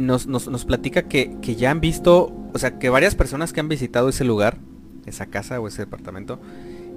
nos, 0.00 0.26
nos, 0.26 0.64
platica 0.64 1.02
que, 1.02 1.36
que, 1.42 1.54
ya 1.54 1.70
han 1.70 1.80
visto, 1.80 2.32
o 2.54 2.58
sea, 2.58 2.78
que 2.78 2.88
varias 2.88 3.14
personas 3.14 3.52
que 3.52 3.60
han 3.60 3.68
visitado 3.68 4.08
ese 4.08 4.24
lugar, 4.24 4.56
esa 5.04 5.26
casa 5.26 5.60
o 5.60 5.68
ese 5.68 5.82
departamento, 5.82 6.38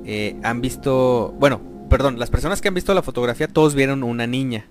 eh, 0.05 0.35
han 0.43 0.61
visto, 0.61 1.33
bueno, 1.39 1.59
perdón, 1.89 2.19
las 2.19 2.29
personas 2.29 2.61
que 2.61 2.67
han 2.67 2.73
visto 2.73 2.93
la 2.93 3.01
fotografía, 3.01 3.47
todos 3.47 3.75
vieron 3.75 4.03
una 4.03 4.27
niña. 4.27 4.67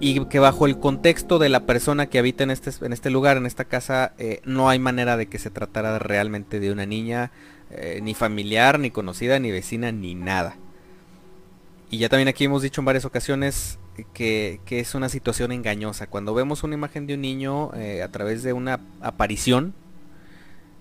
Y 0.00 0.24
que 0.26 0.38
bajo 0.38 0.66
el 0.66 0.78
contexto 0.78 1.40
de 1.40 1.48
la 1.48 1.66
persona 1.66 2.06
que 2.06 2.20
habita 2.20 2.44
en 2.44 2.52
este, 2.52 2.70
en 2.84 2.92
este 2.92 3.10
lugar, 3.10 3.36
en 3.36 3.46
esta 3.46 3.64
casa, 3.64 4.14
no 4.44 4.68
hay 4.68 4.78
manera 4.78 5.16
de 5.16 5.26
que 5.26 5.38
se 5.38 5.50
tratara 5.50 5.98
realmente 5.98 6.60
de 6.60 6.70
una 6.70 6.86
niña 6.86 7.32
eh, 7.76 8.00
ni 8.02 8.14
familiar, 8.14 8.78
ni 8.78 8.90
conocida, 8.90 9.38
ni 9.40 9.50
vecina, 9.50 9.90
ni 9.90 10.14
nada. 10.14 10.56
Y 11.90 11.98
ya 11.98 12.08
también 12.08 12.28
aquí 12.28 12.44
hemos 12.44 12.62
dicho 12.62 12.80
en 12.80 12.84
varias 12.84 13.04
ocasiones 13.04 13.78
que, 14.12 14.60
es 14.68 14.94
una 14.94 15.08
situación 15.08 15.50
engañosa. 15.50 16.06
Cuando 16.06 16.34
vemos 16.34 16.62
una 16.62 16.74
imagen 16.74 17.06
de 17.06 17.14
un 17.14 17.22
niño 17.22 17.72
eh, 17.74 18.02
a 18.02 18.12
través 18.12 18.42
de 18.44 18.52
una 18.52 18.80
aparición, 19.00 19.74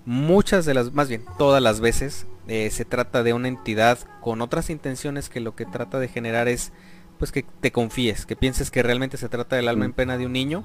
muchas 0.05 0.65
de 0.65 0.75
las, 0.75 0.93
más 0.93 1.09
bien 1.09 1.23
todas 1.37 1.63
las 1.63 1.79
veces, 1.79 2.27
eh, 2.47 2.69
se 2.71 2.85
trata 2.85 3.23
de 3.23 3.33
una 3.33 3.47
entidad 3.47 3.99
con 4.21 4.41
otras 4.41 4.69
intenciones 4.69 5.29
que 5.29 5.39
lo 5.39 5.55
que 5.55 5.65
trata 5.65 5.99
de 5.99 6.07
generar 6.07 6.47
es 6.47 6.71
pues 7.17 7.31
que 7.31 7.45
te 7.61 7.71
confíes, 7.71 8.25
que 8.25 8.35
pienses 8.35 8.69
que 8.69 8.83
realmente 8.83 9.17
se 9.17 9.29
trata 9.29 9.55
del 9.55 9.69
alma 9.69 9.85
en 9.85 9.93
pena 9.93 10.17
de 10.17 10.25
un 10.25 10.33
niño. 10.33 10.63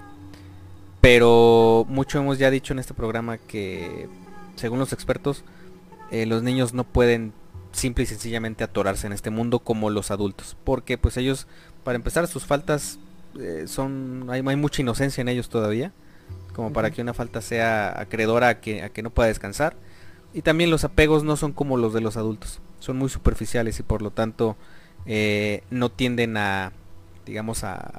Pero 1.00 1.86
mucho 1.88 2.18
hemos 2.18 2.38
ya 2.38 2.50
dicho 2.50 2.72
en 2.72 2.80
este 2.80 2.94
programa 2.94 3.38
que, 3.38 4.08
según 4.56 4.80
los 4.80 4.92
expertos, 4.92 5.44
eh, 6.10 6.26
los 6.26 6.42
niños 6.42 6.74
no 6.74 6.84
pueden 6.84 7.32
simple 7.70 8.04
y 8.04 8.06
sencillamente 8.06 8.64
atorarse 8.64 9.06
en 9.06 9.12
este 9.12 9.30
mundo 9.30 9.60
como 9.60 9.90
los 9.90 10.10
adultos. 10.10 10.56
Porque 10.64 10.98
pues 10.98 11.16
ellos, 11.16 11.46
para 11.84 11.96
empezar, 11.96 12.26
sus 12.26 12.44
faltas 12.44 12.98
eh, 13.38 13.64
son. 13.68 14.26
Hay, 14.30 14.42
hay, 14.44 14.56
mucha 14.56 14.82
inocencia 14.82 15.20
en 15.20 15.28
ellos 15.28 15.48
todavía. 15.48 15.92
Como 16.54 16.72
para 16.72 16.90
que 16.90 17.02
una 17.02 17.14
falta 17.14 17.40
sea 17.40 18.00
acreedora 18.00 18.48
a 18.48 18.60
que, 18.60 18.82
a 18.82 18.88
que 18.88 19.02
no 19.02 19.10
pueda 19.10 19.28
descansar. 19.28 19.76
Y 20.38 20.42
también 20.42 20.70
los 20.70 20.84
apegos 20.84 21.24
no 21.24 21.36
son 21.36 21.52
como 21.52 21.76
los 21.76 21.92
de 21.92 22.00
los 22.00 22.16
adultos. 22.16 22.60
Son 22.78 22.96
muy 22.96 23.08
superficiales 23.08 23.80
y 23.80 23.82
por 23.82 24.02
lo 24.02 24.12
tanto 24.12 24.56
eh, 25.04 25.64
no 25.68 25.90
tienden 25.90 26.36
a, 26.36 26.70
digamos, 27.26 27.64
a, 27.64 27.90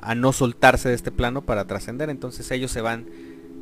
a 0.00 0.14
no 0.14 0.32
soltarse 0.32 0.88
de 0.88 0.94
este 0.94 1.12
plano 1.12 1.42
para 1.42 1.66
trascender. 1.66 2.08
Entonces 2.08 2.50
ellos 2.50 2.70
se 2.70 2.80
van 2.80 3.04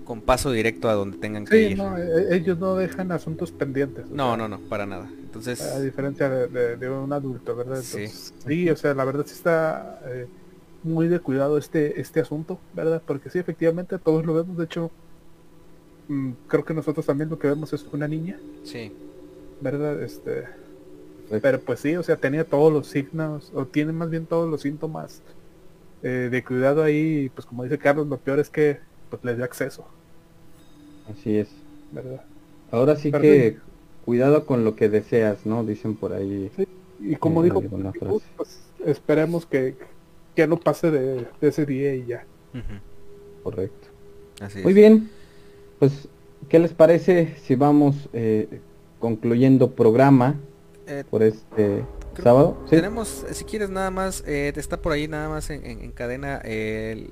con 0.04 0.20
paso 0.20 0.52
directo 0.52 0.88
a 0.88 0.94
donde 0.94 1.18
tengan 1.18 1.44
que 1.44 1.70
ir. 1.70 1.76
No, 1.76 1.98
e, 1.98 2.36
ellos 2.36 2.56
no 2.60 2.76
dejan 2.76 3.10
asuntos 3.10 3.50
pendientes. 3.50 4.08
No, 4.10 4.36
no, 4.36 4.46
no, 4.46 4.60
para 4.60 4.86
nada. 4.86 5.10
Entonces, 5.24 5.60
a 5.62 5.80
diferencia 5.80 6.28
de, 6.28 6.88
un 6.88 7.12
adulto, 7.12 7.56
¿verdad? 7.56 7.82
sí. 7.82 8.70
o 8.70 8.76
sea, 8.76 8.94
la 8.94 9.04
verdad 9.04 9.24
sí 9.26 9.34
está 9.34 9.98
eh, 10.06 10.28
muy 10.84 11.08
de 11.08 11.18
cuidado 11.18 11.58
este 11.58 12.00
este 12.00 12.20
asunto, 12.20 12.60
¿verdad? 12.74 13.02
Porque 13.04 13.28
sí, 13.28 13.40
efectivamente 13.40 13.98
todos 13.98 14.24
lo 14.24 14.34
vemos. 14.34 14.56
De 14.56 14.66
hecho, 14.66 14.92
creo 16.48 16.64
que 16.64 16.74
nosotros 16.74 17.06
también 17.06 17.30
lo 17.30 17.38
que 17.38 17.48
vemos 17.48 17.72
es 17.72 17.86
una 17.92 18.08
niña. 18.08 18.38
Sí. 18.64 18.92
¿Verdad? 19.60 20.02
Este. 20.02 20.44
Pero 21.42 21.60
pues 21.60 21.80
sí, 21.80 21.94
o 21.94 22.02
sea, 22.02 22.16
tenía 22.16 22.44
todos 22.44 22.72
los 22.72 22.88
signos, 22.88 23.52
o 23.54 23.64
tiene 23.64 23.92
más 23.92 24.10
bien 24.10 24.26
todos 24.26 24.50
los 24.50 24.62
síntomas 24.62 25.22
eh, 26.02 26.28
de 26.30 26.44
cuidado 26.44 26.82
ahí. 26.82 27.30
Pues 27.34 27.46
como 27.46 27.62
dice 27.62 27.78
Carlos, 27.78 28.08
lo 28.08 28.18
peor 28.18 28.40
es 28.40 28.50
que 28.50 28.80
pues 29.08 29.24
les 29.24 29.36
dio 29.36 29.44
acceso. 29.44 29.84
Así 31.08 31.36
es. 31.36 31.48
¿Verdad? 31.92 32.22
Ahora 32.72 32.96
sí 32.96 33.12
que 33.12 33.58
cuidado 34.04 34.46
con 34.46 34.64
lo 34.64 34.74
que 34.74 34.88
deseas, 34.88 35.46
¿no? 35.46 35.64
Dicen 35.64 35.94
por 35.94 36.12
ahí. 36.12 36.50
Y 37.00 37.16
como 37.16 37.42
dijo, 37.42 37.62
pues, 38.36 38.60
esperemos 38.84 39.46
que, 39.46 39.76
que 40.34 40.46
no 40.46 40.58
pase 40.58 40.90
de, 40.90 41.26
ese 41.40 41.66
día 41.66 41.94
y 41.94 42.06
ya. 42.06 42.24
Correcto. 43.42 43.88
Muy 44.62 44.72
bien. 44.72 45.10
Pues, 45.80 46.08
¿qué 46.48 46.60
les 46.60 46.72
parece 46.72 47.34
si 47.42 47.56
vamos 47.56 48.08
eh, 48.12 48.60
concluyendo 49.00 49.72
programa 49.72 50.36
eh, 50.86 51.02
por 51.10 51.24
este 51.24 51.84
sábado? 52.22 52.56
Tenemos, 52.70 53.26
si 53.32 53.44
quieres 53.44 53.70
nada 53.70 53.90
más, 53.90 54.22
eh, 54.28 54.52
está 54.54 54.80
por 54.80 54.92
ahí 54.92 55.08
nada 55.08 55.28
más 55.28 55.50
en, 55.50 55.64
en 55.64 55.90
cadena 55.90 56.38
el 56.44 57.10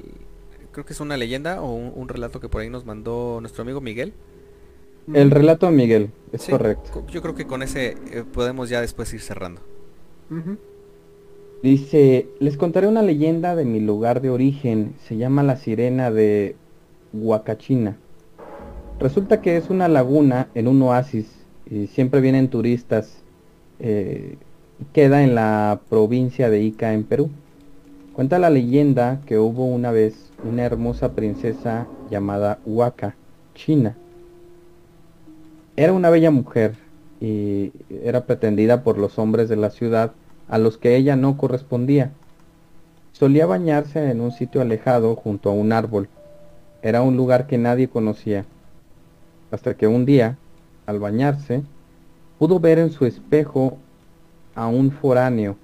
creo 0.78 0.86
que 0.86 0.93
es 0.93 1.01
una 1.01 1.16
leyenda 1.16 1.61
o 1.61 1.74
un, 1.74 2.09
relato 2.09 2.39
que 2.39 2.49
por 2.49 2.61
ahí 2.61 2.70
nos 2.70 2.86
mandó 2.86 3.39
nuestro 3.40 3.62
amigo 3.62 3.81
Miguel. 3.81 4.12
El 5.12 5.32
relato 5.32 5.66
de 5.66 5.73
Miguel, 5.73 6.11
es 6.31 6.47
correcto. 6.47 7.05
Yo 7.09 7.20
creo 7.20 7.35
que 7.35 7.49
con 7.49 7.65
ese 7.65 7.97
eh, 8.12 8.24
podemos 8.32 8.69
ya 8.69 8.81
después 8.81 9.12
ir 9.12 9.20
cerrando. 9.20 9.61
Dice, 11.65 12.28
les 12.39 12.57
contaré 12.57 12.86
una 12.86 13.03
leyenda 13.03 13.57
de 13.57 13.65
mi 13.65 13.81
lugar 13.81 14.20
de 14.20 14.31
origen, 14.31 14.95
se 15.09 15.16
llama 15.16 15.43
la 15.43 15.57
sirena 15.57 16.12
de 16.12 16.55
Huacachina. 17.12 17.97
Resulta 19.00 19.40
que 19.40 19.56
es 19.56 19.70
una 19.70 19.86
laguna 19.86 20.48
en 20.56 20.66
un 20.66 20.82
oasis 20.82 21.30
y 21.70 21.86
siempre 21.86 22.20
vienen 22.20 22.48
turistas. 22.48 23.22
Eh, 23.78 24.36
queda 24.92 25.22
en 25.22 25.36
la 25.36 25.80
provincia 25.88 26.50
de 26.50 26.62
Ica, 26.62 26.92
en 26.92 27.04
Perú. 27.04 27.30
Cuenta 28.12 28.40
la 28.40 28.50
leyenda 28.50 29.20
que 29.24 29.38
hubo 29.38 29.66
una 29.66 29.92
vez 29.92 30.32
una 30.42 30.64
hermosa 30.64 31.12
princesa 31.12 31.86
llamada 32.10 32.58
Huaca, 32.66 33.14
China. 33.54 33.96
Era 35.76 35.92
una 35.92 36.10
bella 36.10 36.32
mujer 36.32 36.74
y 37.20 37.70
era 38.02 38.26
pretendida 38.26 38.82
por 38.82 38.98
los 38.98 39.16
hombres 39.20 39.48
de 39.48 39.54
la 39.54 39.70
ciudad 39.70 40.10
a 40.48 40.58
los 40.58 40.76
que 40.76 40.96
ella 40.96 41.14
no 41.14 41.36
correspondía. 41.36 42.10
Solía 43.12 43.46
bañarse 43.46 44.10
en 44.10 44.20
un 44.20 44.32
sitio 44.32 44.60
alejado 44.60 45.14
junto 45.14 45.50
a 45.50 45.52
un 45.52 45.70
árbol. 45.70 46.08
Era 46.82 47.02
un 47.02 47.16
lugar 47.16 47.46
que 47.46 47.58
nadie 47.58 47.88
conocía. 47.88 48.44
Hasta 49.50 49.74
que 49.74 49.86
un 49.86 50.04
día, 50.04 50.36
al 50.86 50.98
bañarse, 50.98 51.62
pudo 52.38 52.60
ver 52.60 52.78
en 52.78 52.90
su 52.90 53.06
espejo 53.06 53.78
a 54.54 54.66
un 54.66 54.90
foráneo 54.90 55.56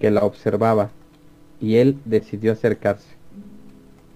que 0.00 0.10
la 0.10 0.24
observaba 0.24 0.90
y 1.60 1.76
él 1.76 1.98
decidió 2.04 2.52
acercarse. 2.52 3.16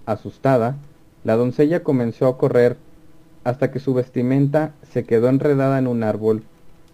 Asustada, 0.07 0.77
la 1.25 1.37
doncella 1.37 1.83
comenzó 1.83 2.27
a 2.27 2.39
correr 2.39 2.77
hasta 3.45 3.71
que 3.71 3.81
su 3.81 3.95
vestimenta 3.95 4.75
se 4.83 5.05
quedó 5.05 5.29
enredada 5.29 5.79
en 5.79 5.87
un 5.87 6.03
árbol 6.03 6.43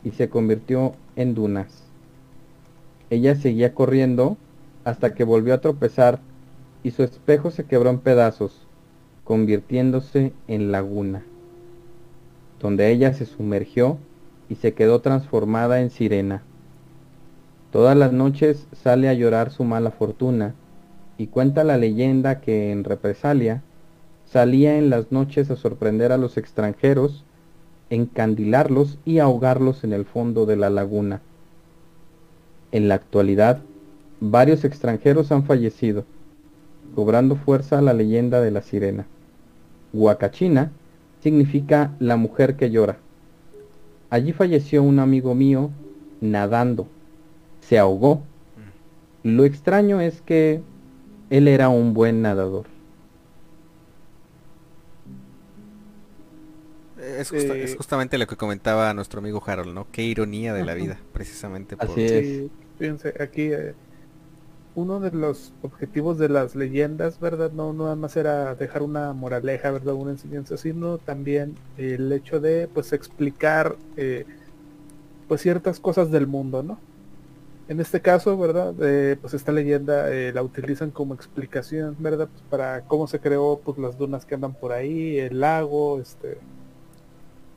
y 0.04 0.12
se 0.12 0.28
convirtió 0.28 0.94
en 1.16 1.34
dunas. 1.34 1.84
Ella 3.10 3.34
seguía 3.34 3.74
corriendo 3.74 4.36
hasta 4.84 5.14
que 5.14 5.24
volvió 5.24 5.54
a 5.54 5.60
tropezar 5.60 6.20
y 6.82 6.90
su 6.90 7.02
espejo 7.02 7.50
se 7.50 7.64
quebró 7.64 7.90
en 7.90 7.98
pedazos, 7.98 8.66
convirtiéndose 9.24 10.32
en 10.46 10.72
laguna, 10.72 11.22
donde 12.60 12.90
ella 12.90 13.14
se 13.14 13.26
sumergió 13.26 13.98
y 14.48 14.56
se 14.56 14.74
quedó 14.74 15.00
transformada 15.00 15.80
en 15.80 15.90
sirena. 15.90 16.42
Todas 17.72 17.96
las 17.96 18.12
noches 18.12 18.66
sale 18.72 19.08
a 19.08 19.14
llorar 19.14 19.50
su 19.50 19.64
mala 19.64 19.90
fortuna 19.90 20.54
y 21.18 21.26
cuenta 21.26 21.64
la 21.64 21.76
leyenda 21.76 22.40
que 22.40 22.72
en 22.72 22.84
represalia 22.84 23.62
salía 24.24 24.78
en 24.78 24.90
las 24.90 25.12
noches 25.12 25.50
a 25.50 25.56
sorprender 25.56 26.12
a 26.12 26.16
los 26.16 26.36
extranjeros, 26.36 27.24
encandilarlos 27.90 28.98
y 29.04 29.18
ahogarlos 29.18 29.84
en 29.84 29.92
el 29.92 30.04
fondo 30.04 30.46
de 30.46 30.56
la 30.56 30.70
laguna. 30.70 31.20
En 32.72 32.88
la 32.88 32.94
actualidad, 32.94 33.62
varios 34.20 34.64
extranjeros 34.64 35.32
han 35.32 35.44
fallecido, 35.44 36.04
cobrando 36.94 37.36
fuerza 37.36 37.80
la 37.80 37.92
leyenda 37.92 38.40
de 38.40 38.50
la 38.50 38.62
sirena. 38.62 39.06
Huacachina 39.92 40.70
significa 41.20 41.94
la 41.98 42.16
mujer 42.16 42.56
que 42.56 42.70
llora. 42.70 42.98
Allí 44.10 44.32
falleció 44.32 44.82
un 44.82 44.98
amigo 44.98 45.34
mío 45.34 45.70
nadando. 46.20 46.88
Se 47.60 47.78
ahogó. 47.78 48.22
Lo 49.22 49.44
extraño 49.44 50.00
es 50.00 50.22
que 50.22 50.62
él 51.30 51.48
era 51.48 51.68
un 51.68 51.92
buen 51.92 52.22
nadador. 52.22 52.66
Es, 56.98 57.32
eh, 57.32 57.74
justamente 57.76 58.18
lo 58.18 58.26
que 58.26 58.36
comentaba 58.36 58.92
nuestro 58.94 59.20
amigo 59.20 59.42
Harold, 59.44 59.74
¿no? 59.74 59.86
Qué 59.90 60.02
ironía 60.02 60.52
de 60.52 60.64
la 60.64 60.74
vida, 60.74 60.98
precisamente. 61.12 61.76
Por... 61.76 61.90
Así 61.90 62.02
es. 62.02 62.50
fíjense, 62.78 63.14
aquí 63.20 63.52
eh, 63.52 63.74
uno 64.78 65.00
de 65.00 65.10
los 65.10 65.52
objetivos 65.62 66.18
de 66.18 66.28
las 66.28 66.54
leyendas, 66.54 67.18
¿verdad? 67.18 67.50
No, 67.52 67.72
no 67.72 67.84
nada 67.84 67.96
más 67.96 68.16
era 68.16 68.54
dejar 68.54 68.82
una 68.82 69.12
moraleja, 69.12 69.72
¿verdad? 69.72 69.94
Una 69.94 70.12
enseñanza, 70.12 70.56
sino 70.56 70.98
también 70.98 71.56
el 71.78 72.12
hecho 72.12 72.38
de, 72.38 72.68
pues, 72.72 72.92
explicar, 72.92 73.74
eh, 73.96 74.24
pues, 75.26 75.40
ciertas 75.42 75.80
cosas 75.80 76.12
del 76.12 76.28
mundo, 76.28 76.62
¿no? 76.62 76.78
En 77.68 77.80
este 77.80 78.00
caso, 78.00 78.38
¿verdad? 78.38 78.72
Eh, 78.80 79.16
pues 79.20 79.34
esta 79.34 79.52
leyenda 79.52 80.12
eh, 80.12 80.32
la 80.32 80.42
utilizan 80.42 80.90
como 80.92 81.12
explicación, 81.14 81.96
¿verdad? 81.98 82.28
Pues, 82.32 82.42
para 82.48 82.82
cómo 82.82 83.08
se 83.08 83.18
creó, 83.18 83.60
pues, 83.64 83.78
las 83.78 83.98
dunas 83.98 84.24
que 84.26 84.36
andan 84.36 84.54
por 84.54 84.72
ahí, 84.72 85.18
el 85.18 85.40
lago, 85.40 86.00
este, 86.00 86.38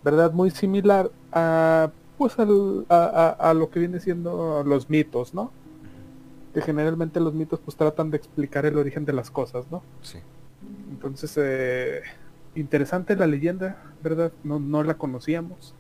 ¿verdad? 0.04 0.32
Muy 0.34 0.50
similar 0.50 1.12
a, 1.32 1.92
pues, 2.18 2.40
al, 2.40 2.86
a, 2.90 3.36
a 3.40 3.54
lo 3.54 3.70
que 3.70 3.80
viene 3.80 4.00
siendo 4.00 4.64
los 4.66 4.90
mitos, 4.90 5.36
¿no? 5.36 5.52
Que 6.54 6.62
generalmente 6.62 7.20
los 7.20 7.34
mitos 7.34 7.60
pues 7.60 7.78
tratan 7.78 8.12
de 8.12 8.18
explicar 8.18 8.66
el 8.66 8.78
origen 8.78 9.06
de 9.06 9.14
las 9.14 9.32
cosas, 9.32 9.66
¿no? 9.72 9.84
Sí. 10.02 10.20
Entonces, 10.92 11.34
eh, 11.38 12.02
interesante 12.56 13.16
la 13.16 13.28
leyenda, 13.28 13.82
¿verdad? 14.04 14.32
No, 14.44 14.60
no 14.60 14.84
la 14.84 14.96
conocíamos, 14.96 15.74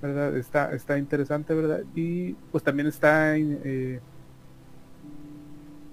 ¿verdad? 0.00 0.36
Está, 0.36 0.72
está 0.72 0.98
interesante, 0.98 1.54
¿verdad? 1.54 1.82
Y 1.94 2.32
pues 2.50 2.64
también 2.64 2.88
está, 2.88 3.36
eh, 3.36 4.00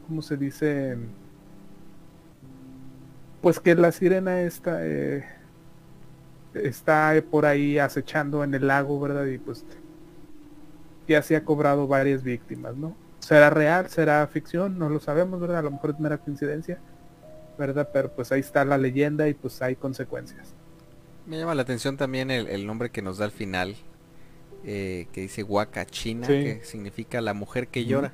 ¿cómo 0.07 0.21
se 0.21 0.37
dice? 0.37 0.97
Pues 3.41 3.59
que 3.59 3.75
la 3.75 3.91
sirena 3.91 4.41
está, 4.41 4.85
eh, 4.85 5.25
está 6.53 7.21
por 7.29 7.45
ahí 7.45 7.77
acechando 7.79 8.43
en 8.43 8.53
el 8.53 8.67
lago, 8.67 8.99
¿verdad? 8.99 9.25
Y 9.25 9.37
pues 9.37 9.65
ya 11.07 11.21
se 11.21 11.35
ha 11.35 11.43
cobrado 11.43 11.87
varias 11.87 12.23
víctimas, 12.23 12.75
¿no? 12.75 12.95
Será 13.29 13.51
real, 13.51 13.87
será 13.91 14.25
ficción, 14.25 14.79
no 14.79 14.89
lo 14.89 14.99
sabemos, 14.99 15.39
¿verdad? 15.39 15.59
A 15.59 15.61
lo 15.61 15.69
mejor 15.69 15.91
es 15.91 15.99
mera 15.99 16.17
coincidencia, 16.17 16.79
¿verdad? 17.59 17.87
Pero 17.93 18.11
pues 18.11 18.31
ahí 18.31 18.39
está 18.39 18.65
la 18.65 18.79
leyenda 18.79 19.27
y 19.29 19.35
pues 19.35 19.61
hay 19.61 19.75
consecuencias. 19.75 20.55
Me 21.27 21.37
llama 21.37 21.53
la 21.53 21.61
atención 21.61 21.95
también 21.95 22.31
el, 22.31 22.65
nombre 22.65 22.89
que 22.89 23.03
nos 23.03 23.19
da 23.19 23.25
al 23.25 23.31
final, 23.31 23.75
eh, 24.65 25.05
que 25.13 25.21
dice 25.21 25.43
Huaca 25.43 25.85
China, 25.85 26.25
que 26.25 26.61
significa 26.63 27.21
la 27.21 27.35
mujer 27.35 27.67
que 27.67 27.85
llora. 27.85 28.13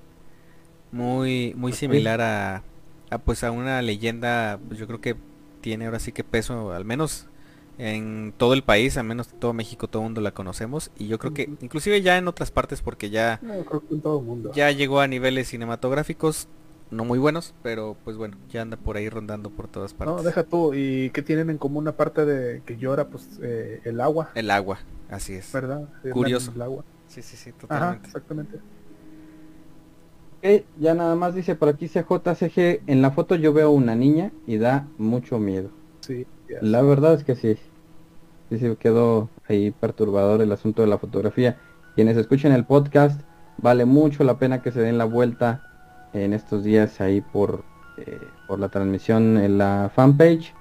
Muy, 0.92 1.54
muy 1.56 1.72
similar 1.72 2.20
a, 2.20 2.64
a, 3.10 3.18
pues 3.18 3.46
a 3.46 3.52
una 3.52 3.82
leyenda, 3.82 4.60
pues 4.68 4.78
yo 4.78 4.86
creo 4.86 5.00
que 5.00 5.16
tiene 5.62 5.86
ahora 5.86 6.00
sí 6.00 6.12
que 6.12 6.26
peso, 6.26 6.74
al 6.74 6.84
menos 6.84 7.30
en 7.78 8.34
todo 8.38 8.54
el 8.54 8.64
país, 8.64 8.98
al 8.98 9.06
menos 9.06 9.28
todo 9.28 9.54
México, 9.54 9.88
todo 9.88 10.02
el 10.02 10.06
mundo 10.06 10.22
la 10.22 10.32
conocemos 10.32 10.92
y 10.98 11.08
yo 11.08 11.20
creo 11.20 11.34
que 11.34 11.50
inclusive 11.62 12.02
ya 12.02 12.18
en 12.18 12.28
otras 12.28 12.52
partes 12.52 12.82
porque 12.82 13.10
ya 13.10 13.42
ya 14.54 14.72
llegó 14.72 15.00
a 15.02 15.08
niveles 15.08 15.50
cinematográficos 15.50 16.48
no 16.92 17.04
muy 17.04 17.20
buenos, 17.20 17.54
pero 17.64 17.98
pues 18.04 18.16
bueno, 18.18 18.38
ya 18.50 18.62
anda 18.62 18.78
por 18.78 18.98
ahí 18.98 19.10
rondando 19.10 19.50
por 19.50 19.68
todas 19.68 19.94
partes. 19.94 20.16
No, 20.16 20.24
deja 20.24 20.44
tú, 20.44 20.74
¿y 20.74 21.10
qué 21.12 21.22
tienen 21.22 21.50
en 21.50 21.58
común 21.58 21.88
aparte 21.88 22.26
de 22.26 22.62
que 22.62 22.78
llora 22.78 23.08
pues 23.08 23.40
eh, 23.42 23.82
el 23.84 24.00
agua? 24.02 24.30
El 24.36 24.52
agua, 24.52 24.80
así 25.10 25.34
es. 25.34 25.52
¿Verdad? 25.52 25.90
Curioso. 26.12 26.52
El 26.56 26.62
agua. 26.62 26.84
Sí, 27.08 27.22
sí, 27.22 27.38
sí, 27.38 27.52
totalmente. 27.52 28.08
exactamente. 28.08 28.60
Ok, 30.38 30.66
ya 30.80 30.94
nada 30.94 31.16
más 31.16 31.34
dice 31.34 31.56
por 31.56 31.70
aquí 31.70 31.88
CJCG, 31.88 32.84
en 32.88 33.02
la 33.02 33.12
foto 33.12 33.36
yo 33.36 33.52
veo 33.52 33.72
una 33.72 33.96
niña 33.96 34.32
y 34.46 34.58
da 34.58 34.88
mucho 34.98 35.40
miedo. 35.40 35.72
Sí. 36.02 36.28
La 36.62 36.82
verdad 36.82 37.14
es 37.14 37.24
que 37.24 37.36
sí. 37.36 37.58
Sí, 38.50 38.60
sí, 38.60 38.76
quedó 38.78 39.30
ahí 39.48 39.72
perturbador 39.72 40.42
el 40.42 40.52
asunto 40.52 40.82
de 40.82 40.88
la 40.88 40.98
fotografía. 40.98 41.58
Quienes 41.96 42.18
escuchen 42.18 42.52
el 42.52 42.66
podcast, 42.66 43.22
vale 43.58 43.86
mucho 43.86 44.24
la 44.24 44.38
pena 44.38 44.62
que 44.62 44.72
se 44.72 44.82
den 44.82 44.98
la 44.98 45.06
vuelta 45.06 45.64
en 46.14 46.34
estos 46.34 46.64
días 46.64 47.02
ahí 47.02 47.22
por, 47.22 47.64
eh, 47.98 48.20
por 48.48 48.60
la 48.60 48.70
transmisión 48.70 49.38
en 49.38 49.58
la 49.58 49.92
fanpage 49.94 50.54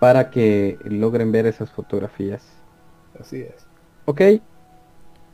para 0.00 0.30
que 0.30 0.78
logren 0.84 1.30
ver 1.30 1.46
esas 1.46 1.70
fotografías. 1.70 2.44
Así 3.18 3.42
es. 3.42 3.66
Ok, 4.06 4.22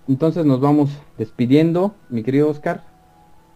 entonces 0.09 0.45
nos 0.45 0.61
vamos 0.61 0.91
despidiendo, 1.19 1.95
mi 2.11 2.23
querido 2.23 2.49
Oscar. 2.49 2.85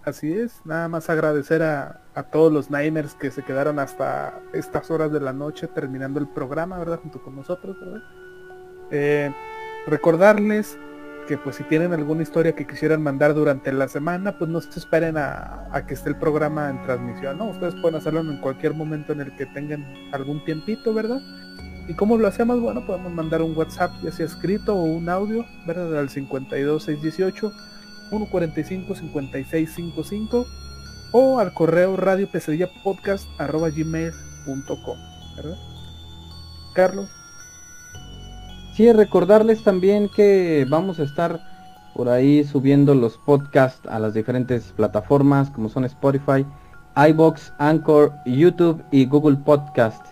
Así 0.05 0.33
es, 0.33 0.61
nada 0.65 0.89
más 0.89 1.11
agradecer 1.11 1.63
a, 1.63 2.00
a 2.15 2.25
todos 2.25 2.53
los 2.53 2.71
Niners 2.71 3.15
que 3.15 3.31
se 3.31 3.43
quedaron 3.43 3.79
hasta 3.79 4.41
estas 4.53 4.91
horas 4.91 5.13
de 5.13 5.21
la 5.21 5.33
noche 5.33 5.69
terminando 5.69 6.19
el 6.19 6.29
programa, 6.29 6.79
¿verdad? 6.79 7.01
Junto 7.01 7.23
con 7.23 7.37
nosotros, 7.37 7.77
¿verdad? 7.81 8.03
Eh, 8.91 9.33
recordarles 9.87 10.79
que 11.29 11.39
pues 11.39 11.57
si 11.57 11.65
tienen 11.65 11.93
alguna 11.93 12.23
historia 12.23 12.57
que 12.57 12.67
quisieran 12.67 13.03
mandar 13.03 13.35
durante 13.35 13.73
la 13.73 13.87
semana, 13.87 14.37
pues 14.37 14.51
no 14.51 14.61
se 14.61 14.79
esperen 14.81 15.17
a, 15.17 15.85
que 15.87 15.95
esté 15.95 16.09
el 16.09 16.17
programa 16.17 16.71
en 16.71 16.83
transmisión, 16.83 17.39
¿no? 17.39 17.51
Ustedes 17.51 17.75
pueden 17.81 17.97
hacerlo 17.97 18.21
en 18.21 18.39
cualquier 18.39 18.75
momento 18.75 19.13
en 19.13 19.21
el 19.21 19.37
que 19.37 19.47
tengan 19.47 19.87
algún 20.13 20.45
tiempito, 20.45 20.93
¿verdad? 20.93 21.21
¿Y 21.87 21.95
cómo 21.95 22.17
lo 22.17 22.27
hacemos? 22.27 22.61
Bueno, 22.61 22.85
podemos 22.85 23.13
mandar 23.13 23.43
un 23.43 23.57
WhatsApp, 23.57 23.93
ya 24.03 24.11
sea 24.11 24.27
escrito 24.27 24.75
o 24.75 24.83
un 24.83 25.09
audio, 25.09 25.45
¿verdad? 25.67 26.01
Al 26.01 26.09
52618 26.09 27.53
145 28.11 28.95
5655 28.97 30.47
o 31.13 31.39
al 31.39 31.53
correo 31.55 31.97
radio 31.97 32.29
podcast 32.83 33.29
arroba 33.39 33.71
gmail.com. 33.71 34.99
Carlos. 36.75 37.09
Sí, 38.75 38.93
recordarles 38.93 39.63
también 39.63 40.09
que 40.09 40.67
vamos 40.69 41.01
a 41.01 41.05
estar 41.05 41.41
por 41.95 42.09
ahí 42.09 42.45
subiendo 42.45 42.95
los 42.95 43.19
podcasts 43.19 43.87
a 43.89 43.99
las 43.99 44.15
diferentes 44.15 44.73
plataformas 44.73 45.51
como 45.51 45.69
son 45.69 45.85
Spotify, 45.85 46.47
iBox, 46.97 47.53
Anchor, 47.59 48.13
YouTube 48.25 48.83
y 48.91 49.07
Google 49.07 49.37
Podcast 49.37 50.07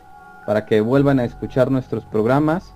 para 0.47 0.67
que 0.67 0.81
vuelvan 0.81 1.21
a 1.21 1.25
escuchar 1.25 1.71
nuestros 1.71 2.05
programas 2.05 2.75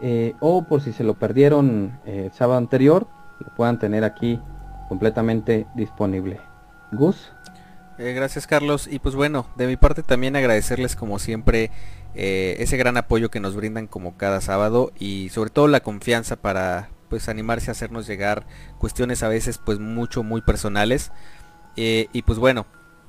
eh, 0.00 0.34
o 0.40 0.62
por 0.62 0.80
si 0.80 0.92
se 0.92 1.04
lo 1.04 1.14
perdieron 1.14 1.98
eh, 2.04 2.26
el 2.26 2.32
sábado 2.32 2.58
anterior 2.58 3.06
lo 3.40 3.54
puedan 3.54 3.78
tener 3.78 4.04
aquí 4.04 4.40
completamente 4.88 5.66
disponible. 5.74 6.40
Gus. 6.92 7.32
Eh, 7.98 8.12
gracias 8.12 8.46
Carlos. 8.46 8.88
Y 8.90 8.98
pues 8.98 9.14
bueno, 9.14 9.46
de 9.56 9.66
mi 9.66 9.76
parte 9.76 10.02
también 10.02 10.36
agradecerles 10.36 10.96
como 10.96 11.18
siempre 11.18 11.70
eh, 12.14 12.56
ese 12.58 12.76
gran 12.76 12.96
apoyo 12.96 13.30
que 13.30 13.40
nos 13.40 13.56
brindan 13.56 13.86
como 13.86 14.16
cada 14.16 14.40
sábado 14.40 14.92
y 14.98 15.30
sobre 15.30 15.50
todo 15.50 15.68
la 15.68 15.80
confianza 15.80 16.36
para 16.36 16.90
pues 17.08 17.28
animarse 17.28 17.70
a 17.70 17.72
hacernos 17.72 18.06
llegar 18.06 18.46
cuestiones 18.78 19.22
a 19.22 19.28
veces 19.28 19.58
pues 19.58 19.78
mucho 19.78 20.22
muy 20.22 20.42
personales. 20.42 21.10
Eh, 21.76 22.08
y 22.12 22.22
pues 22.22 22.38
bueno 22.38 22.66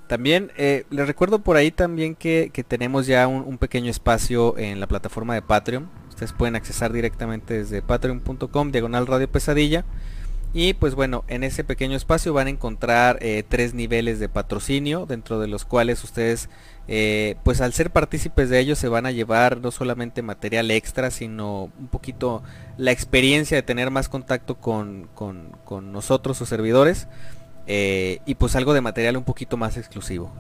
también 0.07 0.51
les 0.57 1.07
recuerdo 1.07 1.39
por 1.39 1.57
ahí 1.57 1.69
también 1.69 2.15
que, 2.15 2.49
tenemos 2.65 3.07
ya 3.07 3.27
un, 3.27 3.43
un, 3.45 3.57
pequeño 3.57 3.91
espacio 3.91 4.57
en 4.57 4.79
la 4.79 4.87
plataforma 4.87 5.33
de 5.33 5.41
Patreon. 5.41 5.89
Ustedes 6.07 6.31
pueden 6.31 6.55
accesar 6.55 6.93
directamente 6.93 7.55
desde 7.55 7.81
patreon.com 7.81 8.71
diagonal 8.71 9.05
radio 9.05 9.29
pesadilla 9.29 9.83
y 10.53 10.73
pues 10.73 10.95
bueno, 10.95 11.23
en 11.27 11.43
ese 11.43 11.63
pequeño 11.63 11.95
espacio 11.95 12.33
van 12.33 12.47
a 12.47 12.51
encontrar 12.51 13.19
eh, 13.21 13.43
tres 13.47 13.73
niveles 13.73 14.19
de 14.19 14.29
patrocinio, 14.29 15.05
dentro 15.05 15.39
de 15.39 15.47
los 15.47 15.65
cuales 15.65 16.03
ustedes, 16.03 16.49
eh, 16.87 17.35
pues 17.43 17.61
al 17.61 17.73
ser 17.73 17.91
partícipes 17.91 18.49
de 18.49 18.59
ellos, 18.59 18.79
se 18.79 18.87
van 18.87 19.05
a 19.05 19.11
llevar 19.11 19.59
no 19.59 19.71
solamente 19.71 20.21
material 20.21 20.71
extra, 20.71 21.11
sino 21.11 21.69
un 21.77 21.87
poquito 21.87 22.43
la 22.77 22.91
experiencia 22.91 23.57
de 23.57 23.63
tener 23.63 23.91
más 23.91 24.09
contacto 24.09 24.55
con, 24.55 25.09
con, 25.13 25.91
nosotros, 25.91 26.37
sus 26.37 26.49
servidores. 26.49 27.07
Eh, 27.69 28.21
y 28.25 28.35
pues 28.35 28.55
algo 28.55 28.73
de 28.73 28.79
material 28.79 29.17
un 29.17 29.25
poquito 29.25 29.57
más 29.57 29.75
exclusivo. 29.75 30.33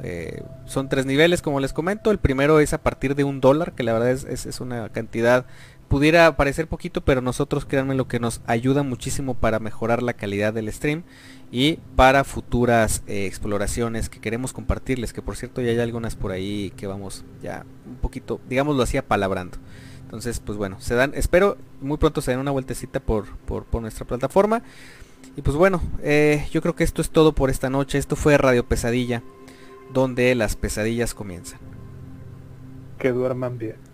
son 0.65 0.87
tres 0.87 1.05
niveles, 1.05 1.41
como 1.41 1.59
les 1.59 1.73
comento. 1.73 2.09
El 2.09 2.19
primero 2.19 2.61
es 2.61 2.71
a 2.71 2.77
partir 2.77 3.15
de 3.15 3.25
un 3.25 3.41
dólar, 3.41 3.73
que 3.73 3.83
la 3.83 3.91
verdad 3.91 4.11
es, 4.11 4.45
es 4.45 4.61
una 4.61 4.87
cantidad 4.87 5.45
pudiera 5.87 6.35
parecer 6.35 6.67
poquito, 6.67 7.01
pero 7.01 7.21
nosotros 7.21 7.65
créanme 7.65 7.95
lo 7.95 8.07
que 8.07 8.19
nos 8.19 8.41
ayuda 8.45 8.83
muchísimo 8.83 9.33
para 9.33 9.59
mejorar 9.59 10.03
la 10.03 10.13
calidad 10.13 10.53
del 10.53 10.71
stream 10.71 11.03
y 11.51 11.79
para 11.95 12.23
futuras 12.23 13.03
eh, 13.07 13.25
exploraciones 13.25 14.09
que 14.09 14.19
queremos 14.19 14.53
compartirles, 14.53 15.13
que 15.13 15.21
por 15.21 15.35
cierto 15.37 15.61
ya 15.61 15.71
hay 15.71 15.79
algunas 15.79 16.15
por 16.15 16.31
ahí 16.31 16.73
que 16.75 16.87
vamos 16.87 17.23
ya 17.41 17.65
un 17.85 17.95
poquito, 17.95 18.41
digámoslo 18.49 18.83
así, 18.83 18.97
apalabrando. 18.97 19.57
Entonces, 20.03 20.39
pues 20.39 20.57
bueno, 20.57 20.77
se 20.79 20.95
dan, 20.95 21.11
espero 21.15 21.57
muy 21.81 21.97
pronto 21.97 22.21
se 22.21 22.31
den 22.31 22.39
una 22.39 22.51
vueltecita 22.51 22.99
por, 22.99 23.25
por, 23.45 23.81
nuestra 23.81 24.05
plataforma. 24.05 24.63
Y 25.35 25.41
pues 25.41 25.57
bueno, 25.57 25.81
eh, 26.01 26.47
yo 26.51 26.61
creo 26.61 26.75
que 26.75 26.85
esto 26.85 27.01
es 27.01 27.09
todo 27.09 27.33
por 27.33 27.49
esta 27.49 27.69
noche. 27.69 27.97
Esto 27.97 28.15
fue 28.15 28.37
Radio 28.37 28.65
Pesadilla, 28.65 29.21
donde 29.93 30.33
las 30.33 30.55
pesadillas 30.55 31.13
comienzan. 31.13 31.59
Que 32.97 33.11
duerman 33.11 33.57
bien. 33.57 33.86